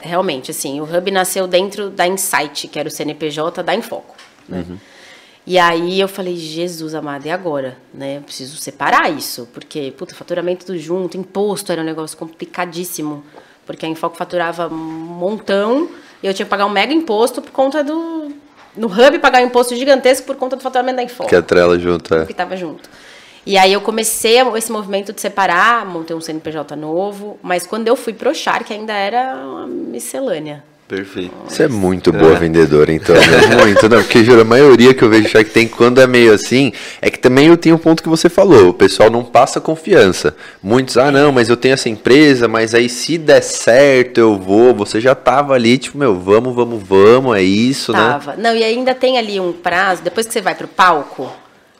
realmente, 0.00 0.50
assim, 0.50 0.80
o 0.80 0.84
Hub 0.84 1.10
nasceu 1.10 1.46
dentro 1.46 1.90
da 1.90 2.06
Insight, 2.06 2.68
que 2.68 2.78
era 2.78 2.88
o 2.88 2.90
CNPJ 2.90 3.62
da 3.62 3.74
Infoco. 3.74 4.16
Né? 4.48 4.64
Uhum. 4.68 4.78
E 5.46 5.58
aí 5.58 5.98
eu 5.98 6.08
falei, 6.08 6.36
Jesus 6.36 6.94
amado, 6.94 7.26
e 7.26 7.30
agora? 7.30 7.78
Né? 7.92 8.18
Eu 8.18 8.22
preciso 8.22 8.56
separar 8.58 9.10
isso, 9.10 9.48
porque, 9.52 9.92
puta, 9.96 10.14
faturamento 10.14 10.66
tudo 10.66 10.78
junto, 10.78 11.16
imposto 11.16 11.72
era 11.72 11.80
um 11.80 11.84
negócio 11.84 12.16
complicadíssimo, 12.16 13.24
porque 13.66 13.86
a 13.86 13.88
Infoco 13.88 14.16
faturava 14.16 14.68
um 14.68 14.76
montão 14.76 15.88
e 16.22 16.26
eu 16.26 16.34
tinha 16.34 16.44
que 16.44 16.50
pagar 16.50 16.66
um 16.66 16.70
mega 16.70 16.92
imposto 16.92 17.40
por 17.40 17.50
conta 17.50 17.82
do, 17.82 18.32
no 18.76 18.86
hub 18.86 19.18
pagar 19.18 19.42
um 19.42 19.46
imposto 19.46 19.74
gigantesco 19.74 20.26
por 20.26 20.36
conta 20.36 20.56
do 20.56 20.62
faturamento 20.62 20.96
da 20.96 21.02
Info. 21.02 21.26
Que 21.26 21.36
atrela 21.36 21.78
junto, 21.78 22.14
é. 22.14 22.24
Que 22.24 22.32
estava 22.32 22.56
junto. 22.56 22.88
E 23.46 23.56
aí 23.56 23.72
eu 23.72 23.80
comecei 23.80 24.38
esse 24.56 24.70
movimento 24.70 25.12
de 25.12 25.20
separar, 25.20 25.86
montei 25.86 26.14
um 26.14 26.20
CNPJ 26.20 26.76
novo, 26.76 27.38
mas 27.42 27.66
quando 27.66 27.88
eu 27.88 27.96
fui 27.96 28.12
pro 28.12 28.34
Shark 28.34 28.72
ainda 28.72 28.92
era 28.92 29.36
uma 29.36 29.66
miscelânea. 29.66 30.62
Perfeito. 30.88 31.34
Você 31.46 31.64
é 31.64 31.68
muito 31.68 32.10
boa 32.10 32.34
vendedora, 32.36 32.90
então. 32.90 33.14
Né? 33.14 33.56
Muito, 33.62 33.86
não, 33.90 34.02
porque 34.02 34.24
juro, 34.24 34.40
a 34.40 34.44
maioria 34.44 34.94
que 34.94 35.02
eu 35.02 35.10
vejo 35.10 35.28
Shark 35.28 35.50
tem 35.50 35.68
quando 35.68 36.00
é 36.00 36.06
meio 36.06 36.32
assim, 36.32 36.72
é 37.02 37.10
que 37.10 37.18
também 37.18 37.48
eu 37.48 37.58
tenho 37.58 37.76
o 37.76 37.78
ponto 37.78 38.02
que 38.02 38.08
você 38.08 38.30
falou, 38.30 38.70
o 38.70 38.74
pessoal 38.74 39.10
não 39.10 39.22
passa 39.22 39.60
confiança. 39.60 40.34
Muitos, 40.62 40.96
ah, 40.96 41.12
não, 41.12 41.30
mas 41.30 41.50
eu 41.50 41.58
tenho 41.58 41.74
essa 41.74 41.90
empresa, 41.90 42.48
mas 42.48 42.74
aí 42.74 42.88
se 42.88 43.18
der 43.18 43.42
certo 43.42 44.16
eu 44.16 44.38
vou. 44.38 44.74
Você 44.76 44.98
já 44.98 45.14
tava 45.14 45.52
ali, 45.52 45.76
tipo, 45.76 45.98
meu, 45.98 46.18
vamos, 46.18 46.54
vamos, 46.54 46.82
vamos, 46.82 47.36
é 47.36 47.42
isso, 47.42 47.92
Tava. 47.92 48.32
né? 48.32 48.42
Não, 48.42 48.56
e 48.56 48.64
ainda 48.64 48.94
tem 48.94 49.18
ali 49.18 49.38
um 49.38 49.52
prazo, 49.52 50.02
depois 50.02 50.26
que 50.26 50.32
você 50.32 50.40
vai 50.40 50.54
pro 50.54 50.66
palco, 50.66 51.30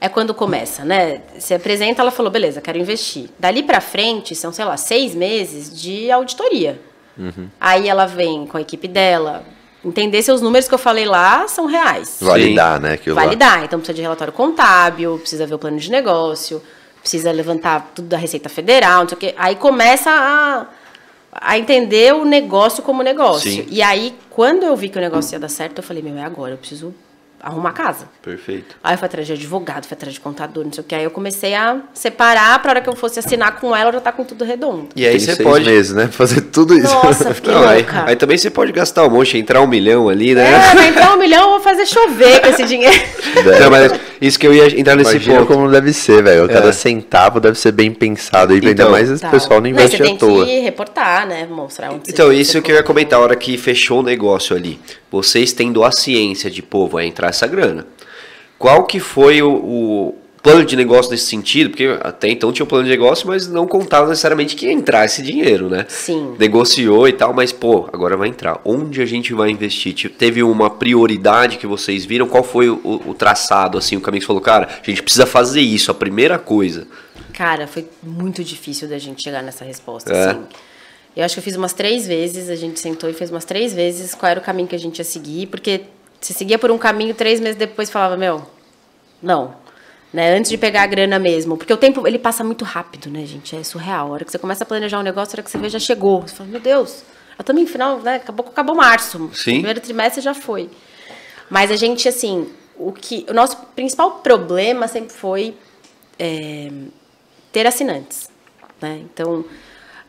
é 0.00 0.08
quando 0.08 0.32
começa, 0.32 0.84
né? 0.84 1.22
Você 1.38 1.54
apresenta, 1.54 2.02
ela 2.02 2.10
falou, 2.10 2.30
beleza, 2.30 2.60
quero 2.60 2.78
investir. 2.78 3.28
Dali 3.38 3.62
pra 3.62 3.80
frente, 3.80 4.34
são, 4.34 4.52
sei 4.52 4.64
lá, 4.64 4.76
seis 4.76 5.14
meses 5.14 5.80
de 5.80 6.10
auditoria. 6.10 6.80
Uhum. 7.16 7.48
Aí 7.60 7.88
ela 7.88 8.06
vem 8.06 8.46
com 8.46 8.56
a 8.56 8.60
equipe 8.60 8.86
dela, 8.86 9.44
entender 9.84 10.22
se 10.22 10.30
os 10.30 10.40
números 10.40 10.68
que 10.68 10.74
eu 10.74 10.78
falei 10.78 11.04
lá 11.04 11.48
são 11.48 11.66
reais. 11.66 12.18
Validar, 12.20 12.80
né? 12.80 12.92
aquilo 12.92 13.16
lá. 13.16 13.24
Validar. 13.24 13.64
Então 13.64 13.80
precisa 13.80 13.96
de 13.96 14.02
relatório 14.02 14.32
contábil, 14.32 15.18
precisa 15.18 15.46
ver 15.46 15.54
o 15.54 15.58
plano 15.58 15.78
de 15.78 15.90
negócio, 15.90 16.62
precisa 17.00 17.32
levantar 17.32 17.90
tudo 17.92 18.06
da 18.06 18.16
Receita 18.16 18.48
Federal, 18.48 19.00
não 19.00 19.08
sei 19.08 19.16
o 19.16 19.20
quê. 19.20 19.34
Aí 19.36 19.56
começa 19.56 20.10
a, 20.10 20.66
a 21.32 21.58
entender 21.58 22.14
o 22.14 22.24
negócio 22.24 22.84
como 22.84 23.02
negócio. 23.02 23.50
Sim. 23.50 23.66
E 23.68 23.82
aí, 23.82 24.14
quando 24.30 24.62
eu 24.62 24.76
vi 24.76 24.88
que 24.88 24.98
o 24.98 25.00
negócio 25.00 25.34
ia 25.34 25.40
dar 25.40 25.48
certo, 25.48 25.78
eu 25.78 25.82
falei, 25.82 26.04
meu, 26.04 26.16
é 26.16 26.22
agora, 26.22 26.52
eu 26.52 26.58
preciso 26.58 26.94
arrumar 27.42 27.72
casa. 27.72 28.06
Perfeito. 28.22 28.76
Aí 28.82 28.94
eu 28.94 28.98
fui 28.98 29.06
atrás 29.06 29.26
de 29.26 29.32
advogado, 29.32 29.86
fui 29.86 29.94
atrás 29.94 30.12
de 30.14 30.20
contador, 30.20 30.64
não 30.64 30.72
sei 30.72 30.82
o 30.82 30.84
que. 30.86 30.94
Aí 30.94 31.04
eu 31.04 31.10
comecei 31.10 31.54
a 31.54 31.78
separar 31.94 32.60
pra 32.60 32.70
hora 32.72 32.80
que 32.80 32.88
eu 32.88 32.96
fosse 32.96 33.18
assinar 33.18 33.60
com 33.60 33.74
ela, 33.74 33.90
eu 33.90 33.94
já 33.94 34.00
tá 34.00 34.12
com 34.12 34.24
tudo 34.24 34.44
redondo. 34.44 34.88
E 34.96 35.04
aí 35.06 35.12
Tem 35.12 35.20
você 35.20 35.34
seis 35.36 35.48
pode. 35.48 35.64
meses, 35.64 35.92
né? 35.94 36.08
Fazer 36.12 36.40
tudo 36.42 36.76
isso. 36.76 36.92
Nossa, 36.94 37.32
fiquei 37.34 37.52
Não, 37.52 37.66
aí, 37.68 37.78
louca. 37.82 38.04
aí 38.06 38.16
também 38.16 38.36
você 38.38 38.50
pode 38.50 38.72
gastar 38.72 39.04
um 39.06 39.10
monte, 39.10 39.38
entrar 39.38 39.60
um 39.62 39.66
milhão 39.66 40.08
ali, 40.08 40.34
né? 40.34 40.50
É, 40.52 40.74
vai 40.74 40.88
entrar 40.90 41.14
um 41.14 41.18
milhão, 41.18 41.42
eu 41.44 41.50
vou 41.50 41.60
fazer 41.60 41.86
chover 41.86 42.40
com 42.40 42.48
esse 42.48 42.64
dinheiro. 42.64 42.96
Não, 43.60 43.70
mas 43.70 43.92
isso 44.20 44.38
que 44.38 44.46
eu 44.46 44.52
ia 44.54 44.78
entrar 44.80 44.96
nesse 44.96 45.12
Imagina 45.12 45.38
ponto. 45.40 45.52
como 45.54 45.70
deve 45.70 45.92
ser, 45.92 46.22
velho. 46.22 46.48
Cada 46.48 46.68
É. 46.68 46.72
centavo 46.72 47.40
deve 47.40 47.58
ser 47.58 47.72
bem 47.72 47.92
pensado. 47.92 48.52
E 48.52 48.56
ainda 48.56 48.70
Então, 48.70 48.90
mais 48.90 49.10
esse 49.10 49.22
Tal. 49.22 49.30
pessoal 49.30 49.60
não 49.60 49.68
investe 49.68 49.96
você 49.96 50.02
tem 50.02 50.14
à 50.16 50.18
toa. 50.18 50.44
que 50.44 50.58
reportar, 50.60 51.26
né? 51.26 51.46
Mostrar 51.48 51.90
onde 51.92 52.10
Então, 52.10 52.26
você, 52.28 52.34
isso 52.34 52.52
você 52.52 52.60
que 52.62 52.72
eu 52.72 52.76
ia 52.76 52.82
comentar, 52.82 53.18
a 53.18 53.22
hora 53.22 53.36
que 53.36 53.56
fechou 53.56 54.00
o 54.00 54.02
negócio 54.02 54.56
ali. 54.56 54.78
Vocês 55.10 55.52
tendo 55.52 55.82
a 55.84 55.90
ciência 55.92 56.50
de, 56.50 56.60
pô, 56.60 56.86
vai 56.86 57.06
entrar 57.06 57.27
essa 57.28 57.46
grana. 57.46 57.86
Qual 58.58 58.84
que 58.84 58.98
foi 58.98 59.40
o, 59.42 59.50
o 59.52 60.14
plano 60.42 60.64
de 60.64 60.74
negócio 60.74 61.10
nesse 61.12 61.26
sentido? 61.26 61.70
Porque 61.70 61.96
até 62.00 62.28
então 62.28 62.52
tinha 62.52 62.64
um 62.64 62.68
plano 62.68 62.84
de 62.84 62.90
negócio, 62.90 63.26
mas 63.28 63.46
não 63.46 63.66
contava 63.66 64.08
necessariamente 64.08 64.56
que 64.56 64.66
ia 64.66 64.72
entrar 64.72 65.04
esse 65.04 65.22
dinheiro, 65.22 65.68
né? 65.68 65.86
Sim. 65.88 66.34
Negociou 66.38 67.06
e 67.06 67.12
tal, 67.12 67.32
mas, 67.32 67.52
pô, 67.52 67.88
agora 67.92 68.16
vai 68.16 68.28
entrar. 68.28 68.60
Onde 68.64 69.00
a 69.00 69.06
gente 69.06 69.32
vai 69.32 69.50
investir? 69.50 69.92
Tipo, 69.94 70.16
Teve 70.16 70.42
uma 70.42 70.70
prioridade 70.70 71.56
que 71.58 71.66
vocês 71.66 72.04
viram? 72.04 72.26
Qual 72.26 72.42
foi 72.42 72.68
o, 72.68 72.80
o 73.06 73.14
traçado, 73.14 73.78
assim, 73.78 73.96
o 73.96 74.00
caminho 74.00 74.20
que 74.20 74.24
você 74.24 74.28
falou, 74.28 74.42
cara, 74.42 74.68
a 74.82 74.90
gente 74.90 75.02
precisa 75.02 75.26
fazer 75.26 75.60
isso, 75.60 75.90
a 75.90 75.94
primeira 75.94 76.38
coisa. 76.38 76.86
Cara, 77.32 77.68
foi 77.68 77.86
muito 78.02 78.42
difícil 78.42 78.88
da 78.88 78.98
gente 78.98 79.22
chegar 79.22 79.42
nessa 79.42 79.64
resposta, 79.64 80.12
É? 80.12 80.30
assim. 80.30 80.40
Eu 81.16 81.24
acho 81.24 81.34
que 81.34 81.40
eu 81.40 81.44
fiz 81.44 81.56
umas 81.56 81.72
três 81.72 82.06
vezes, 82.06 82.48
a 82.48 82.54
gente 82.54 82.78
sentou 82.78 83.10
e 83.10 83.12
fez 83.12 83.30
umas 83.30 83.44
três 83.44 83.72
vezes 83.72 84.14
qual 84.14 84.30
era 84.30 84.38
o 84.40 84.42
caminho 84.42 84.68
que 84.68 84.74
a 84.76 84.78
gente 84.78 84.98
ia 84.98 85.04
seguir, 85.04 85.46
porque 85.46 85.80
se 86.20 86.32
seguia 86.32 86.58
por 86.58 86.70
um 86.70 86.78
caminho, 86.78 87.14
três 87.14 87.40
meses 87.40 87.56
depois 87.56 87.90
falava, 87.90 88.16
meu, 88.16 88.44
não. 89.22 89.54
Né? 90.12 90.36
Antes 90.36 90.50
de 90.50 90.56
pegar 90.56 90.82
a 90.82 90.86
grana 90.86 91.18
mesmo. 91.18 91.56
Porque 91.56 91.72
o 91.72 91.76
tempo, 91.76 92.06
ele 92.06 92.18
passa 92.18 92.42
muito 92.42 92.64
rápido, 92.64 93.10
né, 93.10 93.26
gente? 93.26 93.54
É 93.54 93.62
surreal. 93.62 94.08
A 94.08 94.10
hora 94.10 94.24
que 94.24 94.30
você 94.30 94.38
começa 94.38 94.64
a 94.64 94.66
planejar 94.66 94.98
um 94.98 95.02
negócio, 95.02 95.32
a 95.32 95.34
hora 95.36 95.42
que 95.42 95.50
você 95.50 95.58
vê, 95.58 95.68
já 95.68 95.78
chegou. 95.78 96.22
Você 96.22 96.34
fala, 96.34 96.48
meu 96.48 96.60
Deus, 96.60 97.02
eu 97.38 97.44
também, 97.44 97.66
final, 97.66 98.00
né? 98.00 98.16
Acabou, 98.16 98.46
acabou 98.46 98.74
março. 98.74 99.30
Sim. 99.34 99.52
Primeiro 99.52 99.80
trimestre 99.80 100.22
já 100.22 100.34
foi. 100.34 100.70
Mas 101.50 101.70
a 101.70 101.76
gente, 101.76 102.08
assim, 102.08 102.48
o 102.76 102.92
que. 102.92 103.26
O 103.28 103.34
nosso 103.34 103.56
principal 103.76 104.12
problema 104.22 104.88
sempre 104.88 105.14
foi 105.14 105.54
é, 106.18 106.68
ter 107.52 107.66
assinantes. 107.66 108.30
Né? 108.80 109.02
Então, 109.04 109.44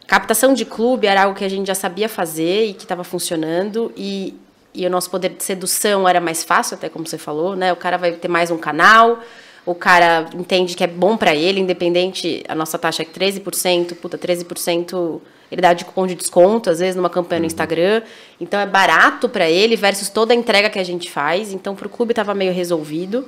captação 0.08 0.54
de 0.54 0.66
clube 0.66 1.08
era 1.08 1.24
algo 1.24 1.38
que 1.38 1.46
a 1.46 1.50
gente 1.50 1.68
já 1.68 1.76
sabia 1.76 2.08
fazer 2.08 2.66
e 2.66 2.74
que 2.74 2.84
estava 2.84 3.04
funcionando 3.04 3.92
e, 3.96 4.36
e 4.80 4.86
o 4.86 4.90
nosso 4.90 5.10
poder 5.10 5.30
de 5.30 5.44
sedução 5.44 6.08
era 6.08 6.22
mais 6.22 6.44
fácil, 6.44 6.76
até 6.76 6.88
como 6.88 7.06
você 7.06 7.18
falou, 7.18 7.56
né? 7.56 7.74
O 7.74 7.76
cara 7.76 7.98
vai 7.98 8.14
ter 8.14 8.30
mais 8.30 8.50
um 8.50 8.58
canal, 8.58 9.20
o 9.66 9.76
cara 9.76 10.30
entende 10.34 10.76
que 10.76 10.84
é 10.84 10.88
bom 10.88 11.18
para 11.18 11.36
ele, 11.36 11.60
independente, 11.60 12.44
a 12.48 12.56
nossa 12.56 12.78
taxa 12.78 13.04
é 13.04 13.06
13%, 13.06 13.96
puta, 13.96 14.18
13% 14.18 15.22
ele 15.52 15.62
dá 15.62 15.74
de 15.74 15.84
cupom 15.84 16.06
de 16.06 16.16
desconto, 16.16 16.70
às 16.70 16.80
vezes 16.80 16.96
numa 16.96 17.10
campanha 17.10 17.42
no 17.42 17.46
Instagram. 17.46 18.04
Então 18.40 18.60
é 18.60 18.66
barato 18.66 19.28
para 19.28 19.50
ele 19.50 19.76
versus 19.76 20.10
toda 20.10 20.34
a 20.34 20.36
entrega 20.36 20.70
que 20.70 20.80
a 20.80 20.84
gente 20.84 21.10
faz. 21.10 21.52
Então 21.52 21.76
pro 21.76 21.90
clube 21.90 22.12
estava 22.12 22.34
meio 22.34 22.54
resolvido, 22.54 23.28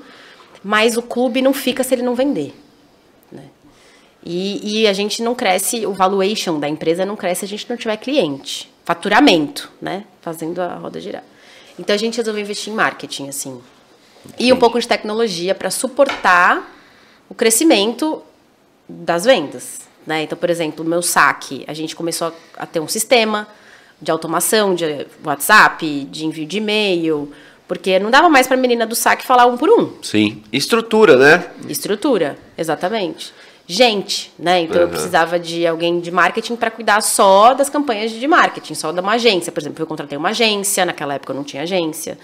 mas 0.63 0.97
o 0.97 1.01
clube 1.01 1.41
não 1.41 1.53
fica 1.53 1.83
se 1.83 1.93
ele 1.95 2.03
não 2.03 2.15
vender. 2.15 2.53
Né? 3.31 3.45
E, 4.23 4.81
e 4.83 4.87
a 4.87 4.93
gente 4.93 5.23
não 5.23 5.33
cresce, 5.33 5.85
o 5.85 5.93
valuation 5.93 6.59
da 6.59 6.69
empresa 6.69 7.05
não 7.05 7.15
cresce 7.15 7.39
se 7.39 7.45
a 7.45 7.49
gente 7.49 7.69
não 7.69 7.75
tiver 7.75 7.97
cliente. 7.97 8.71
Faturamento, 8.85 9.71
né? 9.81 10.05
Fazendo 10.21 10.61
a 10.61 10.75
roda 10.75 10.99
girar. 10.99 11.23
Então 11.81 11.95
a 11.95 11.97
gente 11.97 12.17
resolveu 12.17 12.43
investir 12.43 12.71
em 12.71 12.75
marketing, 12.75 13.27
assim. 13.27 13.59
E 14.37 14.53
um 14.53 14.57
pouco 14.57 14.79
de 14.79 14.87
tecnologia 14.87 15.55
para 15.55 15.71
suportar 15.71 16.71
o 17.27 17.33
crescimento 17.33 18.21
das 18.87 19.25
vendas. 19.25 19.79
Né? 20.05 20.23
Então, 20.23 20.37
por 20.37 20.49
exemplo, 20.49 20.85
o 20.85 20.87
meu 20.87 21.01
saque, 21.01 21.65
a 21.67 21.73
gente 21.73 21.95
começou 21.95 22.31
a 22.55 22.65
ter 22.67 22.79
um 22.79 22.87
sistema 22.87 23.47
de 23.99 24.11
automação, 24.11 24.75
de 24.75 25.07
WhatsApp, 25.25 26.05
de 26.05 26.25
envio 26.25 26.45
de 26.45 26.57
e-mail, 26.57 27.31
porque 27.67 27.97
não 27.97 28.11
dava 28.11 28.29
mais 28.29 28.45
para 28.45 28.55
a 28.55 28.59
menina 28.59 28.85
do 28.85 28.95
saque 28.95 29.25
falar 29.25 29.47
um 29.47 29.57
por 29.57 29.69
um. 29.69 29.91
Sim. 30.03 30.43
Estrutura, 30.53 31.17
né? 31.17 31.49
Estrutura, 31.67 32.37
exatamente. 32.55 33.33
Gente, 33.67 34.31
né? 34.37 34.61
Então 34.61 34.81
eu 34.81 34.87
precisava 34.89 35.39
de 35.39 35.65
alguém 35.65 35.99
de 35.99 36.11
marketing 36.11 36.55
para 36.55 36.69
cuidar 36.69 37.01
só 37.01 37.53
das 37.53 37.69
campanhas 37.69 38.11
de 38.11 38.27
marketing, 38.27 38.73
só 38.73 38.91
de 38.91 38.99
uma 38.99 39.13
agência. 39.13 39.51
Por 39.51 39.61
exemplo, 39.61 39.81
eu 39.81 39.87
contratei 39.87 40.17
uma 40.17 40.29
agência, 40.29 40.85
naquela 40.85 41.13
época 41.13 41.31
eu 41.31 41.35
não 41.37 41.43
tinha 41.43 41.63
agência, 41.63 42.17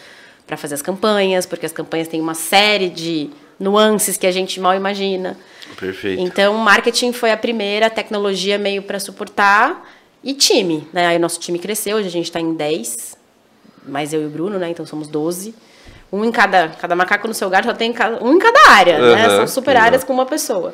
para 0.46 0.58
fazer 0.58 0.76
as 0.76 0.82
campanhas, 0.82 1.46
porque 1.46 1.66
as 1.66 1.72
campanhas 1.72 2.08
têm 2.08 2.20
uma 2.20 2.34
série 2.34 2.90
de 2.90 3.30
nuances 3.60 4.18
que 4.18 4.28
a 4.28 4.32
gente 4.32 4.60
mal 4.60 4.76
imagina. 4.76 5.38
Perfeito. 5.80 6.22
Então, 6.22 6.54
marketing 6.56 7.12
foi 7.14 7.32
a 7.32 7.38
primeira, 7.38 7.90
tecnologia 7.90 8.58
meio 8.58 8.82
para 8.82 9.00
suportar 9.00 9.86
e 10.24 10.34
time, 10.34 10.88
né? 10.92 11.08
Aí 11.08 11.18
o 11.18 11.20
nosso 11.20 11.40
time 11.40 11.60
cresceu, 11.60 11.98
hoje 11.98 12.08
a 12.08 12.12
gente 12.12 12.26
está 12.26 12.40
em 12.42 12.54
10, 12.54 13.18
mais 13.88 14.12
eu 14.14 14.22
e 14.22 14.26
o 14.26 14.30
Bruno, 14.30 14.58
né? 14.60 14.70
Então 14.70 14.86
somos 14.86 15.08
12. 15.08 15.54
Um 16.12 16.24
em 16.24 16.32
cada, 16.32 16.70
cada 16.70 16.96
macaco 16.96 17.28
no 17.28 17.34
seu 17.34 17.48
lugar 17.48 17.64
só 17.66 17.74
tem 17.74 17.92
cada- 17.94 18.24
um 18.24 18.34
em 18.34 18.40
cada 18.40 18.70
área, 18.72 19.00
né? 19.00 19.26
Aham, 19.26 19.36
São 19.38 19.48
super 19.48 19.76
áreas 19.78 20.04
com 20.04 20.14
uma 20.14 20.26
pessoa. 20.26 20.74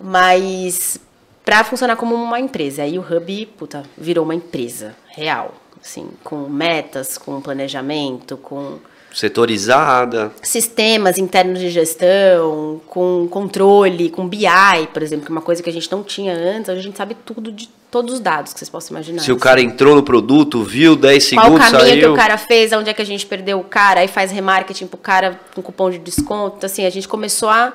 Mas 0.00 1.00
para 1.44 1.64
funcionar 1.64 1.96
como 1.96 2.14
uma 2.14 2.38
empresa, 2.38 2.82
aí 2.82 2.98
o 2.98 3.02
Hub, 3.02 3.46
puta, 3.56 3.82
virou 3.96 4.24
uma 4.24 4.34
empresa 4.34 4.94
real, 5.08 5.54
assim, 5.82 6.08
com 6.22 6.48
metas, 6.48 7.16
com 7.16 7.40
planejamento, 7.40 8.36
com 8.36 8.78
Setorizada. 9.12 10.30
sistemas 10.42 11.18
internos 11.18 11.58
de 11.58 11.70
gestão, 11.70 12.80
com 12.86 13.26
controle, 13.30 14.10
com 14.10 14.28
BI, 14.28 14.46
por 14.92 15.02
exemplo, 15.02 15.24
que 15.24 15.32
é 15.32 15.34
uma 15.34 15.40
coisa 15.40 15.62
que 15.62 15.70
a 15.70 15.72
gente 15.72 15.90
não 15.90 16.02
tinha 16.02 16.34
antes, 16.34 16.68
hoje 16.68 16.80
a 16.80 16.82
gente 16.82 16.98
sabe 16.98 17.16
tudo 17.24 17.50
de 17.50 17.68
todos 17.90 18.14
os 18.14 18.20
dados 18.20 18.52
que 18.52 18.58
vocês 18.58 18.68
possam 18.68 18.96
imaginar. 18.96 19.22
Se 19.22 19.32
o 19.32 19.36
cara 19.38 19.60
entrou 19.62 19.96
no 19.96 20.02
produto, 20.02 20.62
viu 20.62 20.94
10 20.94 21.30
Qual 21.30 21.40
o 21.40 21.44
segundos, 21.46 21.70
caminho 21.70 21.88
saiu. 21.88 22.00
que 22.00 22.08
o 22.08 22.14
cara 22.16 22.36
fez, 22.38 22.72
onde 22.72 22.90
é 22.90 22.92
que 22.94 23.02
a 23.02 23.06
gente 23.06 23.26
perdeu 23.26 23.58
o 23.58 23.64
cara, 23.64 24.00
aí 24.00 24.08
faz 24.08 24.30
remarketing 24.30 24.86
pro 24.86 24.98
cara 24.98 25.40
com 25.54 25.62
cupom 25.62 25.90
de 25.90 25.98
desconto. 25.98 26.66
Assim, 26.66 26.84
a 26.84 26.90
gente 26.90 27.08
começou 27.08 27.48
a, 27.48 27.72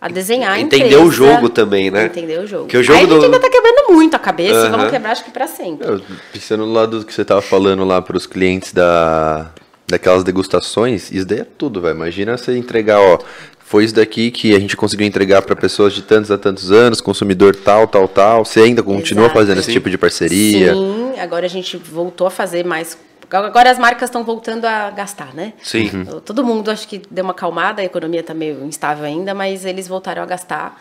a 0.00 0.08
desenhar 0.08 0.52
a 0.52 0.60
Entender 0.60 0.84
empresa. 0.86 1.02
o 1.04 1.10
jogo 1.10 1.48
também, 1.48 1.90
né? 1.90 2.06
Entender 2.06 2.38
o 2.38 2.46
jogo. 2.46 2.64
Porque 2.64 2.76
o 2.76 2.82
jogo 2.82 2.98
aí 2.98 3.04
a 3.04 3.08
gente 3.08 3.18
do- 3.18 3.24
ainda 3.24 3.40
tá 3.40 3.48
quebrando 3.50 3.92
muito 3.92 4.14
a 4.14 4.18
cabeça 4.18 4.54
e 4.54 4.62
Aham. 4.62 4.70
vamos 4.70 4.90
quebrar, 4.90 5.12
acho 5.12 5.24
que 5.24 5.30
pra 5.30 5.46
sempre. 5.46 5.88
Eu, 5.88 6.00
pensando 6.32 6.66
no 6.66 6.72
lado 6.72 7.00
do 7.00 7.06
que 7.06 7.12
você 7.14 7.24
tava 7.24 7.40
falando 7.42 7.84
lá 7.84 8.00
para 8.02 8.16
os 8.16 8.26
clientes 8.26 8.72
da, 8.72 9.50
daquelas 9.88 10.22
degustações, 10.22 11.10
isso 11.10 11.26
daí 11.26 11.40
é 11.40 11.46
tudo, 11.56 11.80
velho. 11.80 11.94
Imagina 11.94 12.36
você 12.36 12.56
entregar, 12.56 13.00
ó, 13.00 13.18
foi 13.58 13.84
isso 13.84 13.94
daqui 13.94 14.30
que 14.30 14.54
a 14.54 14.60
gente 14.60 14.76
conseguiu 14.76 15.06
entregar 15.06 15.42
para 15.42 15.56
pessoas 15.56 15.92
de 15.92 16.02
tantos 16.02 16.30
a 16.30 16.38
tantos 16.38 16.70
anos, 16.70 17.00
consumidor 17.00 17.56
tal, 17.56 17.88
tal, 17.88 18.06
tal. 18.06 18.44
Você 18.44 18.60
ainda 18.60 18.82
continua 18.82 19.24
Exato. 19.24 19.38
fazendo 19.40 19.58
esse 19.58 19.72
tipo 19.72 19.90
de 19.90 19.98
parceria? 19.98 20.72
Sim, 20.74 21.18
agora 21.18 21.46
a 21.46 21.48
gente 21.48 21.76
voltou 21.76 22.26
a 22.26 22.30
fazer 22.30 22.64
mais. 22.64 22.96
Agora 23.30 23.70
as 23.70 23.78
marcas 23.78 24.08
estão 24.08 24.22
voltando 24.24 24.64
a 24.64 24.90
gastar, 24.90 25.34
né? 25.34 25.52
Sim. 25.62 26.04
Todo 26.24 26.44
mundo 26.44 26.70
acho 26.70 26.86
que 26.86 27.02
deu 27.10 27.24
uma 27.24 27.32
acalmada, 27.32 27.82
a 27.82 27.84
economia 27.84 28.20
está 28.20 28.32
meio 28.32 28.64
instável 28.64 29.04
ainda, 29.04 29.34
mas 29.34 29.64
eles 29.64 29.88
voltaram 29.88 30.22
a 30.22 30.26
gastar. 30.26 30.80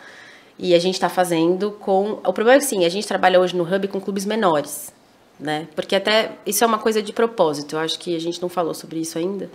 E 0.57 0.73
a 0.73 0.79
gente 0.79 0.95
está 0.95 1.09
fazendo 1.09 1.71
com. 1.71 2.19
O 2.25 2.33
problema 2.33 2.57
é 2.57 2.59
que 2.59 2.65
sim, 2.65 2.85
a 2.85 2.89
gente 2.89 3.07
trabalha 3.07 3.39
hoje 3.39 3.55
no 3.55 3.63
Hub 3.63 3.87
com 3.87 3.99
clubes 3.99 4.25
menores. 4.25 4.93
Né? 5.39 5.67
Porque 5.75 5.95
até 5.95 6.31
isso 6.45 6.63
é 6.63 6.67
uma 6.67 6.77
coisa 6.77 7.01
de 7.01 7.11
propósito. 7.11 7.75
Eu 7.75 7.79
acho 7.79 7.99
que 7.99 8.15
a 8.15 8.19
gente 8.19 8.41
não 8.41 8.47
falou 8.47 8.73
sobre 8.73 8.99
isso 8.99 9.17
ainda. 9.17 9.49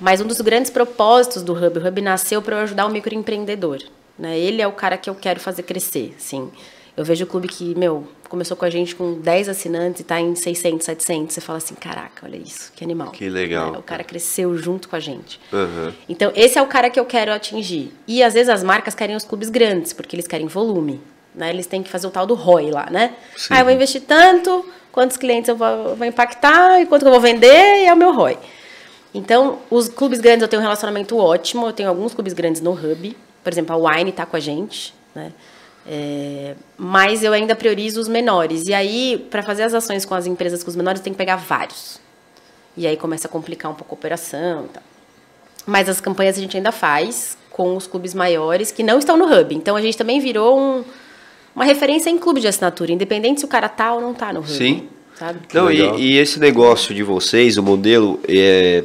Mas 0.00 0.20
um 0.20 0.26
dos 0.26 0.40
grandes 0.40 0.70
propósitos 0.70 1.42
do 1.42 1.52
Hub, 1.52 1.78
o 1.78 1.88
Hub 1.88 2.00
nasceu 2.00 2.40
para 2.40 2.56
eu 2.56 2.62
ajudar 2.62 2.86
o 2.86 2.90
microempreendedor. 2.90 3.82
Né? 4.16 4.38
Ele 4.38 4.62
é 4.62 4.66
o 4.66 4.72
cara 4.72 4.96
que 4.96 5.10
eu 5.10 5.14
quero 5.14 5.40
fazer 5.40 5.64
crescer, 5.64 6.14
assim. 6.16 6.50
Eu 6.96 7.04
vejo 7.04 7.24
o 7.24 7.26
clube 7.28 7.48
que, 7.48 7.76
meu, 7.76 8.06
começou 8.28 8.56
com 8.56 8.64
a 8.64 8.70
gente 8.70 8.94
com 8.94 9.14
10 9.14 9.48
assinantes 9.48 10.00
e 10.00 10.02
está 10.02 10.20
em 10.20 10.34
600, 10.34 10.84
700. 10.84 11.34
Você 11.34 11.40
fala 11.40 11.58
assim, 11.58 11.74
caraca, 11.74 12.26
olha 12.26 12.36
isso, 12.36 12.72
que 12.74 12.84
animal. 12.84 13.10
Que 13.10 13.28
legal. 13.28 13.72
Né? 13.72 13.78
O 13.78 13.82
cara 13.82 14.04
cresceu 14.04 14.56
junto 14.56 14.88
com 14.88 14.96
a 14.96 15.00
gente. 15.00 15.40
Uhum. 15.52 15.92
Então, 16.08 16.32
esse 16.34 16.58
é 16.58 16.62
o 16.62 16.66
cara 16.66 16.90
que 16.90 17.00
eu 17.00 17.04
quero 17.04 17.32
atingir. 17.32 17.92
E, 18.06 18.22
às 18.22 18.34
vezes, 18.34 18.48
as 18.48 18.62
marcas 18.62 18.94
querem 18.94 19.16
os 19.16 19.24
clubes 19.24 19.48
grandes, 19.48 19.92
porque 19.92 20.14
eles 20.14 20.26
querem 20.26 20.46
volume. 20.46 21.00
Né? 21.34 21.50
Eles 21.50 21.66
têm 21.66 21.82
que 21.82 21.90
fazer 21.90 22.06
o 22.06 22.10
tal 22.10 22.26
do 22.26 22.34
ROI 22.34 22.70
lá, 22.70 22.88
né? 22.90 23.14
Sim. 23.36 23.54
Ah, 23.54 23.60
eu 23.60 23.64
vou 23.64 23.72
investir 23.72 24.02
tanto, 24.02 24.64
quantos 24.92 25.16
clientes 25.16 25.48
eu 25.48 25.56
vou, 25.56 25.96
vou 25.96 26.06
impactar, 26.06 26.80
e 26.80 26.86
quanto 26.86 27.06
eu 27.06 27.10
vou 27.10 27.20
vender, 27.20 27.82
e 27.82 27.86
é 27.86 27.92
o 27.92 27.96
meu 27.96 28.12
ROI. 28.12 28.38
Então, 29.14 29.58
os 29.70 29.88
clubes 29.88 30.20
grandes 30.20 30.42
eu 30.42 30.48
tenho 30.48 30.60
um 30.60 30.62
relacionamento 30.62 31.16
ótimo. 31.16 31.66
Eu 31.66 31.72
tenho 31.72 31.88
alguns 31.88 32.14
clubes 32.14 32.32
grandes 32.32 32.60
no 32.60 32.72
Hub. 32.72 33.16
Por 33.42 33.52
exemplo, 33.52 33.74
a 33.74 33.96
Wine 33.96 34.10
está 34.10 34.26
com 34.26 34.36
a 34.36 34.40
gente, 34.40 34.94
né? 35.14 35.32
É, 35.90 36.54
mas 36.76 37.24
eu 37.24 37.32
ainda 37.32 37.56
priorizo 37.56 37.98
os 37.98 38.08
menores. 38.08 38.66
E 38.66 38.74
aí, 38.74 39.26
para 39.30 39.42
fazer 39.42 39.62
as 39.62 39.72
ações 39.72 40.04
com 40.04 40.14
as 40.14 40.26
empresas 40.26 40.62
com 40.62 40.68
os 40.68 40.76
menores, 40.76 41.00
tem 41.00 41.14
que 41.14 41.16
pegar 41.16 41.36
vários. 41.36 41.98
E 42.76 42.86
aí 42.86 42.96
começa 42.96 43.26
a 43.26 43.30
complicar 43.30 43.72
um 43.72 43.74
pouco 43.74 43.94
a 43.94 43.96
operação. 43.98 44.66
E 44.66 44.68
tal. 44.68 44.82
Mas 45.66 45.88
as 45.88 46.00
campanhas 46.00 46.36
a 46.36 46.40
gente 46.40 46.56
ainda 46.56 46.72
faz 46.72 47.38
com 47.50 47.74
os 47.74 47.86
clubes 47.86 48.12
maiores 48.12 48.70
que 48.70 48.82
não 48.82 48.98
estão 48.98 49.16
no 49.16 49.24
hub. 49.24 49.54
Então 49.54 49.76
a 49.76 49.80
gente 49.80 49.96
também 49.96 50.20
virou 50.20 50.58
um, 50.58 50.84
uma 51.56 51.64
referência 51.64 52.10
em 52.10 52.18
clube 52.18 52.40
de 52.40 52.48
assinatura, 52.48 52.92
independente 52.92 53.40
se 53.40 53.46
o 53.46 53.48
cara 53.48 53.68
tá 53.68 53.94
ou 53.94 54.00
não 54.00 54.12
tá 54.12 54.32
no 54.32 54.40
hub. 54.40 54.50
Sim. 54.50 54.88
Sabe? 55.14 55.40
Não, 55.52 55.70
e, 55.70 55.80
e 56.00 56.18
esse 56.18 56.38
negócio 56.38 56.94
de 56.94 57.02
vocês, 57.02 57.56
o 57.56 57.62
modelo, 57.62 58.20
é, 58.28 58.84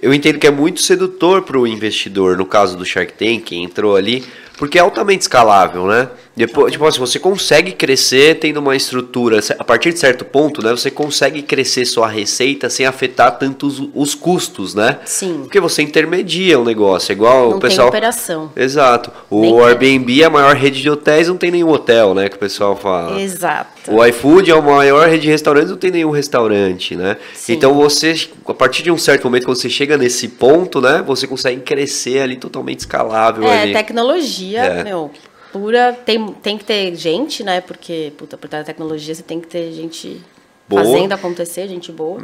eu 0.00 0.12
entendo 0.12 0.38
que 0.38 0.46
é 0.46 0.50
muito 0.50 0.82
sedutor 0.82 1.42
para 1.42 1.58
o 1.58 1.66
investidor, 1.66 2.36
no 2.36 2.46
caso 2.46 2.76
do 2.76 2.84
Shark 2.84 3.12
Tank, 3.12 3.42
que 3.44 3.56
entrou 3.56 3.94
ali, 3.94 4.24
porque 4.56 4.78
é 4.78 4.80
altamente 4.82 5.22
escalável, 5.22 5.86
né? 5.86 6.08
Depois, 6.34 6.72
tipo 6.72 6.86
assim, 6.86 6.98
você 6.98 7.18
consegue 7.18 7.72
crescer 7.72 8.38
tendo 8.38 8.56
uma 8.56 8.74
estrutura, 8.74 9.38
a 9.58 9.64
partir 9.64 9.92
de 9.92 9.98
certo 9.98 10.24
ponto, 10.24 10.62
né? 10.64 10.70
Você 10.70 10.90
consegue 10.90 11.42
crescer 11.42 11.84
sua 11.84 12.08
receita 12.08 12.70
sem 12.70 12.86
afetar 12.86 13.36
tanto 13.38 13.66
os, 13.66 13.82
os 13.94 14.14
custos, 14.14 14.74
né? 14.74 14.98
Sim. 15.04 15.40
Porque 15.42 15.60
você 15.60 15.82
intermedia 15.82 16.58
o 16.58 16.64
negócio, 16.64 17.12
é 17.12 17.14
igual 17.14 17.50
Não 17.50 17.56
o 17.58 17.60
pessoal. 17.60 17.90
tem 17.90 17.98
operação. 17.98 18.50
Exato. 18.56 19.10
Nem 19.30 19.52
O 19.52 19.56
tem. 19.56 19.64
Airbnb 19.66 20.22
é 20.22 20.24
a 20.24 20.30
maior 20.30 20.56
rede 20.56 20.80
de 20.80 20.88
hotéis, 20.88 21.28
não 21.28 21.36
tem 21.36 21.50
nenhum 21.50 21.68
hotel, 21.68 22.14
né? 22.14 22.30
Que 22.30 22.36
o 22.36 22.38
pessoal 22.38 22.76
fala. 22.76 23.20
Exato. 23.20 23.70
O 23.88 24.02
iFood 24.06 24.50
é 24.50 24.54
a 24.54 24.62
maior 24.62 25.06
rede 25.08 25.24
de 25.24 25.28
restaurantes, 25.28 25.70
não 25.70 25.76
tem 25.76 25.90
nenhum 25.90 26.10
restaurante, 26.10 26.96
né? 26.96 27.18
Sim. 27.34 27.54
Então 27.54 27.74
você, 27.74 28.14
a 28.48 28.54
partir 28.54 28.82
de 28.82 28.90
um 28.90 28.96
certo 28.96 29.24
momento, 29.24 29.44
quando 29.44 29.58
você 29.58 29.68
chega 29.68 29.98
nesse 29.98 30.28
ponto, 30.28 30.80
né? 30.80 31.02
Você 31.06 31.26
consegue 31.26 31.60
crescer 31.60 32.20
ali 32.20 32.36
totalmente 32.36 32.78
escalável 32.80 33.44
É, 33.46 33.62
ali. 33.62 33.72
tecnologia, 33.74 34.41
É. 34.56 34.84
meu, 34.84 35.10
pura. 35.52 35.92
Tem, 35.92 36.32
tem 36.34 36.58
que 36.58 36.64
ter 36.64 36.94
gente, 36.94 37.42
né? 37.44 37.60
Porque, 37.60 38.12
puta, 38.16 38.36
por 38.36 38.48
trás 38.48 38.64
da 38.64 38.72
tecnologia 38.72 39.14
você 39.14 39.22
tem 39.22 39.40
que 39.40 39.46
ter 39.46 39.72
gente 39.72 40.20
Boa. 40.68 40.82
Uhum. 40.82 40.92
fazendo 40.92 41.12
acontecer, 41.12 41.68
gente 41.68 41.92
boa. 41.92 42.20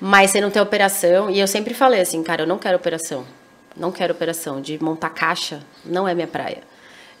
Mas 0.00 0.30
você 0.30 0.40
não 0.40 0.50
tem 0.50 0.60
operação. 0.60 1.30
E 1.30 1.40
eu 1.40 1.46
sempre 1.46 1.74
falei 1.74 2.00
assim, 2.00 2.22
cara, 2.22 2.42
eu 2.42 2.46
não 2.46 2.58
quero 2.58 2.76
operação. 2.76 3.24
Não 3.76 3.90
quero 3.90 4.12
operação. 4.12 4.60
De 4.60 4.82
montar 4.82 5.10
caixa 5.10 5.60
não 5.84 6.06
é 6.06 6.14
minha 6.14 6.26
praia. 6.26 6.58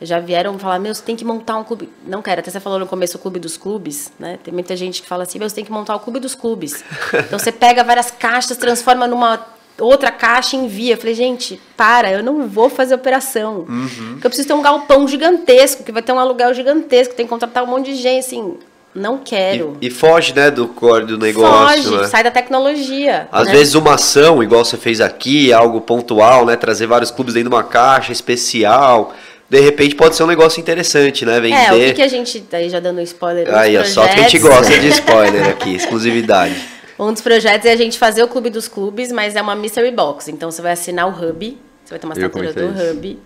Já 0.02 0.18
vieram 0.18 0.58
falar, 0.58 0.78
meu, 0.78 0.94
você 0.94 1.02
tem 1.02 1.14
que 1.14 1.24
montar 1.24 1.56
um 1.58 1.64
clube. 1.64 1.90
Não 2.06 2.22
quero, 2.22 2.40
até 2.40 2.50
você 2.50 2.58
falou 2.58 2.78
no 2.78 2.86
começo 2.86 3.18
o 3.18 3.20
clube 3.20 3.38
dos 3.38 3.58
clubes, 3.58 4.10
né? 4.18 4.38
Tem 4.42 4.52
muita 4.52 4.74
gente 4.74 5.02
que 5.02 5.08
fala 5.08 5.24
assim, 5.24 5.38
meu, 5.38 5.46
você 5.46 5.56
tem 5.56 5.64
que 5.64 5.70
montar 5.70 5.94
o 5.94 6.00
clube 6.00 6.18
dos 6.18 6.34
clubes. 6.34 6.82
Então 7.12 7.38
você 7.38 7.52
pega 7.52 7.84
várias 7.84 8.10
caixas, 8.10 8.56
transforma 8.56 9.06
numa 9.06 9.46
outra 9.80 10.10
caixa 10.10 10.56
envia. 10.56 10.94
Eu 10.94 10.98
falei, 10.98 11.14
gente, 11.14 11.60
para, 11.76 12.12
eu 12.12 12.22
não 12.22 12.46
vou 12.46 12.68
fazer 12.68 12.94
operação. 12.94 13.66
Porque 14.12 14.26
eu 14.26 14.30
preciso 14.30 14.48
ter 14.48 14.54
um 14.54 14.62
galpão 14.62 15.08
gigantesco, 15.08 15.82
que 15.82 15.92
vai 15.92 16.02
ter 16.02 16.12
um 16.12 16.18
aluguel 16.18 16.52
gigantesco, 16.54 17.14
tem 17.14 17.26
que 17.26 17.30
contratar 17.30 17.64
um 17.64 17.66
monte 17.66 17.86
de 17.86 17.96
gente, 17.96 18.26
assim. 18.26 18.54
Não 18.92 19.18
quero. 19.18 19.76
E, 19.80 19.86
e 19.86 19.90
foge, 19.90 20.34
né, 20.34 20.50
do 20.50 20.66
core 20.66 21.06
do 21.06 21.16
negócio, 21.16 21.84
Foge, 21.84 21.96
né? 22.02 22.08
sai 22.08 22.24
da 22.24 22.30
tecnologia. 22.30 23.28
Às 23.30 23.46
né? 23.46 23.52
vezes 23.52 23.74
uma 23.76 23.94
ação, 23.94 24.42
igual 24.42 24.64
você 24.64 24.76
fez 24.76 25.00
aqui, 25.00 25.52
algo 25.52 25.80
pontual, 25.80 26.44
né? 26.44 26.56
Trazer 26.56 26.86
vários 26.88 27.10
clubes 27.10 27.34
dentro 27.34 27.50
de 27.50 27.54
uma 27.54 27.62
caixa 27.62 28.10
especial. 28.10 29.14
De 29.48 29.60
repente 29.60 29.94
pode 29.94 30.16
ser 30.16 30.24
um 30.24 30.26
negócio 30.26 30.60
interessante, 30.60 31.24
né? 31.24 31.38
Vender. 31.40 31.54
É, 31.56 31.72
o 31.72 31.76
que, 31.76 31.92
que 31.94 32.02
a 32.02 32.08
gente. 32.08 32.44
Aí 32.52 32.68
já 32.68 32.80
dando 32.80 32.98
um 32.98 33.02
spoiler. 33.02 33.52
Aí, 33.54 33.78
ó, 33.78 33.84
só 33.84 34.06
que 34.08 34.18
a 34.18 34.22
gente 34.22 34.40
projetos- 34.40 34.68
gosta 34.68 34.80
de 34.80 34.88
spoiler 34.94 35.48
aqui, 35.50 35.74
exclusividade. 35.76 36.54
Um 37.00 37.12
dos 37.12 37.22
projetos 37.22 37.66
é 37.66 37.72
a 37.72 37.76
gente 37.76 37.98
fazer 37.98 38.22
o 38.22 38.28
clube 38.28 38.50
dos 38.50 38.68
clubes, 38.68 39.10
mas 39.10 39.34
é 39.34 39.40
uma 39.40 39.54
mystery 39.56 39.90
box. 39.90 40.28
Então 40.30 40.50
você 40.50 40.60
vai 40.60 40.72
assinar 40.72 41.08
o 41.08 41.10
hub, 41.10 41.56
você 41.84 41.90
vai 41.90 41.98
ter 41.98 42.06
uma 42.06 42.12
assinatura 42.12 42.52
do 42.52 42.70
isso. 42.72 42.92
hub. 42.92 43.18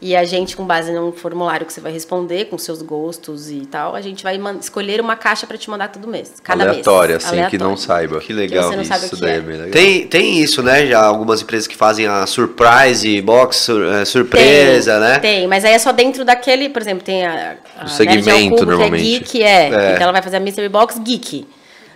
E 0.00 0.14
a 0.14 0.22
gente, 0.24 0.56
com 0.56 0.64
base 0.64 0.92
num 0.92 1.10
formulário 1.10 1.66
que 1.66 1.72
você 1.72 1.80
vai 1.80 1.90
responder, 1.90 2.44
com 2.44 2.56
seus 2.56 2.80
gostos 2.82 3.50
e 3.50 3.66
tal, 3.66 3.96
a 3.96 4.00
gente 4.00 4.22
vai 4.22 4.38
escolher 4.60 5.00
uma 5.00 5.16
caixa 5.16 5.44
para 5.44 5.58
te 5.58 5.68
mandar 5.68 5.88
todo 5.88 6.06
mês. 6.06 6.34
Cada 6.40 6.68
Aleatória, 6.68 7.16
mês. 7.16 7.24
assim, 7.26 7.50
que 7.50 7.58
não 7.58 7.76
saiba. 7.76 8.20
Que 8.20 8.32
legal. 8.32 8.68
você 8.70 8.76
não 8.76 8.84
sabe 8.84 9.02
o 9.02 9.06
Isso 9.06 9.16
que 9.16 9.20
daí 9.20 9.32
é. 9.32 9.36
é 9.36 9.40
legal. 9.40 9.70
Tem, 9.72 10.06
tem 10.06 10.38
isso, 10.40 10.62
né? 10.62 10.86
Já 10.86 11.04
algumas 11.04 11.42
empresas 11.42 11.66
que 11.66 11.76
fazem 11.76 12.06
a 12.06 12.24
surprise 12.26 13.20
box, 13.22 13.56
sur- 13.56 13.92
eh, 13.92 14.04
surpresa, 14.04 14.92
tem, 14.92 15.00
né? 15.00 15.18
Tem, 15.18 15.46
mas 15.48 15.64
aí 15.64 15.72
é 15.72 15.78
só 15.80 15.90
dentro 15.90 16.24
daquele, 16.24 16.68
por 16.68 16.80
exemplo, 16.80 17.02
tem 17.04 17.26
a, 17.26 17.56
a 17.80 17.84
O 17.84 17.88
segmento, 17.88 18.54
Nerd 18.54 18.66
normalmente. 18.66 19.20
Que 19.24 19.42
é 19.42 19.68
geek, 19.68 19.74
é. 19.74 19.90
É. 19.90 19.90
Então 19.94 20.02
ela 20.04 20.12
vai 20.12 20.22
fazer 20.22 20.36
a 20.36 20.40
Mystery 20.40 20.68
Box 20.68 20.98
Geek. 21.00 21.44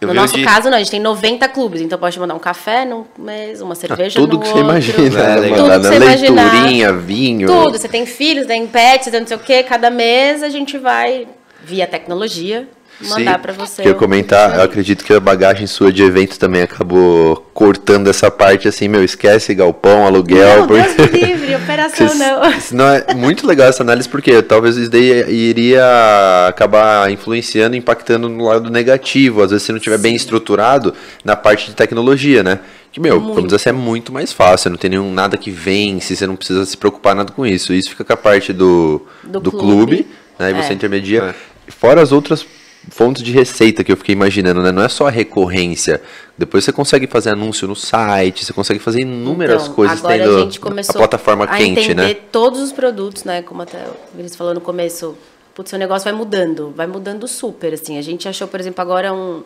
Eu 0.02 0.08
no 0.08 0.14
nosso 0.14 0.34
de- 0.36 0.44
caso, 0.44 0.68
não, 0.68 0.76
a 0.76 0.78
gente 0.80 0.90
tem 0.90 1.00
90 1.00 1.48
clubes, 1.48 1.80
então 1.80 1.98
pode 1.98 2.18
mandar 2.18 2.34
um 2.34 2.38
café 2.38 2.84
num 2.84 3.04
mês, 3.18 3.60
uma 3.60 3.74
cerveja 3.74 4.18
Tudo 4.18 4.36
no 4.36 4.42
que 4.42 4.48
outro. 4.48 4.62
você 4.62 4.64
imagina, 4.64 4.98
É, 5.20 5.40
né? 5.40 5.56
Tudo 5.56 5.70
que 5.70 5.78
você. 5.88 5.98
Leiturinha, 5.98 6.92
vinho. 6.92 7.46
Tudo, 7.46 7.78
você 7.78 7.88
tem 7.88 8.04
filhos, 8.06 8.46
tem 8.46 8.66
pets, 8.66 9.10
tem 9.10 9.20
não 9.20 9.26
sei 9.26 9.36
o 9.36 9.40
quê, 9.40 9.62
cada 9.62 9.90
mês 9.90 10.42
a 10.42 10.48
gente 10.48 10.76
vai, 10.78 11.26
via 11.62 11.86
tecnologia, 11.86 12.68
mandar 13.08 13.34
Sim. 13.36 13.40
pra 13.42 13.52
você. 13.52 13.82
Que 13.82 13.88
eu 13.88 13.94
comentar, 13.94 14.56
eu 14.56 14.62
acredito 14.62 15.04
que 15.04 15.12
a 15.12 15.20
bagagem 15.20 15.66
sua 15.66 15.92
de 15.92 16.02
evento 16.02 16.38
também 16.38 16.62
acabou 16.62 17.36
cortando 17.54 18.08
essa 18.08 18.30
parte 18.30 18.66
assim, 18.68 18.88
meu, 18.88 19.02
esquece 19.04 19.54
galpão, 19.54 20.06
aluguel. 20.06 20.60
Não, 20.60 20.66
Deus 20.66 20.86
porque- 20.94 21.18
me 21.18 21.24
livre, 21.26 21.54
operação 21.56 22.12
não. 22.16 22.50
isso 22.50 22.74
não 22.76 22.88
é 22.88 23.14
muito 23.14 23.46
legal 23.46 23.68
essa 23.68 23.82
análise 23.82 24.08
porque 24.08 24.42
talvez 24.42 24.76
isso 24.76 24.90
daí 24.90 25.30
iria 25.30 26.46
acabar 26.48 27.10
influenciando, 27.10 27.76
impactando 27.76 28.28
no 28.28 28.44
lado 28.46 28.70
negativo, 28.70 29.42
às 29.42 29.50
vezes 29.50 29.64
se 29.66 29.72
não 29.72 29.78
tiver 29.78 29.98
bem 29.98 30.14
estruturado 30.14 30.94
na 31.24 31.36
parte 31.36 31.66
de 31.66 31.74
tecnologia, 31.76 32.42
né? 32.42 32.58
Que, 32.90 33.00
meu, 33.00 33.14
Muito. 33.18 33.28
vamos 33.34 33.44
dizer 33.44 33.56
assim, 33.56 33.70
é 33.70 33.72
muito 33.72 34.12
mais 34.12 34.32
fácil, 34.34 34.68
não 34.70 34.76
tem 34.76 34.90
nenhum 34.90 35.10
nada 35.12 35.36
que 35.38 35.50
vence, 35.50 36.14
você 36.14 36.26
não 36.26 36.36
precisa 36.36 36.64
se 36.66 36.76
preocupar 36.76 37.14
nada 37.14 37.32
com 37.32 37.46
isso. 37.46 37.72
Isso 37.72 37.88
fica 37.88 38.04
com 38.04 38.12
a 38.12 38.16
parte 38.18 38.52
do, 38.52 39.00
do, 39.22 39.40
Do 39.40 39.50
clube, 39.50 39.66
clube. 39.96 40.06
né? 40.38 40.50
E 40.50 40.54
você 40.54 40.72
É. 40.72 40.74
intermedia. 40.74 41.34
Fora 41.68 42.02
as 42.02 42.12
outras 42.12 42.44
fontes 42.90 43.22
de 43.22 43.30
receita 43.32 43.84
que 43.84 43.92
eu 43.92 43.96
fiquei 43.96 44.12
imaginando, 44.12 44.62
né? 44.62 44.72
Não 44.72 44.82
é 44.82 44.88
só 44.88 45.06
a 45.06 45.10
recorrência. 45.10 46.02
Depois 46.36 46.64
você 46.64 46.72
consegue 46.72 47.06
fazer 47.06 47.30
anúncio 47.30 47.68
no 47.68 47.76
site, 47.76 48.44
você 48.44 48.52
consegue 48.52 48.80
fazer 48.80 49.02
inúmeras 49.02 49.62
Então, 49.62 49.74
coisas 49.74 49.98
agora 49.98 50.18
tendo 50.18 50.36
a 50.36 50.40
gente 50.40 50.60
começou 50.60 50.94
plataforma 50.96 51.44
a 51.44 51.56
quente, 51.56 51.80
entender 51.80 51.94
né? 51.94 52.14
todos 52.32 52.60
os 52.60 52.72
produtos, 52.72 53.24
né? 53.24 53.42
Como 53.42 53.62
até 53.62 53.78
o 53.78 54.16
Vinícius 54.16 54.36
falou 54.36 54.54
no 54.54 54.60
começo, 54.60 55.16
putz, 55.54 55.70
seu 55.70 55.78
negócio 55.78 56.04
vai 56.04 56.12
mudando, 56.12 56.72
vai 56.74 56.86
mudando 56.86 57.28
super, 57.28 57.74
assim. 57.74 57.98
A 57.98 58.02
gente 58.02 58.28
achou, 58.28 58.48
por 58.48 58.58
exemplo, 58.58 58.80
agora 58.82 59.12
um... 59.12 59.42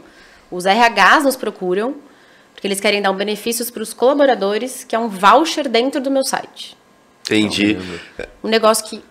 Os 0.51 0.65
RHs 0.65 1.25
nos 1.25 1.37
procuram, 1.37 1.97
porque 2.55 2.67
eles 2.67 2.81
querem 2.81 3.03
dar 3.03 3.11
um 3.11 3.17
benefícios 3.17 3.71
para 3.71 3.83
os 3.83 3.93
colaboradores, 3.93 4.85
que 4.85 4.95
é 4.95 4.99
um 4.99 5.09
voucher 5.09 5.69
dentro 5.69 6.01
do 6.01 6.11
meu 6.11 6.25
site. 6.25 6.77
Entendi. 7.25 7.77
Um 8.43 8.49
negócio 8.49 8.85
que 8.87 9.03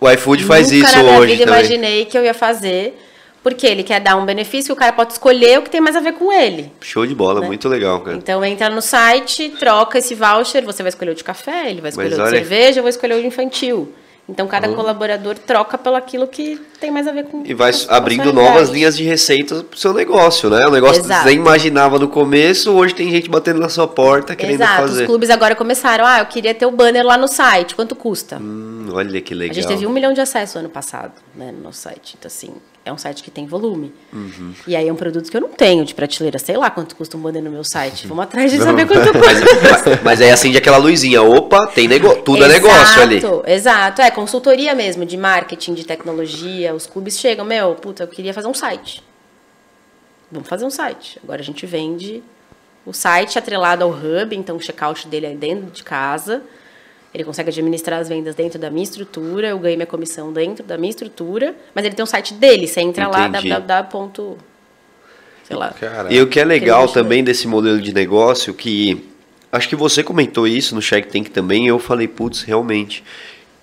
O 0.00 0.10
iFood 0.10 0.44
faz 0.44 0.72
nunca 0.72 0.86
isso 0.86 0.96
na 0.96 1.02
minha 1.02 1.18
hoje 1.18 1.32
vida 1.32 1.44
também. 1.44 1.60
imaginei 1.60 2.04
que 2.06 2.16
eu 2.16 2.24
ia 2.24 2.34
fazer, 2.34 2.98
porque 3.42 3.66
ele 3.66 3.82
quer 3.82 4.00
dar 4.00 4.16
um 4.16 4.24
benefício 4.24 4.66
que 4.68 4.72
o 4.72 4.76
cara 4.76 4.92
pode 4.92 5.12
escolher 5.12 5.58
o 5.58 5.62
que 5.62 5.70
tem 5.70 5.80
mais 5.80 5.96
a 5.96 6.00
ver 6.00 6.12
com 6.14 6.32
ele. 6.32 6.70
Show 6.80 7.06
de 7.06 7.14
bola, 7.14 7.40
Né? 7.40 7.46
muito 7.46 7.68
legal, 7.68 8.00
cara. 8.00 8.16
Então 8.16 8.44
entra 8.44 8.68
no 8.70 8.80
site, 8.82 9.50
troca 9.58 9.98
esse 9.98 10.14
voucher, 10.14 10.64
você 10.64 10.82
vai 10.82 10.90
escolher 10.90 11.10
o 11.10 11.14
de 11.14 11.24
café, 11.24 11.70
ele 11.70 11.80
vai 11.80 11.90
escolher 11.90 12.12
o 12.12 12.14
de 12.16 12.20
olha- 12.20 12.30
cerveja, 12.30 12.78
eu 12.78 12.82
vou 12.82 12.90
escolher 12.90 13.14
o 13.16 13.20
de 13.20 13.26
infantil. 13.26 13.92
Então 14.28 14.46
cada 14.46 14.68
colaborador 14.68 15.36
troca 15.36 15.76
pelo 15.76 15.96
aquilo 15.96 16.28
que 16.28 16.56
tem 16.80 16.92
mais 16.92 17.08
a 17.08 17.12
ver 17.12 17.24
com 17.24 17.42
E 17.44 17.52
vai 17.52 17.72
com 17.72 17.92
abrindo 17.92 18.32
novas 18.32 18.68
linhas 18.70 18.96
de 18.96 19.02
receitas 19.02 19.62
pro 19.62 19.76
seu 19.76 19.92
negócio, 19.92 20.48
né? 20.48 20.64
O 20.64 20.70
negócio 20.70 21.00
que 21.02 21.06
Exato. 21.08 21.22
você 21.24 21.30
nem 21.30 21.38
imaginava 21.38 21.98
no 21.98 22.06
começo, 22.08 22.70
hoje 22.70 22.94
tem 22.94 23.10
gente 23.10 23.28
batendo 23.28 23.58
na 23.58 23.68
sua 23.68 23.88
porta 23.88 24.36
querendo 24.36 24.54
Exato, 24.62 24.82
fazer. 24.82 25.00
os 25.02 25.06
clubes 25.08 25.28
agora 25.28 25.56
começaram, 25.56 26.06
ah, 26.06 26.20
eu 26.20 26.26
queria 26.26 26.54
ter 26.54 26.64
o 26.64 26.70
banner 26.70 27.04
lá 27.04 27.16
no 27.18 27.26
site, 27.26 27.74
quanto 27.74 27.96
custa? 27.96 28.38
Hum, 28.40 28.90
olha 28.92 29.20
que 29.20 29.34
legal. 29.34 29.50
A 29.50 29.54
gente 29.54 29.66
teve 29.66 29.86
um 29.88 29.90
milhão 29.90 30.12
de 30.12 30.20
acessos 30.20 30.54
ano 30.54 30.68
passado, 30.68 31.12
né, 31.34 31.50
no 31.50 31.60
nosso 31.64 31.80
site. 31.80 32.14
Então, 32.16 32.28
assim, 32.28 32.54
é 32.84 32.92
um 32.92 32.98
site 32.98 33.22
que 33.22 33.30
tem 33.30 33.46
volume. 33.46 33.92
Uhum. 34.12 34.54
E 34.66 34.74
aí 34.74 34.88
é 34.88 34.92
um 34.92 34.96
produto 34.96 35.30
que 35.30 35.36
eu 35.36 35.40
não 35.40 35.50
tenho 35.50 35.84
de 35.84 35.94
prateleira. 35.94 36.38
Sei 36.38 36.56
lá 36.56 36.68
quanto 36.70 36.96
custa 36.96 37.16
um 37.16 37.20
banner 37.20 37.42
no 37.42 37.50
meu 37.50 37.62
site. 37.64 38.06
Vamos 38.08 38.24
atrás 38.24 38.50
de 38.50 38.58
saber 38.58 38.86
quanto 38.86 39.12
custa. 39.12 39.90
mas- 39.90 40.02
mas 40.02 40.20
aí 40.20 40.30
acende 40.30 40.58
aquela 40.58 40.78
luzinha. 40.78 41.22
Opa, 41.22 41.66
tem 41.68 41.86
nego... 41.86 42.16
tudo 42.22 42.44
é 42.44 42.48
negócio 42.48 43.00
ali. 43.02 43.16
Exato, 43.18 43.42
Exato, 43.46 44.02
é 44.02 44.10
consultoria 44.10 44.74
mesmo, 44.74 45.06
de 45.06 45.16
marketing, 45.16 45.74
de 45.74 45.84
tecnologia. 45.84 46.74
Os 46.74 46.86
clubes 46.86 47.18
chegam, 47.18 47.44
meu, 47.44 47.74
puta, 47.76 48.02
eu 48.02 48.08
queria 48.08 48.34
fazer 48.34 48.48
um 48.48 48.54
site. 48.54 49.02
Vamos 50.30 50.48
fazer 50.48 50.64
um 50.64 50.70
site. 50.70 51.20
Agora 51.22 51.40
a 51.40 51.44
gente 51.44 51.64
vende 51.66 52.22
o 52.84 52.92
site 52.92 53.38
atrelado 53.38 53.84
ao 53.84 53.90
hub, 53.90 54.34
então 54.34 54.56
o 54.56 54.60
checkout 54.60 55.06
dele 55.06 55.26
é 55.26 55.34
dentro 55.34 55.70
de 55.70 55.84
casa. 55.84 56.42
Ele 57.14 57.24
consegue 57.24 57.50
administrar 57.50 58.00
as 58.00 58.08
vendas 58.08 58.34
dentro 58.34 58.58
da 58.58 58.70
minha 58.70 58.84
estrutura, 58.84 59.48
eu 59.48 59.58
ganho 59.58 59.76
minha 59.76 59.86
comissão 59.86 60.32
dentro 60.32 60.64
da 60.64 60.78
minha 60.78 60.90
estrutura, 60.90 61.54
mas 61.74 61.84
ele 61.84 61.94
tem 61.94 62.02
um 62.02 62.06
site 62.06 62.32
dele, 62.34 62.66
você 62.66 62.80
entra 62.80 63.04
Entendi. 63.04 63.48
lá, 63.48 63.58
www. 63.58 64.38
sei 65.44 65.56
lá. 65.56 65.74
Cara, 65.78 66.12
E 66.12 66.20
o 66.22 66.26
que 66.26 66.40
é 66.40 66.44
legal 66.44 66.84
Aquele 66.84 66.94
também 66.94 67.24
desse 67.24 67.46
modelo 67.46 67.80
de 67.80 67.92
negócio, 67.92 68.54
que 68.54 69.04
acho 69.50 69.68
que 69.68 69.76
você 69.76 70.02
comentou 70.02 70.48
isso 70.48 70.74
no 70.74 70.80
Shark 70.80 71.08
Tank 71.08 71.28
também, 71.28 71.66
e 71.66 71.68
eu 71.68 71.78
falei, 71.78 72.08
putz, 72.08 72.42
realmente, 72.42 73.04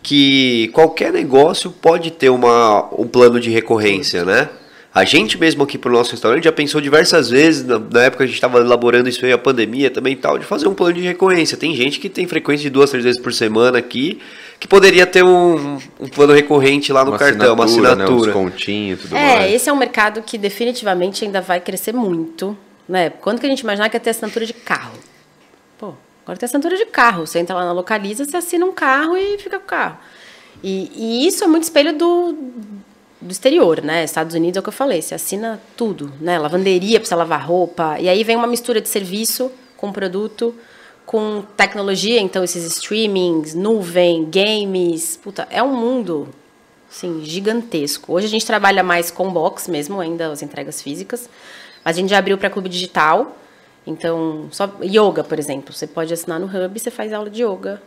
que 0.03 0.69
qualquer 0.73 1.11
negócio 1.11 1.71
pode 1.71 2.11
ter 2.11 2.29
uma, 2.29 2.87
um 2.97 3.07
plano 3.07 3.39
de 3.39 3.49
recorrência, 3.49 4.23
né? 4.23 4.49
A 4.93 5.05
gente 5.05 5.37
mesmo 5.37 5.63
aqui 5.63 5.77
pro 5.77 5.91
nosso 5.91 6.11
restaurante 6.11 6.45
já 6.45 6.51
pensou 6.51 6.81
diversas 6.81 7.29
vezes, 7.29 7.63
na, 7.63 7.77
na 7.77 8.03
época 8.03 8.23
a 8.23 8.27
gente 8.27 8.35
estava 8.35 8.57
elaborando 8.59 9.07
isso 9.07 9.23
aí, 9.23 9.31
a 9.31 9.37
pandemia 9.37 9.91
também 9.91 10.13
e 10.13 10.15
tal, 10.15 10.39
de 10.39 10.45
fazer 10.45 10.67
um 10.67 10.73
plano 10.73 10.93
de 10.95 11.01
recorrência. 11.01 11.55
Tem 11.55 11.75
gente 11.75 11.99
que 11.99 12.09
tem 12.09 12.25
frequência 12.27 12.63
de 12.63 12.71
duas, 12.71 12.89
três 12.89 13.03
vezes 13.05 13.21
por 13.21 13.31
semana 13.31 13.77
aqui, 13.77 14.19
que 14.59 14.67
poderia 14.67 15.05
ter 15.05 15.23
um, 15.23 15.77
um 15.99 16.07
plano 16.07 16.33
recorrente 16.33 16.91
lá 16.91 17.05
no 17.05 17.15
cartão, 17.17 17.53
uma 17.53 17.65
Né, 17.65 17.71
um 17.71 17.73
assinatura. 17.73 18.25
descontinho 18.31 18.93
e 18.95 18.97
tudo 18.97 19.15
É, 19.15 19.35
mais. 19.37 19.53
esse 19.53 19.69
é 19.69 19.73
um 19.73 19.77
mercado 19.77 20.23
que 20.23 20.37
definitivamente 20.39 21.23
ainda 21.23 21.39
vai 21.39 21.59
crescer 21.61 21.93
muito. 21.93 22.57
Né? 22.87 23.11
Quando 23.11 23.39
que 23.39 23.45
a 23.45 23.49
gente 23.49 23.59
imaginar 23.59 23.89
que 23.89 23.95
ia 23.95 23.99
ter 23.99 24.09
assinatura 24.09 24.43
de 24.45 24.53
carro? 24.53 24.97
Pô, 25.77 25.93
agora 26.25 26.39
tem 26.39 26.45
assinatura 26.47 26.75
de 26.75 26.85
carro. 26.87 27.27
Você 27.27 27.37
entra 27.37 27.55
lá 27.55 27.63
na 27.63 27.71
Localiza, 27.73 28.25
você 28.25 28.35
assina 28.37 28.65
um 28.65 28.71
carro 28.71 29.15
e 29.15 29.37
fica 29.37 29.59
com 29.59 29.65
o 29.65 29.67
carro. 29.67 29.97
E, 30.63 30.91
e 30.95 31.27
isso 31.27 31.43
é 31.43 31.47
muito 31.47 31.63
espelho 31.63 31.93
do, 31.95 32.35
do 33.21 33.31
exterior, 33.31 33.81
né? 33.81 34.03
Estados 34.03 34.35
Unidos 34.35 34.57
é 34.57 34.59
o 34.59 34.63
que 34.63 34.69
eu 34.69 34.73
falei, 34.73 35.01
você 35.01 35.15
assina 35.15 35.59
tudo, 35.75 36.11
né? 36.21 36.39
Lavanderia 36.39 36.99
para 36.99 37.07
você 37.07 37.15
lavar 37.15 37.45
roupa. 37.45 37.99
E 37.99 38.07
aí 38.07 38.23
vem 38.23 38.35
uma 38.35 38.47
mistura 38.47 38.79
de 38.79 38.87
serviço 38.87 39.51
com 39.75 39.91
produto, 39.91 40.55
com 41.05 41.43
tecnologia, 41.57 42.19
então 42.19 42.43
esses 42.43 42.65
streamings, 42.65 43.53
nuvem, 43.53 44.29
games. 44.29 45.17
Puta, 45.17 45.47
é 45.49 45.61
um 45.61 45.75
mundo 45.75 46.29
Sim, 46.89 47.23
gigantesco. 47.23 48.11
Hoje 48.13 48.25
a 48.25 48.29
gente 48.29 48.45
trabalha 48.45 48.81
mais 48.81 49.11
com 49.11 49.31
box 49.31 49.69
mesmo, 49.69 49.99
ainda 49.99 50.31
as 50.31 50.41
entregas 50.41 50.81
físicas. 50.81 51.29
Mas 51.85 51.95
a 51.95 51.99
gente 51.99 52.09
já 52.09 52.17
abriu 52.17 52.37
para 52.37 52.49
clube 52.49 52.67
digital. 52.67 53.37
Então, 53.85 54.47
só 54.51 54.69
yoga, 54.81 55.23
por 55.23 55.37
exemplo. 55.37 55.71
Você 55.71 55.85
pode 55.85 56.11
assinar 56.11 56.39
no 56.39 56.47
Hub 56.47 56.75
e 56.75 56.79
você 56.79 56.89
faz 56.89 57.13
aula 57.13 57.29
de 57.29 57.43
yoga 57.43 57.79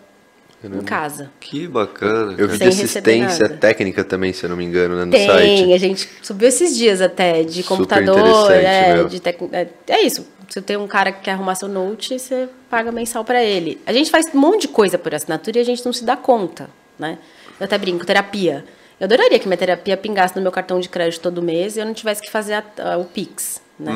em 0.65 0.83
casa. 0.83 1.31
Que 1.41 1.67
bacana. 1.67 2.35
Eu 2.39 2.49
vi 2.49 2.59
Sem 2.59 2.69
de 2.71 2.83
receber 2.83 3.23
assistência 3.25 3.57
técnica 3.59 4.05
também, 4.05 4.33
se 4.33 4.45
eu 4.45 4.51
não 4.51 4.57
me 4.57 4.65
engano, 4.65 4.97
né, 4.97 5.05
no 5.05 5.11
Tem, 5.11 5.27
site. 5.27 5.73
a 5.73 5.79
gente 5.79 6.09
subiu 6.23 6.49
esses 6.49 6.77
dias 6.77 7.01
até, 7.01 7.43
de 7.43 7.63
Super 7.63 7.69
computador, 7.69 8.51
é, 8.53 9.05
de 9.05 9.21
tec... 9.21 9.39
é, 9.53 9.67
é 9.89 10.03
isso. 10.03 10.27
Se 10.49 10.61
tem 10.61 10.77
um 10.77 10.87
cara 10.87 11.11
que 11.13 11.23
quer 11.23 11.31
arrumar 11.33 11.55
seu 11.55 11.69
note, 11.69 12.19
você 12.19 12.49
paga 12.71 12.93
mensal 12.93 13.25
para 13.25 13.43
ele. 13.43 13.81
A 13.87 13.93
gente 13.93 14.11
faz 14.11 14.27
um 14.35 14.39
monte 14.39 14.63
de 14.63 14.69
coisa 14.69 14.99
por 14.99 15.15
assinatura 15.15 15.59
e 15.59 15.61
a 15.63 15.65
gente 15.65 15.85
não 15.85 15.93
se 15.93 16.05
dá 16.05 16.15
conta, 16.17 16.69
né? 16.99 17.17
Eu 17.59 17.65
até 17.65 17.79
brinco, 17.79 18.05
terapia. 18.05 18.65
Eu 19.01 19.07
adoraria 19.07 19.39
que 19.39 19.49
minha 19.49 19.57
terapia 19.57 19.97
pingasse 19.97 20.37
no 20.37 20.43
meu 20.43 20.53
cartão 20.53 20.79
de 20.79 20.89
crédito 20.89 21.23
todo 21.23 21.41
mês 21.43 21.77
e 21.77 21.81
eu 21.81 21.87
não 21.87 21.95
tivesse 21.95 22.21
que 22.21 22.31
fazer 22.31 22.55
a- 22.55 22.65
a- 22.79 22.99
o 22.99 23.05
Pix, 23.07 23.63
né? 23.81 23.93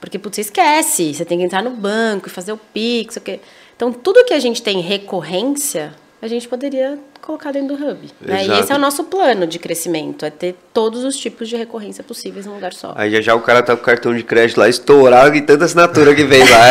Porque, 0.00 0.18
putz, 0.18 0.36
você 0.36 0.40
esquece, 0.40 1.12
você 1.14 1.24
tem 1.24 1.38
que 1.38 1.44
entrar 1.44 1.62
no 1.62 1.70
banco 1.70 2.28
e 2.28 2.30
fazer 2.30 2.52
o 2.52 2.56
Pix, 2.56 3.16
o 3.16 3.20
quê. 3.20 3.38
Então, 3.80 3.94
tudo 3.94 4.26
que 4.26 4.34
a 4.34 4.38
gente 4.38 4.62
tem 4.62 4.82
recorrência, 4.82 5.94
a 6.20 6.28
gente 6.28 6.46
poderia 6.46 6.98
colocar 7.20 7.52
dentro 7.52 7.76
do 7.76 7.84
Hub. 7.90 7.98
Né? 8.20 8.46
E 8.46 8.52
esse 8.60 8.72
é 8.72 8.74
o 8.74 8.78
nosso 8.78 9.04
plano 9.04 9.46
de 9.46 9.58
crescimento, 9.58 10.24
é 10.24 10.30
ter 10.30 10.56
todos 10.72 11.04
os 11.04 11.16
tipos 11.16 11.48
de 11.48 11.56
recorrência 11.56 12.02
possíveis 12.02 12.46
num 12.46 12.54
lugar 12.54 12.72
só. 12.72 12.92
Aí 12.96 13.10
já 13.10 13.20
já 13.20 13.34
o 13.34 13.40
cara 13.40 13.62
tá 13.62 13.74
com 13.76 13.82
o 13.82 13.84
cartão 13.84 14.14
de 14.14 14.22
crédito 14.22 14.58
lá 14.58 14.68
estourado 14.68 15.34
e 15.36 15.42
tanta 15.42 15.64
assinatura 15.64 16.14
que 16.14 16.24
vem 16.24 16.40
lá. 16.42 16.70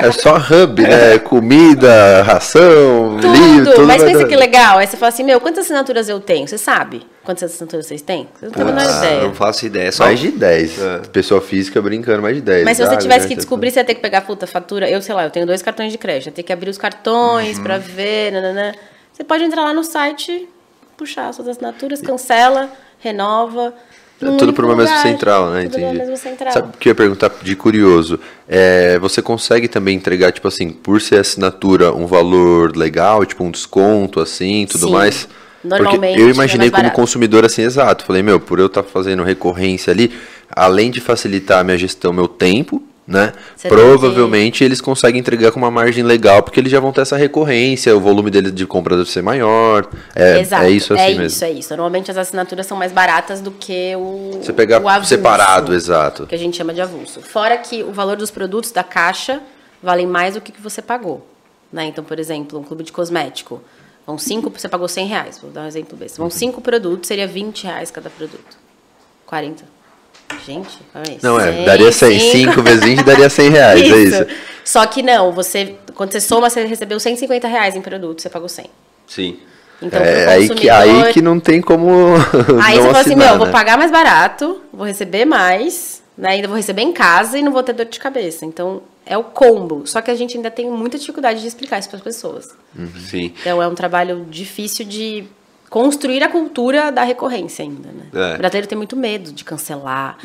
É 0.02 0.10
só 0.10 0.36
hub, 0.36 0.82
né? 0.82 1.18
Comida, 1.18 2.22
ração, 2.24 3.18
Tudo, 3.20 3.32
livro, 3.32 3.74
tudo. 3.74 3.86
mas 3.86 4.02
pensa 4.02 4.20
dar- 4.20 4.28
que 4.28 4.34
legal. 4.36 4.78
Aí 4.78 4.86
você 4.86 4.96
fala 4.96 5.10
assim, 5.10 5.22
meu, 5.22 5.40
quantas 5.40 5.64
assinaturas 5.64 6.08
eu 6.08 6.18
tenho? 6.18 6.48
Você 6.48 6.58
sabe 6.58 7.06
quantas 7.22 7.52
assinaturas 7.52 7.86
vocês 7.86 8.02
têm? 8.02 8.26
Você 8.34 8.46
não 8.46 8.52
tem 8.52 8.62
a 8.62 8.64
menor 8.64 8.80
Ah, 8.84 8.98
ideia. 9.06 9.22
não 9.22 9.34
faço 9.34 9.64
ideia. 9.66 9.92
Só 9.92 10.04
Mais 10.04 10.18
de 10.18 10.32
10. 10.32 10.80
É. 10.82 10.98
Pessoa 11.12 11.40
física 11.40 11.80
brincando, 11.80 12.20
mais 12.20 12.34
de 12.36 12.42
10. 12.42 12.64
Mas 12.64 12.76
se 12.76 12.82
você 12.82 12.90
sabe, 12.90 13.02
tivesse 13.02 13.22
né? 13.22 13.28
que 13.28 13.34
descobrir, 13.36 13.70
você 13.70 13.78
ia 13.80 13.84
ter 13.84 13.94
que 13.94 14.00
pegar, 14.00 14.22
puta, 14.22 14.46
fatura. 14.46 14.90
Eu 14.90 15.00
sei 15.00 15.14
lá, 15.14 15.24
eu 15.24 15.30
tenho 15.30 15.46
dois 15.46 15.62
cartões 15.62 15.92
de 15.92 15.98
crédito. 15.98 16.28
Eu 16.28 16.32
tenho 16.32 16.46
que 16.46 16.52
abrir 16.52 16.70
os 16.70 16.78
cartões 16.78 17.58
Uhum. 17.58 17.62
pra 17.62 17.78
ver, 17.78 18.32
nananã. 18.32 18.72
Você 19.12 19.24
pode 19.24 19.44
entrar 19.44 19.62
lá 19.64 19.74
no 19.74 19.84
site, 19.84 20.48
puxar 20.96 21.32
suas 21.32 21.48
assinaturas, 21.48 22.00
cancela, 22.00 22.70
renova. 22.98 23.74
É 24.20 24.36
tudo 24.36 24.52
por 24.52 24.64
uma 24.64 24.76
mesma 24.76 24.96
central, 24.98 25.50
né? 25.50 25.64
Tudo 25.64 25.78
Entendi. 25.78 25.98
mesma 25.98 26.16
central. 26.16 26.52
Sabe 26.52 26.68
o 26.68 26.78
que 26.78 26.88
eu 26.88 26.90
ia 26.92 26.94
perguntar 26.94 27.30
de 27.42 27.56
curioso? 27.56 28.20
É, 28.48 28.98
você 29.00 29.20
consegue 29.20 29.66
também 29.66 29.96
entregar, 29.96 30.30
tipo 30.30 30.46
assim, 30.46 30.70
por 30.70 31.00
ser 31.00 31.18
assinatura, 31.18 31.92
um 31.92 32.06
valor 32.06 32.76
legal, 32.76 33.26
tipo 33.26 33.42
um 33.42 33.50
desconto, 33.50 34.20
assim, 34.20 34.66
tudo 34.66 34.86
Sim. 34.86 34.92
mais? 34.92 35.28
Normalmente, 35.64 36.14
Porque 36.14 36.22
eu 36.22 36.28
é 36.28 36.30
imaginei 36.32 36.70
mais 36.70 36.82
como 36.82 36.94
consumidor 36.94 37.44
assim, 37.44 37.62
exato. 37.62 38.04
Falei, 38.04 38.22
meu, 38.22 38.40
por 38.40 38.58
eu 38.58 38.66
estar 38.66 38.82
fazendo 38.82 39.22
recorrência 39.22 39.92
ali, 39.92 40.12
além 40.50 40.90
de 40.90 41.00
facilitar 41.00 41.60
a 41.60 41.64
minha 41.64 41.78
gestão, 41.78 42.12
meu 42.12 42.26
tempo, 42.28 42.82
né? 43.06 43.32
Tem 43.60 43.70
provavelmente 43.70 44.62
eles 44.62 44.80
conseguem 44.80 45.20
entregar 45.20 45.50
com 45.50 45.58
uma 45.58 45.70
margem 45.70 46.04
legal, 46.04 46.42
porque 46.42 46.60
eles 46.60 46.70
já 46.70 46.78
vão 46.78 46.92
ter 46.92 47.00
essa 47.00 47.16
recorrência, 47.16 47.96
o 47.96 48.00
volume 48.00 48.30
dele 48.30 48.50
de 48.50 48.66
compra 48.66 48.96
deve 48.96 49.10
ser 49.10 49.22
maior. 49.22 49.88
É, 50.14 50.40
Exato. 50.40 50.64
é 50.64 50.70
isso 50.70 50.94
assim 50.94 51.02
é 51.02 51.08
mesmo. 51.08 51.24
isso, 51.24 51.44
é 51.44 51.50
isso. 51.50 51.70
Normalmente 51.70 52.10
as 52.10 52.16
assinaturas 52.16 52.66
são 52.66 52.76
mais 52.76 52.92
baratas 52.92 53.40
do 53.40 53.50
que 53.50 53.94
o. 53.96 54.38
Você 54.42 54.52
pegar 54.52 54.80
o 54.80 54.88
avulso, 54.88 55.08
separado, 55.08 55.74
exato. 55.74 56.26
Que 56.26 56.34
a 56.34 56.38
gente 56.38 56.56
chama 56.56 56.72
de 56.72 56.80
avulso. 56.80 57.20
Fora 57.20 57.58
que 57.58 57.82
o 57.82 57.92
valor 57.92 58.16
dos 58.16 58.30
produtos 58.30 58.70
da 58.70 58.84
caixa 58.84 59.40
valem 59.82 60.06
mais 60.06 60.34
do 60.34 60.40
que, 60.40 60.52
que 60.52 60.60
você 60.60 60.80
pagou. 60.80 61.26
Né? 61.72 61.86
Então, 61.86 62.04
por 62.04 62.18
exemplo, 62.18 62.58
um 62.58 62.62
clube 62.62 62.84
de 62.84 62.92
cosmético. 62.92 63.62
Vão 64.06 64.18
cinco, 64.18 64.50
você 64.50 64.68
pagou 64.68 64.88
100 64.88 65.06
reais, 65.06 65.38
vou 65.38 65.50
dar 65.50 65.62
um 65.62 65.66
exemplo 65.66 65.96
besta. 65.96 66.20
Uhum. 66.20 66.28
Vão 66.28 66.36
cinco 66.36 66.60
produtos, 66.60 67.06
seria 67.06 67.26
20 67.26 67.64
reais 67.64 67.90
cada 67.90 68.10
produto. 68.10 68.56
40. 69.26 69.64
Gente, 70.46 70.78
aí. 70.94 71.18
Não, 71.22 71.38
é, 71.38 71.52
100, 71.52 71.64
daria 71.64 71.92
100. 71.92 72.20
cinco. 72.20 72.52
5 72.54 72.62
vezes 72.62 72.84
20 72.84 73.02
daria 73.02 73.30
100 73.30 73.50
reais, 73.50 73.80
é 73.80 73.84
isso. 73.98 74.26
Só 74.64 74.86
que 74.86 75.02
não, 75.02 75.32
você, 75.32 75.76
quando 75.94 76.12
você 76.12 76.20
soma, 76.20 76.48
você 76.48 76.64
recebeu 76.64 76.98
150 76.98 77.48
reais 77.48 77.74
em 77.74 77.80
produto, 77.80 78.22
você 78.22 78.28
pagou 78.28 78.48
100. 78.48 78.66
Sim. 79.06 79.38
Então, 79.80 80.00
é 80.00 80.26
aí 80.28 80.48
que, 80.48 80.70
aí 80.70 81.12
que 81.12 81.20
não 81.20 81.40
tem 81.40 81.60
como 81.60 82.14
Aí 82.62 82.76
você 82.76 82.86
fala 82.86 83.00
assim, 83.00 83.16
meu, 83.16 83.26
eu 83.26 83.36
vou 83.36 83.46
né? 83.46 83.52
pagar 83.52 83.76
mais 83.76 83.90
barato, 83.90 84.60
vou 84.72 84.86
receber 84.86 85.24
mais, 85.24 86.02
né? 86.16 86.30
Ainda 86.30 86.46
vou 86.46 86.56
receber 86.56 86.82
em 86.82 86.92
casa 86.92 87.36
e 87.36 87.42
não 87.42 87.50
vou 87.50 87.62
ter 87.62 87.72
dor 87.72 87.86
de 87.86 87.98
cabeça. 87.98 88.46
Então, 88.46 88.82
é 89.04 89.18
o 89.18 89.24
combo. 89.24 89.82
Só 89.84 90.00
que 90.00 90.10
a 90.10 90.14
gente 90.14 90.36
ainda 90.36 90.50
tem 90.50 90.70
muita 90.70 90.98
dificuldade 90.98 91.40
de 91.40 91.48
explicar 91.48 91.80
isso 91.80 91.88
para 91.88 91.96
as 91.96 92.04
pessoas. 92.04 92.50
Sim. 93.08 93.34
Então, 93.40 93.60
é 93.60 93.66
um 93.66 93.74
trabalho 93.74 94.24
difícil 94.30 94.84
de 94.84 95.24
construir 95.72 96.22
a 96.22 96.28
cultura 96.28 96.92
da 96.92 97.02
recorrência 97.02 97.64
ainda, 97.64 97.88
né? 97.88 98.04
É. 98.32 98.34
O 98.34 98.38
brasileiro 98.38 98.68
tem 98.68 98.76
muito 98.76 98.94
medo 98.94 99.32
de 99.32 99.42
cancelar. 99.42 100.18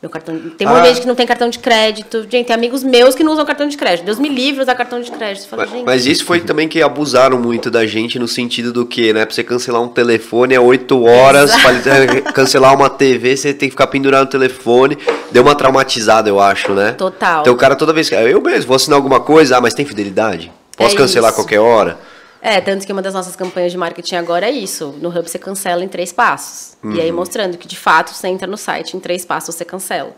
Meu 0.00 0.08
cartão... 0.08 0.36
Tem 0.56 0.66
Ah. 0.66 0.70
muita 0.70 0.88
gente 0.88 1.00
que 1.00 1.06
não 1.08 1.14
tem 1.16 1.26
cartão 1.26 1.48
de 1.48 1.58
crédito. 1.58 2.22
Gente, 2.30 2.46
tem 2.46 2.54
amigos 2.54 2.82
meus 2.84 3.14
que 3.14 3.22
não 3.24 3.32
usam 3.32 3.44
cartão 3.44 3.66
de 3.68 3.76
crédito. 3.76 4.04
Deus 4.04 4.18
me 4.20 4.28
livre 4.28 4.62
usar 4.62 4.74
cartão 4.76 5.00
de 5.00 5.10
crédito. 5.10 5.48
Falo, 5.48 5.62
Mas, 5.68 5.82
mas 5.84 6.06
isso 6.06 6.24
foi 6.24 6.40
também 6.40 6.68
que 6.68 6.80
abusaram 6.82 7.36
muito 7.38 7.68
da 7.70 7.84
gente 7.84 8.16
no 8.18 8.26
sentido 8.28 8.72
do 8.72 8.86
que, 8.86 9.12
né? 9.12 9.24
Pra 9.26 9.34
você 9.34 9.42
cancelar 9.44 9.82
um 9.82 9.88
telefone 9.88 10.54
é 10.54 10.60
8 10.60 11.02
horas, 11.04 11.50
pra 11.56 12.32
cancelar 12.32 12.72
uma 12.74 12.88
TV, 12.88 13.36
você 13.36 13.52
tem 13.52 13.68
que 13.68 13.72
ficar 13.72 13.88
pendurado 13.88 14.24
no 14.24 14.30
telefone. 14.30 14.96
Deu 15.32 15.42
uma 15.42 15.54
traumatizada, 15.54 16.28
eu 16.28 16.38
acho, 16.40 16.72
né? 16.74 16.92
Total. 16.92 17.40
Então 17.42 17.52
o 17.52 17.56
cara 17.56 17.74
toda 17.76 17.92
vez 17.92 18.08
que. 18.08 18.14
Eu 18.14 18.40
mesmo, 18.40 18.66
vou 18.68 18.76
assinar 18.76 18.96
alguma 18.96 19.18
coisa, 19.20 19.56
ah, 19.56 19.60
mas 19.60 19.74
tem 19.74 19.84
fidelidade? 19.84 20.50
Posso 20.76 20.94
É 20.94 20.98
cancelar 20.98 21.28
a 21.30 21.32
isso. 21.32 21.40
qualquer 21.40 21.58
hora? 21.60 21.98
É, 22.44 22.60
tanto 22.60 22.84
que 22.84 22.92
uma 22.92 23.00
das 23.00 23.14
nossas 23.14 23.36
campanhas 23.36 23.70
de 23.70 23.78
marketing 23.78 24.16
agora 24.16 24.46
é 24.46 24.50
isso. 24.50 24.98
No 25.00 25.10
Hub 25.10 25.28
você 25.30 25.38
cancela 25.38 25.84
em 25.84 25.88
três 25.88 26.12
passos. 26.12 26.76
E 26.82 26.86
Uhum. 26.88 27.00
aí 27.00 27.12
mostrando 27.12 27.56
que, 27.56 27.68
de 27.68 27.76
fato, 27.76 28.10
você 28.12 28.26
entra 28.26 28.48
no 28.48 28.56
site, 28.56 28.96
em 28.96 29.00
três 29.00 29.24
passos 29.24 29.54
você 29.54 29.64
cancela. 29.64 30.14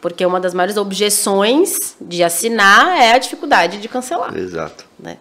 Porque 0.00 0.26
uma 0.26 0.40
das 0.40 0.52
maiores 0.52 0.76
objeções 0.76 1.94
de 2.00 2.24
assinar 2.24 2.98
é 3.00 3.12
a 3.12 3.18
dificuldade 3.18 3.78
de 3.78 3.88
cancelar. 3.88 4.36
Exato. 4.36 4.84
Né? 4.98 5.16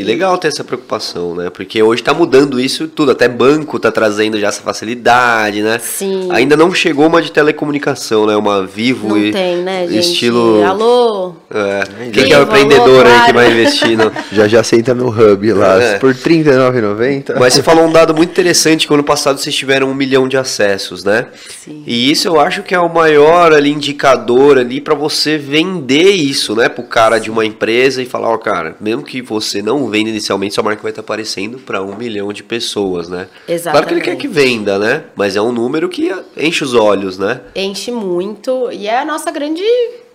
E 0.00 0.02
legal 0.02 0.38
ter 0.38 0.48
essa 0.48 0.64
preocupação, 0.64 1.34
né? 1.34 1.50
Porque 1.50 1.82
hoje 1.82 2.02
tá 2.02 2.14
mudando 2.14 2.58
isso 2.58 2.88
tudo, 2.88 3.12
até 3.12 3.28
banco 3.28 3.78
tá 3.78 3.92
trazendo 3.92 4.40
já 4.40 4.48
essa 4.48 4.62
facilidade, 4.62 5.60
né? 5.62 5.78
Sim. 5.78 6.28
Ainda 6.30 6.56
não 6.56 6.72
chegou 6.72 7.06
uma 7.06 7.20
de 7.20 7.30
telecomunicação, 7.30 8.24
né? 8.26 8.34
Uma 8.34 8.64
Vivo 8.66 9.08
Não 9.08 9.18
e 9.18 9.30
tem, 9.30 9.58
né, 9.58 9.86
gente? 9.86 9.98
estilo 9.98 10.64
Alô? 10.64 11.34
É. 11.50 11.84
Vivo, 11.98 12.10
Quem 12.12 12.24
que 12.24 12.32
é 12.32 12.38
o 12.38 12.42
alô, 12.42 12.50
empreendedor 12.50 13.06
aí 13.06 13.26
que 13.26 13.32
vai 13.34 13.50
investir? 13.50 13.98
No... 13.98 14.10
Já 14.32 14.48
já 14.48 14.62
entra 14.74 14.94
no 14.94 15.08
hub 15.08 15.52
lá, 15.52 15.82
É. 15.82 15.98
por 15.98 16.12
R$39,90. 16.12 17.38
Mas 17.38 17.54
você 17.54 17.62
falou 17.62 17.84
um 17.84 17.92
dado 17.92 18.14
muito 18.14 18.30
interessante 18.30 18.86
que 18.86 18.94
ano 18.94 19.04
passado 19.04 19.38
vocês 19.38 19.54
tiveram 19.54 19.90
um 19.90 19.94
milhão 19.94 20.26
de 20.28 20.36
acessos, 20.36 21.04
né? 21.04 21.26
Sim. 21.62 21.82
E 21.86 22.10
isso 22.10 22.26
eu 22.28 22.40
acho 22.40 22.62
que 22.62 22.74
é 22.74 22.78
o 22.80 22.88
maior 22.88 23.52
ali, 23.52 23.70
indicador 23.70 24.56
ali 24.58 24.80
para 24.80 24.94
você 24.94 25.36
vender 25.36 26.10
isso, 26.12 26.54
né? 26.54 26.68
Pro 26.68 26.84
cara 26.84 27.18
de 27.18 27.30
uma 27.30 27.44
empresa 27.44 28.02
e 28.02 28.06
falar, 28.06 28.30
ó, 28.30 28.38
cara, 28.38 28.76
mesmo 28.80 29.02
que 29.02 29.20
você 29.20 29.60
não 29.60 29.89
venda 29.90 30.08
inicialmente, 30.08 30.54
sua 30.54 30.64
marca 30.64 30.82
vai 30.82 30.90
estar 30.90 31.02
aparecendo 31.02 31.58
para 31.58 31.82
um 31.82 31.96
milhão 31.96 32.32
de 32.32 32.42
pessoas, 32.42 33.08
né? 33.08 33.28
Claro 33.62 33.86
que 33.86 33.94
ele 33.94 34.00
quer 34.00 34.12
Exatamente. 34.12 34.20
que 34.20 34.28
venda, 34.28 34.78
né? 34.78 35.04
Mas 35.14 35.36
é 35.36 35.42
um 35.42 35.52
número 35.52 35.88
que 35.88 36.10
enche 36.36 36.64
os 36.64 36.74
olhos, 36.74 37.18
né? 37.18 37.40
Enche 37.54 37.90
muito. 37.90 38.70
E 38.72 38.86
é 38.86 39.00
a 39.00 39.04
nossa 39.04 39.30
grande 39.30 39.62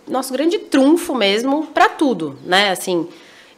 nosso 0.08 0.32
grande 0.32 0.60
trunfo 0.60 1.16
mesmo 1.16 1.68
para 1.68 1.90
tudo, 1.90 2.38
né? 2.46 2.70
Assim, 2.70 3.08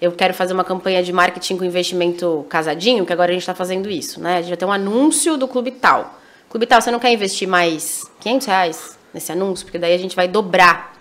eu 0.02 0.12
quero 0.12 0.34
fazer 0.34 0.54
uma 0.54 0.64
campanha 0.64 1.04
de 1.04 1.12
marketing 1.12 1.58
com 1.58 1.66
investimento 1.66 2.46
casadinho, 2.50 3.06
que 3.06 3.14
agora 3.14 3.32
a 3.32 3.34
gente 3.34 3.42
está 3.42 3.56
fazendo 3.56 3.90
isso, 3.90 4.20
né? 4.22 4.38
A 4.38 4.42
gente 4.42 4.50
vai 4.50 4.58
ter 4.58 4.66
um 4.66 4.72
anúncio 4.72 5.38
do 5.38 5.48
clube 5.48 5.72
tal. 5.72 6.20
Clube 6.50 6.66
tal, 6.66 6.82
você 6.82 6.92
não 6.92 7.00
quer 7.00 7.12
investir 7.12 7.48
mais 7.48 8.04
500 8.22 8.48
reais 8.48 9.00
nesse 9.14 9.32
anúncio? 9.32 9.66
Porque 9.66 9.78
daí 9.78 9.94
a 9.94 9.98
gente 9.98 10.16
vai 10.16 10.28
dobrar 10.28 10.96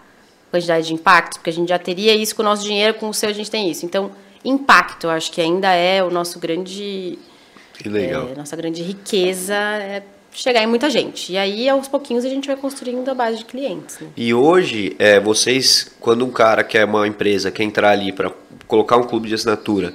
a 0.48 0.50
quantidade 0.50 0.86
de 0.86 0.94
impacto, 0.94 1.34
porque 1.34 1.50
a 1.50 1.52
gente 1.52 1.68
já 1.68 1.78
teria 1.78 2.14
isso 2.14 2.34
com 2.34 2.42
o 2.42 2.44
nosso 2.44 2.64
dinheiro, 2.64 2.94
com 2.94 3.08
o 3.08 3.14
seu 3.14 3.28
a 3.28 3.32
gente 3.32 3.50
tem 3.50 3.70
isso. 3.70 3.84
Então, 3.84 4.10
impacto, 4.48 5.08
acho 5.08 5.30
que 5.30 5.40
ainda 5.40 5.72
é 5.72 6.02
o 6.02 6.10
nosso 6.10 6.38
grande... 6.38 7.18
Que 7.74 7.88
legal. 7.88 8.28
É, 8.32 8.34
nossa 8.34 8.56
grande 8.56 8.82
riqueza 8.82 9.54
é 9.54 10.02
chegar 10.32 10.62
em 10.62 10.66
muita 10.66 10.88
gente. 10.90 11.32
E 11.32 11.38
aí, 11.38 11.68
aos 11.68 11.88
pouquinhos, 11.88 12.24
a 12.24 12.28
gente 12.28 12.46
vai 12.46 12.56
construindo 12.56 13.08
a 13.08 13.14
base 13.14 13.38
de 13.38 13.44
clientes. 13.44 13.98
Né? 13.98 14.08
E 14.16 14.32
hoje, 14.34 14.94
é, 14.98 15.18
vocês, 15.18 15.94
quando 15.98 16.24
um 16.24 16.30
cara 16.30 16.62
quer 16.62 16.84
uma 16.84 17.06
empresa, 17.06 17.50
quer 17.50 17.64
entrar 17.64 17.90
ali 17.90 18.12
para 18.12 18.30
colocar 18.66 18.96
um 18.96 19.02
clube 19.02 19.28
de 19.28 19.34
assinatura, 19.34 19.94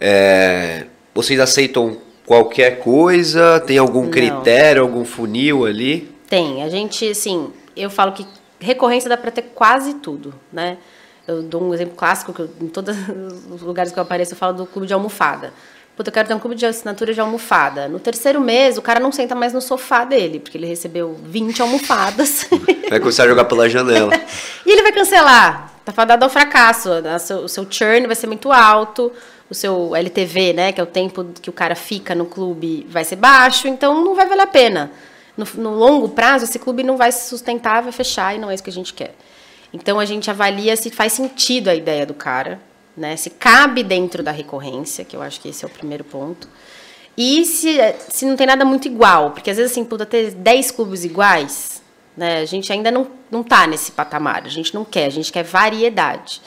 é, 0.00 0.86
vocês 1.14 1.38
aceitam 1.38 1.98
qualquer 2.26 2.80
coisa? 2.80 3.60
Tem 3.60 3.78
algum 3.78 4.02
Não. 4.02 4.10
critério, 4.10 4.82
algum 4.82 5.04
funil 5.04 5.64
ali? 5.64 6.10
Tem. 6.28 6.62
A 6.62 6.68
gente, 6.68 7.08
assim, 7.08 7.50
eu 7.76 7.88
falo 7.88 8.12
que 8.12 8.26
recorrência 8.58 9.08
dá 9.08 9.16
para 9.16 9.30
ter 9.30 9.42
quase 9.54 9.94
tudo, 9.94 10.34
né? 10.52 10.78
Eu 11.26 11.42
dou 11.42 11.62
um 11.62 11.74
exemplo 11.74 11.94
clássico, 11.96 12.32
que 12.32 12.40
eu, 12.40 12.50
em 12.60 12.68
todos 12.68 12.96
os 13.50 13.62
lugares 13.62 13.92
que 13.92 13.98
eu 13.98 14.02
apareço, 14.02 14.32
eu 14.32 14.36
falo 14.36 14.52
do 14.58 14.66
clube 14.66 14.86
de 14.86 14.94
almofada. 14.94 15.52
Puta, 15.96 16.10
eu 16.10 16.12
quero 16.12 16.28
ter 16.28 16.34
um 16.34 16.38
clube 16.38 16.54
de 16.54 16.66
assinatura 16.66 17.14
de 17.14 17.20
almofada. 17.20 17.88
No 17.88 17.98
terceiro 17.98 18.38
mês, 18.38 18.76
o 18.76 18.82
cara 18.82 19.00
não 19.00 19.10
senta 19.10 19.34
mais 19.34 19.54
no 19.54 19.62
sofá 19.62 20.04
dele, 20.04 20.38
porque 20.38 20.58
ele 20.58 20.66
recebeu 20.66 21.16
20 21.24 21.62
almofadas. 21.62 22.46
Vai 22.90 23.00
começar 23.00 23.24
a 23.24 23.28
jogar 23.28 23.46
pela 23.46 23.66
janela. 23.66 24.12
e 24.64 24.70
ele 24.70 24.82
vai 24.82 24.92
cancelar. 24.92 25.72
Tá 25.84 25.92
fadado 25.92 26.22
ao 26.22 26.30
fracasso. 26.30 26.90
O 27.42 27.48
seu 27.48 27.66
churn 27.68 28.06
vai 28.06 28.14
ser 28.14 28.26
muito 28.26 28.52
alto. 28.52 29.10
O 29.50 29.54
seu 29.54 29.96
LTV, 29.96 30.52
né, 30.52 30.72
que 30.72 30.80
é 30.80 30.84
o 30.84 30.86
tempo 30.86 31.24
que 31.40 31.48
o 31.48 31.52
cara 31.52 31.74
fica 31.74 32.14
no 32.14 32.26
clube, 32.26 32.86
vai 32.90 33.04
ser 33.04 33.16
baixo. 33.16 33.66
Então, 33.66 34.04
não 34.04 34.14
vai 34.14 34.26
valer 34.26 34.42
a 34.42 34.46
pena. 34.46 34.90
No, 35.36 35.46
no 35.54 35.70
longo 35.74 36.08
prazo, 36.10 36.44
esse 36.44 36.58
clube 36.58 36.82
não 36.82 36.96
vai 36.96 37.10
se 37.10 37.28
sustentar, 37.28 37.82
vai 37.82 37.92
fechar 37.92 38.34
e 38.34 38.38
não 38.38 38.50
é 38.50 38.54
isso 38.54 38.62
que 38.62 38.70
a 38.70 38.72
gente 38.72 38.92
quer. 38.92 39.14
Então, 39.76 40.00
a 40.00 40.04
gente 40.04 40.30
avalia 40.30 40.76
se 40.76 40.90
faz 40.90 41.12
sentido 41.12 41.68
a 41.68 41.74
ideia 41.74 42.04
do 42.04 42.14
cara 42.14 42.60
né? 42.96 43.16
Se 43.16 43.30
cabe 43.30 43.82
dentro 43.82 44.22
da 44.22 44.30
recorrência, 44.30 45.04
que 45.04 45.14
eu 45.14 45.22
acho 45.22 45.40
que 45.40 45.48
esse 45.48 45.64
é 45.64 45.68
o 45.68 45.70
primeiro 45.70 46.02
ponto. 46.02 46.48
E 47.16 47.44
se, 47.44 47.78
se 48.08 48.24
não 48.24 48.36
tem 48.36 48.46
nada 48.46 48.64
muito 48.64 48.88
igual, 48.88 49.32
porque 49.32 49.50
às 49.50 49.56
vezes 49.56 49.72
assim, 49.72 49.84
puta, 49.84 50.06
ter 50.06 50.32
10 50.32 50.70
clubes 50.70 51.04
iguais, 51.04 51.82
né? 52.16 52.40
A 52.40 52.44
gente 52.44 52.72
ainda 52.72 52.90
não, 52.90 53.06
não 53.30 53.42
tá 53.42 53.66
nesse 53.66 53.92
patamar, 53.92 54.44
a 54.44 54.48
gente 54.48 54.74
não 54.74 54.84
quer, 54.84 55.06
a 55.06 55.10
gente 55.10 55.30
quer 55.30 55.42
variedade. 55.42 56.40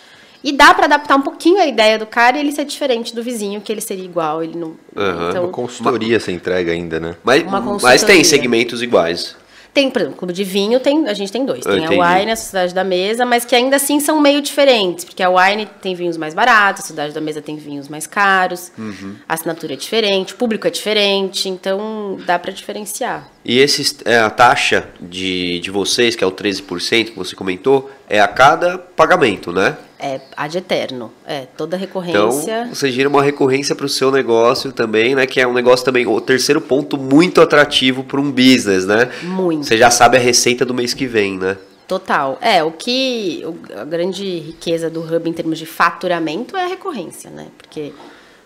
E 0.43 0.53
dá 0.53 0.73
para 0.73 0.85
adaptar 0.85 1.17
um 1.17 1.21
pouquinho 1.21 1.59
a 1.59 1.67
ideia 1.67 1.99
do 1.99 2.05
cara 2.05 2.37
e 2.37 2.39
ele 2.39 2.51
ser 2.51 2.63
diferente 2.63 3.13
do 3.13 3.21
vizinho, 3.21 3.59
que 3.59 3.71
ele 3.71 3.81
seria 3.81 4.05
igual, 4.05 4.41
ele 4.41 4.57
não. 4.57 4.69
Uhum. 4.69 5.29
Então, 5.29 5.43
Uma 5.43 5.51
consultoria 5.51 6.19
você 6.19 6.31
entrega 6.31 6.71
ainda, 6.71 6.99
né? 6.99 7.15
Mas, 7.23 7.43
Uma 7.43 7.59
mas 7.81 8.03
tem 8.03 8.23
segmentos 8.23 8.81
iguais. 8.81 9.35
Tem, 9.73 9.89
por 9.89 10.01
exemplo, 10.01 10.17
clube 10.17 10.33
de 10.33 10.43
vinho, 10.43 10.79
tem, 10.79 11.07
a 11.07 11.13
gente 11.13 11.31
tem 11.31 11.45
dois. 11.45 11.63
Tem 11.63 11.85
a 11.85 11.89
Wine 11.89 12.31
a 12.31 12.35
Sociedade 12.35 12.73
da 12.73 12.83
Mesa, 12.83 13.25
mas 13.25 13.45
que 13.45 13.55
ainda 13.55 13.75
assim 13.75 13.99
são 13.99 14.19
meio 14.19 14.41
diferentes. 14.41 15.05
Porque 15.05 15.21
a 15.21 15.29
Wine 15.29 15.67
tem 15.81 15.93
vinhos 15.93 16.17
mais 16.17 16.33
baratos, 16.33 16.81
a 16.81 16.87
Sociedade 16.87 17.13
da 17.13 17.21
Mesa 17.21 17.41
tem 17.41 17.55
vinhos 17.55 17.87
mais 17.87 18.07
caros. 18.07 18.71
Uhum. 18.77 19.15
A 19.27 19.33
assinatura 19.35 19.73
é 19.73 19.75
diferente, 19.75 20.33
o 20.33 20.37
público 20.37 20.67
é 20.67 20.69
diferente, 20.69 21.47
então 21.47 22.17
dá 22.25 22.39
para 22.39 22.51
diferenciar. 22.51 23.29
E 23.45 23.59
esses, 23.59 23.95
é, 24.05 24.17
a 24.17 24.29
taxa 24.29 24.89
de, 24.99 25.59
de 25.59 25.71
vocês, 25.71 26.15
que 26.15 26.23
é 26.23 26.27
o 26.27 26.31
13% 26.31 27.11
que 27.11 27.15
você 27.15 27.35
comentou, 27.35 27.89
é 28.09 28.19
a 28.19 28.27
cada 28.27 28.77
pagamento, 28.77 29.51
né? 29.51 29.77
É 30.01 30.21
ad 30.37 30.57
eterno. 30.57 31.11
É, 31.27 31.45
toda 31.57 31.75
Então, 31.75 31.87
recorrência. 32.01 32.69
você 32.73 32.89
gira 32.89 33.09
uma 33.09 33.21
recorrência 33.21 33.75
para 33.75 33.85
o 33.85 33.89
seu 33.89 34.09
negócio 34.09 34.71
também, 34.71 35.13
né? 35.13 35.25
Que 35.27 35.41
é 35.41 35.47
um 35.47 35.53
negócio 35.53 35.83
também, 35.83 36.07
o 36.07 36.21
terceiro 36.21 36.61
ponto 36.61 36.97
muito 36.97 37.41
atrativo 37.41 38.03
para 38.03 38.19
um 38.19 38.31
business, 38.31 38.85
né? 38.85 39.11
Muito. 39.23 39.65
Você 39.65 39.77
já 39.77 39.91
sabe 39.91 40.15
a 40.15 40.19
receita 40.19 40.65
do 40.65 40.73
mês 40.73 40.93
que 40.93 41.05
vem, 41.05 41.37
né? 41.37 41.57
Total. 41.85 42.37
É, 42.39 42.63
o 42.63 42.71
que. 42.71 43.43
A 43.75 43.83
grande 43.83 44.39
riqueza 44.39 44.89
do 44.89 45.01
Hub 45.01 45.29
em 45.29 45.33
termos 45.33 45.59
de 45.59 45.65
faturamento 45.65 46.55
é 46.55 46.63
a 46.63 46.67
recorrência, 46.67 47.29
né? 47.29 47.47
Porque, 47.57 47.91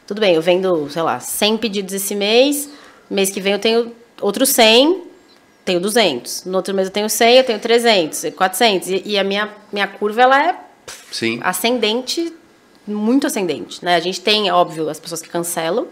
tudo 0.08 0.22
bem, 0.22 0.34
eu 0.34 0.42
vendo, 0.42 0.90
sei 0.90 1.02
lá, 1.04 1.20
100 1.20 1.58
pedidos 1.58 1.94
esse 1.94 2.16
mês, 2.16 2.68
mês 3.10 3.30
que 3.30 3.40
vem 3.40 3.54
eu 3.54 3.60
tenho 3.60 3.92
outros 4.22 4.50
100, 4.50 5.04
tenho 5.66 5.80
200. 5.80 6.46
No 6.46 6.56
outro 6.58 6.74
mês 6.74 6.88
eu 6.88 6.94
tenho 6.94 7.10
100, 7.10 7.38
eu 7.38 7.44
tenho 7.44 7.60
300, 7.60 8.26
400. 8.36 8.88
E, 8.90 9.04
e 9.06 9.20
a 9.20 9.24
minha, 9.24 9.50
minha 9.72 9.88
curva, 9.88 10.22
ela 10.24 10.50
é 10.50 10.56
Sim. 11.12 11.40
ascendente, 11.44 12.34
muito 12.88 13.28
ascendente, 13.28 13.84
né? 13.84 13.96
A 13.96 14.00
gente 14.00 14.22
tem, 14.22 14.52
óbvio, 14.52 14.90
as 14.90 15.00
pessoas 15.00 15.22
que 15.22 15.30
cancelam, 15.30 15.88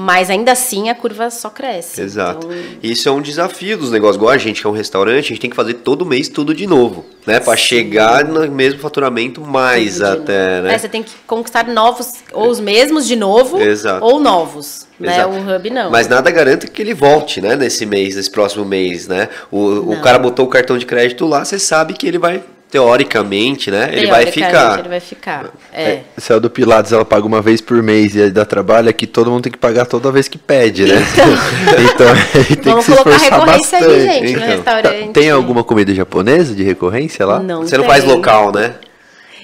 mas 0.00 0.30
ainda 0.30 0.52
assim 0.52 0.90
a 0.90 0.94
curva 0.94 1.30
só 1.30 1.50
cresce. 1.50 2.00
Exato. 2.00 2.46
Então, 2.46 2.78
Isso 2.82 3.08
é 3.08 3.12
um 3.12 3.20
desafio 3.20 3.76
dos 3.76 3.90
negócios. 3.90 4.16
Igual 4.16 4.32
a 4.32 4.38
gente 4.38 4.60
que 4.60 4.66
é 4.66 4.70
um 4.70 4.72
restaurante, 4.72 5.24
a 5.24 5.28
gente 5.28 5.40
tem 5.40 5.50
que 5.50 5.56
fazer 5.56 5.74
todo 5.74 6.06
mês 6.06 6.28
tudo 6.28 6.54
de 6.54 6.66
novo, 6.66 7.04
né? 7.26 7.40
Para 7.40 7.56
chegar 7.56 8.24
no 8.24 8.48
mesmo 8.48 8.78
faturamento 8.78 9.40
mais 9.40 9.94
Tudo 9.94 10.06
até, 10.06 10.62
né? 10.62 10.74
É, 10.74 10.78
você 10.78 10.88
tem 10.88 11.02
que 11.02 11.12
conquistar 11.26 11.66
novos, 11.66 12.14
ou 12.32 12.48
os 12.48 12.60
mesmos 12.60 13.08
de 13.08 13.16
novo, 13.16 13.60
Exato. 13.60 14.04
ou 14.04 14.20
novos. 14.20 14.86
Né? 15.00 15.26
O 15.26 15.56
Hub 15.56 15.70
não. 15.70 15.90
Mas 15.90 16.06
nada 16.06 16.30
garante 16.30 16.68
que 16.68 16.82
ele 16.82 16.94
volte, 16.94 17.40
né? 17.40 17.56
Nesse 17.56 17.84
mês, 17.84 18.14
nesse 18.14 18.30
próximo 18.30 18.64
mês, 18.64 19.08
né? 19.08 19.28
O, 19.50 19.94
o 19.94 20.00
cara 20.00 20.18
botou 20.18 20.46
o 20.46 20.48
cartão 20.48 20.78
de 20.78 20.86
crédito 20.86 21.26
lá, 21.26 21.44
você 21.44 21.58
sabe 21.58 21.94
que 21.94 22.06
ele 22.06 22.18
vai, 22.18 22.42
teoricamente, 22.70 23.70
né? 23.70 23.90
Ele 23.92 24.06
vai 24.08 24.24
Teoricamente, 24.26 24.32
ficar. 24.32 24.78
Ele 24.80 24.88
vai 24.88 25.00
ficar. 25.00 25.46
É. 25.72 26.00
Se 26.16 26.32
é 26.32 26.36
o 26.36 26.40
do 26.40 26.50
Pilates, 26.50 26.92
ela 26.92 27.04
paga 27.04 27.26
uma 27.26 27.40
vez 27.40 27.60
por 27.60 27.82
mês 27.82 28.14
e 28.14 28.22
aí 28.22 28.30
dá 28.30 28.44
trabalho, 28.44 28.88
aqui 28.88 29.06
todo 29.06 29.30
mundo 29.30 29.44
tem 29.44 29.52
que 29.52 29.58
pagar 29.58 29.86
toda 29.86 30.12
vez 30.12 30.28
que 30.28 30.38
pede, 30.38 30.84
né? 30.84 30.96
Então, 31.94 32.06
aí 32.46 32.56
tem 32.56 32.72
Vamos 32.72 32.84
que 32.84 32.92
se 32.92 32.96
colocar 32.96 33.16
esforçar 33.16 33.40
recorrência 33.40 33.78
bastante. 33.80 34.08
aí, 34.08 34.10
gente, 34.10 34.22
no 34.22 34.28
Então. 34.28 34.62
Tá, 34.62 34.80
restaurante. 34.80 35.12
tem 35.12 35.30
alguma 35.30 35.64
comida 35.64 35.94
japonesa 35.94 36.54
de 36.54 36.62
recorrência 36.62 37.24
lá? 37.26 37.38
Não 37.40 37.62
Você 37.62 37.76
não 37.76 37.84
tem. 37.84 37.92
faz 37.92 38.04
local, 38.04 38.52
né? 38.52 38.74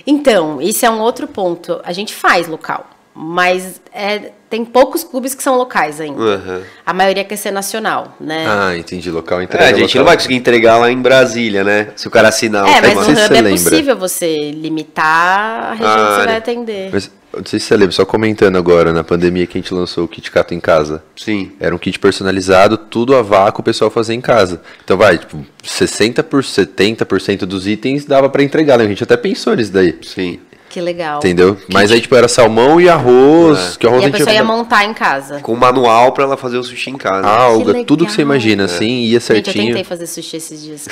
Então, 0.06 0.60
isso 0.60 0.84
é 0.84 0.90
um 0.90 1.00
outro 1.00 1.26
ponto. 1.26 1.80
A 1.82 1.92
gente 1.92 2.12
faz 2.14 2.46
local, 2.46 2.86
mas 3.14 3.80
é, 3.92 4.32
tem 4.50 4.64
poucos 4.64 5.04
clubes 5.04 5.34
que 5.34 5.42
são 5.42 5.56
locais 5.56 6.00
ainda. 6.00 6.20
Aham. 6.20 6.62
A 6.84 6.92
maioria 6.92 7.24
quer 7.24 7.36
ser 7.36 7.50
nacional, 7.52 8.16
né? 8.20 8.44
Ah, 8.48 8.76
entendi. 8.76 9.10
Local 9.10 9.40
entrega 9.42 9.64
É, 9.64 9.68
a 9.68 9.70
gente 9.72 9.82
local. 9.82 9.98
não 10.00 10.04
vai 10.04 10.16
conseguir 10.16 10.34
entregar 10.34 10.78
lá 10.78 10.90
em 10.90 11.00
Brasília, 11.00 11.62
né? 11.62 11.88
Se 11.96 12.08
o 12.08 12.10
cara 12.10 12.28
assinar 12.28 12.66
é, 12.66 12.70
o 12.70 12.72
mas 12.72 12.80
tema. 12.82 13.00
no 13.00 13.04
sei 13.06 13.14
se 13.14 13.20
Hub 13.22 13.28
você 13.28 13.34
é 13.38 13.40
lembra. 13.40 13.62
possível 13.70 13.96
você 13.96 14.50
limitar 14.50 15.70
a 15.70 15.72
região 15.74 15.90
Ah, 15.92 15.96
que 15.96 16.10
você 16.12 16.16
vai 16.18 16.26
né? 16.26 16.36
atender. 16.36 16.90
Mas, 16.92 17.10
não 17.36 17.44
sei 17.44 17.58
se 17.58 17.66
você 17.66 17.76
lembra, 17.76 17.92
só 17.92 18.04
comentando 18.04 18.56
agora, 18.56 18.92
na 18.92 19.02
pandemia 19.02 19.46
que 19.46 19.58
a 19.58 19.60
gente 19.60 19.72
lançou 19.74 20.04
o 20.04 20.08
kit 20.08 20.30
Cato 20.30 20.54
em 20.54 20.60
casa. 20.60 21.02
Sim. 21.16 21.52
Era 21.58 21.74
um 21.74 21.78
kit 21.78 21.98
personalizado, 21.98 22.76
tudo 22.76 23.16
a 23.16 23.22
vácuo 23.22 23.60
o 23.60 23.64
pessoal 23.64 23.90
fazia 23.90 24.14
em 24.14 24.20
casa. 24.20 24.60
Então 24.84 24.96
vai, 24.96 25.18
tipo, 25.18 25.44
60 25.64 26.22
por 26.22 26.42
70% 26.44 27.38
dos 27.46 27.66
itens 27.66 28.04
dava 28.04 28.28
pra 28.28 28.42
entregar, 28.42 28.78
né? 28.78 28.84
A 28.84 28.88
gente 28.88 29.02
até 29.02 29.16
pensou 29.16 29.54
nisso 29.56 29.72
daí. 29.72 29.98
Sim. 30.02 30.38
Que 30.74 30.80
legal. 30.80 31.18
Entendeu? 31.18 31.56
Mas 31.72 31.92
aí, 31.92 32.00
tipo, 32.00 32.16
era 32.16 32.26
salmão 32.26 32.80
e 32.80 32.88
arroz, 32.88 33.74
É. 33.76 33.78
que 33.78 33.86
o 33.86 33.90
arroz 33.90 34.02
E 34.02 34.06
a 34.06 34.08
a 34.08 34.10
gente 34.10 34.18
pessoa 34.18 34.34
ia 34.34 34.40
ia 34.40 34.44
montar 34.44 34.84
em 34.84 34.92
casa. 34.92 35.38
Com 35.38 35.54
manual 35.54 36.10
pra 36.10 36.24
ela 36.24 36.36
fazer 36.36 36.58
o 36.58 36.64
sushi 36.64 36.90
em 36.90 36.96
casa. 36.96 37.28
alga, 37.28 37.66
legal. 37.68 37.84
tudo 37.84 38.04
que 38.04 38.10
você 38.10 38.22
imagina, 38.22 38.64
assim, 38.64 39.02
ia 39.02 39.04
Gente, 39.04 39.14
eu 39.14 39.20
certinho. 39.20 39.66
tentei 39.68 39.84
fazer 39.84 40.08
sushi 40.08 40.36
esses 40.36 40.60
dias. 40.60 40.88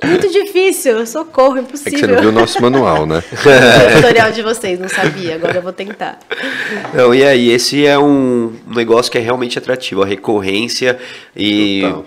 É 0.00 0.06
Muito 0.06 0.30
difícil, 0.32 1.04
socorro, 1.06 1.58
É 1.58 1.60
que 1.60 1.66
impossível. 1.68 1.98
você 1.98 2.06
não 2.06 2.20
viu 2.20 2.28
o 2.30 2.32
nosso 2.32 2.62
manual, 2.62 3.04
né? 3.04 3.18
o 3.28 3.96
tutorial 3.96 4.32
de 4.32 4.40
vocês, 4.40 4.80
não 4.80 4.88
sabia, 4.88 5.34
agora 5.34 5.56
eu 5.58 5.62
vou 5.62 5.72
tentar. 5.74 6.18
Não, 6.94 7.14
e 7.14 7.22
aí, 7.22 7.50
esse 7.50 7.84
é 7.84 7.98
um 7.98 8.54
negócio 8.66 9.12
que 9.12 9.18
é 9.18 9.20
realmente 9.20 9.58
atrativo, 9.58 10.02
a 10.02 10.06
recorrência 10.06 10.96
e 11.36 11.82
Total. 11.82 12.06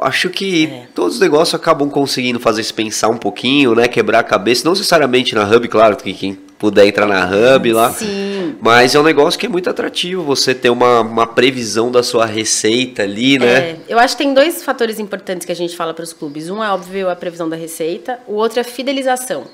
Acho 0.00 0.30
que 0.30 0.66
É. 0.66 0.82
todos 0.94 1.14
os 1.14 1.20
negócios 1.20 1.54
acabam 1.54 1.88
conseguindo 1.90 2.38
fazer 2.38 2.62
se 2.62 2.72
pensar 2.72 3.08
um 3.08 3.16
pouquinho, 3.16 3.74
né, 3.74 3.88
quebrar 3.88 4.20
a 4.20 4.22
cabeça, 4.22 4.64
não 4.64 4.72
necessariamente 4.72 5.34
na 5.34 5.44
Hub, 5.44 5.66
claro, 5.68 5.96
que 5.96 6.12
quem 6.12 6.34
puder 6.58 6.86
entrar 6.86 7.06
na 7.06 7.24
Hub 7.26 7.72
lá, 7.72 7.90
Sim. 7.90 8.56
mas 8.60 8.94
é 8.94 9.00
um 9.00 9.02
negócio 9.02 9.40
que 9.40 9.46
é 9.46 9.48
muito 9.48 9.70
atrativo, 9.70 10.22
você 10.22 10.54
ter 10.54 10.68
uma, 10.70 11.00
uma 11.00 11.26
previsão 11.26 11.90
da 11.90 12.02
sua 12.02 12.26
receita 12.26 13.02
ali, 13.02 13.38
né? 13.38 13.70
É, 13.70 13.76
eu 13.88 13.98
acho 13.98 14.16
que 14.16 14.22
tem 14.24 14.34
dois 14.34 14.62
fatores 14.62 14.98
importantes 14.98 15.46
que 15.46 15.52
a 15.52 15.56
gente 15.56 15.74
fala 15.76 15.94
para 15.94 16.02
os 16.02 16.12
clubes. 16.12 16.50
Um 16.50 16.62
é, 16.62 16.70
óbvio, 16.70 17.08
a 17.08 17.16
previsão 17.16 17.48
da 17.48 17.56
receita, 17.56 18.18
o 18.26 18.34
outro 18.34 18.58
é 18.58 18.62
a 18.62 18.64
fidelização. 18.64 19.44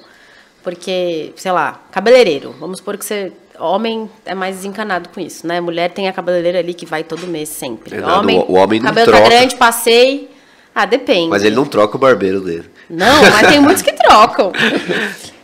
Porque, 0.64 1.32
sei 1.36 1.52
lá, 1.52 1.80
cabeleireiro. 1.92 2.52
Vamos 2.58 2.78
supor 2.78 2.98
que 2.98 3.04
você. 3.04 3.32
Homem 3.58 4.10
é 4.24 4.34
mais 4.34 4.56
desencanado 4.56 5.08
com 5.08 5.20
isso, 5.20 5.46
né? 5.46 5.60
Mulher 5.60 5.90
tem 5.90 6.08
a 6.08 6.12
cabeleireira 6.12 6.58
ali 6.58 6.74
que 6.74 6.84
vai 6.86 7.02
todo 7.04 7.26
mês 7.26 7.48
sempre. 7.48 7.96
Exato, 7.96 8.18
Homem, 8.20 8.38
o- 8.38 8.52
o 8.52 8.54
homem 8.56 8.80
não 8.80 8.86
cabelo 8.88 9.06
troca. 9.06 9.22
tá 9.22 9.28
grande, 9.30 9.56
passei. 9.56 10.30
Ah, 10.74 10.84
depende. 10.84 11.28
Mas 11.30 11.42
ele 11.42 11.56
não 11.56 11.64
troca 11.64 11.96
o 11.96 11.98
barbeiro 11.98 12.40
dele. 12.40 12.70
Não, 12.90 13.22
mas 13.30 13.48
tem 13.48 13.58
muitos 13.58 13.82
que 13.82 13.92
trocam. 13.96 14.52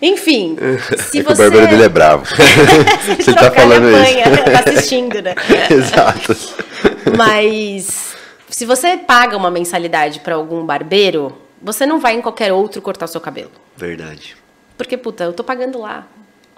Enfim, 0.01 0.57
se 1.11 1.21
É 1.21 1.23
que 1.23 1.33
o 1.33 1.35
você. 1.35 1.43
barbeiro 1.43 1.67
dele 1.69 1.85
é 1.85 1.89
bravo. 1.89 2.27
Você 3.17 3.33
tá 3.35 3.51
falando 3.51 3.89
ele 3.89 4.03
isso. 4.03 4.21
apanha, 4.21 4.45
tá 4.63 4.71
assistindo, 4.71 5.23
né? 5.23 5.35
Exato. 5.71 6.37
Mas 7.17 8.15
se 8.49 8.65
você 8.67 8.97
paga 8.97 9.37
uma 9.37 9.51
mensalidade 9.51 10.21
para 10.21 10.35
algum 10.35 10.65
barbeiro, 10.65 11.37
você 11.61 11.87
não 11.87 11.99
vai 12.01 12.15
em 12.15 12.21
qualquer 12.21 12.53
outro 12.53 12.81
cortar 12.83 13.07
o 13.07 13.09
seu 13.09 13.21
cabelo. 13.21 13.51
Verdade. 13.77 14.37
Porque, 14.77 14.97
puta, 14.97 15.25
eu 15.25 15.33
tô 15.33 15.45
pagando 15.45 15.79
lá. 15.81 16.07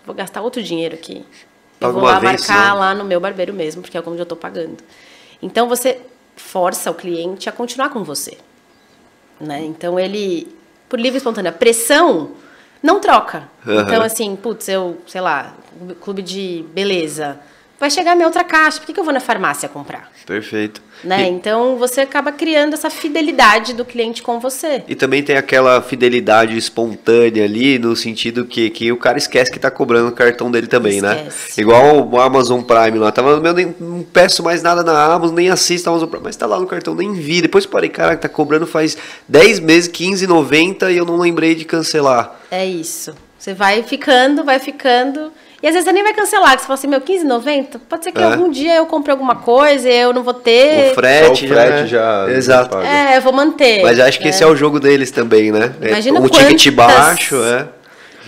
Vou 0.04 0.14
gastar 0.14 0.42
outro 0.42 0.62
dinheiro 0.62 0.94
aqui. 0.94 1.24
Eu 1.80 1.92
vou 1.92 2.02
lá 2.02 2.18
vez 2.18 2.46
marcar 2.46 2.70
só. 2.70 2.74
lá 2.74 2.94
no 2.94 3.04
meu 3.04 3.20
barbeiro 3.20 3.52
mesmo, 3.52 3.82
porque 3.82 3.96
é 3.96 4.02
onde 4.06 4.20
eu 4.20 4.26
tô 4.26 4.36
pagando. 4.36 4.76
Então 5.42 5.68
você 5.68 6.00
força 6.36 6.90
o 6.90 6.94
cliente 6.94 7.48
a 7.48 7.52
continuar 7.52 7.90
com 7.90 8.02
você. 8.02 8.38
Né? 9.40 9.64
Então 9.64 9.98
ele, 9.98 10.54
por 10.88 10.98
livre 10.98 11.16
e 11.16 11.18
espontânea 11.18 11.52
pressão, 11.52 12.32
não 12.82 13.00
troca. 13.00 13.48
Aham. 13.66 13.82
Então, 13.82 14.02
assim, 14.02 14.36
putz, 14.36 14.68
eu, 14.68 14.98
sei 15.06 15.20
lá, 15.20 15.54
clube 16.00 16.22
de 16.22 16.64
beleza. 16.72 17.38
Vai 17.78 17.90
chegar 17.90 18.14
minha 18.14 18.26
outra 18.26 18.44
caixa, 18.44 18.78
por 18.78 18.86
que, 18.86 18.92
que 18.92 19.00
eu 19.00 19.04
vou 19.04 19.12
na 19.12 19.20
farmácia 19.20 19.68
comprar? 19.68 20.10
Perfeito. 20.26 20.80
Né? 21.02 21.24
E- 21.24 21.28
Então 21.30 21.76
você 21.76 22.00
acaba 22.00 22.32
criando 22.32 22.72
essa 22.74 22.88
fidelidade 22.88 23.74
do 23.74 23.84
cliente 23.84 24.22
com 24.22 24.40
você. 24.40 24.82
E 24.88 24.94
também 24.94 25.22
tem 25.22 25.36
aquela 25.36 25.82
fidelidade 25.82 26.56
espontânea 26.56 27.44
ali, 27.44 27.78
no 27.78 27.94
sentido 27.94 28.44
que, 28.46 28.70
que 28.70 28.90
o 28.90 28.96
cara 28.96 29.18
esquece 29.18 29.50
que 29.50 29.58
tá 29.58 29.70
cobrando 29.70 30.08
o 30.08 30.12
cartão 30.12 30.50
dele 30.50 30.66
também, 30.66 31.00
né? 31.02 31.26
Esquece. 31.28 31.60
Igual 31.60 32.08
o 32.08 32.18
Amazon 32.20 32.62
Prime 32.62 32.98
lá. 32.98 33.12
Tava, 33.12 33.38
meu, 33.40 33.52
nem, 33.52 33.74
não 33.78 34.02
peço 34.02 34.42
mais 34.42 34.62
nada 34.62 34.82
na 34.82 35.04
Amazon, 35.12 35.34
nem 35.36 35.50
assisto 35.50 35.88
a 35.88 35.92
Amazon 35.92 36.08
Prime, 36.08 36.24
mas 36.24 36.36
tá 36.36 36.46
lá 36.46 36.58
no 36.58 36.66
cartão, 36.66 36.94
nem 36.94 37.12
vi. 37.12 37.42
Depois 37.42 37.66
parei, 37.66 37.90
cara, 37.90 38.16
tá 38.16 38.28
cobrando 38.28 38.66
faz 38.66 38.96
10 39.28 39.60
meses, 39.60 39.88
15,90 39.90 40.90
e 40.92 40.96
eu 40.96 41.04
não 41.04 41.18
lembrei 41.18 41.54
de 41.54 41.64
cancelar. 41.64 42.40
É 42.50 42.64
isso. 42.64 43.14
Você 43.38 43.52
vai 43.52 43.82
ficando, 43.82 44.42
vai 44.42 44.58
ficando. 44.58 45.30
E 45.64 45.66
às 45.66 45.72
vezes 45.72 45.86
você 45.86 45.92
nem 45.92 46.02
vai 46.02 46.12
cancelar, 46.12 46.52
que 46.56 46.60
você 46.60 46.66
fala 46.66 46.74
assim, 46.78 46.86
meu, 46.86 47.00
15,90? 47.00 47.80
Pode 47.88 48.04
ser 48.04 48.12
que 48.12 48.20
É. 48.20 48.24
algum 48.24 48.50
dia 48.50 48.76
eu 48.76 48.84
compre 48.84 49.10
alguma 49.10 49.36
coisa 49.36 49.88
e 49.88 49.96
eu 49.98 50.12
não 50.12 50.22
vou 50.22 50.34
ter. 50.34 50.90
O 50.90 50.94
frete, 50.94 51.46
o 51.46 51.48
frete 51.48 51.86
já, 51.88 52.26
já- 52.26 52.30
Exato. 52.32 52.74
já 52.74 52.82
paga. 52.82 52.86
É, 52.86 53.16
eu 53.16 53.22
vou 53.22 53.32
manter. 53.32 53.82
Mas 53.82 53.98
acho 53.98 54.20
que 54.20 54.28
esse 54.28 54.44
é 54.44 54.46
o 54.46 54.54
jogo 54.54 54.78
deles 54.78 55.10
também, 55.10 55.50
né? 55.50 55.72
É 55.80 55.88
Imagina 55.88 56.20
ticket 56.28 56.74
quantas- 56.74 56.74
baixo, 56.74 57.36
é. 57.42 57.66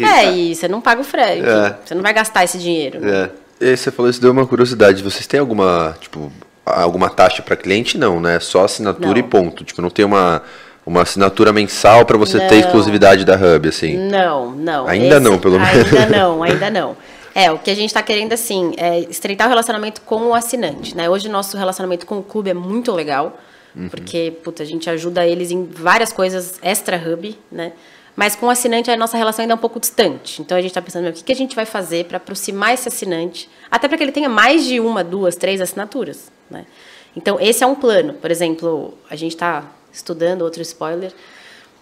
É, 0.03 0.33
e 0.33 0.55
você 0.55 0.67
não 0.67 0.81
paga 0.81 1.03
o 1.03 1.05
frete. 1.05 1.47
É. 1.47 1.75
Você 1.85 1.95
não 1.95 2.03
vai 2.03 2.15
gastar 2.15 2.43
esse 2.45 2.57
dinheiro. 2.57 3.01
né? 3.01 3.29
É. 3.61 3.67
E 3.73 3.77
você 3.77 3.91
falou 3.91 4.11
isso 4.11 4.21
deu 4.21 4.31
uma 4.33 4.47
curiosidade. 4.47 5.03
Vocês 5.03 5.27
têm 5.27 5.39
alguma, 5.39 5.95
tipo, 6.01 6.33
alguma 6.65 7.11
taxa 7.11 7.43
para 7.43 7.55
cliente? 7.55 7.99
Não, 7.99 8.19
né? 8.19 8.41
Só 8.41 8.65
assinatura 8.65 9.09
Não. 9.11 9.17
e 9.19 9.23
ponto. 9.23 9.63
Tipo, 9.63 9.83
não 9.83 9.91
tem 9.91 10.05
uma, 10.07 10.43
uma 10.87 11.03
assinatura 11.03 11.53
mensal 11.53 12.07
para 12.07 12.17
você 12.17 12.39
ter 12.41 12.55
Não. 12.55 12.61
exclusividade 12.61 13.25
da 13.27 13.35
Hub, 13.37 13.69
assim. 13.69 13.97
Não, 14.11 14.53
não. 14.53 14.87
Ainda 14.87 15.21
não, 15.21 15.39
pelo 15.39 15.59
menos. 15.61 15.93
Ainda 15.93 16.07
não, 16.19 16.43
ainda 16.43 16.71
não. 16.71 16.97
É, 17.39 17.53
o 17.53 17.59
que 17.59 17.71
a 17.71 17.75
gente 17.75 17.91
está 17.91 18.03
querendo, 18.03 18.33
assim, 18.33 18.73
é 18.79 19.01
estreitar 19.01 19.47
o 19.47 19.51
relacionamento 19.51 20.01
com 20.01 20.29
o 20.29 20.35
assinante, 20.35 20.97
né? 20.97 21.11
Hoje 21.11 21.29
o 21.29 21.31
nosso 21.31 21.55
relacionamento 21.55 22.07
com 22.07 22.17
o 22.19 22.23
clube 22.23 22.49
é 22.49 22.55
muito 22.55 22.91
legal, 22.93 23.39
Uhum. 23.77 23.91
porque, 23.91 24.33
puta, 24.43 24.63
a 24.63 24.67
gente 24.67 24.89
ajuda 24.89 25.27
eles 25.27 25.51
em 25.51 25.67
várias 25.67 26.15
coisas 26.15 26.59
extra-hub, 26.63 27.39
né? 27.53 27.73
Mas 28.17 28.35
com 28.35 28.47
o 28.47 28.51
assinante 28.51 28.91
a 28.91 28.97
nossa 28.97 29.19
relação 29.19 29.43
ainda 29.43 29.53
é 29.53 29.55
um 29.55 29.59
pouco 29.59 29.79
distante. 29.79 30.41
Então 30.41 30.57
a 30.57 30.63
gente 30.63 30.71
está 30.71 30.81
pensando, 30.81 31.11
o 31.11 31.13
que, 31.13 31.23
que 31.23 31.31
a 31.31 31.37
gente 31.37 31.55
vai 31.55 31.67
fazer 31.67 32.07
para 32.07 32.17
aproximar 32.17 32.73
esse 32.73 32.89
assinante, 32.89 33.51
até 33.71 33.87
para 33.87 33.99
que 33.99 34.05
ele 34.05 34.13
tenha 34.13 34.31
mais 34.31 34.65
de 34.65 34.81
uma, 34.81 35.05
duas, 35.05 35.37
três 35.37 35.61
assinaturas, 35.61 36.33
né? 36.51 36.65
Então 37.15 37.39
esse 37.39 37.63
é 37.63 37.67
um 37.67 37.75
plano. 37.75 38.15
Por 38.15 38.31
exemplo, 38.31 38.95
a 39.11 39.15
gente 39.15 39.33
está 39.33 39.63
estudando, 39.93 40.41
outro 40.41 40.63
spoiler, 40.63 41.13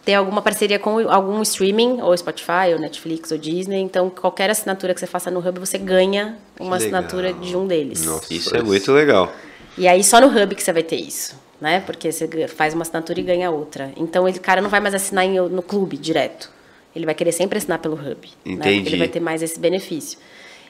ter 0.04 0.14
alguma 0.14 0.42
parceria 0.42 0.78
com 0.78 0.98
algum 1.08 1.40
streaming, 1.42 2.00
ou 2.02 2.16
Spotify, 2.16 2.72
ou 2.74 2.78
Netflix, 2.78 3.30
ou 3.32 3.38
Disney. 3.38 3.80
Então, 3.80 4.10
qualquer 4.10 4.50
assinatura 4.50 4.92
que 4.94 5.00
você 5.00 5.06
faça 5.06 5.30
no 5.30 5.40
Hub, 5.46 5.58
você 5.58 5.78
ganha 5.78 6.36
uma 6.60 6.76
legal. 6.76 6.98
assinatura 7.00 7.32
de 7.32 7.56
um 7.56 7.66
deles. 7.66 8.04
Nossa. 8.04 8.32
Isso 8.32 8.54
é 8.54 8.62
muito 8.62 8.92
legal. 8.92 9.32
E 9.78 9.88
aí, 9.88 10.04
só 10.04 10.20
no 10.20 10.26
Hub 10.28 10.54
que 10.54 10.62
você 10.62 10.72
vai 10.72 10.82
ter 10.82 10.96
isso, 10.96 11.34
né? 11.60 11.80
Porque 11.86 12.12
você 12.12 12.28
faz 12.48 12.74
uma 12.74 12.82
assinatura 12.82 13.18
e 13.18 13.22
ganha 13.22 13.50
outra. 13.50 13.92
Então, 13.96 14.28
esse 14.28 14.38
cara 14.40 14.60
não 14.60 14.68
vai 14.68 14.80
mais 14.80 14.94
assinar 14.94 15.24
em- 15.24 15.40
no 15.40 15.62
clube 15.62 15.96
direto. 15.96 16.50
Ele 16.94 17.06
vai 17.06 17.14
querer 17.14 17.32
sempre 17.32 17.58
assinar 17.58 17.78
pelo 17.80 17.94
Hub. 17.94 18.28
Né? 18.44 18.52
Entendi. 18.52 18.76
Porque 18.82 18.88
ele 18.90 18.98
vai 18.98 19.08
ter 19.08 19.20
mais 19.20 19.42
esse 19.42 19.58
benefício. 19.58 20.18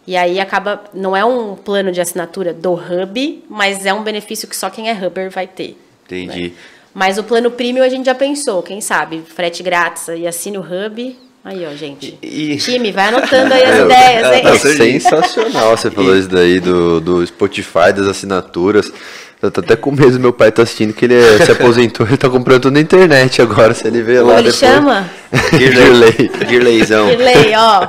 E 0.07 0.17
aí 0.17 0.39
acaba, 0.39 0.85
não 0.95 1.17
é 1.17 1.25
um 1.25 1.55
plano 1.57 1.91
de 1.91 2.01
assinatura 2.01 2.53
do 2.55 2.73
Hub, 2.75 3.45
mas 3.49 3.85
é 3.85 3.93
um 3.93 4.03
benefício 4.03 4.47
que 4.47 4.57
só 4.57 4.71
quem 4.71 4.89
é 4.89 4.93
Hubber 4.93 5.31
vai 5.31 5.47
ter. 5.47 5.77
Entendi. 6.07 6.49
né? 6.49 6.53
Mas 6.95 7.19
o 7.19 7.25
plano 7.25 7.51
premium 7.51 7.83
a 7.83 7.89
gente 7.89 8.07
já 8.07 8.15
pensou, 8.15 8.63
quem 8.63 8.81
sabe? 8.81 9.23
Frete 9.35 9.63
grátis 9.63 10.07
e 10.09 10.27
assine 10.27 10.57
o 10.59 10.61
Hub. 10.61 11.19
Aí, 11.45 11.67
ó, 11.67 11.75
gente. 11.77 12.19
E- 12.23 12.57
Time, 12.57 12.91
vai 12.93 13.09
anotando 13.09 13.53
aí 13.53 13.65
as 13.65 13.75
Meu, 13.77 13.85
ideias, 13.91 14.27
hein? 14.33 14.41
é 14.41 14.43
Nossa, 14.51 14.75
sensacional 14.77 15.77
você 15.77 15.91
falou 15.91 16.17
isso 16.17 16.29
daí 16.29 16.59
do, 16.61 17.01
do 17.01 17.27
Spotify, 17.27 17.93
das 17.95 18.07
assinaturas. 18.07 18.91
Eu 19.43 19.51
tô 19.51 19.61
até 19.61 19.77
com 19.77 19.91
medo, 19.91 20.19
meu 20.19 20.33
pai 20.33 20.51
tá 20.51 20.63
assistindo 20.63 20.95
que 20.95 21.05
ele 21.05 21.15
é- 21.17 21.45
se 21.45 21.53
aposentou, 21.53 22.07
ele 22.09 22.17
tá 22.17 22.31
comprando 22.31 22.63
tudo 22.63 22.73
na 22.75 22.81
internet 22.81 23.43
agora, 23.43 23.75
se 23.75 23.87
ele 23.87 24.01
vê 24.01 24.21
lá 24.21 24.29
Como 24.37 24.39
ele 24.39 24.53
depois. 24.53 24.57
chama? 24.57 25.11
Dirley. 25.51 26.31
Dirleyzão. 26.49 27.09
Dirley, 27.09 27.53
ó. 27.57 27.89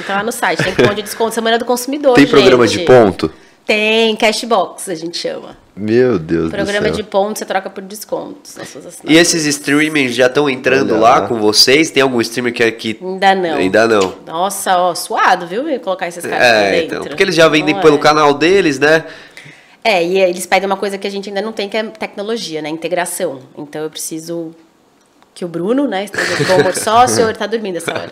Então 0.00 0.16
lá 0.16 0.22
no 0.24 0.32
site, 0.32 0.64
tem 0.64 0.74
cupom 0.74 0.94
de 0.94 1.02
desconto, 1.02 1.32
Semana 1.32 1.58
do 1.58 1.64
Consumidor, 1.64 2.14
Tem 2.14 2.26
programa 2.26 2.66
gente. 2.66 2.80
de 2.80 2.84
ponto? 2.86 3.30
Tem, 3.64 4.16
cashbox 4.16 4.88
a 4.88 4.94
gente 4.96 5.16
chama. 5.16 5.56
Meu 5.78 6.18
Deus 6.18 6.50
Programa 6.50 6.86
do 6.88 6.90
de 6.92 6.96
céu. 7.02 7.04
ponto, 7.04 7.38
você 7.38 7.44
troca 7.44 7.68
por 7.68 7.82
descontos 7.82 8.56
E 9.04 9.16
esses 9.16 9.44
streamings 9.44 10.14
já 10.14 10.26
estão 10.26 10.48
entrando 10.48 10.92
Olha 10.92 11.00
lá 11.02 11.20
com 11.28 11.38
vocês? 11.38 11.90
Tem 11.90 12.02
algum 12.02 12.18
streamer 12.22 12.54
que 12.54 12.62
é 12.62 12.70
que 12.70 12.98
Ainda 13.02 13.34
não. 13.34 13.56
Ainda 13.56 13.86
não. 13.86 14.14
Nossa, 14.26 14.76
ó, 14.78 14.94
suado, 14.94 15.46
viu? 15.46 15.64
Colocar 15.80 16.08
esses 16.08 16.24
caras 16.24 16.42
É, 16.46 16.70
dentro. 16.70 16.96
então, 16.96 17.06
porque 17.08 17.22
eles 17.22 17.34
já 17.34 17.46
vendem 17.48 17.74
Não 17.74 17.82
pelo 17.82 17.96
é. 17.96 18.00
canal 18.00 18.32
deles, 18.32 18.78
né? 18.78 19.04
É, 19.84 20.02
e 20.02 20.18
eles 20.18 20.46
pedem 20.46 20.66
uma 20.66 20.76
coisa 20.78 20.96
que 20.96 21.06
a 21.06 21.10
gente 21.10 21.28
ainda 21.28 21.42
não 21.42 21.52
tem, 21.52 21.68
que 21.68 21.76
é 21.76 21.82
tecnologia, 21.84 22.62
né? 22.62 22.68
Integração. 22.70 23.40
Então 23.56 23.82
eu 23.82 23.90
preciso 23.90 24.52
que 25.34 25.44
o 25.44 25.48
Bruno, 25.48 25.86
né, 25.86 26.04
esteja 26.04 26.34
de 26.36 26.44
bom 26.44 26.56
humor 26.56 26.74
sócio, 26.74 27.22
ele 27.28 27.34
tá 27.36 27.46
dormindo 27.46 27.76
essa 27.76 27.92
hora. 27.92 28.10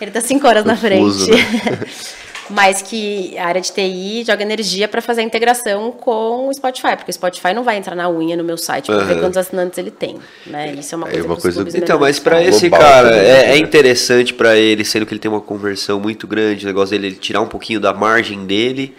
Ele 0.00 0.10
tá 0.10 0.20
cinco 0.20 0.48
horas 0.48 0.64
na 0.64 0.76
frente. 0.76 1.30
Né? 2.50 2.56
Mas 2.56 2.82
que 2.82 3.36
a 3.38 3.46
área 3.46 3.60
de 3.60 3.72
TI 3.72 4.24
joga 4.26 4.42
energia 4.42 4.86
para 4.86 5.00
fazer 5.00 5.22
a 5.22 5.24
integração 5.24 5.90
com 5.92 6.48
o 6.48 6.54
Spotify, 6.54 6.96
porque 6.96 7.10
o 7.10 7.14
Spotify 7.14 7.54
não 7.54 7.62
vai 7.62 7.76
entrar 7.76 7.94
na 7.94 8.08
unha 8.10 8.36
no 8.36 8.44
meu 8.44 8.56
site 8.58 8.86
para 8.86 8.98
ver 9.04 9.12
Aham. 9.14 9.20
quantos 9.22 9.36
assinantes 9.38 9.78
ele 9.78 9.90
tem, 9.90 10.18
né? 10.46 10.74
Isso 10.78 10.94
é 10.94 10.98
uma 10.98 11.08
É 11.08 11.12
coisa 11.12 11.26
uma 11.26 11.36
coisa- 11.36 11.78
Então, 11.78 11.98
mas 11.98 12.18
fazem. 12.18 12.48
esse 12.48 12.68
Global 12.68 12.86
cara, 12.88 13.08
também, 13.10 13.24
é, 13.24 13.32
né? 13.32 13.52
é 13.52 13.58
interessante 13.58 14.34
pra 14.34 14.56
ele, 14.56 14.84
sendo 14.84 15.06
que 15.06 15.12
ele 15.14 15.20
tem 15.20 15.30
uma 15.30 15.40
conversão 15.40 15.98
muito 15.98 16.26
grande, 16.26 16.64
o 16.64 16.68
negócio 16.68 16.90
dele 16.90 17.08
ele 17.08 17.16
tirar 17.16 17.40
um 17.40 17.46
pouquinho 17.48 17.80
da 17.80 17.94
margem 17.94 18.44
dele. 18.46 18.94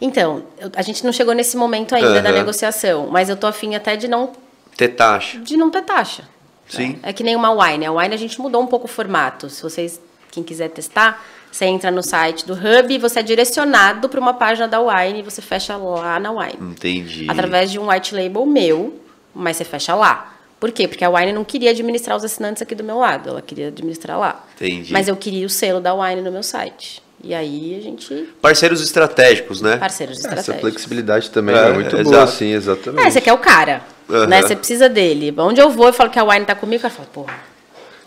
Então, 0.00 0.42
eu- 0.58 0.70
a 0.76 0.82
gente 0.82 1.04
não 1.04 1.12
chegou 1.12 1.34
nesse 1.34 1.56
momento 1.56 1.94
ainda 1.94 2.20
da 2.22 2.28
Aham. 2.30 2.38
negociação, 2.38 3.08
mas 3.10 3.28
eu 3.28 3.36
tô 3.36 3.46
afim 3.46 3.74
até 3.74 3.96
de 3.96 4.08
não 4.08 4.32
Ter 4.76 4.88
taxa. 4.88 5.38
de 5.38 5.56
não 5.56 5.70
ter 5.70 5.82
taxa. 5.82 6.24
Sim. 6.68 6.88
né? 6.94 6.98
É 7.04 7.12
que 7.12 7.22
nem 7.22 7.36
uma 7.36 7.52
wine. 7.52 7.86
A 7.86 7.92
wine 7.92 8.12
a 8.12 8.18
gente 8.18 8.40
mudou 8.40 8.60
um 8.60 8.66
pouco 8.66 8.86
o 8.86 8.88
formato. 8.88 9.48
Se 9.48 9.62
vocês, 9.62 10.00
quem 10.32 10.42
quiser 10.42 10.68
testar, 10.70 11.24
você 11.56 11.64
entra 11.64 11.90
no 11.90 12.02
site 12.02 12.46
do 12.46 12.52
Hub 12.52 12.92
e 12.92 12.98
você 12.98 13.20
é 13.20 13.22
direcionado 13.22 14.10
para 14.10 14.20
uma 14.20 14.34
página 14.34 14.68
da 14.68 14.78
wine 14.78 15.20
e 15.20 15.22
você 15.22 15.40
fecha 15.40 15.74
lá 15.76 16.20
na 16.20 16.30
wine. 16.30 16.58
Entendi. 16.60 17.26
Através 17.28 17.72
de 17.72 17.78
um 17.78 17.88
white 17.90 18.14
label 18.14 18.44
meu, 18.44 19.00
mas 19.34 19.56
você 19.56 19.64
fecha 19.64 19.94
lá. 19.94 20.34
Por 20.60 20.70
quê? 20.70 20.86
Porque 20.86 21.04
a 21.04 21.10
Wine 21.10 21.32
não 21.32 21.44
queria 21.44 21.70
administrar 21.70 22.16
os 22.16 22.24
assinantes 22.24 22.62
aqui 22.62 22.74
do 22.74 22.82
meu 22.82 22.98
lado, 22.98 23.28
ela 23.28 23.42
queria 23.42 23.68
administrar 23.68 24.18
lá. 24.18 24.44
Entendi. 24.54 24.92
Mas 24.92 25.06
eu 25.06 25.16
queria 25.16 25.46
o 25.46 25.50
selo 25.50 25.80
da 25.80 25.94
Wine 25.94 26.22
no 26.22 26.32
meu 26.32 26.42
site. 26.42 27.02
E 27.22 27.34
aí 27.34 27.76
a 27.78 27.82
gente. 27.82 28.28
Parceiros 28.40 28.82
estratégicos, 28.82 29.60
né? 29.60 29.76
Parceiros 29.76 30.18
Essa 30.18 30.28
estratégicos. 30.28 30.60
flexibilidade 30.60 31.30
também 31.30 31.54
É, 31.54 31.68
é, 31.68 31.72
muito 31.72 31.94
exato. 31.96 32.10
boa, 32.10 32.26
sim, 32.26 32.52
exatamente. 32.52 33.06
É, 33.06 33.10
você 33.10 33.20
quer 33.20 33.32
o 33.32 33.38
cara. 33.38 33.82
Aham. 34.08 34.26
Né? 34.26 34.42
Você 34.42 34.56
precisa 34.56 34.88
dele. 34.88 35.34
Onde 35.38 35.60
eu 35.60 35.70
vou 35.70 35.88
e 35.88 35.92
falo 35.92 36.10
que 36.10 36.18
a 36.18 36.24
Wine 36.24 36.44
tá 36.44 36.54
comigo, 36.54 36.80
o 36.80 36.82
cara 36.82 36.94
fala, 36.94 37.08
porra. 37.12 37.55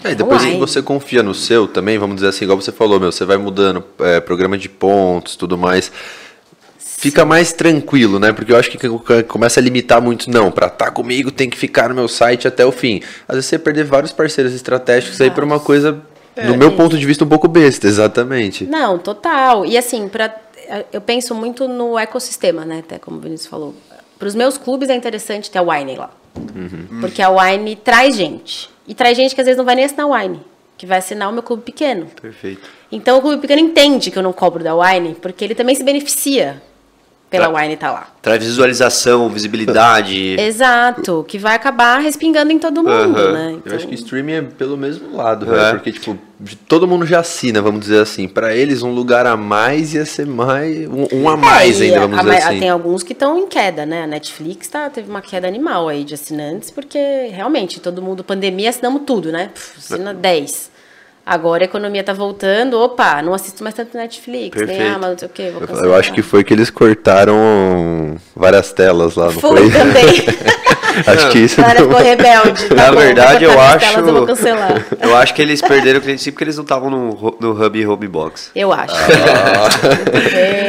É, 0.03 0.11
e 0.11 0.15
depois 0.15 0.41
Online. 0.41 0.53
que 0.53 0.59
você 0.59 0.81
confia 0.81 1.21
no 1.21 1.33
seu 1.33 1.67
também, 1.67 1.97
vamos 1.97 2.15
dizer 2.15 2.29
assim, 2.29 2.45
igual 2.45 2.59
você 2.59 2.71
falou, 2.71 2.99
meu, 2.99 3.11
você 3.11 3.25
vai 3.25 3.37
mudando 3.37 3.83
é, 3.99 4.19
programa 4.19 4.57
de 4.57 4.69
pontos, 4.69 5.35
tudo 5.35 5.57
mais. 5.57 5.91
Fica 6.77 7.23
mais 7.23 7.53
tranquilo, 7.53 8.19
né? 8.19 8.33
Porque 8.33 8.51
eu 8.51 8.57
acho 8.57 8.69
que 8.71 8.77
começa 9.23 9.59
a 9.59 9.63
limitar 9.63 10.01
muito. 10.01 10.29
Não, 10.29 10.51
pra 10.51 10.67
estar 10.67 10.91
comigo 10.91 11.31
tem 11.31 11.49
que 11.49 11.57
ficar 11.57 11.87
no 11.87 11.95
meu 11.95 12.09
site 12.09 12.45
até 12.45 12.65
o 12.65 12.73
fim. 12.73 13.01
Às 13.25 13.35
vezes 13.35 13.45
você 13.49 13.57
perder 13.57 13.85
vários 13.85 14.11
parceiros 14.11 14.53
estratégicos 14.53 15.19
aí 15.21 15.31
por 15.31 15.43
uma 15.43 15.61
coisa, 15.61 16.01
no 16.43 16.57
meu 16.57 16.75
ponto 16.75 16.97
de 16.97 17.05
vista, 17.05 17.23
um 17.23 17.27
pouco 17.27 17.47
besta, 17.47 17.87
exatamente. 17.87 18.65
Não, 18.65 18.97
total. 18.97 19.65
E 19.65 19.77
assim, 19.77 20.09
pra, 20.09 20.35
eu 20.91 20.99
penso 20.99 21.33
muito 21.33 21.69
no 21.69 21.97
ecossistema, 21.97 22.65
né? 22.65 22.79
Até 22.79 22.99
como 22.99 23.17
o 23.17 23.21
Vinícius 23.21 23.49
falou. 23.49 23.73
Para 24.17 24.27
os 24.27 24.35
meus 24.35 24.57
clubes 24.57 24.89
é 24.89 24.95
interessante 24.95 25.49
ter 25.49 25.59
a 25.59 25.61
Wine 25.61 25.95
lá. 25.95 26.11
Porque 26.99 27.21
a 27.21 27.29
Wine 27.29 27.75
traz 27.75 28.15
gente. 28.15 28.69
E 28.87 28.93
traz 28.93 29.15
gente 29.15 29.35
que 29.35 29.41
às 29.41 29.45
vezes 29.45 29.57
não 29.57 29.65
vai 29.65 29.75
nem 29.75 29.85
assinar 29.85 30.05
a 30.07 30.21
Wine, 30.21 30.41
que 30.77 30.85
vai 30.85 30.97
assinar 30.97 31.29
o 31.29 31.33
meu 31.33 31.43
clube 31.43 31.63
pequeno. 31.63 32.07
Perfeito. 32.21 32.67
Então 32.91 33.17
o 33.17 33.21
clube 33.21 33.39
pequeno 33.39 33.61
entende 33.61 34.09
que 34.09 34.17
eu 34.17 34.23
não 34.23 34.33
cobro 34.33 34.63
da 34.63 34.75
Wine, 34.75 35.15
porque 35.15 35.43
ele 35.43 35.53
também 35.53 35.75
se 35.75 35.83
beneficia 35.83 36.61
pela 37.29 37.47
Tá. 37.51 37.61
Wine 37.61 37.73
estar 37.75 37.91
lá. 37.91 38.07
Traz 38.21 38.43
visualização, 38.43 39.29
visibilidade. 39.29 40.35
Exato, 40.39 41.23
que 41.27 41.37
vai 41.37 41.55
acabar 41.55 41.99
respingando 41.99 42.51
em 42.51 42.59
todo 42.59 42.83
mundo, 42.83 43.31
né? 43.31 43.51
Eu 43.65 43.75
acho 43.75 43.85
Então- 43.85 43.89
que 43.89 43.95
streaming 43.95 44.33
é 44.33 44.41
pelo 44.41 44.75
mesmo 44.77 45.15
lado, 45.15 45.45
É. 45.53 45.57
velho, 45.57 45.75
porque, 45.79 45.91
tipo, 45.91 46.17
todo 46.67 46.87
mundo 46.87 47.05
já 47.05 47.19
assina, 47.19 47.61
vamos 47.61 47.81
dizer 47.81 48.01
assim. 48.01 48.27
Pra 48.27 48.53
eles, 48.55 48.81
um 48.81 48.91
lugar 48.91 49.25
a 49.25 49.37
mais 49.37 49.93
ia 49.93 50.05
ser 50.05 50.25
mais. 50.25 50.87
Um, 50.89 51.07
um 51.13 51.29
a 51.29 51.37
mais 51.37 51.79
É, 51.79 51.85
ainda, 51.85 51.99
vamos 52.01 52.19
a 52.19 52.23
dizer 52.23 52.37
assim. 52.43 52.59
Tem 52.59 52.69
alguns 52.69 53.03
que 53.03 53.13
estão 53.13 53.37
em 53.37 53.47
queda, 53.47 53.85
né? 53.85 54.03
A 54.03 54.07
Netflix 54.07 54.67
tá, 54.67 54.89
teve 54.89 55.09
uma 55.09 55.21
queda 55.21 55.47
animal 55.47 55.87
aí 55.87 56.03
de 56.03 56.13
assinantes, 56.15 56.71
porque 56.71 56.97
realmente 57.31 57.79
todo 57.79 58.01
mundo, 58.01 58.23
pandemia, 58.23 58.69
assinamos 58.69 59.03
tudo, 59.05 59.31
né? 59.31 59.51
Assina 59.77 60.13
10. 60.13 60.68
Agora 61.31 61.63
a 61.63 61.65
economia 61.65 62.03
tá 62.03 62.11
voltando, 62.11 62.79
opa, 62.79 63.21
não 63.21 63.35
assisto 63.35 63.61
mais 63.63 63.75
tanto 63.75 63.95
Netflix, 63.95 64.57
nem 64.57 64.65
Perfeito. 64.65 64.95
Amazon, 64.95 65.11
não 65.11 65.17
sei 65.19 65.27
o 65.27 65.31
quê, 65.31 65.49
vou 65.51 65.61
Eu, 65.61 65.67
cancelar. 65.67 65.85
eu 65.91 65.95
acho 65.95 66.11
que 66.11 66.23
foi 66.23 66.43
que 66.43 66.51
eles 66.51 66.71
cortaram 66.71 68.15
várias 68.35 68.73
telas 68.73 69.15
lá, 69.15 69.25
não 69.25 69.33
foi? 69.33 69.69
Foi 69.69 69.71
também. 69.71 70.25
acho 71.05 71.29
que 71.29 71.37
isso 71.37 71.61
A 71.61 71.65
galera 71.65 71.79
deu 71.81 71.89
ficou 71.89 72.03
rebelde. 72.03 72.65
Tá 72.69 72.75
Na 72.75 72.91
bom, 72.91 72.97
verdade, 72.97 73.43
eu 73.43 73.61
acho. 73.61 73.79
telas, 73.91 74.07
eu 74.07 74.13
vou 74.15 74.25
cancelar. 74.25 74.85
Eu 75.01 75.15
acho 75.15 75.33
que 75.35 75.41
eles 75.43 75.61
perderam 75.61 75.99
o 75.99 76.01
cliente 76.01 76.21
sim 76.23 76.31
porque 76.31 76.43
eles 76.45 76.55
não 76.57 76.63
estavam 76.63 76.89
no, 76.89 77.37
no 77.39 77.51
Hub 77.65 77.79
e 77.79 77.85
Home 77.85 78.07
Box. 78.07 78.49
Eu 78.55 78.73
acho. 78.73 78.95
Ah. 78.95 79.69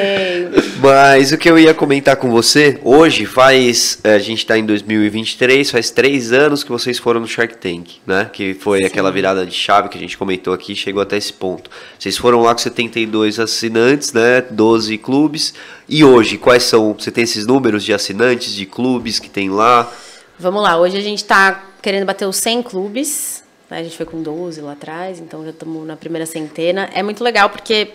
Mas 0.81 1.31
o 1.31 1.37
que 1.37 1.51
eu 1.51 1.59
ia 1.59 1.75
comentar 1.75 2.17
com 2.17 2.31
você, 2.31 2.81
hoje 2.83 3.27
faz. 3.27 3.99
eh, 4.03 4.15
A 4.15 4.19
gente 4.19 4.47
tá 4.47 4.57
em 4.57 4.65
2023, 4.65 5.71
faz 5.71 5.91
três 5.91 6.33
anos 6.33 6.65
que 6.65 6.71
vocês 6.71 6.99
foram 6.99 7.21
no 7.21 7.27
Shark 7.27 7.57
Tank, 7.59 7.97
né? 8.07 8.31
Que 8.33 8.55
foi 8.55 8.85
aquela 8.85 9.11
virada 9.13 9.45
de 9.45 9.53
chave 9.55 9.91
que 9.91 9.99
a 9.99 10.01
gente 10.01 10.17
comentou 10.17 10.55
aqui, 10.55 10.75
chegou 10.75 11.03
até 11.03 11.19
esse 11.19 11.33
ponto. 11.35 11.71
Vocês 11.99 12.17
foram 12.17 12.41
lá 12.41 12.55
com 12.55 12.59
72 12.61 13.39
assinantes, 13.39 14.15
né? 14.15 14.41
12 14.51 14.97
clubes. 14.97 15.53
E 15.87 16.03
hoje, 16.03 16.39
quais 16.39 16.63
são? 16.63 16.95
Você 16.99 17.11
tem 17.11 17.25
esses 17.25 17.47
números 17.47 17.85
de 17.85 17.93
assinantes, 17.93 18.55
de 18.55 18.65
clubes 18.65 19.19
que 19.19 19.29
tem 19.29 19.51
lá? 19.51 19.93
Vamos 20.39 20.63
lá, 20.63 20.79
hoje 20.79 20.97
a 20.97 21.03
gente 21.03 21.23
tá 21.25 21.63
querendo 21.83 22.07
bater 22.07 22.27
os 22.27 22.37
100 22.37 22.63
clubes. 22.63 23.43
né? 23.69 23.81
A 23.81 23.83
gente 23.83 23.97
foi 23.99 24.07
com 24.07 24.23
12 24.23 24.63
lá 24.63 24.73
atrás, 24.73 25.19
então 25.21 25.45
já 25.45 25.51
estamos 25.51 25.87
na 25.87 25.97
primeira 25.97 26.25
centena. 26.25 26.89
É 26.95 27.03
muito 27.03 27.23
legal 27.23 27.51
porque 27.51 27.89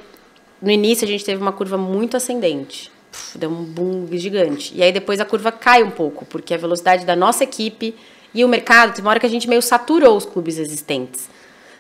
no 0.66 0.72
início 0.72 1.06
a 1.06 1.08
gente 1.08 1.24
teve 1.24 1.40
uma 1.40 1.52
curva 1.52 1.78
muito 1.78 2.18
ascendente. 2.18 2.92
Puf, 3.12 3.38
Deu 3.38 3.52
um 3.52 3.64
boom 3.64 4.08
gigante. 4.14 4.74
E 4.76 4.82
aí 4.82 4.92
depois 4.92 5.20
a 5.20 5.26
curva 5.26 5.52
cai 5.52 5.84
um 5.84 5.92
pouco, 5.92 6.26
porque 6.26 6.56
a 6.56 6.58
velocidade 6.58 7.06
da 7.06 7.16
nossa 7.16 7.44
equipe 7.44 7.96
e 8.34 8.44
o 8.44 8.50
mercado, 8.50 8.94
tem 8.94 9.04
uma 9.04 9.12
hora 9.12 9.20
que 9.20 9.28
a 9.28 9.30
gente 9.30 9.48
meio 9.48 9.62
saturou 9.62 10.18
os 10.18 10.26
clubes 10.26 10.58
existentes. 10.58 11.30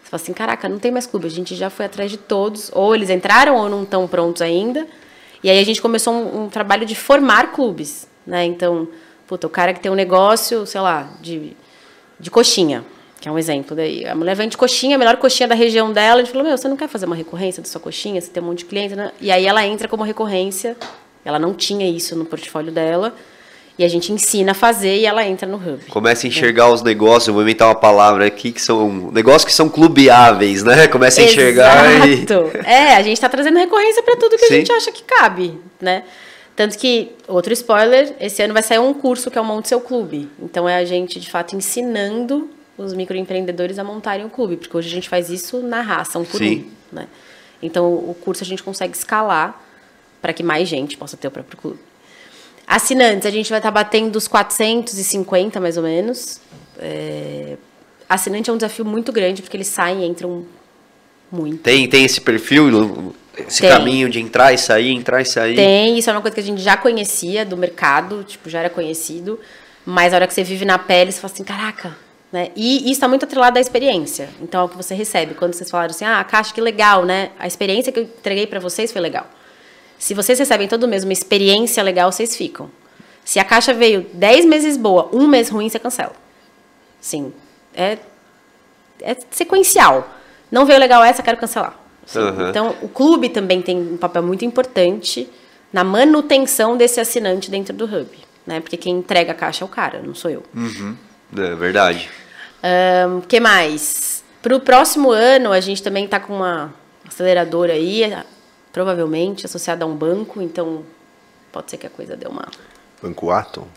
Você 0.03 0.09
fala 0.11 0.21
assim, 0.21 0.33
caraca, 0.33 0.69
não 0.69 0.77
tem 0.77 0.91
mais 0.91 1.07
clube, 1.07 1.25
a 1.25 1.31
gente 1.31 1.55
já 1.55 1.71
foi 1.71 1.85
atrás 1.85 2.11
de 2.11 2.17
todos, 2.17 2.71
ou 2.73 2.93
eles 2.93 3.09
entraram 3.09 3.55
ou 3.55 3.67
não 3.67 3.81
estão 3.81 4.07
prontos 4.07 4.43
ainda. 4.43 4.87
E 5.43 5.49
aí 5.49 5.59
a 5.59 5.65
gente 5.65 5.81
começou 5.81 6.13
um, 6.13 6.43
um 6.43 6.49
trabalho 6.49 6.85
de 6.85 6.93
formar 6.93 7.51
clubes, 7.53 8.07
né? 8.25 8.45
Então, 8.45 8.87
puta, 9.25 9.47
o 9.47 9.49
cara 9.49 9.73
que 9.73 9.79
tem 9.79 9.91
um 9.91 9.95
negócio, 9.95 10.63
sei 10.67 10.79
lá, 10.79 11.09
de, 11.19 11.57
de 12.19 12.29
coxinha, 12.29 12.85
que 13.25 13.29
é 13.29 13.31
um 13.31 13.39
exemplo 13.39 13.75
daí. 13.75 14.05
A 14.05 14.13
mulher 14.13 14.35
vende 14.35 14.55
coxinha, 14.55 14.97
a 14.97 14.99
melhor 14.99 15.17
coxinha 15.17 15.47
da 15.47 15.55
região 15.55 15.91
dela, 15.91 16.21
a 16.21 16.23
gente 16.23 16.31
falou, 16.31 16.45
meu, 16.45 16.55
você 16.55 16.67
não 16.67 16.77
quer 16.77 16.87
fazer 16.87 17.07
uma 17.07 17.15
recorrência 17.15 17.59
da 17.59 17.67
sua 17.67 17.81
coxinha? 17.81 18.21
Você 18.21 18.29
tem 18.29 18.43
um 18.43 18.45
monte 18.45 18.59
de 18.59 18.65
cliente, 18.65 18.95
né? 18.95 19.11
E 19.19 19.31
aí 19.31 19.47
ela 19.47 19.65
entra 19.65 19.87
como 19.87 20.03
recorrência, 20.03 20.77
ela 21.23 21.39
não 21.39 21.51
tinha 21.51 21.89
isso 21.89 22.15
no 22.15 22.23
portfólio 22.23 22.71
dela, 22.71 23.15
e 23.79 23.83
a 23.83 23.87
gente 23.87 24.11
ensina 24.11 24.51
a 24.51 24.53
fazer 24.53 24.97
e 24.97 25.07
ela 25.07 25.25
entra 25.25 25.49
no 25.49 25.57
hub. 25.57 25.85
Começa 25.89 26.27
a 26.27 26.29
enxergar 26.29 26.69
os 26.69 26.83
negócios, 26.83 27.27
eu 27.27 27.33
vou 27.33 27.41
inventar 27.41 27.67
uma 27.67 27.73
palavra 27.73 28.27
aqui 28.27 28.51
que 28.51 28.61
são. 28.61 29.09
Negócios 29.11 29.45
que 29.45 29.53
são 29.53 29.69
clubeáveis, 29.69 30.63
né? 30.63 30.87
Começa 30.87 31.19
a 31.19 31.23
enxergar 31.23 32.07
e. 32.07 32.13
Exato. 32.21 32.51
É, 32.63 32.95
a 32.95 33.01
gente 33.01 33.13
está 33.13 33.27
trazendo 33.27 33.57
recorrência 33.57 34.03
para 34.03 34.17
tudo 34.17 34.37
que 34.37 34.45
Sim. 34.45 34.53
a 34.53 34.57
gente 34.57 34.71
acha 34.71 34.91
que 34.91 35.01
cabe, 35.01 35.59
né? 35.81 36.03
Tanto 36.55 36.77
que, 36.77 37.11
outro 37.27 37.51
spoiler, 37.53 38.13
esse 38.19 38.43
ano 38.43 38.53
vai 38.53 38.61
sair 38.61 38.77
um 38.77 38.93
curso 38.93 39.31
que 39.31 39.37
é 39.39 39.41
o 39.41 39.43
Monte 39.43 39.67
Seu 39.67 39.81
Clube. 39.81 40.29
Então 40.39 40.69
é 40.69 40.77
a 40.77 40.85
gente, 40.85 41.19
de 41.19 41.29
fato, 41.29 41.55
ensinando 41.55 42.53
os 42.77 42.93
microempreendedores 42.93 43.79
a 43.79 43.83
montarem 43.83 44.25
um 44.25 44.29
clube, 44.29 44.57
porque 44.57 44.75
hoje 44.75 44.89
a 44.89 44.91
gente 44.91 45.07
faz 45.07 45.29
isso 45.29 45.61
na 45.61 45.81
raça, 45.81 46.19
um 46.19 46.25
por 46.25 46.39
Sim. 46.39 46.71
um, 46.91 46.95
né? 46.95 47.07
Então 47.61 47.93
o 47.93 48.13
curso 48.13 48.43
a 48.43 48.47
gente 48.47 48.61
consegue 48.61 48.95
escalar 48.95 49.61
para 50.21 50.33
que 50.33 50.43
mais 50.43 50.67
gente 50.67 50.97
possa 50.97 51.15
ter 51.15 51.27
o 51.27 51.31
próprio 51.31 51.57
clube. 51.57 51.79
Assinantes, 52.67 53.25
a 53.25 53.29
gente 53.29 53.49
vai 53.49 53.59
estar 53.59 53.71
batendo 53.71 54.15
os 54.15 54.27
450, 54.27 55.59
mais 55.59 55.77
ou 55.77 55.83
menos. 55.83 56.41
É, 56.79 57.57
Assinante 58.09 58.49
é 58.49 58.53
um 58.53 58.57
desafio 58.57 58.83
muito 58.83 59.11
grande, 59.11 59.41
porque 59.41 59.55
eles 59.55 59.67
saem 59.67 60.03
e 60.03 60.07
entram 60.07 60.45
muito. 61.31 61.61
Tem, 61.61 61.87
tem 61.87 62.03
esse 62.03 62.19
perfil, 62.21 63.13
esse 63.37 63.61
Tem. 63.61 63.69
caminho 63.69 64.09
de 64.09 64.19
entrar 64.19 64.53
e 64.53 64.57
sair, 64.57 64.91
entrar 64.91 65.21
e 65.21 65.25
sair. 65.25 65.55
Tem, 65.55 65.97
isso 65.97 66.09
é 66.09 66.13
uma 66.13 66.21
coisa 66.21 66.33
que 66.33 66.41
a 66.41 66.43
gente 66.43 66.61
já 66.61 66.75
conhecia 66.75 67.45
do 67.45 67.55
mercado, 67.55 68.23
tipo, 68.23 68.49
já 68.49 68.59
era 68.59 68.69
conhecido. 68.69 69.39
Mas 69.85 70.13
a 70.13 70.17
hora 70.17 70.27
que 70.27 70.33
você 70.33 70.43
vive 70.43 70.65
na 70.65 70.79
pele, 70.79 71.11
você 71.11 71.19
fala 71.19 71.33
assim, 71.33 71.43
caraca, 71.43 71.95
né? 72.35 72.51
E 72.53 72.79
isso 72.79 72.91
está 72.91 73.07
muito 73.07 73.23
atrelado 73.23 73.57
à 73.57 73.61
experiência. 73.61 74.27
Então, 74.41 74.59
é 74.59 74.63
o 74.65 74.67
que 74.67 74.75
você 74.75 74.93
recebe. 74.93 75.35
Quando 75.35 75.53
vocês 75.53 75.71
falaram 75.71 75.91
assim, 75.91 76.03
ah, 76.03 76.21
caixa, 76.21 76.53
que 76.53 76.59
legal, 76.59 77.05
né? 77.05 77.31
A 77.39 77.47
experiência 77.47 77.93
que 77.93 77.99
eu 77.99 78.03
entreguei 78.03 78.45
para 78.45 78.59
vocês 78.59 78.91
foi 78.91 78.99
legal. 78.99 79.25
Se 79.97 80.13
vocês 80.13 80.37
recebem 80.37 80.67
todo 80.67 80.85
mês 80.85 81.05
uma 81.05 81.13
experiência 81.13 81.81
legal, 81.81 82.11
vocês 82.11 82.35
ficam. 82.35 82.69
Se 83.23 83.39
a 83.39 83.45
caixa 83.45 83.73
veio 83.73 84.05
10 84.13 84.43
meses 84.47 84.75
boa, 84.75 85.09
um 85.13 85.29
mês 85.29 85.47
ruim, 85.47 85.69
você 85.69 85.79
cancela. 85.79 86.11
Sim. 86.99 87.31
É, 87.73 87.99
é 89.01 89.15
sequencial. 89.31 90.05
Não 90.51 90.65
veio 90.65 90.77
legal 90.77 91.01
essa, 91.05 91.23
quero 91.23 91.37
cancelar. 91.37 91.79
Aham. 92.13 92.49
Então, 92.49 92.75
o 92.81 92.89
clube 92.89 93.29
também 93.29 93.61
tem 93.61 93.77
um 93.77 93.95
papel 93.95 94.21
muito 94.21 94.43
importante 94.43 95.29
na 95.71 95.85
manutenção 95.85 96.75
desse 96.75 96.99
assinante 96.99 97.49
dentro 97.49 97.73
do 97.73 97.85
hub. 97.85 98.09
Né? 98.45 98.59
Porque 98.59 98.75
quem 98.75 98.97
entrega 98.97 99.31
a 99.31 99.35
caixa 99.35 99.63
é 99.63 99.65
o 99.65 99.69
cara, 99.69 100.01
não 100.03 100.13
sou 100.13 100.29
eu. 100.29 100.43
É 101.37 101.55
verdade. 101.55 102.09
O 103.17 103.21
que 103.21 103.39
mais? 103.39 104.23
Para 104.41 104.55
o 104.55 104.59
próximo 104.59 105.11
ano, 105.11 105.51
a 105.51 105.59
gente 105.59 105.81
também 105.81 106.05
está 106.05 106.19
com 106.19 106.35
uma 106.35 106.73
aceleradora 107.07 107.73
aí, 107.73 108.15
provavelmente 108.71 109.45
associada 109.45 109.85
a 109.85 109.87
um 109.87 109.95
banco, 109.95 110.41
então 110.41 110.83
pode 111.51 111.71
ser 111.71 111.77
que 111.77 111.87
a 111.87 111.89
coisa 111.89 112.15
dê 112.15 112.27
uma. 112.27 112.45
Banco 113.01 113.31
Atom? 113.31 113.67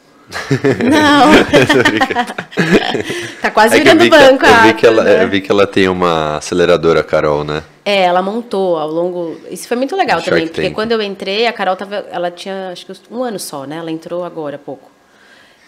Não! 0.85 1.33
tá 3.41 3.51
quase 3.51 3.77
É 3.77 3.79
eu 3.79 3.83
virando 3.83 4.03
vi, 4.03 4.11
que, 4.11 4.19
banco, 4.19 4.45
eu, 4.45 4.63
vi 4.63 4.75
que 4.75 4.87
ela, 4.87 5.03
Atom, 5.03 5.11
né? 5.11 5.25
eu 5.25 5.29
vi 5.29 5.41
que 5.41 5.51
ela 5.51 5.67
tem 5.67 5.89
uma 5.89 6.37
aceleradora, 6.37 7.03
Carol, 7.03 7.45
né? 7.45 7.63
É, 7.85 8.03
ela 8.03 8.21
montou 8.21 8.77
ao 8.77 8.89
longo. 8.89 9.39
Isso 9.51 9.67
foi 9.67 9.77
muito 9.77 9.97
legal 9.97 10.19
Shark 10.19 10.31
também, 10.31 10.47
porque 10.49 10.63
Tank. 10.63 10.75
quando 10.75 10.93
eu 10.93 11.01
entrei, 11.01 11.47
a 11.47 11.53
Carol 11.53 11.77
tava. 11.77 12.05
Ela 12.11 12.31
tinha 12.31 12.71
acho 12.71 12.85
que 12.85 12.93
um 13.11 13.23
ano 13.23 13.39
só, 13.39 13.65
né? 13.65 13.77
Ela 13.77 13.91
entrou 13.91 14.25
agora 14.25 14.57
há 14.57 14.59
pouco. 14.59 14.91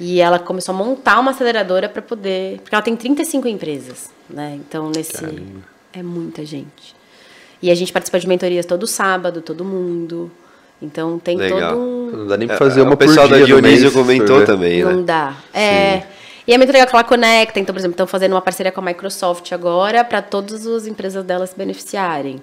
E 0.01 0.19
ela 0.21 0.39
começou 0.39 0.75
a 0.75 0.79
montar 0.79 1.21
uma 1.21 1.31
aceleradora 1.33 1.87
para 1.89 2.01
poder. 2.01 2.59
Porque 2.63 2.75
ela 2.75 2.83
tem 2.83 2.97
35 2.97 3.47
empresas, 3.47 4.11
né? 4.29 4.59
Então, 4.59 4.91
nesse. 4.95 5.15
É 5.93 6.03
muita 6.03 6.45
gente. 6.45 6.97
E 7.63 7.71
a 7.71 7.75
gente 7.75 7.93
participa 7.93 8.19
de 8.19 8.27
mentorias 8.27 8.65
todo 8.65 8.87
sábado, 8.87 9.43
todo 9.43 9.63
mundo. 9.65 10.31
Então 10.81 11.19
tem 11.19 11.37
Legal. 11.37 11.73
todo 11.73 11.81
um. 11.83 12.11
Não 12.11 12.27
dá 12.27 12.37
nem 12.39 12.49
pra 12.49 12.57
fazer 12.57 12.81
uma 12.81 12.93
É, 12.93 12.95
o 12.95 12.97
pessoal 12.97 13.29
por 13.29 13.37
dia 13.37 13.41
da 13.41 13.45
Dionísio 13.45 13.83
mês, 13.83 13.93
comentou 13.93 14.45
também, 14.47 14.83
né? 14.83 14.91
Não 14.93 15.05
dá. 15.05 15.37
É. 15.53 16.05
E 16.47 16.55
é 16.55 16.57
muito 16.57 16.73
legal 16.73 16.87
que 16.89 16.95
ela 16.97 17.05
conecta. 17.05 17.61
Então, 17.61 17.75
por 17.75 17.79
exemplo, 17.79 17.93
estão 17.93 18.07
fazendo 18.07 18.33
uma 18.33 18.41
parceria 18.41 18.73
com 18.73 18.81
a 18.81 18.85
Microsoft 18.85 19.53
agora 19.53 20.03
para 20.03 20.23
todas 20.23 20.67
as 20.67 20.87
empresas 20.87 21.23
dela 21.23 21.47
se 21.47 21.55
beneficiarem. 21.55 22.41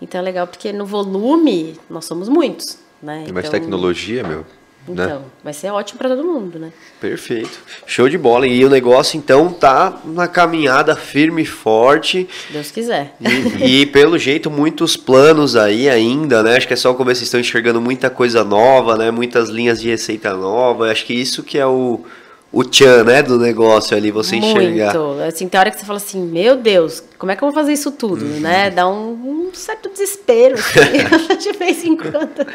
Então 0.00 0.18
é 0.20 0.24
legal 0.24 0.46
porque 0.46 0.72
no 0.72 0.86
volume 0.86 1.78
nós 1.90 2.06
somos 2.06 2.28
muitos, 2.28 2.78
né? 3.02 3.22
Tem 3.26 3.34
mais 3.34 3.46
Então- 3.46 3.60
tecnologia, 3.60 4.24
meu. 4.24 4.46
Então, 4.86 5.20
né? 5.20 5.24
vai 5.42 5.52
ser 5.54 5.70
ótimo 5.70 5.98
para 5.98 6.10
todo 6.10 6.22
mundo, 6.22 6.58
né? 6.58 6.70
Perfeito. 7.00 7.58
Show 7.86 8.08
de 8.08 8.18
bola. 8.18 8.46
E 8.46 8.64
o 8.64 8.68
negócio, 8.68 9.16
então, 9.16 9.50
tá 9.50 10.00
na 10.04 10.28
caminhada 10.28 10.94
firme 10.94 11.42
e 11.42 11.46
forte. 11.46 12.28
Deus 12.50 12.70
quiser. 12.70 13.14
E, 13.60 13.80
e, 13.80 13.86
pelo 13.86 14.18
jeito, 14.18 14.50
muitos 14.50 14.96
planos 14.96 15.56
aí 15.56 15.88
ainda, 15.88 16.42
né? 16.42 16.56
Acho 16.56 16.66
que 16.68 16.74
é 16.74 16.76
só 16.76 16.90
o 16.90 16.94
começo, 16.94 17.20
vocês 17.20 17.28
estão 17.28 17.40
enxergando 17.40 17.80
muita 17.80 18.10
coisa 18.10 18.44
nova, 18.44 18.96
né? 18.96 19.10
Muitas 19.10 19.48
linhas 19.48 19.80
de 19.80 19.88
receita 19.88 20.34
nova. 20.34 20.90
Acho 20.90 21.06
que 21.06 21.14
isso 21.14 21.42
que 21.42 21.56
é 21.58 21.66
o, 21.66 22.00
o 22.52 22.62
tchan, 22.62 23.04
né? 23.04 23.22
Do 23.22 23.38
negócio 23.38 23.96
ali, 23.96 24.10
você 24.10 24.36
enxergar. 24.36 24.94
Muito. 24.94 25.22
Assim, 25.22 25.48
tem 25.48 25.58
hora 25.58 25.70
que 25.70 25.78
você 25.78 25.86
fala 25.86 25.96
assim, 25.96 26.22
meu 26.22 26.56
Deus, 26.56 27.02
como 27.18 27.32
é 27.32 27.36
que 27.36 27.42
eu 27.42 27.48
vou 27.48 27.54
fazer 27.54 27.72
isso 27.72 27.90
tudo, 27.90 28.22
Uhum. 28.24 28.40
né? 28.40 28.70
Dá 28.70 28.86
um, 28.86 29.48
um 29.48 29.50
certo 29.54 29.88
desespero, 29.88 30.56
assim, 30.56 31.36
de 31.40 31.56
vez 31.56 31.84
em 31.84 31.96
quando. 31.96 32.46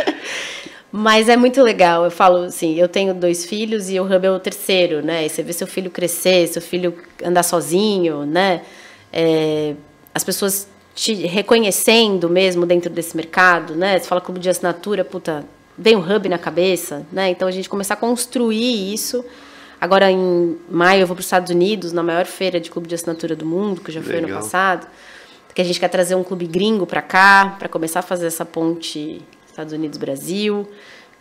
Mas 0.92 1.30
é 1.30 1.38
muito 1.38 1.62
legal. 1.62 2.04
Eu 2.04 2.12
falo 2.12 2.38
assim, 2.46 2.76
eu 2.76 2.88
tenho 2.88 3.14
dois 3.14 3.46
filhos 3.46 3.90
e 3.90 4.00
o 4.00 4.04
Hub 4.04 4.26
é 4.26 4.32
o 4.32 4.40
terceiro, 4.40 5.04
né? 5.04 5.26
E 5.26 5.30
você 5.30 5.44
vê 5.44 5.54
seu 5.54 5.68
filho 5.68 5.92
crescer, 5.92 6.48
seu 6.48 6.62
filho 6.62 6.96
andar 7.24 7.44
sozinho, 7.44 8.26
né? 8.26 8.62
É, 9.14 9.76
as 10.14 10.24
pessoas 10.24 10.68
te 10.96 11.14
reconhecendo 11.14 12.30
mesmo 12.30 12.66
dentro 12.66 12.90
desse 12.90 13.16
mercado, 13.16 13.76
né? 13.76 14.00
Você 14.00 14.08
fala 14.08 14.20
clube 14.20 14.40
de 14.40 14.50
assinatura, 14.50 15.06
puta, 15.06 15.46
vem 15.78 15.96
o 15.96 16.00
Hub 16.00 16.28
na 16.28 16.38
cabeça, 16.38 17.06
né? 17.12 17.30
Então 17.30 17.48
a 17.48 17.52
gente 17.52 17.70
começar 17.70 17.94
a 17.94 17.98
construir 17.98 18.94
isso. 18.94 19.24
Agora 19.80 20.12
em 20.12 20.58
maio 20.70 21.02
eu 21.02 21.08
vou 21.08 21.16
para 21.16 21.22
os 21.22 21.26
Estados 21.26 21.52
Unidos, 21.52 21.94
na 21.94 22.04
maior 22.04 22.26
feira 22.26 22.60
de 22.60 22.70
clube 22.70 22.88
de 22.88 22.96
assinatura 22.96 23.36
do 23.36 23.46
mundo, 23.46 23.80
que 23.80 23.92
já 23.92 24.02
foi 24.02 24.18
ano 24.18 24.28
passado. 24.30 24.88
Que 25.54 25.62
a 25.62 25.66
gente 25.66 25.80
quer 25.80 25.88
trazer 25.88 26.16
um 26.16 26.24
clube 26.24 26.48
gringo 26.48 26.86
para 26.86 27.02
cá, 27.02 27.56
para 27.58 27.70
começar 27.70 28.00
a 28.00 28.04
fazer 28.04 28.28
essa 28.28 28.44
ponte 28.44 29.22
Estados 29.60 29.74
Unidos-Brasil. 29.74 30.68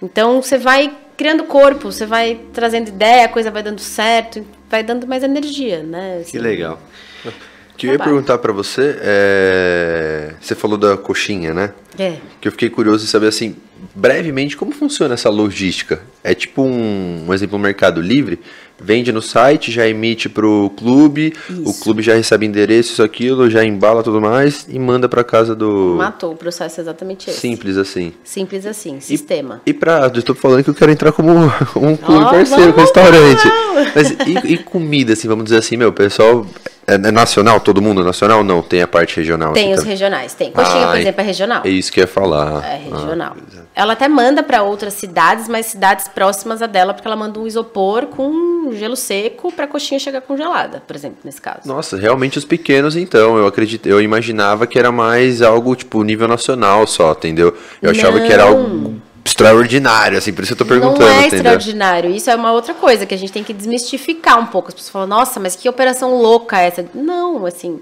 Então 0.00 0.40
você 0.40 0.58
vai 0.58 0.96
criando 1.16 1.44
corpo, 1.44 1.90
você 1.90 2.06
vai 2.06 2.40
trazendo 2.52 2.88
ideia, 2.88 3.24
a 3.24 3.28
coisa 3.28 3.50
vai 3.50 3.62
dando 3.62 3.80
certo, 3.80 4.46
vai 4.70 4.82
dando 4.82 5.06
mais 5.06 5.24
energia, 5.24 5.82
né? 5.82 6.18
Que 6.18 6.28
Assim, 6.28 6.38
legal. 6.38 6.80
O 7.26 7.76
que 7.76 7.86
eu 7.86 7.92
ia 7.92 7.98
perguntar 7.98 8.38
pra 8.38 8.52
você 8.52 8.96
é... 9.00 10.34
Você 10.40 10.54
falou 10.54 10.76
da 10.76 10.96
coxinha, 10.96 11.54
né? 11.54 11.72
É. 11.98 12.16
Que 12.40 12.48
eu 12.48 12.52
fiquei 12.52 12.70
curioso 12.70 13.04
de 13.04 13.10
saber 13.10 13.28
assim, 13.28 13.56
brevemente 13.94 14.56
como 14.56 14.72
funciona 14.72 15.14
essa 15.14 15.28
logística. 15.28 16.00
É 16.22 16.34
tipo 16.34 16.62
um, 16.62 17.26
um 17.28 17.34
exemplo, 17.34 17.56
um 17.56 17.60
Mercado 17.60 18.00
Livre, 18.00 18.40
vende 18.80 19.10
no 19.12 19.20
site, 19.20 19.70
já 19.72 19.86
emite 19.88 20.28
pro 20.28 20.70
clube, 20.76 21.32
o 21.50 21.70
Isso. 21.70 21.82
clube 21.82 22.02
já 22.02 22.14
recebe 22.14 22.46
endereço, 22.46 22.92
isso, 22.92 23.02
aquilo, 23.02 23.50
já 23.50 23.64
embala 23.64 24.02
tudo 24.02 24.20
mais 24.20 24.66
e 24.68 24.78
manda 24.78 25.08
pra 25.08 25.24
casa 25.24 25.54
do... 25.54 25.94
Matou 25.98 26.32
o 26.32 26.36
processo 26.36 26.80
é 26.80 26.82
exatamente 26.82 27.28
esse. 27.30 27.40
Simples 27.40 27.76
assim. 27.76 28.12
Simples 28.22 28.64
assim, 28.66 29.00
sistema. 29.00 29.60
E 29.66 29.72
pra. 29.72 30.10
Eu 30.14 30.22
tô 30.22 30.34
falando 30.34 30.62
que 30.64 30.70
eu 30.70 30.74
quero 30.74 30.90
entrar 30.92 31.12
como 31.12 31.30
um 31.76 31.96
clube 31.96 32.24
Ó, 32.24 32.30
parceiro, 32.30 32.72
com 32.72 32.80
restaurante. 32.80 33.42
vamos. 33.48 33.88
Mas 33.94 34.10
e, 34.26 34.52
e 34.54 34.58
comida, 34.58 35.12
assim, 35.12 35.28
vamos 35.28 35.44
dizer 35.44 35.58
assim, 35.58 35.76
meu, 35.76 35.88
o 35.88 35.92
pessoal. 35.92 36.46
É, 36.86 36.94
é 36.94 37.10
nacional? 37.10 37.60
Todo 37.60 37.82
mundo 37.82 38.00
é 38.00 38.04
nacional? 38.04 38.42
Não, 38.42 38.62
tem 38.62 38.80
a 38.80 38.88
parte 38.88 39.16
regional. 39.18 39.52
Tem 39.52 39.64
assim, 39.64 39.72
os 39.74 39.78
também. 39.80 39.90
regionais, 39.92 40.34
tem. 40.34 40.50
Coxinha, 40.50 40.86
por 40.86 40.94
Ah, 40.96 41.00
exemplo, 41.00 41.20
é 41.20 41.24
regional. 41.24 41.62
É 41.64 41.68
isso 41.68 41.92
que 41.92 42.00
eu 42.00 42.04
ia 42.04 42.08
falar. 42.08 42.64
É 42.64 42.76
regional. 42.78 43.36
Ah, 43.36 43.60
ela 43.74 43.92
até 43.92 44.08
manda 44.08 44.42
para 44.42 44.62
outras 44.62 44.94
cidades, 44.94 45.48
mas 45.48 45.66
cidades 45.66 46.08
próximas 46.08 46.62
a 46.62 46.66
dela, 46.66 46.94
porque 46.94 47.06
ela 47.06 47.16
manda 47.16 47.38
um 47.38 47.46
isopor 47.46 48.06
com 48.06 48.67
gelo 48.76 48.96
seco 48.96 49.52
para 49.52 49.64
a 49.64 49.68
coxinha 49.68 49.98
chegar 49.98 50.20
congelada, 50.20 50.82
por 50.86 50.94
exemplo, 50.94 51.18
nesse 51.24 51.40
caso. 51.40 51.66
Nossa, 51.66 51.96
realmente 51.96 52.38
os 52.38 52.44
pequenos, 52.44 52.96
então. 52.96 53.36
Eu 53.36 53.46
acredito, 53.46 53.86
eu 53.86 54.00
imaginava 54.00 54.66
que 54.66 54.78
era 54.78 54.90
mais 54.92 55.42
algo, 55.42 55.74
tipo, 55.74 56.02
nível 56.02 56.28
nacional 56.28 56.86
só, 56.86 57.12
entendeu? 57.12 57.56
Eu 57.80 57.90
achava 57.90 58.20
que 58.20 58.32
era 58.32 58.44
Não. 58.44 58.58
algo 58.58 59.02
extraordinário, 59.24 60.16
assim, 60.16 60.32
por 60.32 60.42
isso 60.42 60.54
eu 60.54 60.56
tô 60.56 60.64
perguntando, 60.64 61.00
Não 61.00 61.08
é 61.08 61.26
entendeu? 61.26 61.36
extraordinário. 61.38 62.10
Isso 62.10 62.30
é 62.30 62.34
uma 62.34 62.52
outra 62.52 62.74
coisa 62.74 63.04
que 63.04 63.14
a 63.14 63.18
gente 63.18 63.32
tem 63.32 63.44
que 63.44 63.52
desmistificar 63.52 64.38
um 64.40 64.46
pouco. 64.46 64.68
As 64.68 64.74
pessoas 64.74 64.90
falam, 64.90 65.08
nossa, 65.08 65.38
mas 65.38 65.54
que 65.54 65.68
operação 65.68 66.14
louca 66.20 66.58
essa? 66.60 66.84
Não, 66.94 67.44
assim. 67.44 67.80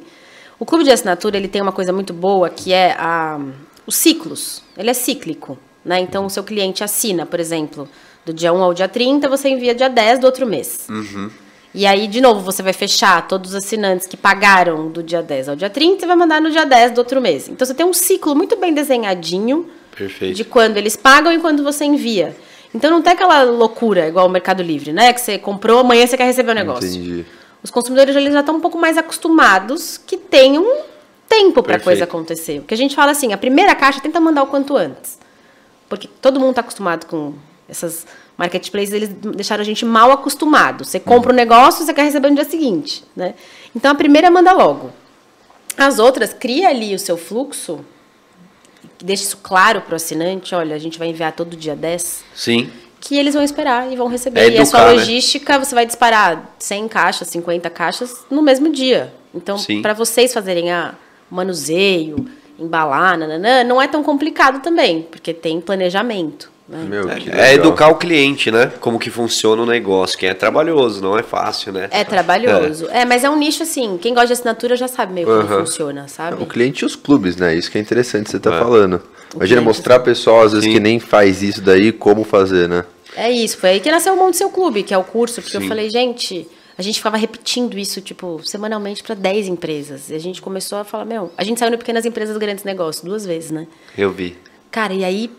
O 0.59 0.65
clube 0.67 0.85
de 0.85 0.91
assinatura 0.91 1.37
ele 1.37 1.49
tem 1.49 1.63
uma 1.63 1.73
coisa 1.73 1.93
muito 1.93 2.13
boa 2.13 2.49
que 2.51 2.73
é 2.73 2.97
a, 2.99 3.39
os 3.87 3.95
ciclos. 3.95 4.63
Ele 4.77 4.91
é 4.91 4.95
cíclico. 4.95 5.59
Né? 5.85 6.01
Então, 6.01 6.27
o 6.27 6.31
seu 6.31 6.43
cliente 6.43 6.83
assina, 6.83 7.25
por 7.25 7.39
exemplo, 7.39 7.89
do 8.27 8.35
dia 8.35 8.53
1 8.53 8.63
ao 8.63 8.75
dia 8.75 8.89
30, 8.89 9.29
você 9.29 9.49
envia 9.49 9.73
dia 9.73 9.89
10 9.89 10.19
do 10.19 10.25
outro 10.25 10.45
mês. 10.45 10.89
E 11.73 11.87
aí, 11.87 12.09
de 12.09 12.21
novo, 12.21 12.41
você 12.41 12.63
vai 12.63 12.73
fechar 12.73 13.27
todos 13.29 13.51
os 13.51 13.57
assinantes 13.57 14.07
que 14.07 14.17
pagaram 14.17 14.89
do 14.89 15.03
dia 15.03 15.23
10 15.23 15.51
ao 15.51 15.57
dia 15.57 15.71
30 15.71 16.05
e 16.05 16.09
vai 16.09 16.17
mandar 16.17 16.41
no 16.41 16.51
dia 16.51 16.67
10 16.67 16.93
do 16.93 16.99
outro 16.99 17.21
mês. 17.21 17.49
Então, 17.49 17.65
você 17.65 17.73
tem 17.73 17.87
um 17.87 17.93
ciclo 17.93 18.35
muito 18.35 18.57
bem 18.57 18.75
desenhadinho 18.75 19.71
Perfeito. 19.97 20.35
de 20.35 20.45
quando 20.45 20.77
eles 20.77 20.97
pagam 20.97 21.33
e 21.33 21.39
quando 21.39 21.63
você 21.63 21.85
envia. 21.85 22.35
Então 22.75 22.91
não 22.91 23.01
tem 23.01 23.15
aquela 23.15 23.43
loucura 23.45 24.07
igual 24.07 24.27
o 24.27 24.29
Mercado 24.29 24.63
Livre, 24.63 24.93
né? 24.93 25.13
Que 25.13 25.21
você 25.21 25.39
comprou, 25.39 25.79
amanhã 25.79 26.07
você 26.07 26.17
quer 26.17 26.25
receber 26.25 26.51
o 26.51 26.55
negócio. 26.55 26.87
Entendi. 26.87 27.25
Os 27.63 27.71
consumidores 27.71 28.15
eles 28.15 28.33
já 28.35 28.41
estão 28.41 28.57
um 28.57 28.61
pouco 28.61 28.77
mais 28.77 28.99
acostumados 28.99 29.97
que 29.97 30.19
tem 30.19 30.59
um 30.59 30.81
tempo 31.27 31.63
para 31.63 31.77
a 31.77 31.81
coisa 31.81 32.05
acontecer. 32.05 32.59
O 32.59 32.63
que 32.65 32.75
a 32.75 32.77
gente 32.77 32.95
fala 32.95 33.13
assim, 33.13 33.33
a 33.33 33.39
primeira 33.39 33.75
caixa 33.75 34.01
tenta 34.01 34.21
mandar 34.21 34.43
o 34.43 34.47
quanto 34.47 34.77
antes. 34.77 35.19
Porque 35.89 36.09
todo 36.21 36.39
mundo 36.39 36.51
está 36.51 36.61
acostumado 36.61 37.07
com 37.07 37.33
essas 37.69 38.07
marketplaces, 38.37 38.93
eles 38.93 39.09
deixaram 39.09 39.63
a 39.63 39.65
gente 39.65 39.85
mal 39.85 40.11
acostumado. 40.13 40.85
Você 40.85 41.01
compra 41.01 41.33
o 41.33 41.35
negócio, 41.35 41.85
você 41.85 41.93
quer 41.93 42.05
receber 42.05 42.29
no 42.29 42.35
dia 42.35 42.45
seguinte, 42.45 43.05
né? 43.15 43.35
Então 43.75 43.91
a 43.91 43.95
primeira 43.95 44.31
manda 44.31 44.53
logo. 44.53 44.93
As 45.77 45.99
outras 45.99 46.33
cria 46.33 46.69
ali 46.69 46.95
o 46.95 46.99
seu 46.99 47.17
fluxo, 47.17 47.85
deixa 49.03 49.25
isso 49.25 49.39
claro 49.43 49.81
para 49.83 49.93
o 49.93 49.97
assinante, 49.97 50.55
olha, 50.55 50.75
a 50.75 50.79
gente 50.79 50.99
vai 50.99 51.09
enviar 51.09 51.33
todo 51.33 51.57
dia 51.57 51.77
10 51.77 52.25
Sim. 52.35 52.71
que 53.01 53.17
eles 53.17 53.35
vão 53.35 53.43
esperar 53.43 53.93
e 53.93 53.97
vão 53.97 54.09
receber. 54.09 54.41
É 54.41 54.51
e 54.51 54.59
a 54.59 54.65
sua 54.65 54.81
educar, 54.81 54.95
né? 54.95 55.01
logística, 55.01 55.59
você 55.59 55.75
vai 55.75 55.85
disparar 55.85 56.55
100 56.59 56.89
caixas, 56.89 57.29
50 57.29 57.69
caixas 57.71 58.25
no 58.31 58.41
mesmo 58.43 58.71
dia. 58.71 59.13
Então, 59.35 59.59
para 59.83 59.93
vocês 59.93 60.33
fazerem 60.33 60.73
a 60.73 60.95
manuseio, 61.31 62.27
embalar, 62.59 63.19
nananã, 63.19 63.63
não 63.65 63.83
é 63.83 63.87
tão 63.87 64.03
complicado 64.03 64.63
também, 64.63 65.03
porque 65.03 65.35
tem 65.35 65.61
planejamento. 65.61 66.51
Né? 66.69 66.85
Meu, 66.89 67.07
que 67.07 67.31
É 67.31 67.35
legal. 67.35 67.53
educar 67.55 67.89
o 67.89 67.95
cliente, 67.95 68.51
né? 68.51 68.73
Como 68.81 68.99
que 68.99 69.09
funciona 69.09 69.63
o 69.63 69.67
negócio, 69.67 70.19
que 70.19 70.27
é 70.27 70.35
trabalhoso, 70.35 71.01
não 71.01 71.17
é 71.17 71.23
fácil, 71.23 71.73
né? 71.73 71.89
É 71.93 72.03
trabalhoso. 72.03 72.89
É. 72.91 73.05
mas 73.05 73.23
é 73.23 73.31
um 73.31 73.37
nicho 73.39 73.63
assim, 73.63 73.97
quem 73.99 74.13
gosta 74.13 74.27
de 74.29 74.33
assinatura 74.33 74.75
já 74.75 74.89
sabe 74.89 75.13
meio 75.13 75.27
como 75.29 75.41
Aham. 75.41 75.61
funciona, 75.61 76.09
sabe? 76.09 76.43
O 76.43 76.47
cliente 76.47 76.83
e 76.83 76.87
os 76.87 76.97
clubes, 76.97 77.37
né? 77.37 77.55
Isso 77.55 77.71
que 77.71 77.79
é 77.79 77.81
interessante 77.81 78.31
você 78.31 78.41
tá 78.41 78.53
É. 78.55 78.59
falando. 78.59 79.01
Imagina 79.35 79.61
cliente, 79.61 79.65
mostrar 79.65 80.01
pessoal, 80.01 80.43
às 80.43 80.53
vezes, 80.53 80.65
Sim. 80.67 80.73
que 80.73 80.81
nem 80.81 80.99
faz 80.99 81.41
isso 81.43 81.61
daí, 81.61 81.93
como 81.93 82.25
fazer, 82.25 82.69
né? 82.69 82.85
É 83.17 83.31
isso, 83.31 83.59
foi 83.59 83.71
aí 83.71 83.81
que 83.81 83.91
nasceu 83.91 84.15
o 84.15 84.17
Monte 84.17 84.37
Seu 84.37 84.51
Clube, 84.51 84.83
que 84.83 84.93
é 84.93 84.99
o 84.99 85.05
curso, 85.05 85.41
porque 85.41 85.57
Sim. 85.57 85.63
eu 85.63 85.69
falei, 85.69 85.89
gente, 85.89 86.49
a 86.77 86.83
gente 86.83 86.97
ficava 86.97 87.17
repetindo 87.17 87.79
isso, 87.79 88.01
tipo, 88.01 88.41
semanalmente 88.45 89.03
para 89.05 89.15
10 89.15 89.47
empresas. 89.49 90.11
E 90.11 90.15
a 90.15 90.19
gente 90.19 90.43
começou 90.43 90.79
a 90.79 90.85
falar, 90.85 91.05
meu, 91.05 91.31
a 91.39 91.45
gente 91.45 91.59
saiu 91.61 91.71
no 91.71 91.79
Pequenas 91.79 92.05
Empresas 92.05 92.37
Grandes 92.37 92.65
Negócios 92.65 93.05
duas 93.05 93.25
vezes, 93.25 93.51
né? 93.53 93.67
Eu 93.97 94.11
vi. 94.11 94.37
Cara, 94.71 94.93
e 94.93 95.05
aí 95.05 95.31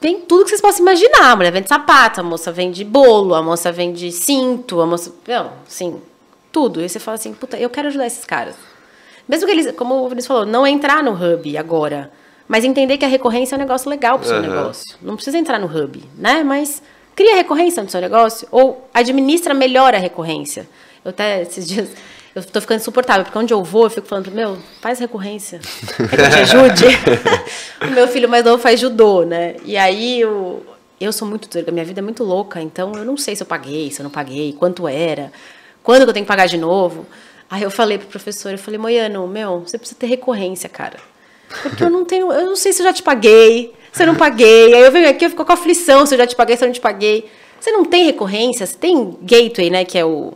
vem 0.00 0.20
tudo 0.20 0.44
que 0.44 0.50
vocês 0.50 0.60
possam 0.60 0.80
imaginar. 0.82 1.32
A 1.32 1.36
mulher 1.36 1.52
vende 1.52 1.68
sapato, 1.68 2.20
a 2.20 2.22
moça 2.22 2.52
vende 2.52 2.84
bolo, 2.84 3.34
a 3.34 3.42
moça 3.42 3.70
vende 3.72 4.10
cinto, 4.12 4.80
a 4.80 4.86
moça. 4.86 5.12
Não, 5.26 5.52
sim, 5.66 6.00
tudo. 6.52 6.80
E 6.80 6.88
você 6.88 6.98
fala 6.98 7.16
assim, 7.16 7.32
puta, 7.32 7.56
eu 7.56 7.70
quero 7.70 7.88
ajudar 7.88 8.06
esses 8.06 8.24
caras. 8.24 8.56
Mesmo 9.28 9.46
que 9.46 9.52
eles, 9.52 9.72
como 9.72 9.94
o 9.96 10.08
Vinícius 10.08 10.26
falou, 10.26 10.46
não 10.46 10.66
entrar 10.66 11.02
no 11.02 11.12
hub 11.12 11.56
agora, 11.58 12.10
mas 12.46 12.64
entender 12.64 12.96
que 12.96 13.04
a 13.04 13.08
recorrência 13.08 13.54
é 13.54 13.56
um 13.56 13.60
negócio 13.60 13.90
legal 13.90 14.18
pro 14.18 14.26
seu 14.26 14.38
Aham. 14.38 14.48
negócio. 14.48 14.96
Não 15.02 15.16
precisa 15.16 15.36
entrar 15.36 15.58
no 15.58 15.66
hub, 15.66 16.02
né? 16.16 16.42
Mas 16.42 16.82
cria 17.14 17.34
recorrência 17.34 17.82
no 17.82 17.90
seu 17.90 18.00
negócio 18.00 18.48
ou 18.50 18.88
administra 18.94 19.52
melhor 19.52 19.94
a 19.94 19.98
recorrência. 19.98 20.68
Eu 21.04 21.10
até 21.10 21.42
esses 21.42 21.66
dias. 21.68 21.90
Eu 22.34 22.44
tô 22.44 22.60
ficando 22.60 22.80
insuportável, 22.80 23.24
porque 23.24 23.38
onde 23.38 23.52
eu 23.52 23.62
vou, 23.64 23.84
eu 23.84 23.90
fico 23.90 24.06
falando, 24.06 24.30
meu, 24.30 24.58
faz 24.80 24.98
recorrência. 24.98 25.60
Quer 25.96 26.08
que 26.08 26.22
eu 26.22 26.30
te 26.30 26.38
ajude? 26.38 26.84
o 27.82 27.90
meu 27.90 28.06
filho 28.06 28.28
mais 28.28 28.44
novo 28.44 28.62
faz 28.62 28.78
judô, 28.78 29.24
né? 29.24 29.56
E 29.64 29.76
aí 29.76 30.20
eu, 30.20 30.64
eu 31.00 31.12
sou 31.12 31.26
muito 31.26 31.48
doida, 31.48 31.72
minha 31.72 31.84
vida 31.84 32.00
é 32.00 32.02
muito 32.02 32.22
louca, 32.22 32.60
então 32.60 32.92
eu 32.94 33.04
não 33.04 33.16
sei 33.16 33.34
se 33.34 33.42
eu 33.42 33.46
paguei, 33.46 33.90
se 33.90 34.00
eu 34.00 34.04
não 34.04 34.10
paguei, 34.10 34.52
quanto 34.52 34.86
era, 34.86 35.32
quando 35.82 36.04
que 36.04 36.10
eu 36.10 36.12
tenho 36.12 36.24
que 36.24 36.28
pagar 36.28 36.46
de 36.46 36.58
novo. 36.58 37.06
Aí 37.50 37.62
eu 37.62 37.70
falei 37.70 37.98
pro 37.98 38.08
professor, 38.08 38.52
eu 38.52 38.58
falei, 38.58 38.78
Moiano, 38.78 39.26
meu, 39.26 39.60
você 39.60 39.78
precisa 39.78 39.98
ter 39.98 40.06
recorrência, 40.06 40.68
cara. 40.68 40.98
Porque 41.62 41.82
eu 41.82 41.88
não 41.88 42.04
tenho, 42.04 42.30
eu 42.30 42.44
não 42.44 42.56
sei 42.56 42.72
se 42.74 42.82
eu 42.82 42.86
já 42.86 42.92
te 42.92 43.02
paguei, 43.02 43.72
se 43.90 44.02
eu 44.02 44.06
não 44.06 44.14
paguei. 44.14 44.74
Aí 44.74 44.82
eu 44.82 44.92
venho 44.92 45.08
aqui, 45.08 45.24
eu 45.24 45.30
fico 45.30 45.44
com 45.44 45.52
aflição 45.52 46.04
se 46.04 46.14
eu 46.14 46.18
já 46.18 46.26
te 46.26 46.36
paguei, 46.36 46.56
se 46.56 46.64
eu 46.64 46.66
não 46.66 46.74
te 46.74 46.80
paguei. 46.80 47.30
Você 47.58 47.72
não 47.72 47.84
tem 47.84 48.04
recorrência, 48.04 48.66
você 48.66 48.76
tem 48.76 49.18
gateway, 49.22 49.70
né, 49.70 49.84
que 49.84 49.98
é 49.98 50.04
o 50.04 50.32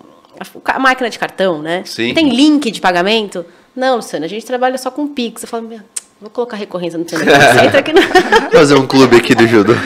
a, 0.64 0.78
máquina 0.78 1.08
de 1.10 1.18
cartão, 1.18 1.60
né? 1.62 1.82
Sim. 1.84 2.14
Tem 2.14 2.28
link 2.28 2.70
de 2.70 2.80
pagamento? 2.80 3.44
Não, 3.74 3.96
Luciana, 3.96 4.26
a 4.26 4.28
gente 4.28 4.44
trabalha 4.44 4.76
só 4.78 4.90
com 4.90 5.06
Pix. 5.08 5.42
Eu 5.42 5.48
falo, 5.48 5.66
meu, 5.66 5.80
vou 6.20 6.28
colocar 6.30 6.56
recorrência 6.56 6.98
no 6.98 7.08
seu 7.08 7.18
negócio. 7.18 7.40
Você 7.54 7.64
entra 7.66 7.78
aqui 7.80 7.92
na... 7.92 8.02
Fazer 8.52 8.74
um 8.74 8.86
clube 8.86 9.16
aqui 9.16 9.34
do 9.34 9.46
judô. 9.46 9.72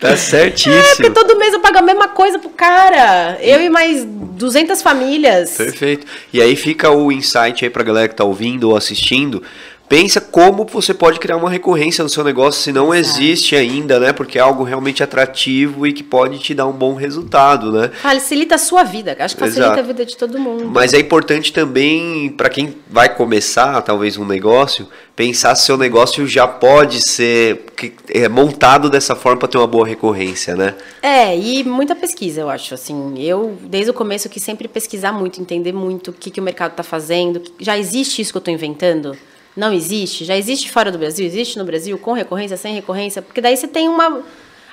Tá 0.00 0.10
É, 0.10 0.16
certíssimo. 0.16 0.84
porque 0.96 1.10
todo 1.10 1.36
mês 1.36 1.52
eu 1.52 1.60
pago 1.60 1.78
a 1.78 1.82
mesma 1.82 2.08
coisa 2.08 2.38
pro 2.38 2.50
cara. 2.50 3.36
Eu 3.40 3.60
e 3.60 3.68
mais 3.68 4.04
200 4.04 4.80
famílias. 4.80 5.56
Perfeito. 5.56 6.06
E 6.32 6.40
aí 6.40 6.54
fica 6.54 6.90
o 6.90 7.10
insight 7.10 7.64
aí 7.64 7.70
pra 7.70 7.82
galera 7.82 8.08
que 8.08 8.14
tá 8.14 8.22
ouvindo 8.24 8.70
ou 8.70 8.76
assistindo. 8.76 9.42
Pensa 9.88 10.20
como 10.20 10.66
você 10.66 10.92
pode 10.92 11.18
criar 11.18 11.38
uma 11.38 11.48
recorrência 11.48 12.04
no 12.04 12.10
seu 12.10 12.22
negócio 12.22 12.60
se 12.60 12.70
não 12.70 12.94
existe 12.94 13.56
ainda, 13.56 13.98
né? 13.98 14.12
Porque 14.12 14.38
é 14.38 14.40
algo 14.40 14.62
realmente 14.62 15.02
atrativo 15.02 15.86
e 15.86 15.94
que 15.94 16.02
pode 16.02 16.38
te 16.40 16.52
dar 16.52 16.66
um 16.66 16.72
bom 16.72 16.94
resultado, 16.94 17.72
né? 17.72 17.90
Facilita 18.02 18.56
a 18.56 18.58
sua 18.58 18.84
vida. 18.84 19.16
Acho 19.18 19.34
que 19.34 19.40
facilita 19.40 19.66
Exato. 19.68 19.80
a 19.80 19.82
vida 19.82 20.04
de 20.04 20.14
todo 20.14 20.38
mundo. 20.38 20.66
Mas 20.66 20.92
é 20.92 20.98
importante 20.98 21.54
também, 21.54 22.28
para 22.28 22.50
quem 22.50 22.76
vai 22.90 23.08
começar 23.14 23.80
talvez 23.80 24.18
um 24.18 24.26
negócio, 24.26 24.86
pensar 25.16 25.54
se 25.54 25.64
seu 25.64 25.78
negócio 25.78 26.26
já 26.26 26.46
pode 26.46 27.00
ser 27.08 27.64
que- 27.74 27.94
é, 28.10 28.28
montado 28.28 28.90
dessa 28.90 29.16
forma 29.16 29.38
para 29.38 29.48
ter 29.48 29.56
uma 29.56 29.66
boa 29.66 29.86
recorrência, 29.86 30.54
né? 30.54 30.74
É, 31.00 31.34
e 31.34 31.64
muita 31.64 31.96
pesquisa, 31.96 32.42
eu 32.42 32.50
acho. 32.50 32.74
Assim, 32.74 33.14
eu, 33.18 33.56
desde 33.62 33.90
o 33.90 33.94
começo, 33.94 34.28
quis 34.28 34.42
sempre 34.42 34.68
pesquisar 34.68 35.12
muito, 35.12 35.40
entender 35.40 35.72
muito 35.72 36.10
o 36.10 36.12
que, 36.12 36.30
que 36.30 36.40
o 36.40 36.42
mercado 36.42 36.72
está 36.72 36.82
fazendo. 36.82 37.42
Já 37.58 37.78
existe 37.78 38.20
isso 38.20 38.32
que 38.32 38.36
eu 38.36 38.40
estou 38.40 38.52
inventando? 38.52 39.16
Não 39.58 39.72
existe? 39.72 40.24
Já 40.24 40.36
existe 40.36 40.70
fora 40.70 40.92
do 40.92 40.98
Brasil? 40.98 41.26
Existe 41.26 41.58
no 41.58 41.64
Brasil? 41.64 41.98
Com 41.98 42.12
recorrência, 42.12 42.56
sem 42.56 42.72
recorrência? 42.74 43.20
Porque 43.20 43.40
daí 43.40 43.56
você 43.56 43.66
tem 43.66 43.88
uma. 43.88 44.22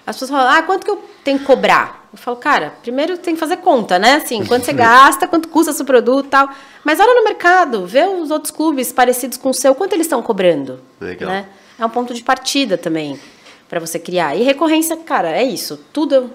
As 0.06 0.16
pessoas 0.16 0.30
falam, 0.30 0.48
ah, 0.48 0.62
quanto 0.62 0.86
que 0.86 0.92
eu 0.92 1.04
tenho 1.24 1.40
que 1.40 1.46
cobrar? 1.46 2.08
Eu 2.14 2.20
falo, 2.20 2.38
cara, 2.38 2.72
primeiro 2.84 3.18
tem 3.18 3.34
que 3.34 3.40
fazer 3.40 3.58
conta, 3.58 3.98
né? 3.98 4.14
Assim, 4.18 4.46
quanto 4.46 4.64
você 4.64 4.74
gasta, 4.74 5.28
quanto 5.28 5.48
custa 5.48 5.74
seu 5.74 5.84
produto 5.84 6.28
e 6.28 6.30
tal. 6.30 6.48
Mas 6.84 7.00
olha 7.00 7.16
no 7.16 7.24
mercado, 7.24 7.88
vê 7.88 8.06
os 8.06 8.30
outros 8.30 8.52
clubes 8.52 8.94
parecidos 8.94 9.40
com 9.40 9.50
o 9.50 9.54
seu, 9.56 9.74
quanto 9.74 9.94
eles 9.94 10.06
estão 10.06 10.22
cobrando. 10.22 10.80
Legal. 11.02 11.32
Né? 11.32 11.48
É 11.80 11.84
um 11.84 11.90
ponto 11.90 12.14
de 12.14 12.22
partida 12.22 12.78
também 12.78 13.20
para 13.68 13.80
você 13.80 13.98
criar. 13.98 14.36
E 14.36 14.44
recorrência, 14.44 14.96
cara, 14.98 15.32
é 15.32 15.44
isso. 15.44 15.80
Tudo, 15.92 16.30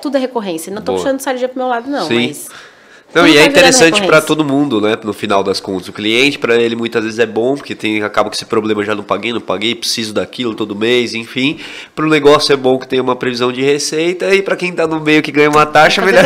tudo 0.00 0.16
é 0.16 0.20
recorrência. 0.20 0.72
Não 0.72 0.82
Boa. 0.82 0.96
puxando 0.96 1.18
sardinha 1.18 1.48
pro 1.48 1.58
meu 1.58 1.66
lado, 1.66 1.90
não. 1.90 2.06
Sim. 2.06 2.28
Mas 2.28 2.48
Não, 3.14 3.26
e 3.26 3.36
é 3.36 3.44
interessante 3.44 4.00
para 4.02 4.20
todo 4.20 4.44
mundo, 4.44 4.80
né? 4.80 4.96
No 5.04 5.12
final 5.12 5.42
das 5.42 5.60
contas, 5.60 5.88
o 5.88 5.92
cliente 5.92 6.38
para 6.38 6.56
ele 6.56 6.74
muitas 6.74 7.04
vezes 7.04 7.18
é 7.18 7.26
bom, 7.26 7.54
porque 7.56 7.74
tem 7.74 8.02
acaba 8.02 8.30
com 8.30 8.34
esse 8.34 8.44
problema 8.46 8.82
já 8.84 8.94
não 8.94 9.02
paguei, 9.04 9.32
não 9.32 9.40
paguei, 9.40 9.74
preciso 9.74 10.14
daquilo 10.14 10.54
todo 10.54 10.74
mês, 10.74 11.14
enfim. 11.14 11.58
Para 11.94 12.06
o 12.06 12.08
negócio 12.08 12.52
é 12.52 12.56
bom 12.56 12.78
que 12.78 12.88
tem 12.88 13.00
uma 13.00 13.14
previsão 13.14 13.52
de 13.52 13.60
receita 13.62 14.34
e 14.34 14.40
para 14.42 14.56
quem 14.56 14.72
tá 14.72 14.86
no 14.86 14.98
meio 15.00 15.22
que 15.22 15.30
ganha 15.30 15.50
uma 15.50 15.66
taxa, 15.66 16.00
Tá 16.00 16.06
melhor. 16.06 16.24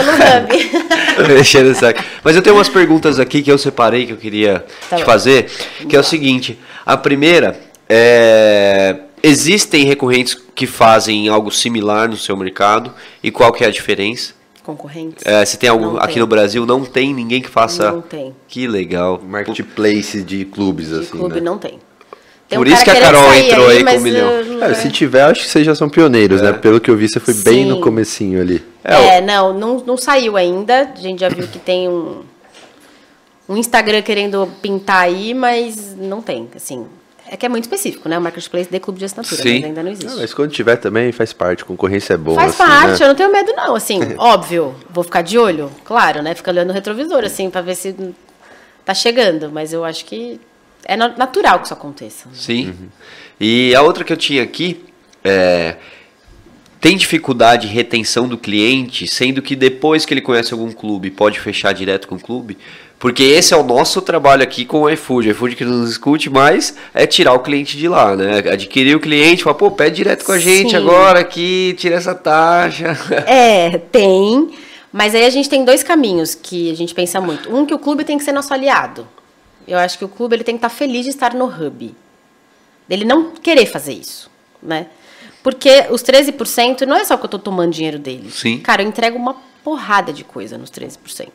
Mexendo 1.29 1.71
o 1.73 1.75
saco. 1.75 2.03
Mas 2.23 2.37
eu 2.37 2.43
tenho 2.43 2.57
umas 2.57 2.69
perguntas 2.69 3.19
aqui 3.19 3.43
que 3.43 3.51
eu 3.51 3.59
separei 3.59 4.07
que 4.07 4.13
eu 4.13 4.17
queria 4.17 4.65
Tá 4.89 4.97
te 4.97 5.01
bom. 5.01 5.07
fazer, 5.07 5.51
que 5.89 5.97
é 5.97 5.99
o 5.99 6.05
seguinte: 6.05 6.59
a 6.85 6.97
primeira 6.97 7.59
é 7.89 8.97
existem 9.23 9.85
recorrentes 9.85 10.37
que 10.55 10.67
fazem 10.67 11.29
algo 11.29 11.51
similar 11.51 12.09
no 12.09 12.17
seu 12.17 12.37
mercado 12.37 12.93
e 13.23 13.31
qual 13.31 13.53
que 13.53 13.65
é 13.65 13.67
a 13.67 13.71
diferença? 13.71 14.35
Concorrentes? 14.67 15.25
É, 15.25 15.45
se 15.45 15.57
tem 15.57 15.71
algum 15.71 15.93
Não 15.93 15.97
aqui 15.99 16.15
tem. 16.15 16.21
no 16.21 16.27
Brasil 16.27 16.67
não 16.67 16.85
tem 16.85 17.15
ninguém 17.15 17.41
que 17.41 17.49
faça. 17.49 17.93
Não 17.93 18.03
tem. 18.03 18.35
Que 18.49 18.67
legal. 18.67 19.23
Marketplace 19.25 20.21
de 20.23 20.45
clubes, 20.45 20.89
De 20.89 20.95
assim, 21.01 21.11
clube 21.11 21.37
né? 21.37 21.41
não 21.41 21.57
tem. 21.57 21.79
Tem 22.49 22.59
Por 22.59 22.67
um 22.67 22.71
isso 22.73 22.85
cara 22.85 22.99
que 22.99 23.05
a 23.05 23.07
Carol 23.13 23.35
entrou 23.35 23.69
aí 23.69 23.79
com 23.79 23.85
mas 23.85 24.01
um 24.01 24.05
milhão. 24.05 24.29
eu- 24.31 24.63
É, 24.65 24.75
se 24.75 24.89
tiver, 24.91 25.23
acho 25.23 25.43
que 25.43 25.49
vocês 25.49 25.65
já 25.67 25.75
são 25.75 25.89
pioneiros, 25.89 26.41
né? 26.43 26.53
Pelo 26.53 26.81
que 26.81 26.91
eu 26.91 26.97
vi, 26.97 27.09
você 27.09 27.19
foi 27.21 27.35
bem 27.35 27.63
Sim. 27.65 27.69
no 27.71 27.81
comecinho 27.81 28.41
ali. 28.41 28.65
É, 28.85 29.21
não, 29.21 29.53
não, 29.53 29.77
não 29.87 29.97
saiu 29.97 30.37
ainda. 30.37 30.93
A 30.97 31.01
gente 31.01 31.21
já 31.21 31.29
viu 31.29 31.47
que 31.49 31.59
tem 31.59 31.89
um, 31.89 32.23
um 33.49 33.57
Instagram 33.57 34.03
querendo 34.03 34.49
pintar 34.63 35.03
aí, 35.03 35.33
mas 35.35 35.97
não 35.97 36.21
tem, 36.23 36.49
assim. 36.55 36.87
É 37.29 37.37
que 37.37 37.45
é 37.45 37.49
muito 37.49 37.65
específico, 37.65 38.09
né? 38.09 38.17
O 38.19 38.21
Marketplace 38.21 38.71
de 38.71 38.79
clube 38.79 38.99
de 38.99 39.05
assinatura, 39.05 39.43
Sim. 39.43 39.55
mas 39.55 39.65
ainda 39.65 39.83
não 39.83 39.91
existe. 39.91 40.13
Ah, 40.13 40.17
mas 40.21 40.33
quando 40.33 40.51
tiver 40.53 40.77
também 40.77 41.11
faz 41.13 41.33
parte, 41.33 41.65
concorrência 41.65 42.15
é 42.15 42.17
boa. 42.17 42.37
Faz 42.37 42.53
assim, 42.53 42.59
parte, 42.59 43.01
né? 43.01 43.05
eu 43.05 43.09
não 43.09 43.15
tenho 43.15 43.33
medo 43.33 43.53
não, 43.57 43.75
assim, 43.75 44.01
óbvio, 44.17 44.75
vou 44.89 45.03
ficar 45.03 45.23
de 45.23 45.37
olho, 45.37 45.71
claro, 45.85 46.23
né? 46.23 46.35
Fica 46.35 46.51
olhando 46.51 46.71
o 46.71 46.73
retrovisor, 46.73 47.25
assim, 47.25 47.51
pra 47.51 47.61
ver 47.61 47.75
se 47.75 47.95
tá 48.85 48.95
chegando, 48.95 49.51
mas 49.51 49.73
eu 49.73 49.85
acho 49.85 50.05
que 50.05 50.41
é 50.85 50.97
na- 50.97 51.09
natural 51.17 51.59
que 51.59 51.65
isso 51.65 51.75
aconteça. 51.75 52.29
Sim. 52.33 52.75
E 53.41 53.75
a 53.75 53.83
outra 53.83 54.05
que 54.05 54.13
eu 54.13 54.17
tinha 54.17 54.43
aqui 54.43 54.85
é. 55.25 55.77
Tem 56.79 56.97
dificuldade 56.97 57.67
de 57.67 57.75
retenção 57.75 58.29
do 58.29 58.37
cliente, 58.39 59.09
sendo 59.09 59.43
que 59.43 59.57
depois 59.57 60.05
que 60.05 60.13
ele 60.15 60.21
conhece 60.21 60.53
algum 60.53 60.71
clube, 60.71 61.11
pode 61.11 61.41
fechar 61.41 61.73
direto 61.73 62.07
com 62.07 62.15
o 62.15 62.21
clube? 62.21 62.57
Porque 62.99 63.23
esse 63.23 63.53
é 63.53 63.57
o 63.57 63.63
nosso 63.63 64.01
trabalho 64.01 64.43
aqui 64.43 64.65
com 64.65 64.83
o 64.83 64.91
iFood. 64.91 65.29
O 65.29 65.31
iFood 65.33 65.57
que 65.57 65.65
nos 65.65 65.91
escute 65.91 66.31
mais 66.31 66.75
é 66.95 67.07
tirar 67.07 67.35
o 67.35 67.41
cliente 67.41 67.77
de 67.77 67.89
lá, 67.89 68.17
né? 68.17 68.39
Adquirir 68.39 68.97
o 68.97 69.01
cliente, 69.01 69.43
falar, 69.45 69.55
pô, 69.55 69.71
pede 69.71 69.97
direto 69.97 70.25
com 70.25 70.33
a 70.33 70.39
gente 70.39 70.71
Sim. 70.71 70.77
agora 70.77 71.21
aqui, 71.21 71.75
tira 71.79 71.97
essa 71.97 72.15
taxa. 72.15 72.97
É, 73.27 73.79
tem. 73.79 74.51
Mas 74.93 75.15
aí 75.15 75.27
a 75.27 75.31
gente 75.31 75.49
tem 75.49 75.65
dois 75.65 75.83
caminhos 75.83 76.35
que 76.35 76.71
a 76.71 76.75
gente 76.75 76.95
pensa 76.95 77.21
muito. 77.21 77.55
Um 77.55 77.67
que 77.67 77.75
o 77.75 77.79
clube 77.79 78.03
tem 78.03 78.17
que 78.17 78.25
ser 78.25 78.33
nosso 78.33 78.55
aliado. 78.55 79.07
Eu 79.69 79.79
acho 79.79 79.99
que 79.99 80.05
o 80.05 80.09
clube 80.09 80.37
ele 80.37 80.45
tem 80.45 80.55
que 80.55 80.65
estar 80.65 80.69
feliz 80.71 81.05
de 81.05 81.11
estar 81.11 81.35
no 81.35 81.47
hub. 81.47 81.95
Ele 82.89 83.05
não 83.05 83.33
querer 83.33 83.67
fazer 83.67 83.93
isso, 83.93 84.31
né? 84.63 84.87
Porque 85.43 85.87
os 85.91 86.03
13% 86.03 86.83
não 86.83 86.97
é 86.97 87.05
só 87.05 87.17
que 87.17 87.25
eu 87.25 87.29
tô 87.29 87.39
tomando 87.39 87.73
dinheiro 87.73 87.99
dele. 87.99 88.31
Sim. 88.31 88.59
Cara, 88.59 88.83
eu 88.83 88.89
entrego 88.89 89.19
uma 89.19 89.37
porrada 89.63 90.13
de 90.13 90.25
coisa 90.25 90.57
nos 90.57 90.71
13%. 90.71 91.29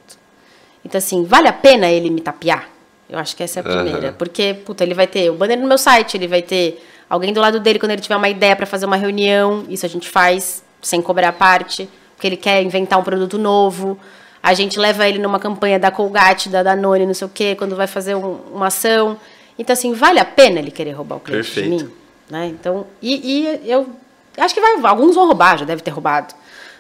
Então, 0.84 0.98
assim, 0.98 1.24
vale 1.24 1.48
a 1.48 1.54
pena 1.54 1.88
ele 1.90 2.10
me 2.10 2.22
tapear? 2.22 2.70
Eu 3.10 3.20
acho 3.20 3.36
que 3.36 3.44
essa 3.44 3.60
é 3.60 3.62
a 3.62 3.64
primeira. 3.64 4.08
Aham. 4.10 4.16
Porque, 4.18 4.54
puta, 4.66 4.84
ele 4.84 4.94
vai 4.94 5.06
ter 5.08 5.30
o 5.30 5.34
banner 5.36 5.60
no 5.60 5.68
meu 5.68 5.78
site, 5.78 6.16
ele 6.18 6.28
vai 6.28 6.42
ter 6.42 6.84
alguém 7.10 7.34
do 7.34 7.42
lado 7.42 7.60
dele 7.60 7.78
quando 7.78 7.92
ele 7.92 8.02
tiver 8.02 8.16
uma 8.16 8.30
ideia 8.30 8.56
para 8.56 8.66
fazer 8.66 8.86
uma 8.86 8.96
reunião. 8.96 9.66
Isso 9.70 9.86
a 9.86 9.90
gente 9.90 10.10
faz 10.10 10.64
sem 10.82 11.02
cobrar 11.02 11.30
a 11.30 11.34
parte, 11.34 11.90
porque 12.16 12.26
ele 12.28 12.38
quer 12.38 12.64
inventar 12.64 12.98
um 13.00 13.04
produto 13.04 13.38
novo. 13.38 14.00
A 14.42 14.54
gente 14.54 14.80
leva 14.80 15.08
ele 15.08 15.20
numa 15.20 15.38
campanha 15.40 15.78
da 15.78 15.92
Colgate, 15.92 16.50
da 16.50 16.64
Danone, 16.64 17.06
não 17.06 17.14
sei 17.14 17.28
o 17.28 17.30
quê, 17.30 17.54
quando 17.56 17.76
vai 17.76 17.86
fazer 17.86 18.16
um- 18.16 18.40
uma 18.54 18.68
ação. 18.68 19.18
Então, 19.60 19.74
assim, 19.74 19.94
vale 19.94 20.20
a 20.20 20.26
pena 20.26 20.58
ele 20.60 20.72
querer 20.72 20.92
roubar 20.94 21.18
o 21.18 21.20
cliente 21.20 21.50
de 21.50 21.54
Perfeito. 21.54 21.84
mim? 21.86 21.92
Né? 22.30 22.48
Então, 22.48 22.88
e, 23.02 23.44
e 23.44 23.70
eu 23.70 23.88
acho 24.38 24.54
que 24.56 24.62
vai, 24.62 24.74
alguns 24.86 25.14
vão 25.16 25.28
roubar, 25.28 25.60
já 25.60 25.66
deve 25.66 25.82
ter 25.84 25.92
roubado. 25.92 26.34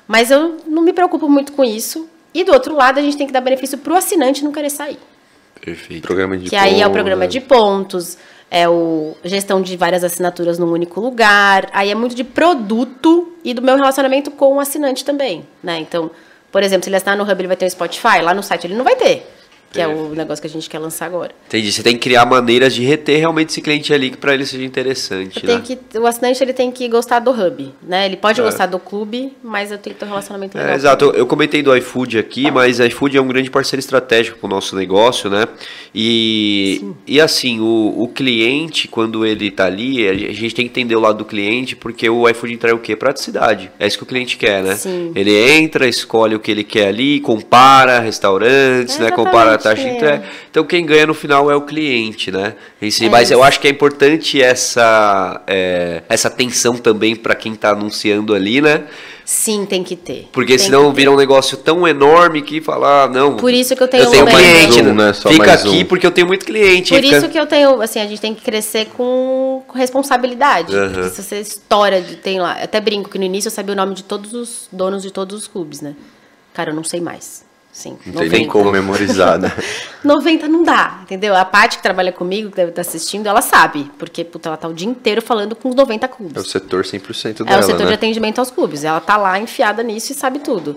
Mas 0.07 0.31
eu 0.31 0.57
não 0.65 0.81
me 0.81 0.93
preocupo 0.93 1.29
muito 1.29 1.51
com 1.51 1.63
isso. 1.63 2.09
E 2.33 2.43
do 2.43 2.51
outro 2.53 2.75
lado, 2.75 2.99
a 2.99 3.01
gente 3.01 3.17
tem 3.17 3.27
que 3.27 3.33
dar 3.33 3.41
benefício 3.41 3.77
pro 3.77 3.95
assinante 3.95 4.43
não 4.43 4.51
querer 4.51 4.69
sair. 4.69 4.97
Perfeito. 5.59 6.01
Programa 6.01 6.37
de 6.37 6.49
Que 6.49 6.55
aí 6.55 6.75
é 6.75 6.77
o 6.77 6.79
pontos, 6.79 6.93
programa 6.93 7.27
de 7.27 7.39
pontos, 7.39 8.17
é 8.49 8.67
o 8.67 9.15
gestão 9.23 9.61
de 9.61 9.77
várias 9.77 10.03
assinaturas 10.03 10.57
num 10.57 10.71
único 10.71 10.99
lugar. 10.99 11.69
Aí 11.71 11.91
é 11.91 11.95
muito 11.95 12.15
de 12.15 12.23
produto 12.23 13.33
e 13.43 13.53
do 13.53 13.61
meu 13.61 13.75
relacionamento 13.75 14.31
com 14.31 14.55
o 14.55 14.59
assinante 14.59 15.05
também, 15.05 15.47
né? 15.63 15.79
Então, 15.79 16.09
por 16.51 16.63
exemplo, 16.63 16.83
se 16.83 16.89
ele 16.89 16.97
assinar 16.97 17.15
no 17.15 17.23
Hub, 17.23 17.39
ele 17.39 17.47
vai 17.47 17.55
ter 17.55 17.65
o 17.65 17.69
Spotify, 17.69 18.21
lá 18.21 18.33
no 18.33 18.43
site 18.43 18.67
ele 18.67 18.75
não 18.75 18.83
vai 18.83 18.95
ter. 18.95 19.25
Que 19.72 19.80
é 19.80 19.88
o 19.88 20.10
negócio 20.10 20.41
que 20.41 20.48
a 20.48 20.49
gente 20.49 20.69
quer 20.69 20.80
lançar 20.80 21.06
agora. 21.06 21.31
Entendi. 21.48 21.72
Você 21.72 21.81
tem 21.81 21.93
que 21.93 21.99
criar 21.99 22.26
maneiras 22.26 22.73
de 22.73 22.84
reter 22.84 23.19
realmente 23.19 23.52
esse 23.52 23.61
cliente 23.61 23.93
ali 23.93 24.11
que 24.11 24.18
para 24.18 24.34
ele 24.34 24.45
seja 24.45 24.64
interessante. 24.65 25.45
Né? 25.45 25.61
que, 25.64 25.80
o 25.98 26.06
assinante 26.06 26.43
ele 26.43 26.53
tem 26.53 26.72
que 26.72 26.88
gostar 26.89 27.19
do 27.19 27.31
Hub, 27.31 27.73
né? 27.81 28.06
Ele 28.06 28.18
pode 28.18 28.41
gostar 28.41 28.65
do 28.65 28.80
clube, 28.80 29.34
mas 29.43 29.72
eu 29.72 29.77
tenho 29.77 29.93
que 29.93 29.99
ter 29.99 30.06
um 30.06 30.10
relacionamento 30.10 30.57
legal. 30.57 30.73
É, 30.73 30.76
exato, 30.76 31.06
eu, 31.06 31.14
eu 31.14 31.26
comentei 31.26 31.64
do 31.64 31.76
iFood 31.77 32.18
aqui, 32.18 32.52
mas 32.52 32.80
o 32.80 32.84
iFood 32.84 33.18
é 33.18 33.22
um 33.22 33.27
grande 33.27 33.49
parceiro 33.49 33.80
estratégico 33.80 34.39
para 34.39 34.48
o 34.48 34.49
nosso 34.49 34.76
negócio, 34.76 35.30
né? 35.30 35.48
E, 35.95 36.93
e 37.07 37.19
assim, 37.22 37.60
o, 37.60 37.93
o 37.98 38.07
cliente, 38.07 38.88
quando 38.88 39.26
ele 39.26 39.48
está 39.48 39.65
ali, 39.65 40.07
a 40.07 40.14
gente 40.34 40.56
tem 40.56 40.65
que 40.65 40.72
entender 40.72 40.95
o 40.95 40.99
lado 40.99 41.19
do 41.19 41.26
cliente, 41.26 41.76
porque 41.76 42.10
o 42.10 42.27
iFood 42.30 42.53
entrega 42.53 42.76
o 42.76 42.80
quê? 42.80 42.95
Praticidade. 42.95 43.72
É 43.80 43.88
isso 43.88 43.98
que 43.98 44.03
o 44.03 44.07
cliente 44.07 44.38
quer, 44.38 44.64
né? 44.64 44.76
Sim. 44.76 45.11
Ele 45.15 45.34
entra, 45.34 45.88
escolhe 45.88 46.35
o 46.35 46.39
que 46.39 46.52
ele 46.52 46.64
quer 46.64 46.88
ali, 46.88 47.19
compara 47.19 47.99
restaurantes, 47.99 48.98
É, 48.98 49.03
né? 49.03 49.11
Compara 49.11 49.60
taxa 49.61 49.81
de 49.83 49.89
é. 49.89 49.95
entrega. 49.95 50.23
Então 50.49 50.63
quem 50.63 50.85
ganha 50.85 51.05
no 51.07 51.13
final 51.13 51.49
é 51.51 51.55
o 51.55 51.61
cliente, 51.61 52.31
né? 52.31 52.55
Em 52.81 52.89
si. 52.91 53.05
É 53.05 53.09
Mas 53.09 53.31
eu 53.31 53.39
isso. 53.39 53.47
acho 53.47 53.59
que 53.59 53.67
é 53.67 53.71
importante 53.71 54.41
essa, 54.41 55.41
é, 55.47 56.03
essa 56.09 56.27
atenção 56.27 56.75
também 56.77 57.15
para 57.15 57.35
quem 57.35 57.53
está 57.53 57.69
anunciando 57.71 58.33
ali, 58.33 58.61
né? 58.61 58.83
Sim, 59.23 59.65
tem 59.65 59.81
que 59.81 59.95
ter. 59.95 60.27
Porque 60.33 60.57
Tem 60.57 60.65
senão 60.65 60.91
vira 60.91 61.09
um 61.09 61.15
negócio 61.15 61.55
tão 61.55 61.88
enorme 61.88 62.41
que 62.41 62.59
falar, 62.59 63.03
ah, 63.03 63.07
não. 63.07 63.38
Por 63.38 63.53
isso 63.53 63.75
que 63.77 63.81
eu 63.81 63.88
tenho 63.88 64.03
eu 64.03 64.11
tenho 64.11 64.25
um- 64.25 64.27
cliente, 64.27 64.81
Mais 64.83 64.88
um, 64.88 64.93
né? 64.95 65.13
Só 65.13 65.29
Fica 65.29 65.45
mais 65.47 65.65
aqui 65.65 65.77
um. 65.83 65.85
porque 65.85 66.05
eu 66.05 66.11
tenho 66.11 66.27
muito 66.27 66.45
cliente. 66.45 66.93
Por 66.93 67.01
fica- 67.01 67.17
isso 67.17 67.29
que 67.29 67.39
eu 67.39 67.45
tenho, 67.45 67.81
assim, 67.81 67.99
a 68.01 68.07
gente 68.07 68.19
tem 68.19 68.35
que 68.35 68.41
crescer 68.41 68.88
com, 68.88 69.63
com 69.67 69.77
responsabilidade. 69.77 70.73
Porque 70.75 71.09
se 71.09 71.23
você 71.23 71.39
estoura, 71.39 72.01
de, 72.01 72.17
tem 72.17 72.41
lá, 72.41 72.57
eu 72.59 72.65
até 72.65 72.81
brinco 72.81 73.09
que 73.09 73.17
no 73.17 73.23
início 73.23 73.47
eu 73.47 73.51
sabia 73.51 73.73
o 73.73 73.77
nome 73.77 73.93
de 73.93 74.03
todos 74.03 74.33
os 74.33 74.67
donos 74.71 75.01
de 75.01 75.11
todos 75.11 75.38
os 75.38 75.47
clubes, 75.47 75.79
né? 75.79 75.95
Cara, 76.53 76.71
eu 76.71 76.75
não 76.75 76.83
sei 76.83 76.99
mais. 76.99 77.45
Sim, 77.72 77.98
Não 78.06 78.15
tem 78.15 78.30
nem 78.30 78.48
como 78.48 78.69
memorizar, 78.69 79.39
né? 79.39 79.52
90 80.03 80.48
não 80.48 80.61
dá, 80.61 80.99
entendeu? 81.03 81.34
A 81.34 81.45
Paty 81.45 81.77
que 81.77 81.84
trabalha 81.84 82.11
comigo, 82.11 82.49
que 82.49 82.56
deve 82.57 82.72
estar 82.72 82.81
assistindo, 82.81 83.27
ela 83.27 83.41
sabe. 83.41 83.89
Porque, 83.98 84.26
puta, 84.26 84.49
ela 84.49 84.57
tá 84.57 84.68
o 84.68 84.73
dia 84.73 84.89
inteiro 84.89 85.22
falando 85.22 85.56
com 85.56 85.69
os 85.69 85.76
90 85.76 86.07
clubes. 86.10 86.35
É 86.35 86.39
o 86.39 86.43
setor 86.43 86.84
100% 86.84 87.41
É 87.41 87.43
dela, 87.45 87.60
o 87.61 87.64
setor 87.64 87.81
né? 87.81 87.88
de 87.88 87.93
atendimento 87.93 88.39
aos 88.39 88.52
clubes. 88.52 88.84
Ela 88.84 88.99
tá 88.99 89.15
lá 89.15 89.39
enfiada 89.39 89.81
nisso 89.84 90.11
e 90.11 90.15
sabe 90.15 90.39
tudo. 90.39 90.76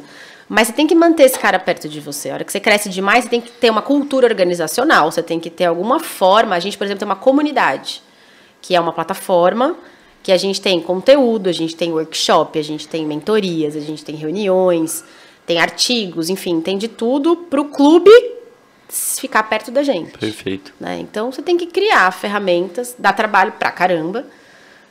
Mas 0.48 0.68
você 0.68 0.72
tem 0.74 0.86
que 0.86 0.94
manter 0.94 1.24
esse 1.24 1.38
cara 1.38 1.58
perto 1.58 1.88
de 1.88 1.98
você. 1.98 2.30
A 2.30 2.34
hora 2.34 2.44
que 2.44 2.52
você 2.52 2.60
cresce 2.60 2.88
demais, 2.88 3.24
você 3.24 3.30
tem 3.30 3.40
que 3.40 3.50
ter 3.50 3.70
uma 3.70 3.82
cultura 3.82 4.26
organizacional. 4.28 5.10
Você 5.10 5.22
tem 5.22 5.40
que 5.40 5.50
ter 5.50 5.64
alguma 5.64 5.98
forma. 5.98 6.54
A 6.54 6.60
gente, 6.60 6.78
por 6.78 6.84
exemplo, 6.84 7.00
tem 7.00 7.08
uma 7.08 7.16
comunidade, 7.16 8.02
que 8.62 8.76
é 8.76 8.80
uma 8.80 8.92
plataforma 8.92 9.74
que 10.22 10.32
a 10.32 10.38
gente 10.38 10.58
tem 10.58 10.80
conteúdo, 10.80 11.50
a 11.50 11.52
gente 11.52 11.76
tem 11.76 11.92
workshop, 11.92 12.58
a 12.58 12.62
gente 12.62 12.88
tem 12.88 13.04
mentorias, 13.04 13.76
a 13.76 13.80
gente 13.80 14.02
tem 14.02 14.14
reuniões, 14.14 15.04
tem 15.46 15.58
artigos, 15.58 16.28
enfim, 16.30 16.60
tem 16.60 16.78
de 16.78 16.88
tudo 16.88 17.36
para 17.36 17.60
o 17.60 17.66
clube 17.66 18.10
ficar 18.88 19.42
perto 19.44 19.70
da 19.70 19.82
gente 19.82 20.16
Perfeito. 20.18 20.72
né? 20.78 20.98
Então 21.00 21.32
você 21.32 21.42
tem 21.42 21.56
que 21.56 21.66
criar 21.66 22.10
ferramentas, 22.12 22.94
dá 22.98 23.12
trabalho 23.12 23.52
pra 23.52 23.70
caramba, 23.70 24.24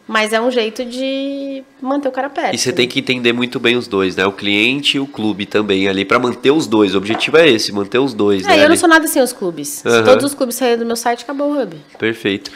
mas 0.06 0.34
é 0.34 0.42
um 0.42 0.52
jeito 0.52 0.84
de 0.84 1.64
manter 1.82 2.10
o 2.10 2.12
cara 2.12 2.30
perto. 2.30 2.54
E 2.54 2.58
você 2.58 2.74
tem 2.74 2.88
que 2.88 3.00
entender 3.00 3.32
muito 3.32 3.58
bem 3.60 3.78
os 3.78 3.88
dois, 3.88 4.16
né? 4.18 4.26
O 4.26 4.34
cliente 4.34 4.98
e 4.98 5.00
o 5.00 5.08
clube 5.08 5.46
também 5.46 5.88
ali, 5.88 6.04
para 6.04 6.20
manter 6.20 6.52
os 6.52 6.68
dois. 6.68 6.94
O 6.94 6.98
objetivo 6.98 7.38
é 7.38 7.48
esse, 7.48 7.72
manter 7.72 8.00
os 8.00 8.14
dois, 8.14 8.44
É, 8.44 8.48
né? 8.50 8.54
eu 8.56 8.60
não 8.64 8.66
ali. 8.68 8.78
sou 8.78 8.90
nada 8.90 9.08
sem 9.08 9.22
os 9.22 9.32
clubes. 9.32 9.70
Se 9.70 9.88
Aham. 9.88 10.04
todos 10.04 10.26
os 10.26 10.34
clubes 10.34 10.56
saírem 10.56 10.80
do 10.80 10.86
meu 10.86 10.98
site, 10.98 11.24
acabou 11.24 11.54
o 11.54 11.62
hub. 11.62 11.78
Perfeito. 11.98 12.52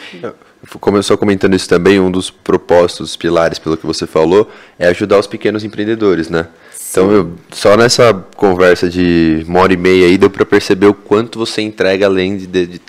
Como 0.78 0.98
eu 0.98 1.02
só 1.02 1.16
comentando 1.16 1.54
isso 1.54 1.68
também, 1.68 1.98
um 1.98 2.10
dos 2.10 2.30
propósitos, 2.30 3.16
pilares, 3.16 3.58
pelo 3.58 3.76
que 3.78 3.86
você 3.86 4.06
falou, 4.06 4.50
é 4.78 4.88
ajudar 4.88 5.18
os 5.18 5.26
pequenos 5.26 5.64
empreendedores, 5.64 6.28
né? 6.28 6.48
Então, 6.90 7.10
eu, 7.12 7.32
só 7.52 7.76
nessa 7.76 8.14
conversa 8.36 8.88
de 8.88 9.44
uma 9.46 9.60
hora 9.60 9.72
e 9.72 9.76
meia 9.76 10.06
aí, 10.06 10.16
deu 10.16 10.30
para 10.30 10.44
perceber 10.46 10.86
o 10.86 10.94
quanto 10.94 11.38
você 11.38 11.60
entrega 11.62 12.06
além 12.06 12.36
de... 12.36 12.46
de- 12.46 12.66
de- 12.66 12.80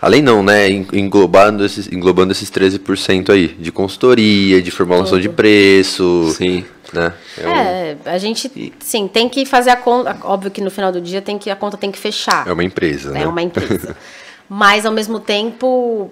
além 0.00 0.22
não, 0.22 0.42
né? 0.42 0.68
En- 0.70 0.86
Englobando 0.92 1.64
esses, 1.64 1.88
englobando 1.90 2.30
esses 2.32 2.50
13% 2.50 3.30
aí, 3.30 3.48
de 3.48 3.72
consultoria, 3.72 4.62
de 4.62 4.70
formulação 4.70 5.18
de 5.18 5.28
preço, 5.28 6.32
Sim. 6.36 6.64
né? 6.92 7.12
É, 7.36 7.48
um- 7.48 7.52
É, 7.52 7.96
a 8.06 8.18
gente, 8.18 8.72
sim, 8.78 9.08
tem 9.08 9.28
que 9.28 9.44
fazer 9.44 9.70
a 9.70 9.76
conta. 9.76 10.16
Óbvio 10.22 10.50
que 10.52 10.60
no 10.60 10.70
final 10.70 10.92
do 10.92 11.00
dia 11.00 11.20
tem 11.20 11.36
que, 11.36 11.50
a 11.50 11.56
conta 11.56 11.76
tem 11.76 11.90
que 11.90 11.98
fechar. 11.98 12.46
é 12.46 12.52
uma 12.52 12.62
empresa, 12.64 13.10
né? 13.10 13.22
É 13.22 13.26
uma 13.26 13.42
empresa. 13.42 13.96
Mas, 14.48 14.86
ao 14.86 14.92
mesmo 14.92 15.18
tempo, 15.20 16.10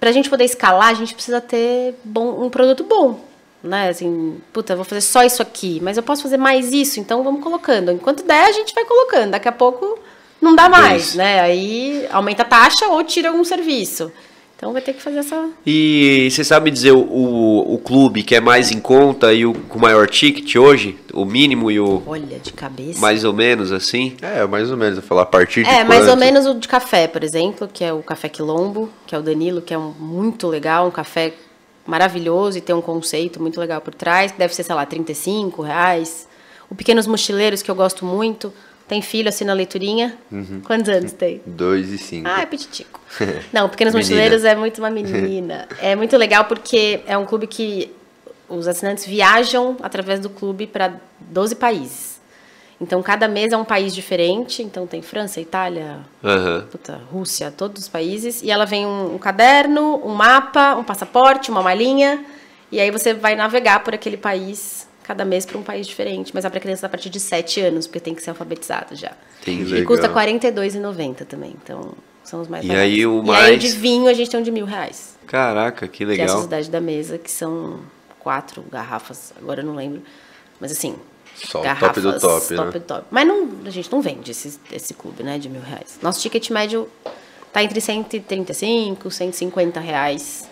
para 0.00 0.10
a 0.10 0.12
gente 0.12 0.30
poder 0.30 0.44
escalar, 0.44 0.88
a 0.88 0.94
gente 0.94 1.14
precisa 1.14 1.40
ter 1.40 1.94
bom, 2.04 2.44
um 2.44 2.48
produto 2.48 2.84
bom. 2.84 3.27
Né? 3.62 3.88
Assim, 3.88 4.36
puta, 4.52 4.72
eu 4.72 4.76
vou 4.76 4.84
fazer 4.84 5.00
só 5.00 5.22
isso 5.24 5.42
aqui, 5.42 5.80
mas 5.82 5.96
eu 5.96 6.02
posso 6.02 6.22
fazer 6.22 6.36
mais 6.36 6.72
isso, 6.72 7.00
então 7.00 7.24
vamos 7.24 7.42
colocando. 7.42 7.90
Enquanto 7.90 8.22
der, 8.24 8.44
a 8.44 8.52
gente 8.52 8.72
vai 8.74 8.84
colocando. 8.84 9.32
Daqui 9.32 9.48
a 9.48 9.52
pouco 9.52 9.98
não 10.40 10.54
dá 10.54 10.68
mais, 10.68 11.08
Isso. 11.08 11.16
né? 11.18 11.40
Aí 11.40 12.06
aumenta 12.12 12.42
a 12.42 12.46
taxa 12.46 12.86
ou 12.86 13.02
tira 13.02 13.30
algum 13.30 13.42
serviço. 13.44 14.12
Então 14.56 14.72
vai 14.72 14.82
ter 14.82 14.92
que 14.92 15.00
fazer 15.02 15.18
essa. 15.18 15.50
E 15.64 16.28
você 16.32 16.42
sabe 16.42 16.70
dizer 16.72 16.90
o, 16.90 16.98
o, 16.98 17.74
o 17.74 17.78
clube 17.78 18.24
que 18.24 18.34
é 18.34 18.40
mais 18.40 18.72
em 18.72 18.80
conta 18.80 19.32
e 19.32 19.46
o 19.46 19.52
com 19.54 19.78
maior 19.78 20.08
ticket 20.08 20.56
hoje? 20.56 20.98
O 21.12 21.24
mínimo 21.24 21.70
e 21.70 21.78
o 21.78 22.02
Olha, 22.04 22.38
de 22.40 22.52
cabeça. 22.52 23.00
mais 23.00 23.22
ou 23.24 23.32
menos 23.32 23.70
assim? 23.70 24.16
É, 24.20 24.44
mais 24.46 24.68
ou 24.70 24.76
menos, 24.76 24.96
eu 24.98 25.02
falar 25.02 25.22
a 25.22 25.26
partir 25.26 25.62
de 25.62 25.70
É, 25.70 25.84
mais 25.84 26.02
ou 26.02 26.08
quanto? 26.08 26.18
menos 26.20 26.46
o 26.46 26.54
de 26.54 26.66
café, 26.66 27.06
por 27.06 27.22
exemplo, 27.22 27.68
que 27.72 27.84
é 27.84 27.92
o 27.92 28.02
Café 28.02 28.28
Quilombo, 28.28 28.88
que 29.06 29.14
é 29.14 29.18
o 29.18 29.22
Danilo, 29.22 29.60
que 29.62 29.72
é 29.72 29.78
um, 29.78 29.90
muito 29.98 30.48
legal, 30.48 30.88
um 30.88 30.90
café 30.90 31.32
maravilhoso 31.88 32.58
e 32.58 32.60
tem 32.60 32.74
um 32.74 32.82
conceito 32.82 33.40
muito 33.40 33.58
legal 33.58 33.80
por 33.80 33.94
trás, 33.94 34.30
que 34.30 34.38
deve 34.38 34.54
ser, 34.54 34.62
sei 34.62 34.74
lá, 34.74 34.84
35 34.84 35.62
reais. 35.62 36.28
O 36.68 36.74
Pequenos 36.74 37.06
Mochileiros, 37.06 37.62
que 37.62 37.70
eu 37.70 37.74
gosto 37.74 38.04
muito. 38.04 38.52
Tem 38.86 39.00
filho, 39.00 39.28
assina 39.28 39.52
a 39.52 39.54
leiturinha. 39.54 40.16
Uhum. 40.30 40.60
Quantos 40.64 40.88
anos 40.90 41.12
tem? 41.12 41.40
Dois 41.46 41.90
e 41.90 41.96
cinco. 41.96 42.28
Ah, 42.28 42.42
é 42.42 42.46
petitico. 42.46 43.00
Não, 43.52 43.68
Pequenos 43.70 43.94
Menina. 43.94 44.14
Mochileiros 44.14 44.44
é 44.44 44.54
muito 44.54 44.78
uma 44.78 44.90
menina. 44.90 45.66
É 45.80 45.96
muito 45.96 46.16
legal 46.16 46.44
porque 46.44 47.00
é 47.06 47.16
um 47.16 47.24
clube 47.24 47.46
que 47.46 47.90
os 48.48 48.68
assinantes 48.68 49.06
viajam 49.06 49.76
através 49.82 50.20
do 50.20 50.28
clube 50.28 50.66
para 50.66 50.94
12 51.20 51.54
países. 51.56 52.07
Então, 52.80 53.02
cada 53.02 53.26
mês 53.26 53.52
é 53.52 53.56
um 53.56 53.64
país 53.64 53.92
diferente. 53.94 54.62
Então, 54.62 54.86
tem 54.86 55.02
França, 55.02 55.40
Itália, 55.40 55.98
Aham. 56.22 56.66
puta, 56.70 57.00
Rússia, 57.10 57.50
todos 57.50 57.82
os 57.82 57.88
países. 57.88 58.40
E 58.42 58.50
ela 58.50 58.64
vem 58.64 58.86
um, 58.86 59.14
um 59.14 59.18
caderno, 59.18 60.00
um 60.04 60.14
mapa, 60.14 60.76
um 60.76 60.84
passaporte, 60.84 61.50
uma 61.50 61.62
malinha. 61.62 62.24
E 62.70 62.78
aí 62.80 62.90
você 62.90 63.12
vai 63.14 63.34
navegar 63.34 63.82
por 63.82 63.94
aquele 63.94 64.16
país, 64.16 64.86
cada 65.02 65.24
mês 65.24 65.44
para 65.44 65.58
um 65.58 65.62
país 65.62 65.86
diferente. 65.88 66.30
Mas 66.32 66.44
é 66.44 66.50
para 66.50 66.60
criança 66.60 66.86
a 66.86 66.88
partir 66.88 67.10
de 67.10 67.18
7 67.18 67.60
anos, 67.60 67.86
porque 67.88 67.98
tem 67.98 68.14
que 68.14 68.22
ser 68.22 68.30
alfabetizada 68.30 68.94
já. 68.94 69.10
Entendi. 69.42 69.62
E 69.70 69.74
Legal. 69.80 69.86
custa 69.88 70.06
R$ 70.06 70.12
42,90 70.14 71.24
também. 71.24 71.56
Então, 71.60 71.94
são 72.22 72.40
os 72.40 72.46
mais 72.46 72.64
E 72.64 72.68
baratos. 72.68 72.84
aí 72.92 73.06
o 73.06 73.10
E 73.10 73.16
aí 73.16 73.20
o 73.20 73.22
mais- 73.24 73.60
de 73.60 73.68
vinho 73.70 74.06
a 74.06 74.12
gente 74.14 74.30
tem 74.30 74.38
um 74.38 74.42
de 74.42 74.52
mil 74.52 74.66
reais. 74.66 75.16
Caraca, 75.26 75.88
que 75.88 75.98
Que 75.98 76.02
é 76.04 76.06
a 76.06 76.10
legal. 76.10 76.28
Sociedade 76.28 76.70
da 76.70 76.80
Mesa, 76.80 77.18
que 77.18 77.30
são 77.30 77.80
quatro 78.20 78.62
garrafas, 78.70 79.32
agora 79.36 79.62
eu 79.62 79.66
não 79.66 79.74
lembro. 79.74 80.00
Mas 80.60 80.70
assim, 80.72 80.96
Só 81.46 81.60
o 81.60 81.76
top 81.76 82.00
do 82.00 82.18
top, 82.20 82.54
né? 82.54 82.70
do 82.70 82.80
top. 82.80 83.04
Mas 83.10 83.26
não, 83.26 83.48
a 83.64 83.70
gente 83.70 83.90
não 83.90 84.00
vende 84.00 84.30
esse, 84.30 84.58
esse 84.72 84.94
clube, 84.94 85.22
né, 85.22 85.38
de 85.38 85.48
mil 85.48 85.62
reais. 85.62 85.98
Nosso 86.02 86.20
ticket 86.20 86.50
médio 86.50 86.88
tá 87.52 87.62
entre 87.62 87.80
135 87.80 89.08
e 89.08 89.10
150 89.10 89.80
reais. 89.80 90.48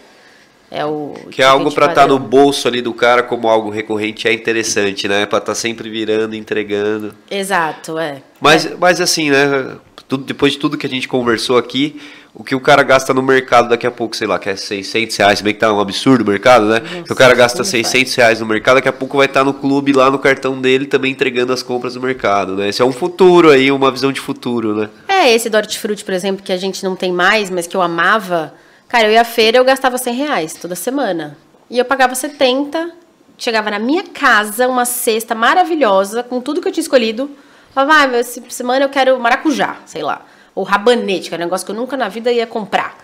É 0.70 0.84
o 0.84 1.14
Que 1.30 1.42
é 1.42 1.44
algo 1.44 1.72
pra 1.72 1.86
estar 1.86 2.08
no 2.08 2.14
padrão. 2.14 2.28
bolso 2.28 2.66
ali 2.66 2.82
do 2.82 2.92
cara 2.92 3.22
como 3.22 3.48
algo 3.48 3.70
recorrente 3.70 4.26
é 4.26 4.32
interessante, 4.32 5.06
né? 5.06 5.24
Pra 5.24 5.38
estar 5.38 5.54
sempre 5.54 5.88
virando, 5.88 6.34
entregando. 6.34 7.14
Exato, 7.30 7.98
é. 7.98 8.20
Mas, 8.40 8.76
mas 8.78 9.00
assim, 9.00 9.30
né? 9.30 9.76
Tudo, 10.08 10.24
depois 10.24 10.52
de 10.54 10.58
tudo 10.58 10.76
que 10.76 10.86
a 10.86 10.90
gente 10.90 11.06
conversou 11.06 11.56
aqui, 11.56 12.00
o 12.38 12.44
que 12.44 12.54
o 12.54 12.60
cara 12.60 12.82
gasta 12.82 13.14
no 13.14 13.22
mercado 13.22 13.70
daqui 13.70 13.86
a 13.86 13.90
pouco, 13.90 14.14
sei 14.14 14.26
lá, 14.26 14.38
que 14.38 14.50
é 14.50 14.56
600 14.56 15.16
reais, 15.16 15.38
se 15.38 15.44
bem 15.44 15.54
que 15.54 15.60
tá 15.60 15.72
um 15.72 15.80
absurdo 15.80 16.22
o 16.22 16.26
mercado, 16.26 16.66
né? 16.66 16.80
Nossa, 16.80 17.10
o 17.14 17.16
cara 17.16 17.34
gasta 17.34 17.56
como 17.56 17.64
600 17.64 18.14
reais 18.14 18.40
no 18.40 18.46
mercado, 18.46 18.74
daqui 18.74 18.88
a 18.88 18.92
pouco 18.92 19.16
vai 19.16 19.24
estar 19.24 19.42
no 19.42 19.54
clube 19.54 19.94
lá 19.94 20.10
no 20.10 20.18
cartão 20.18 20.60
dele 20.60 20.84
também 20.84 21.12
entregando 21.12 21.50
as 21.54 21.62
compras 21.62 21.94
do 21.94 22.00
mercado, 22.00 22.54
né? 22.54 22.68
Esse 22.68 22.82
é 22.82 22.84
um 22.84 22.92
futuro 22.92 23.50
aí, 23.50 23.72
uma 23.72 23.90
visão 23.90 24.12
de 24.12 24.20
futuro, 24.20 24.76
né? 24.76 24.90
É, 25.08 25.32
esse 25.32 25.48
do 25.48 25.56
hortifruti, 25.56 26.04
por 26.04 26.12
exemplo, 26.12 26.44
que 26.44 26.52
a 26.52 26.58
gente 26.58 26.84
não 26.84 26.94
tem 26.94 27.10
mais, 27.10 27.48
mas 27.48 27.66
que 27.66 27.74
eu 27.74 27.80
amava. 27.80 28.52
Cara, 28.86 29.06
eu 29.06 29.12
ia 29.12 29.22
à 29.22 29.24
feira 29.24 29.56
eu 29.56 29.64
gastava 29.64 29.96
100 29.96 30.14
reais 30.14 30.52
toda 30.52 30.74
semana. 30.74 31.38
E 31.70 31.78
eu 31.78 31.86
pagava 31.86 32.14
70, 32.14 32.92
chegava 33.38 33.70
na 33.70 33.78
minha 33.78 34.02
casa 34.02 34.68
uma 34.68 34.84
cesta 34.84 35.34
maravilhosa, 35.34 36.22
com 36.22 36.38
tudo 36.42 36.60
que 36.60 36.68
eu 36.68 36.72
tinha 36.72 36.82
escolhido. 36.82 37.30
Falava, 37.72 38.14
ah, 38.14 38.18
essa 38.18 38.42
semana 38.50 38.84
eu 38.84 38.90
quero 38.90 39.18
maracujá, 39.18 39.76
sei 39.86 40.02
lá. 40.02 40.20
Ou 40.56 40.64
rabanete, 40.64 41.28
que 41.28 41.34
era 41.36 41.44
um 41.44 41.46
negócio 41.46 41.64
que 41.64 41.70
eu 41.70 41.76
nunca 41.76 41.96
na 41.96 42.08
vida 42.08 42.32
ia 42.32 42.46
comprar. 42.48 42.96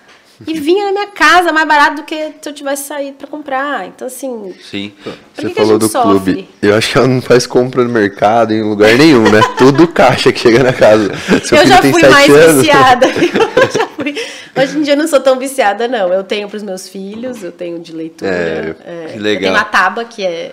E 0.45 0.55
vinha 0.59 0.87
na 0.87 0.93
minha 0.93 1.07
casa 1.09 1.53
mais 1.53 1.69
barato 1.69 1.97
do 1.97 2.03
que 2.03 2.33
se 2.41 2.49
eu 2.49 2.53
tivesse 2.53 2.89
saído 2.89 3.17
pra 3.19 3.29
comprar. 3.29 3.87
Então, 3.87 4.09
assim, 4.09 4.53
Sim. 4.69 4.93
Por 5.05 5.13
Você 5.37 5.49
que 5.51 5.55
falou 5.55 5.73
gente 5.73 5.81
do 5.83 5.89
sofre? 5.89 6.33
clube. 6.35 6.49
Eu 6.61 6.75
acho 6.75 6.91
que 6.91 6.99
ela 6.99 7.07
não 7.07 7.23
faz 7.23 7.47
compra 7.47 7.85
no 7.85 7.91
mercado 7.91 8.53
em 8.53 8.61
lugar 8.63 8.93
nenhum, 8.99 9.23
né? 9.31 9.41
Tudo 9.57 9.87
caixa 9.87 10.33
que 10.33 10.41
chega 10.41 10.65
na 10.65 10.73
casa. 10.73 11.13
Seu 11.45 11.59
eu 11.59 11.67
já 11.67 11.81
fui 11.81 12.03
mais 12.09 12.29
anos. 12.29 12.63
viciada. 12.63 13.07
Eu 13.63 13.71
já 13.71 13.87
fui. 13.87 14.15
Hoje 14.57 14.79
em 14.79 14.83
dia 14.83 14.95
eu 14.95 14.99
não 14.99 15.07
sou 15.07 15.21
tão 15.21 15.39
viciada, 15.39 15.87
não. 15.87 16.13
Eu 16.13 16.25
tenho 16.25 16.49
para 16.49 16.57
os 16.57 16.63
meus 16.63 16.89
filhos, 16.89 17.43
eu 17.45 17.53
tenho 17.53 17.79
de 17.79 17.93
leitura. 17.93 18.31
É, 18.31 18.75
é, 18.85 19.07
que 19.13 19.19
Eu 19.19 19.23
legal. 19.23 19.53
tenho 19.53 19.57
a 19.57 19.65
Taba, 19.65 20.05
que 20.05 20.25
é 20.27 20.53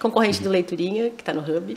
concorrente 0.00 0.40
do 0.42 0.48
Leiturinha, 0.48 1.10
que 1.10 1.22
está 1.22 1.32
no 1.32 1.40
Hub. 1.40 1.76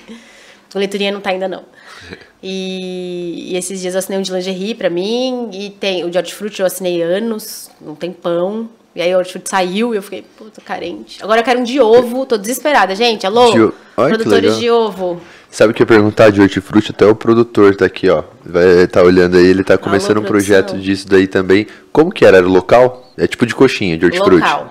Leiturinha 0.80 1.12
não 1.12 1.22
tá 1.22 1.30
ainda, 1.30 1.48
não. 1.48 1.64
E, 2.48 3.54
e 3.54 3.58
esses 3.58 3.82
dias 3.82 3.96
eu 3.96 4.00
assinei 4.00 4.20
um 4.20 4.22
de 4.22 4.32
lingerie 4.32 4.76
para 4.76 4.88
mim, 4.88 5.50
e 5.52 5.72
tem 5.72 6.04
o 6.04 6.12
de 6.12 6.18
hortifruti 6.20 6.60
eu 6.60 6.68
assinei 6.68 7.02
anos, 7.02 7.72
não 7.82 7.96
tem 7.96 8.12
pão. 8.12 8.70
E 8.96 9.02
aí 9.02 9.16
o 9.16 9.18
hortifruti 9.18 9.50
saiu 9.50 9.96
e 9.96 9.98
eu 9.98 10.02
fiquei, 10.04 10.24
puta, 10.38 10.62
carente. 10.62 11.24
Agora 11.24 11.42
eu 11.42 11.44
quero 11.44 11.60
um 11.60 11.64
de 11.64 11.82
ovo, 11.82 12.24
tô 12.26 12.38
desesperada. 12.38 12.96
Gente, 12.96 13.26
alô? 13.26 13.52
De 13.52 13.74
Ai, 13.98 14.10
produtores 14.10 14.58
de 14.60 14.70
ovo. 14.70 15.20
Sabe 15.50 15.72
o 15.72 15.74
que 15.74 15.82
eu 15.82 15.86
ia 15.86 15.88
perguntar 15.88 16.30
de 16.30 16.40
hortifruti? 16.40 16.92
Até 16.92 17.06
o 17.06 17.16
produtor 17.16 17.76
tá 17.76 17.86
aqui, 17.86 18.10
ó. 18.10 18.24
Vai 18.46 18.86
tá 18.88 19.02
olhando 19.02 19.38
aí, 19.38 19.46
ele 19.46 19.64
tá 19.64 19.78
começando 19.78 20.18
um 20.18 20.22
produção. 20.22 20.56
projeto 20.56 20.78
disso 20.80 21.08
daí 21.08 21.28
também. 21.28 21.66
Como 21.92 22.12
que 22.12 22.26
era? 22.26 22.38
Era 22.38 22.48
local? 22.48 23.12
É 23.18 23.26
tipo 23.26 23.46
de 23.46 23.56
coxinha, 23.56 23.98
de 23.98 24.06
hortifruti. 24.06 24.44
Local. 24.44 24.70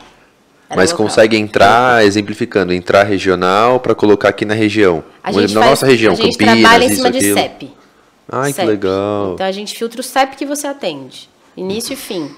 Era 0.75 0.83
Mas 0.83 0.91
local. 0.93 1.07
consegue 1.07 1.37
entrar, 1.37 2.05
exemplificando, 2.05 2.73
entrar 2.73 3.05
regional 3.05 3.79
pra 3.81 3.95
colocar 3.95 4.29
aqui 4.31 4.45
na 4.45 4.55
região. 4.55 5.05
A 5.23 5.31
na 5.31 5.41
gente 5.41 5.55
nossa 5.55 5.67
faz- 5.69 5.83
região, 5.83 6.13
a 6.13 6.17
gente 6.17 6.33
Campinas, 6.37 6.61
trabalha 6.61 6.85
em 6.85 6.87
isso, 6.89 6.97
cima 6.97 7.11
de 7.11 7.19
aquilo. 7.19 7.39
CEP. 7.39 7.71
Ai, 8.31 8.51
que 8.51 8.57
CEP. 8.57 8.69
legal. 8.69 9.33
Então 9.35 9.47
a 9.47 9.53
gente 9.53 9.75
filtra 9.77 10.01
o 10.01 10.05
CEP 10.05 10.37
que 10.37 10.45
você 10.47 10.67
atende, 10.67 11.29
início 11.57 11.93
e 11.93 11.97
fim. 11.97 12.31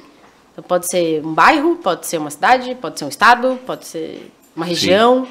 Então 0.52 0.62
pode 0.66 0.86
ser 0.88 1.24
um 1.24 1.32
bairro, 1.32 1.76
pode 1.76 2.06
ser 2.06 2.18
uma 2.18 2.30
cidade, 2.30 2.74
pode 2.80 2.98
ser 2.98 3.04
um 3.06 3.08
estado, 3.08 3.58
pode 3.66 3.86
ser 3.86 4.30
uma 4.54 4.64
região. 4.66 5.26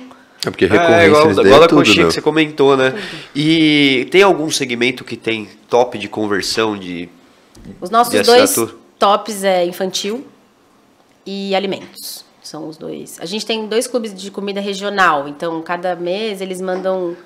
É 0.46 0.50
porque 0.50 0.66
É, 0.66 0.68
recorrência 0.68 1.06
igual, 1.08 1.24
daí 1.34 1.46
igual 1.46 1.62
é 1.62 1.66
a 1.66 1.68
tudo, 1.68 1.78
coxinha 1.80 2.08
que 2.08 2.14
você 2.14 2.22
comentou, 2.22 2.76
né? 2.78 2.94
E 3.36 4.08
tem 4.12 4.22
algum 4.24 4.50
segmento 4.52 5.04
que 5.04 5.16
tem 5.18 5.48
top 5.70 5.98
de 5.98 6.08
conversão 6.08 6.78
de. 6.78 7.08
Os 7.80 7.90
nossos 7.90 8.14
De 8.14 8.22
dois 8.24 8.56
tops 9.00 9.44
é 9.44 9.66
infantil 9.66 10.26
e 11.26 11.56
alimentos. 11.56 12.25
São 12.46 12.68
os 12.68 12.78
dois. 12.78 13.18
A 13.20 13.26
gente 13.26 13.44
tem 13.44 13.68
dois 13.68 13.88
clubes 13.88 14.14
de 14.14 14.30
comida 14.30 14.62
regional, 14.62 15.28
então 15.28 15.62
cada 15.64 15.96
mês 15.96 16.42
eles 16.42 16.62
mandam 16.62 17.18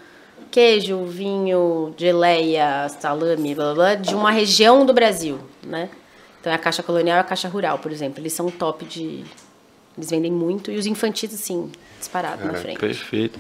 queijo, 0.50 1.04
vinho, 1.04 1.94
geleia, 1.98 2.88
salame, 2.88 3.54
blá, 3.54 3.66
blá, 3.66 3.74
blá, 3.74 3.96
de 3.96 4.16
uma 4.16 4.32
região 4.32 4.86
do 4.86 4.94
Brasil, 4.94 5.38
né? 5.62 5.90
Então 6.40 6.54
é 6.54 6.56
a 6.56 6.58
Caixa 6.58 6.82
Colonial 6.82 7.18
e 7.18 7.20
a 7.20 7.24
Caixa 7.24 7.50
Rural, 7.50 7.80
por 7.80 7.92
exemplo. 7.92 8.22
Eles 8.22 8.32
são 8.32 8.50
top 8.50 8.86
de... 8.86 9.26
Eles 9.98 10.10
vendem 10.10 10.32
muito. 10.32 10.72
E 10.72 10.78
os 10.78 10.86
infantis, 10.86 11.34
assim, 11.34 11.70
disparado 12.00 12.46
na 12.46 12.54
frente. 12.54 12.80
Perfeito. 12.80 13.38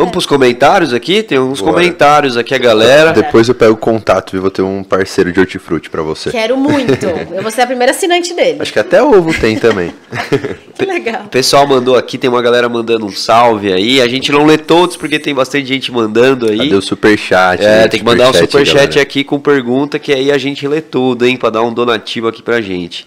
Vamos 0.00 0.12
pros 0.12 0.24
comentários 0.24 0.94
aqui? 0.94 1.22
Tem 1.22 1.38
uns 1.38 1.60
Bora. 1.60 1.74
comentários 1.74 2.34
aqui, 2.38 2.54
a 2.54 2.58
galera. 2.58 3.12
Depois 3.12 3.46
eu 3.48 3.54
pego 3.54 3.74
o 3.74 3.76
contato 3.76 4.34
e 4.34 4.38
vou 4.38 4.50
ter 4.50 4.62
um 4.62 4.82
parceiro 4.82 5.30
de 5.30 5.38
hortifruti 5.38 5.90
pra 5.90 6.00
você. 6.00 6.30
Quero 6.30 6.56
muito. 6.56 7.04
Eu 7.04 7.42
vou 7.42 7.50
ser 7.50 7.60
a 7.60 7.66
primeira 7.66 7.92
assinante 7.92 8.32
dele. 8.32 8.56
Acho 8.60 8.72
que 8.72 8.78
até 8.78 9.02
ovo 9.02 9.32
tem 9.38 9.58
também. 9.58 9.92
Que 10.80 10.86
legal. 10.86 11.24
O 11.26 11.28
pessoal 11.28 11.66
mandou 11.66 11.94
aqui, 11.94 12.16
tem 12.16 12.30
uma 12.30 12.40
galera 12.40 12.66
mandando 12.66 13.04
um 13.04 13.10
salve 13.10 13.70
aí. 13.70 14.00
A 14.00 14.08
gente 14.08 14.32
não 14.32 14.46
lê 14.46 14.56
todos 14.56 14.96
porque 14.96 15.18
tem 15.18 15.34
bastante 15.34 15.66
gente 15.66 15.92
mandando 15.92 16.48
aí. 16.48 16.56
Cadê 16.56 16.74
o 16.74 16.80
superchat? 16.80 17.62
É, 17.62 17.82
né? 17.82 17.88
tem 17.88 18.00
que 18.00 18.06
mandar 18.06 18.30
um 18.30 18.32
superchat 18.32 18.98
aqui 18.98 19.22
com 19.22 19.38
pergunta, 19.38 19.98
que 19.98 20.10
aí 20.10 20.32
a 20.32 20.38
gente 20.38 20.66
lê 20.66 20.80
tudo, 20.80 21.26
hein? 21.26 21.36
Pra 21.36 21.50
dar 21.50 21.62
um 21.62 21.70
donativo 21.70 22.28
aqui 22.28 22.42
pra 22.42 22.62
gente. 22.62 23.04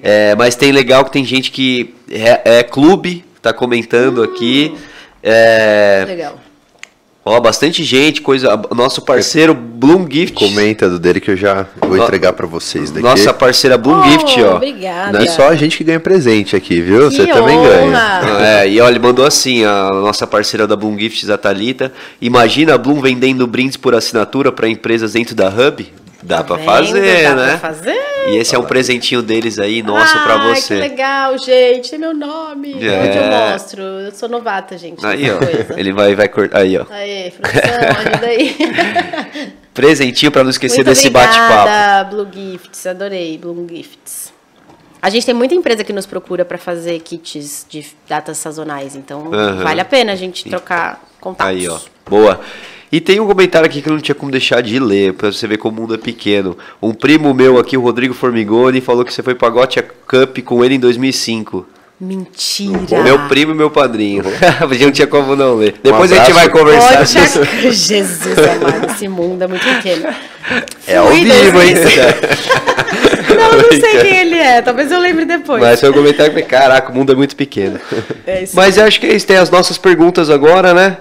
É, 0.00 0.36
mas 0.36 0.54
tem 0.54 0.70
legal 0.70 1.04
que 1.04 1.10
tem 1.10 1.24
gente 1.24 1.50
que 1.50 1.92
é, 2.08 2.58
é 2.58 2.62
clube, 2.62 3.24
tá 3.42 3.52
comentando 3.52 4.22
aqui. 4.22 4.72
É, 5.28 6.04
Legal. 6.06 6.38
ó, 7.24 7.40
bastante 7.40 7.82
gente, 7.82 8.20
coisa. 8.22 8.56
Nosso 8.72 9.02
parceiro 9.02 9.52
Bloom 9.52 10.06
Gift. 10.08 10.34
Comenta 10.34 10.88
do 10.88 11.00
dele 11.00 11.18
que 11.20 11.32
eu 11.32 11.36
já 11.36 11.66
vou 11.80 11.96
entregar 11.98 12.32
pra 12.32 12.46
vocês 12.46 12.92
daqui. 12.92 13.02
Nossa 13.02 13.34
parceira 13.34 13.76
Bloom 13.76 13.98
Oh, 13.98 14.04
Gift, 14.04 14.40
ó. 14.42 14.54
Obrigada. 14.54 15.18
Não 15.18 15.24
é 15.24 15.28
só 15.28 15.48
a 15.48 15.56
gente 15.56 15.76
que 15.78 15.82
ganha 15.82 15.98
presente 15.98 16.54
aqui, 16.54 16.80
viu? 16.80 17.10
Que 17.10 17.16
Você 17.16 17.26
também 17.26 17.58
honra. 17.58 17.68
ganha. 17.68 18.46
É, 18.62 18.68
e 18.68 18.80
olha, 18.80 18.92
ele 18.92 19.00
mandou 19.00 19.26
assim, 19.26 19.64
a 19.64 19.90
nossa 19.90 20.28
parceira 20.28 20.64
da 20.66 20.76
Bloom 20.76 20.96
Gifts, 20.96 21.28
a 21.28 21.36
Thalita. 21.36 21.92
Imagina 22.22 22.74
a 22.74 22.78
Bloom 22.78 23.00
vendendo 23.00 23.44
brindes 23.48 23.76
por 23.76 23.96
assinatura 23.96 24.52
para 24.52 24.68
empresas 24.68 25.14
dentro 25.14 25.34
da 25.34 25.48
Hub? 25.48 25.84
Dá 26.26 26.38
Tá 26.38 26.44
pra 26.44 26.56
vendo? 26.56 26.66
fazer, 26.66 27.22
Dá 27.22 27.34
né? 27.34 27.46
pra 27.56 27.58
fazer. 27.58 27.96
E 28.28 28.36
esse 28.36 28.54
é 28.54 28.58
um 28.58 28.64
presentinho 28.64 29.22
deles 29.22 29.58
aí, 29.58 29.82
nosso, 29.82 30.12
pra 30.24 30.34
Ai, 30.34 30.54
que 30.56 30.60
você. 30.62 30.74
legal, 30.74 31.38
gente. 31.38 31.90
Tem 31.90 31.98
meu 31.98 32.12
nome. 32.12 32.72
É. 32.84 33.00
Onde 33.00 33.16
eu 33.18 33.24
mostro. 33.52 33.82
Eu 33.82 34.10
sou 34.12 34.28
novata, 34.28 34.76
gente. 34.76 35.04
Aí, 35.06 35.30
ó. 35.30 35.38
coisa. 35.38 35.74
Ele 35.78 35.92
vai, 35.92 36.14
vai 36.16 36.28
cortar. 36.28 36.58
Aí, 36.58 36.76
ó. 36.76 36.84
Aê, 36.90 37.30
produção, 37.30 38.10
ajuda 38.10 38.26
aí. 38.26 38.56
Presentinho 39.72 40.32
pra 40.32 40.42
não 40.42 40.50
esquecer 40.50 40.78
Muito 40.78 40.86
desse 40.88 41.08
bate-papo. 41.10 42.10
Blue 42.10 42.26
Gifts. 42.32 42.86
Adorei, 42.86 43.38
Blue 43.38 43.66
Gifts. 43.70 44.32
A 45.00 45.08
gente 45.10 45.24
tem 45.26 45.34
muita 45.34 45.54
empresa 45.54 45.84
que 45.84 45.92
nos 45.92 46.06
procura 46.06 46.44
para 46.44 46.58
fazer 46.58 46.98
kits 47.00 47.64
de 47.68 47.86
datas 48.08 48.38
sazonais, 48.38 48.96
então 48.96 49.32
Aham. 49.32 49.62
vale 49.62 49.80
a 49.80 49.84
pena 49.84 50.12
a 50.12 50.16
gente 50.16 50.48
trocar 50.48 51.00
contatos. 51.20 51.52
Aí, 51.54 51.68
ó. 51.68 51.78
Boa. 52.08 52.40
E 52.90 53.00
tem 53.00 53.18
um 53.18 53.26
comentário 53.26 53.66
aqui 53.66 53.82
que 53.82 53.88
eu 53.88 53.92
não 53.92 54.00
tinha 54.00 54.14
como 54.14 54.30
deixar 54.30 54.60
de 54.60 54.78
ler, 54.78 55.12
pra 55.14 55.32
você 55.32 55.46
ver 55.46 55.58
como 55.58 55.78
o 55.78 55.80
mundo 55.82 55.94
é 55.94 55.98
pequeno. 55.98 56.56
Um 56.80 56.94
primo 56.94 57.34
meu 57.34 57.58
aqui, 57.58 57.76
o 57.76 57.80
Rodrigo 57.80 58.14
Formigoni, 58.14 58.80
falou 58.80 59.04
que 59.04 59.12
você 59.12 59.22
foi 59.22 59.34
pra 59.34 59.48
Gotia 59.50 59.82
Cup 59.82 60.38
com 60.44 60.64
ele 60.64 60.76
em 60.76 60.80
2005. 60.80 61.66
Mentira. 61.98 63.02
Meu 63.02 63.26
primo 63.26 63.52
e 63.52 63.54
meu 63.54 63.70
padrinho. 63.70 64.22
não 64.80 64.92
tinha 64.92 65.06
como 65.06 65.34
não 65.34 65.56
ler. 65.56 65.76
Depois 65.82 66.12
a 66.12 66.16
gente 66.16 66.32
vai 66.32 66.48
conversar 66.48 66.98
Poxa. 66.98 67.44
Jesus 67.72 68.38
amado, 68.38 68.92
esse 68.92 69.08
mundo 69.08 69.42
é 69.42 69.46
muito 69.46 69.64
pequeno. 69.64 70.06
É 70.86 70.96
ao 70.96 71.08
Fui 71.08 71.24
vivo, 71.24 71.62
hein? 71.62 71.74
2005. 71.74 72.66
Não, 73.36 73.52
não 73.52 73.68
sei 73.68 74.00
quem 74.00 74.16
ele 74.16 74.34
é, 74.34 74.62
talvez 74.62 74.90
eu 74.90 74.98
lembre 74.98 75.26
depois. 75.26 75.60
Mas 75.60 75.78
foi 75.78 75.90
um 75.90 75.92
comentário 75.92 76.32
que 76.32 76.42
caraca, 76.42 76.90
o 76.90 76.94
mundo 76.94 77.12
é 77.12 77.14
muito 77.14 77.36
pequeno. 77.36 77.78
É 78.26 78.44
isso 78.44 78.56
Mas 78.56 78.78
eu 78.78 78.84
acho 78.84 78.98
que 78.98 79.06
é 79.06 79.14
isso, 79.14 79.26
tem 79.26 79.36
as 79.36 79.50
nossas 79.50 79.76
perguntas 79.76 80.30
agora, 80.30 80.72
né? 80.72 80.96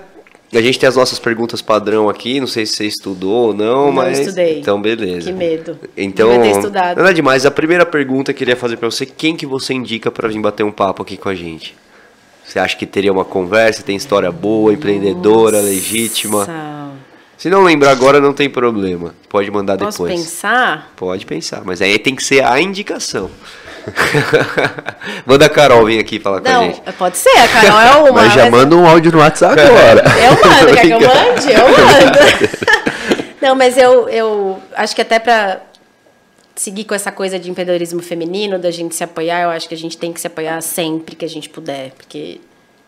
A 0.53 0.61
gente 0.61 0.79
tem 0.79 0.87
as 0.87 0.95
nossas 0.95 1.19
perguntas 1.19 1.61
padrão 1.61 2.07
aqui, 2.07 2.39
não 2.39 2.47
sei 2.47 2.65
se 2.65 2.73
você 2.73 2.85
estudou 2.85 3.47
ou 3.47 3.53
não, 3.53 3.85
Não 3.87 3.91
mas. 3.91 4.19
estudei. 4.19 4.59
Então, 4.59 4.81
beleza. 4.81 5.29
Que 5.31 5.37
medo. 5.37 5.77
Então, 5.97 6.29
Devia 6.29 6.43
ter 6.53 6.57
estudado. 6.59 6.97
nada 6.97 7.13
demais. 7.13 7.45
A 7.45 7.51
primeira 7.51 7.85
pergunta 7.85 8.31
que 8.31 8.37
eu 8.37 8.39
queria 8.47 8.55
fazer 8.55 8.77
pra 8.77 8.89
você, 8.89 9.05
quem 9.05 9.35
que 9.35 9.45
você 9.45 9.73
indica 9.73 10.09
pra 10.11 10.27
vir 10.29 10.39
bater 10.39 10.63
um 10.63 10.71
papo 10.71 11.01
aqui 11.01 11.17
com 11.17 11.27
a 11.29 11.35
gente? 11.35 11.75
Você 12.45 12.59
acha 12.59 12.77
que 12.77 12.85
teria 12.85 13.11
uma 13.11 13.25
conversa, 13.25 13.81
tem 13.83 13.95
história 13.95 14.31
boa, 14.31 14.71
empreendedora, 14.71 15.59
legítima? 15.59 16.39
Nossa. 16.39 16.91
Se 17.37 17.49
não 17.49 17.63
lembrar 17.63 17.91
agora, 17.91 18.21
não 18.21 18.31
tem 18.31 18.49
problema. 18.49 19.13
Pode 19.27 19.49
mandar 19.51 19.77
Posso 19.77 20.03
depois. 20.03 20.21
pensar? 20.21 20.93
Pode 20.95 21.25
pensar, 21.25 21.63
mas 21.65 21.81
aí 21.81 21.99
tem 21.99 22.15
que 22.15 22.23
ser 22.23 22.45
a 22.45 22.61
indicação. 22.61 23.29
Manda 25.25 25.45
a 25.45 25.49
Carol 25.49 25.85
vir 25.85 25.99
aqui 25.99 26.19
falar 26.19 26.41
com 26.41 26.47
a 26.47 26.51
Não, 26.51 26.63
gente. 26.63 26.81
pode 26.93 27.17
ser, 27.17 27.37
a 27.37 27.47
Carol 27.47 27.79
é 27.79 28.09
uma. 28.09 28.11
Mas 28.23 28.33
já 28.33 28.49
manda 28.49 28.75
um 28.75 28.87
áudio 28.87 29.11
no 29.11 29.19
WhatsApp 29.19 29.59
agora. 29.59 30.03
Eu 30.17 30.31
mando, 30.31 30.73
quer 30.73 30.81
que 30.81 30.91
eu 30.91 30.99
mande? 30.99 31.51
Eu 31.51 31.67
mando. 31.69 32.75
Não, 33.41 33.55
mas 33.55 33.77
eu, 33.77 34.09
eu 34.09 34.59
acho 34.75 34.95
que 34.95 35.01
até 35.03 35.19
pra 35.19 35.61
seguir 36.55 36.85
com 36.85 36.95
essa 36.95 37.11
coisa 37.11 37.37
de 37.37 37.51
empreendedorismo 37.51 38.01
feminino, 38.01 38.57
da 38.57 38.71
gente 38.71 38.95
se 38.95 39.03
apoiar, 39.03 39.43
eu 39.43 39.49
acho 39.49 39.67
que 39.67 39.75
a 39.75 39.77
gente 39.77 39.97
tem 39.97 40.11
que 40.11 40.19
se 40.19 40.25
apoiar 40.25 40.59
sempre 40.61 41.15
que 41.15 41.25
a 41.25 41.29
gente 41.29 41.47
puder, 41.49 41.91
porque 41.91 42.39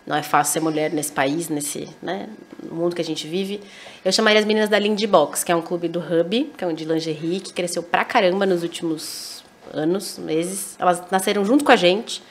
não 0.05 0.15
é 0.15 0.23
fácil 0.23 0.53
ser 0.53 0.59
mulher 0.61 0.91
nesse 0.91 1.11
país, 1.11 1.49
nesse, 1.49 1.87
né, 2.01 2.27
mundo 2.71 2.95
que 2.95 3.01
a 3.01 3.05
gente 3.05 3.27
vive. 3.27 3.59
Eu 4.03 4.11
chamaria 4.11 4.39
as 4.39 4.45
meninas 4.45 4.69
da 4.69 4.79
Lindy 4.79 5.05
Box, 5.05 5.43
que 5.43 5.51
é 5.51 5.55
um 5.55 5.61
clube 5.61 5.89
do 5.89 5.99
Hub, 5.99 6.51
que 6.57 6.63
é 6.63 6.67
um 6.67 6.73
de 6.73 6.85
lingerie, 6.85 7.41
que 7.41 7.53
cresceu 7.53 7.83
pra 7.83 8.05
caramba 8.05 8.45
nos 8.45 8.63
últimos 8.63 9.36
anos, 9.73 10.17
meses. 10.19 10.75
Elas 10.79 11.01
nasceram 11.11 11.43
junto 11.45 11.63
com 11.63 11.71
a 11.71 11.75
gente. 11.75 12.21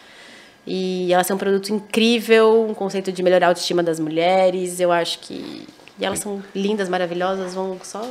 E 0.66 1.12
elas 1.12 1.26
têm 1.26 1.36
um 1.36 1.38
produto 1.38 1.68
incrível, 1.72 2.66
um 2.68 2.74
conceito 2.74 3.12
de 3.12 3.22
melhorar 3.22 3.46
a 3.46 3.48
autoestima 3.50 3.82
das 3.82 4.00
mulheres. 4.00 4.80
Eu 4.80 4.90
acho 4.90 5.20
que. 5.20 5.66
E 5.98 6.04
elas 6.04 6.18
são 6.18 6.42
lindas, 6.54 6.88
maravilhosas, 6.88 7.54
vão 7.54 7.78
só. 7.82 8.02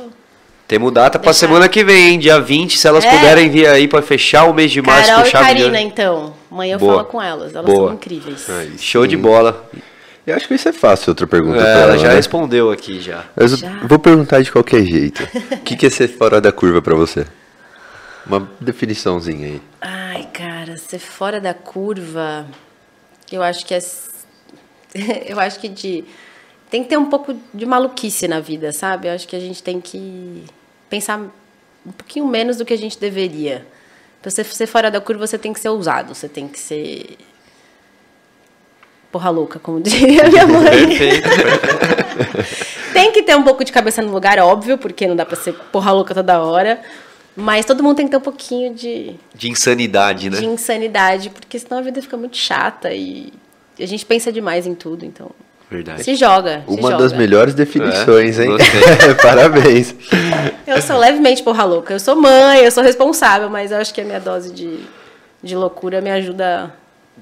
Temos 0.66 0.92
data 0.92 1.18
pra 1.18 1.30
Deixar. 1.30 1.46
semana 1.46 1.68
que 1.68 1.84
vem, 1.84 2.08
hein? 2.14 2.18
dia 2.18 2.40
20, 2.40 2.76
se 2.76 2.88
elas 2.88 3.04
É. 3.04 3.10
puderem 3.10 3.48
vir 3.48 3.68
aí 3.68 3.86
pra 3.86 4.02
fechar 4.02 4.44
o 4.50 4.52
mês 4.54 4.72
de 4.72 4.82
março 4.82 5.06
Carol 5.06 5.22
com 5.22 5.28
e 5.28 5.30
chave 5.30 5.44
de 5.44 5.50
Karina, 5.62 5.66
ouro. 5.78 5.88
então. 5.88 6.34
Amanhã 6.50 6.74
eu 6.74 6.78
Boa. 6.80 6.94
falo 6.94 7.04
com 7.04 7.22
elas. 7.22 7.54
Elas 7.54 7.66
Boa. 7.66 7.86
são 7.88 7.94
incríveis. 7.94 8.50
Aí 8.50 8.72
Show 8.78 9.06
de 9.06 9.14
sim. 9.14 9.22
bola. 9.22 9.68
Eu 10.26 10.34
acho 10.34 10.48
que 10.48 10.54
isso 10.54 10.68
é 10.68 10.72
fácil, 10.72 11.10
outra 11.10 11.24
pergunta 11.24 11.58
É, 11.58 11.62
pra 11.62 11.70
ela 11.70 11.82
ela, 11.92 11.98
já 11.98 12.08
né? 12.08 12.14
respondeu 12.16 12.72
aqui 12.72 13.00
já. 13.00 13.22
Eu 13.36 13.46
Já. 13.46 13.78
vou 13.84 13.96
perguntar 14.00 14.42
de 14.42 14.50
qualquer 14.50 14.82
jeito. 14.84 15.22
O 15.52 15.58
que, 15.58 15.76
que 15.76 15.86
é 15.86 15.90
ser 15.90 16.08
fora 16.08 16.40
da 16.40 16.50
curva 16.50 16.82
pra 16.82 16.96
você? 16.96 17.24
Uma 18.26 18.48
definiçãozinha 18.60 19.46
aí. 19.46 19.62
Ai, 19.80 20.28
cara, 20.32 20.76
ser 20.76 20.98
fora 20.98 21.40
da 21.40 21.54
curva, 21.54 22.46
eu 23.30 23.42
acho 23.42 23.64
que 23.64 23.74
é. 23.74 23.78
Eu 25.26 25.38
acho 25.38 25.60
que 25.60 25.68
de. 25.68 26.04
Tem 26.70 26.82
que 26.82 26.88
ter 26.88 26.96
um 26.96 27.06
pouco 27.06 27.36
de 27.54 27.64
maluquice 27.64 28.26
na 28.26 28.40
vida, 28.40 28.72
sabe? 28.72 29.08
Eu 29.08 29.12
acho 29.12 29.28
que 29.28 29.36
a 29.36 29.40
gente 29.40 29.62
tem 29.62 29.80
que 29.80 30.44
pensar 30.90 31.20
um 31.86 31.92
pouquinho 31.92 32.26
menos 32.26 32.56
do 32.56 32.64
que 32.64 32.72
a 32.74 32.78
gente 32.78 32.98
deveria. 32.98 33.64
Pra 34.20 34.30
você 34.30 34.42
ser 34.42 34.66
fora 34.66 34.90
da 34.90 35.00
curva, 35.00 35.26
você 35.26 35.38
tem 35.38 35.52
que 35.52 35.60
ser 35.60 35.68
ousado, 35.68 36.14
você 36.14 36.28
tem 36.28 36.48
que 36.48 36.58
ser. 36.58 37.16
Porra 39.12 39.30
louca, 39.30 39.60
como 39.60 39.78
diria 39.82 40.28
minha 40.28 40.46
mãe. 40.46 40.88
Perfeito. 40.88 41.28
Tem 42.92 43.12
que 43.12 43.22
ter 43.22 43.36
um 43.36 43.42
pouco 43.42 43.62
de 43.62 43.70
cabeça 43.70 44.00
no 44.00 44.10
lugar, 44.10 44.38
óbvio, 44.38 44.78
porque 44.78 45.06
não 45.06 45.14
dá 45.14 45.26
pra 45.26 45.36
ser 45.36 45.52
porra 45.70 45.92
louca 45.92 46.14
toda 46.14 46.40
hora. 46.40 46.80
Mas 47.36 47.66
todo 47.66 47.82
mundo 47.82 47.96
tem 47.96 48.06
que 48.06 48.10
ter 48.12 48.16
um 48.16 48.20
pouquinho 48.20 48.74
de, 48.74 49.14
De 49.34 49.50
insanidade, 49.50 50.30
né? 50.30 50.38
de 50.38 50.46
insanidade, 50.46 51.28
porque 51.30 51.58
senão 51.58 51.78
a 51.78 51.82
vida 51.82 52.00
fica 52.00 52.16
muito 52.16 52.36
chata 52.36 52.92
e 52.94 53.30
a 53.78 53.84
gente 53.86 54.06
pensa 54.06 54.32
demais 54.32 54.66
em 54.66 54.74
tudo, 54.74 55.04
então. 55.04 55.30
Verdade. 55.70 56.02
Se 56.04 56.14
joga. 56.14 56.62
se 56.66 56.72
Uma 56.74 56.92
joga. 56.92 57.02
das 57.02 57.12
melhores 57.12 57.52
definições, 57.52 58.38
É, 58.38 58.44
hein? 58.44 58.50
Parabéns. 59.20 59.94
Eu 60.66 60.80
sou 60.80 60.96
levemente 60.98 61.42
porra 61.42 61.64
louca. 61.64 61.92
Eu 61.92 62.00
sou 62.00 62.16
mãe, 62.16 62.60
eu 62.60 62.70
sou 62.70 62.82
responsável, 62.82 63.50
mas 63.50 63.70
eu 63.72 63.78
acho 63.78 63.92
que 63.92 64.00
a 64.00 64.04
minha 64.04 64.20
dose 64.20 64.52
de, 64.52 64.78
de 65.42 65.56
loucura 65.56 66.00
me 66.00 66.10
ajuda 66.10 66.72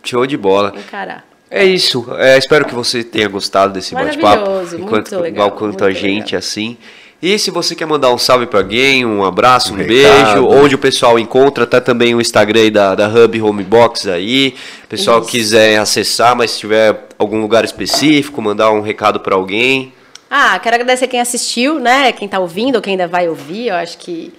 Show 0.03 0.27
de 0.27 0.37
bola. 0.37 0.73
a 0.77 0.79
encarar. 0.79 1.25
É 1.51 1.65
isso. 1.65 2.07
É, 2.19 2.37
espero 2.37 2.65
que 2.67 2.75
você 2.75 3.03
tenha 3.03 3.29
gostado 3.29 3.73
desse 3.73 3.95
bate-papo. 3.95 4.43
Maravilhoso, 4.43 4.71
muito 4.79 4.85
enquanto- 4.89 5.13
legal, 5.21 5.29
Igual 5.47 5.51
quanto 5.53 5.63
muito 5.81 5.85
a 5.85 5.93
gente, 5.93 6.27
legal. 6.27 6.39
assim. 6.39 6.77
E 7.25 7.39
se 7.39 7.51
você 7.51 7.75
quer 7.75 7.87
mandar 7.87 8.13
um 8.13 8.19
salve 8.19 8.45
pra 8.45 8.61
alguém, 8.61 9.07
um 9.07 9.25
abraço, 9.25 9.73
um, 9.73 9.77
Um 9.77 9.87
beijo, 9.87 10.47
onde 10.47 10.75
o 10.75 10.79
pessoal 10.79 11.19
encontra, 11.19 11.67
tá 11.67 11.81
também 11.81 12.15
o 12.15 12.21
Instagram 12.21 12.61
aí 12.61 12.71
da, 12.71 12.95
da 12.95 13.09
Hub 13.09 13.41
Homebox 13.41 14.07
aí. 14.09 14.55
O 14.85 14.89
pessoal 14.89 15.21
Isso. 15.21 15.31
quiser 15.31 15.79
acessar, 15.79 16.37
mas 16.37 16.51
se 16.51 16.59
tiver 16.59 17.09
algum 17.19 17.41
lugar 17.41 17.65
específico, 17.65 18.43
mandar 18.43 18.71
um 18.73 18.83
recado 18.83 19.21
pra 19.21 19.37
alguém. 19.37 19.95
Ah, 20.31 20.59
quero 20.59 20.75
agradecer 20.75 21.09
quem 21.09 21.19
assistiu, 21.19 21.81
né? 21.81 22.13
Quem 22.13 22.29
tá 22.29 22.39
ouvindo 22.39 22.77
ou 22.77 22.83
quem 22.83 22.91
ainda 22.91 23.09
vai 23.09 23.27
ouvir. 23.27 23.69
Eu 23.69 23.77
acho 23.77 23.97
que 23.97 24.31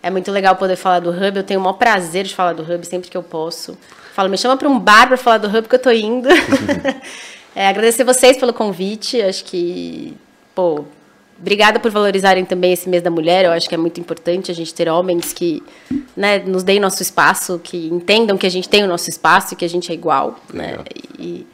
é 0.00 0.08
muito 0.08 0.30
legal 0.30 0.54
poder 0.54 0.76
falar 0.76 1.00
do 1.00 1.10
Hub. 1.10 1.36
Eu 1.36 1.42
tenho 1.42 1.58
o 1.58 1.62
maior 1.64 1.78
prazer 1.78 2.22
de 2.22 2.32
falar 2.32 2.52
do 2.52 2.62
Hub 2.62 2.86
sempre 2.86 3.10
que 3.10 3.16
eu 3.16 3.24
posso. 3.24 3.76
Falo, 4.14 4.28
me 4.28 4.38
chama 4.38 4.56
para 4.56 4.68
um 4.68 4.78
bar 4.78 5.08
para 5.08 5.16
falar 5.16 5.38
do 5.38 5.48
Hub 5.48 5.68
que 5.68 5.74
eu 5.74 5.80
tô 5.80 5.90
indo. 5.90 6.28
É, 7.52 7.66
agradecer 7.66 8.04
vocês 8.04 8.36
pelo 8.36 8.52
convite. 8.52 9.20
Acho 9.20 9.44
que, 9.44 10.14
pô, 10.54 10.84
obrigada 11.40 11.80
por 11.80 11.90
valorizarem 11.90 12.44
também 12.44 12.72
esse 12.72 12.88
mês 12.88 13.02
da 13.02 13.10
mulher. 13.10 13.44
Eu 13.44 13.52
acho 13.52 13.68
que 13.68 13.74
é 13.74 13.78
muito 13.78 13.98
importante 13.98 14.50
a 14.50 14.54
gente 14.54 14.72
ter 14.74 14.88
homens 14.88 15.32
que 15.32 15.62
né, 16.16 16.38
nos 16.38 16.62
deem 16.62 16.78
nosso 16.78 17.02
espaço, 17.02 17.60
que 17.62 17.88
entendam 17.88 18.36
que 18.36 18.46
a 18.46 18.50
gente 18.50 18.68
tem 18.68 18.84
o 18.84 18.86
nosso 18.86 19.08
espaço 19.08 19.54
e 19.54 19.56
que 19.56 19.64
a 19.64 19.68
gente 19.68 19.90
é 19.90 19.94
igual. 19.94 20.38
Né? 20.52 20.78
E, 21.18 21.46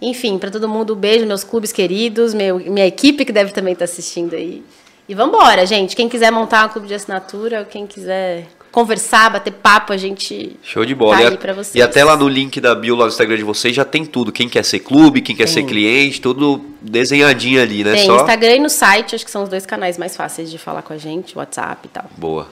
enfim, 0.00 0.38
para 0.38 0.50
todo 0.50 0.68
mundo, 0.68 0.94
um 0.94 0.96
beijo, 0.96 1.26
meus 1.26 1.44
clubes 1.44 1.72
queridos, 1.72 2.32
meu, 2.32 2.58
minha 2.58 2.86
equipe 2.86 3.24
que 3.24 3.32
deve 3.32 3.52
também 3.52 3.72
estar 3.72 3.84
assistindo 3.84 4.34
aí. 4.34 4.62
E 5.08 5.14
vamos 5.14 5.36
embora, 5.36 5.66
gente. 5.66 5.94
Quem 5.94 6.08
quiser 6.08 6.30
montar 6.30 6.66
um 6.66 6.68
clube 6.70 6.88
de 6.88 6.94
assinatura, 6.94 7.64
quem 7.64 7.86
quiser 7.86 8.46
conversar, 8.74 9.30
bater 9.30 9.52
papo, 9.52 9.92
a 9.92 9.96
gente 9.96 10.56
Show 10.62 10.84
de 10.84 10.94
bola. 10.94 11.16
tá 11.16 11.22
e, 11.22 11.26
a- 11.28 11.36
pra 11.36 11.52
vocês. 11.52 11.76
e 11.76 11.80
até 11.82 12.02
lá 12.02 12.16
no 12.16 12.28
link 12.28 12.60
da 12.60 12.74
bio 12.74 12.96
lá 12.96 13.04
no 13.04 13.10
Instagram 13.10 13.36
de 13.36 13.44
vocês 13.44 13.74
já 13.74 13.84
tem 13.84 14.04
tudo. 14.04 14.32
Quem 14.32 14.48
quer 14.48 14.64
ser 14.64 14.80
clube, 14.80 15.20
quem 15.22 15.36
quer 15.36 15.46
ser 15.46 15.60
Tem. 15.60 15.66
cliente, 15.66 16.20
tudo 16.20 16.60
desenhadinho 16.82 17.62
ali, 17.62 17.84
né? 17.84 17.92
Tem 17.94 18.06
Só 18.06 18.16
Instagram 18.16 18.56
e 18.56 18.58
no 18.60 18.68
site, 18.68 19.14
acho 19.14 19.24
que 19.24 19.30
são 19.30 19.44
os 19.44 19.48
dois 19.48 19.64
canais 19.64 19.96
mais 19.96 20.16
fáceis 20.16 20.50
de 20.50 20.58
falar 20.58 20.82
com 20.82 20.92
a 20.92 20.98
gente, 20.98 21.38
WhatsApp 21.38 21.86
e 21.86 21.88
tal. 21.88 22.04
Boa. 22.16 22.48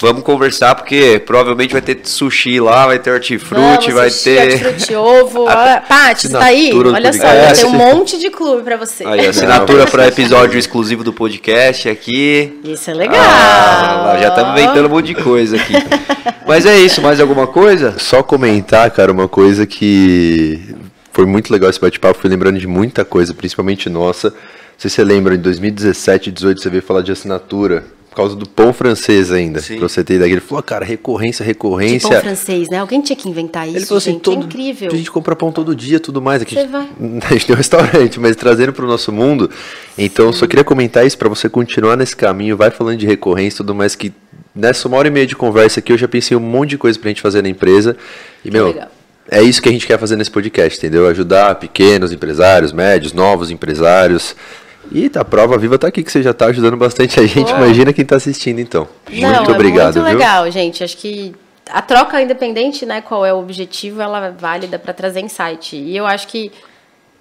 Vamos 0.00 0.22
conversar, 0.22 0.74
porque 0.74 1.22
provavelmente 1.24 1.72
vai 1.72 1.82
ter 1.82 2.00
sushi 2.02 2.58
lá, 2.58 2.86
vai 2.86 2.98
ter 2.98 3.10
hortifruti, 3.12 3.60
Vamos, 3.60 3.94
vai 3.94 4.10
sushi, 4.10 4.24
ter. 4.24 4.52
hortifruti, 4.52 4.94
ovo. 4.96 5.42
Olha, 5.46 5.80
Paty, 5.80 6.22
você 6.22 6.32
tá 6.32 6.44
aí? 6.44 6.72
Olha 6.74 7.12
só, 7.12 7.20
podcast. 7.22 7.64
tem 7.64 7.72
um 7.72 7.76
monte 7.76 8.18
de 8.18 8.30
clube 8.30 8.62
pra 8.62 8.76
você. 8.76 9.04
Aí, 9.06 9.26
assinatura 9.26 9.86
para 9.86 10.08
episódio 10.08 10.58
exclusivo 10.58 11.04
do 11.04 11.12
podcast 11.12 11.88
aqui. 11.88 12.60
Isso 12.64 12.90
é 12.90 12.94
legal. 12.94 13.20
Ah, 13.20 14.18
já 14.20 14.28
estamos 14.28 14.60
inventando 14.60 14.86
um 14.86 14.90
monte 14.90 15.06
de 15.06 15.14
coisa 15.14 15.56
aqui. 15.56 15.74
Mas 16.46 16.66
é 16.66 16.76
isso, 16.78 17.00
mais 17.00 17.20
alguma 17.20 17.46
coisa? 17.46 17.94
Só 17.98 18.22
comentar, 18.22 18.90
cara, 18.90 19.12
uma 19.12 19.28
coisa 19.28 19.64
que 19.66 20.74
foi 21.12 21.24
muito 21.26 21.52
legal 21.52 21.70
esse 21.70 21.80
bate-papo, 21.80 22.18
fui 22.18 22.28
lembrando 22.28 22.58
de 22.58 22.66
muita 22.66 23.04
coisa, 23.04 23.32
principalmente 23.32 23.88
nossa. 23.88 24.30
Não 24.30 24.36
sei 24.78 24.90
se 24.90 24.96
você 24.96 25.04
lembra, 25.04 25.34
em 25.34 25.38
2017, 25.38 26.30
2018, 26.30 26.60
você 26.60 26.70
veio 26.70 26.82
falar 26.82 27.02
de 27.02 27.12
assinatura, 27.12 27.84
por 28.12 28.16
causa 28.16 28.36
do 28.36 28.46
pão 28.46 28.74
francês 28.74 29.32
ainda. 29.32 29.58
Sim. 29.60 29.78
Pra 29.78 29.88
você 29.88 30.04
ter 30.04 30.16
ideia. 30.16 30.30
Ele 30.30 30.40
falou, 30.40 30.62
cara, 30.62 30.84
recorrência, 30.84 31.42
De 31.42 31.48
recorrência. 31.48 32.10
pão 32.10 32.20
francês, 32.20 32.68
né? 32.68 32.78
Alguém 32.78 33.00
tinha 33.00 33.16
que 33.16 33.26
inventar 33.26 33.66
isso, 33.66 33.78
Ele 33.78 33.86
falou 33.86 33.98
assim, 33.98 34.12
gente. 34.12 34.20
todo, 34.20 34.42
é 34.42 34.44
incrível. 34.44 34.90
a 34.92 34.96
gente 34.96 35.10
compra 35.10 35.34
pão 35.34 35.50
todo 35.50 35.74
dia, 35.74 35.98
tudo 35.98 36.20
mais. 36.20 36.42
Aqui 36.42 36.52
Você 36.54 36.60
a 36.60 36.62
gente, 36.64 36.70
vai. 36.70 36.88
a 37.24 37.32
gente 37.32 37.46
tem 37.46 37.54
um 37.54 37.56
restaurante, 37.56 38.20
mas 38.20 38.36
trazendo 38.36 38.70
para 38.74 38.84
o 38.84 38.88
nosso 38.88 39.10
mundo. 39.10 39.50
Então, 39.96 40.30
só 40.30 40.46
queria 40.46 40.62
comentar 40.62 41.06
isso 41.06 41.16
para 41.16 41.28
você 41.30 41.48
continuar 41.48 41.96
nesse 41.96 42.14
caminho, 42.14 42.54
vai 42.54 42.70
falando 42.70 42.98
de 42.98 43.06
recorrência 43.06 43.56
e 43.56 43.58
tudo 43.58 43.74
mais, 43.74 43.94
que 43.96 44.12
nessa 44.54 44.86
uma 44.88 44.98
hora 44.98 45.08
e 45.08 45.10
meia 45.10 45.26
de 45.26 45.34
conversa 45.34 45.80
aqui 45.80 45.90
eu 45.90 45.96
já 45.96 46.06
pensei 46.06 46.36
um 46.36 46.40
monte 46.40 46.70
de 46.70 46.78
coisa 46.78 46.98
pra 46.98 47.08
gente 47.08 47.22
fazer 47.22 47.42
na 47.42 47.48
empresa. 47.48 47.96
E, 48.44 48.50
meu, 48.50 48.66
legal. 48.68 48.88
é 49.30 49.42
isso 49.42 49.62
que 49.62 49.70
a 49.70 49.72
gente 49.72 49.86
quer 49.86 49.98
fazer 49.98 50.16
nesse 50.16 50.30
podcast, 50.30 50.78
entendeu? 50.78 51.06
Ajudar 51.08 51.54
pequenos 51.54 52.12
empresários, 52.12 52.72
médios, 52.72 53.14
novos 53.14 53.50
empresários. 53.50 54.36
E 54.94 55.08
tá, 55.08 55.22
a 55.22 55.24
prova 55.24 55.56
viva 55.56 55.78
tá 55.78 55.88
aqui, 55.88 56.02
que 56.02 56.12
você 56.12 56.22
já 56.22 56.34
tá 56.34 56.46
ajudando 56.46 56.76
bastante 56.76 57.18
a 57.18 57.26
gente. 57.26 57.52
Boa. 57.52 57.64
Imagina 57.64 57.92
quem 57.92 58.04
tá 58.04 58.16
assistindo, 58.16 58.60
então. 58.60 58.86
Não, 59.10 59.36
muito 59.36 59.52
obrigado, 59.52 59.96
é 59.96 60.00
muito 60.00 60.10
viu? 60.10 60.18
legal, 60.18 60.50
gente. 60.50 60.84
Acho 60.84 60.96
que 60.96 61.34
a 61.70 61.80
troca 61.80 62.20
independente, 62.20 62.84
né, 62.84 63.00
qual 63.00 63.24
é 63.24 63.32
o 63.32 63.38
objetivo, 63.38 64.02
ela 64.02 64.26
é 64.26 64.30
válida 64.30 64.78
para 64.78 64.92
trazer 64.92 65.20
insight. 65.20 65.76
E 65.76 65.96
eu 65.96 66.06
acho 66.06 66.28
que 66.28 66.52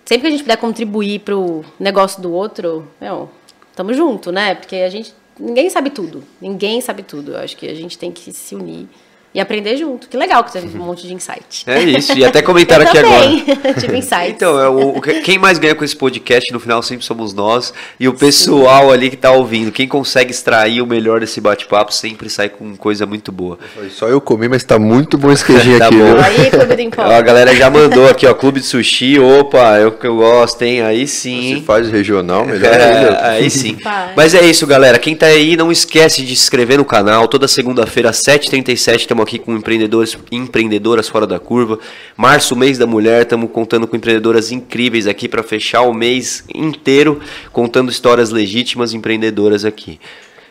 sempre 0.04 0.22
que 0.22 0.28
a 0.28 0.32
gente 0.32 0.44
puder 0.44 0.58
contribuir 0.58 1.20
pro 1.20 1.64
negócio 1.80 2.22
do 2.22 2.34
outro, 2.34 2.88
meu, 3.00 3.30
tamo 3.76 3.94
junto, 3.94 4.32
né? 4.32 4.56
Porque 4.56 4.76
a 4.76 4.90
gente 4.90 5.14
ninguém 5.40 5.70
sabe 5.70 5.90
tudo. 5.90 6.24
Ninguém 6.42 6.82
sabe 6.82 7.04
tudo. 7.04 7.34
Eu 7.34 7.40
acho 7.40 7.56
que 7.56 7.68
a 7.68 7.74
gente 7.74 7.98
tem 7.98 8.12
que 8.12 8.32
se 8.34 8.54
unir 8.56 8.88
e 9.34 9.40
aprender 9.40 9.78
junto. 9.78 10.08
Que 10.10 10.18
legal 10.18 10.44
que 10.44 10.52
teve 10.52 10.78
um 10.78 10.84
monte 10.84 11.08
de 11.08 11.14
insight. 11.14 11.64
É 11.66 11.82
isso, 11.82 12.18
e 12.18 12.26
até 12.26 12.42
comentaram 12.42 12.84
aqui 12.88 12.98
agora. 12.98 13.30
tive 13.80 13.98
insights. 13.98 14.30
Então, 14.30 14.60
é 14.60 14.68
o, 14.68 14.98
o- 14.98 15.02
quem 15.02 15.38
mais 15.38 15.58
ganha 15.58 15.74
com 15.76 15.84
esse 15.86 15.96
podcast 15.96 16.52
no 16.52 16.60
final 16.60 16.82
sempre 16.84 17.06
somos 17.06 17.34
nós 17.34 17.74
e 18.00 18.08
o 18.08 18.14
pessoal 18.14 18.92
ali 18.92 19.10
que 19.10 19.16
tá 19.18 19.32
ouvindo. 19.32 19.72
Quem 19.72 19.88
consegue 19.88 20.32
extrair 20.32 20.82
o 20.82 20.86
melhor 20.86 21.20
desse 21.22 21.40
bate-papo 21.40 21.94
sempre 21.94 22.30
sai 22.30 22.50
com 22.50 22.76
coisa 22.76 23.06
muito 23.06 23.32
boa. 23.32 23.58
Só 23.92 24.08
eu 24.08 24.20
comi, 24.20 24.48
mas 24.50 24.64
tá 24.64 24.78
muito 24.78 25.18
bom 25.18 25.32
esse 25.32 25.46
queijinho 25.46 25.78
Tá 25.80 25.88
aqui, 25.88 25.96
bom. 25.98 26.16
Aí, 26.22 26.50
Clube 26.50 26.90
do 26.90 27.02
Ó, 27.02 27.12
a 27.12 27.22
galera 27.22 27.56
já 27.56 27.70
mandou 27.70 28.08
aqui, 28.10 28.26
ó, 28.28 28.34
Clube 28.34 28.60
de 28.60 28.66
Sushi. 28.66 29.20
Opa, 29.20 29.78
eu 29.80 29.92
que 29.94 30.06
eu 30.08 30.18
gosto, 30.18 30.62
hein? 30.64 30.82
Aí 30.82 31.08
sim. 31.08 31.56
Se 31.58 31.62
faz 31.62 31.90
regional, 31.90 32.46
melhor 32.46 32.74
É, 32.74 32.84
ainda. 32.84 33.28
aí 33.30 33.50
sim. 33.50 33.78
Mas 34.16 34.34
é 34.34 34.42
isso, 34.44 34.68
galera. 34.68 35.00
Quem 35.00 35.16
tá 35.16 35.28
aí, 35.28 35.56
não 35.56 35.72
esquece 35.72 36.22
de 36.24 36.36
se 36.36 36.44
inscrever 36.44 36.78
no 36.78 36.86
canal. 36.86 37.28
Toda 37.28 37.48
segunda-feira, 37.48 38.10
às 38.10 38.18
7h37, 38.22 39.06
estamos 39.22 39.28
aqui 39.28 39.40
com 39.40 39.56
empreendedores 39.56 40.18
e 40.32 40.36
empreendedoras 40.36 41.08
fora 41.08 41.28
da 41.28 41.40
curva. 41.40 41.80
Março, 42.18 42.56
mês 42.56 42.78
da 42.78 42.88
mulher, 42.88 43.24
estamos 43.24 43.50
contando 43.52 43.88
com 43.88 43.96
empreendedoras 43.96 44.52
incríveis 44.52 45.08
aqui 45.08 45.28
para 45.28 45.44
fechar 45.44 45.82
o 45.82 45.94
mês 45.94 46.44
inteiro, 46.54 47.20
contando 47.52 47.92
histórias 47.92 48.32
legítimas 48.32 48.94
empreendedoras 48.94 49.66
aqui. 49.66 50.00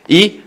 E 0.09 0.41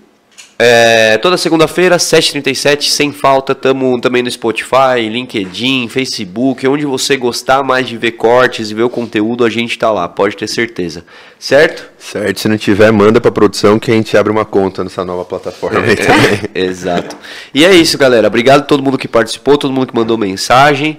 é, 0.65 1.18
toda 1.18 1.35
segunda-feira, 1.35 1.98
7h37, 1.98 2.84
sem 2.84 3.11
falta, 3.11 3.52
estamos 3.52 3.99
também 3.99 4.23
no 4.23 4.31
Spotify, 4.31 5.10
LinkedIn, 5.11 5.90
Facebook, 5.90 6.65
onde 6.68 6.85
você 6.85 7.18
gostar 7.18 7.64
mais 7.64 7.85
de 7.85 7.98
ver 7.98 8.11
cortes 8.11 8.72
e 8.72 8.73
ver 8.73 8.84
o 8.84 8.90
conteúdo, 8.90 9.44
a 9.44 9.49
gente 9.49 9.77
tá 9.77 9.91
lá, 9.91 10.07
pode 10.07 10.38
ter 10.38 10.48
certeza. 10.48 11.03
Certo? 11.38 11.84
Certo, 11.99 12.40
se 12.40 12.48
não 12.48 12.57
tiver, 12.57 12.91
manda 12.91 13.19
pra 13.19 13.30
produção 13.30 13.77
que 13.77 13.91
a 13.91 13.94
gente 13.94 14.15
abre 14.15 14.31
uma 14.31 14.45
conta 14.45 14.84
nessa 14.85 15.03
nova 15.03 15.26
plataforma 15.26 15.80
aí 15.81 15.95
também. 15.98 16.40
Exato. 16.56 17.18
E 17.53 17.65
é 17.65 17.73
isso, 17.73 17.98
galera. 17.98 18.27
Obrigado 18.27 18.61
a 18.61 18.64
todo 18.64 18.81
mundo 18.81 18.98
que 18.98 19.07
participou, 19.10 19.57
todo 19.57 19.73
mundo 19.73 19.88
que 19.88 19.95
mandou 19.95 20.18
mensagem. 20.18 20.98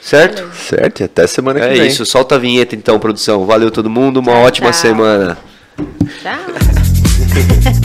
Certo? 0.00 0.48
Certo, 0.54 1.00
e 1.00 1.04
até 1.04 1.26
semana 1.26 1.60
que 1.60 1.66
É 1.66 1.74
vem. 1.74 1.86
isso. 1.86 2.06
Solta 2.06 2.36
a 2.36 2.38
vinheta 2.38 2.74
então, 2.74 2.98
produção. 2.98 3.44
Valeu 3.44 3.70
todo 3.70 3.90
mundo. 3.90 4.20
Uma 4.20 4.34
ótima 4.34 4.70
tchau. 4.70 4.80
semana. 4.80 5.38
Tchau. 6.22 6.38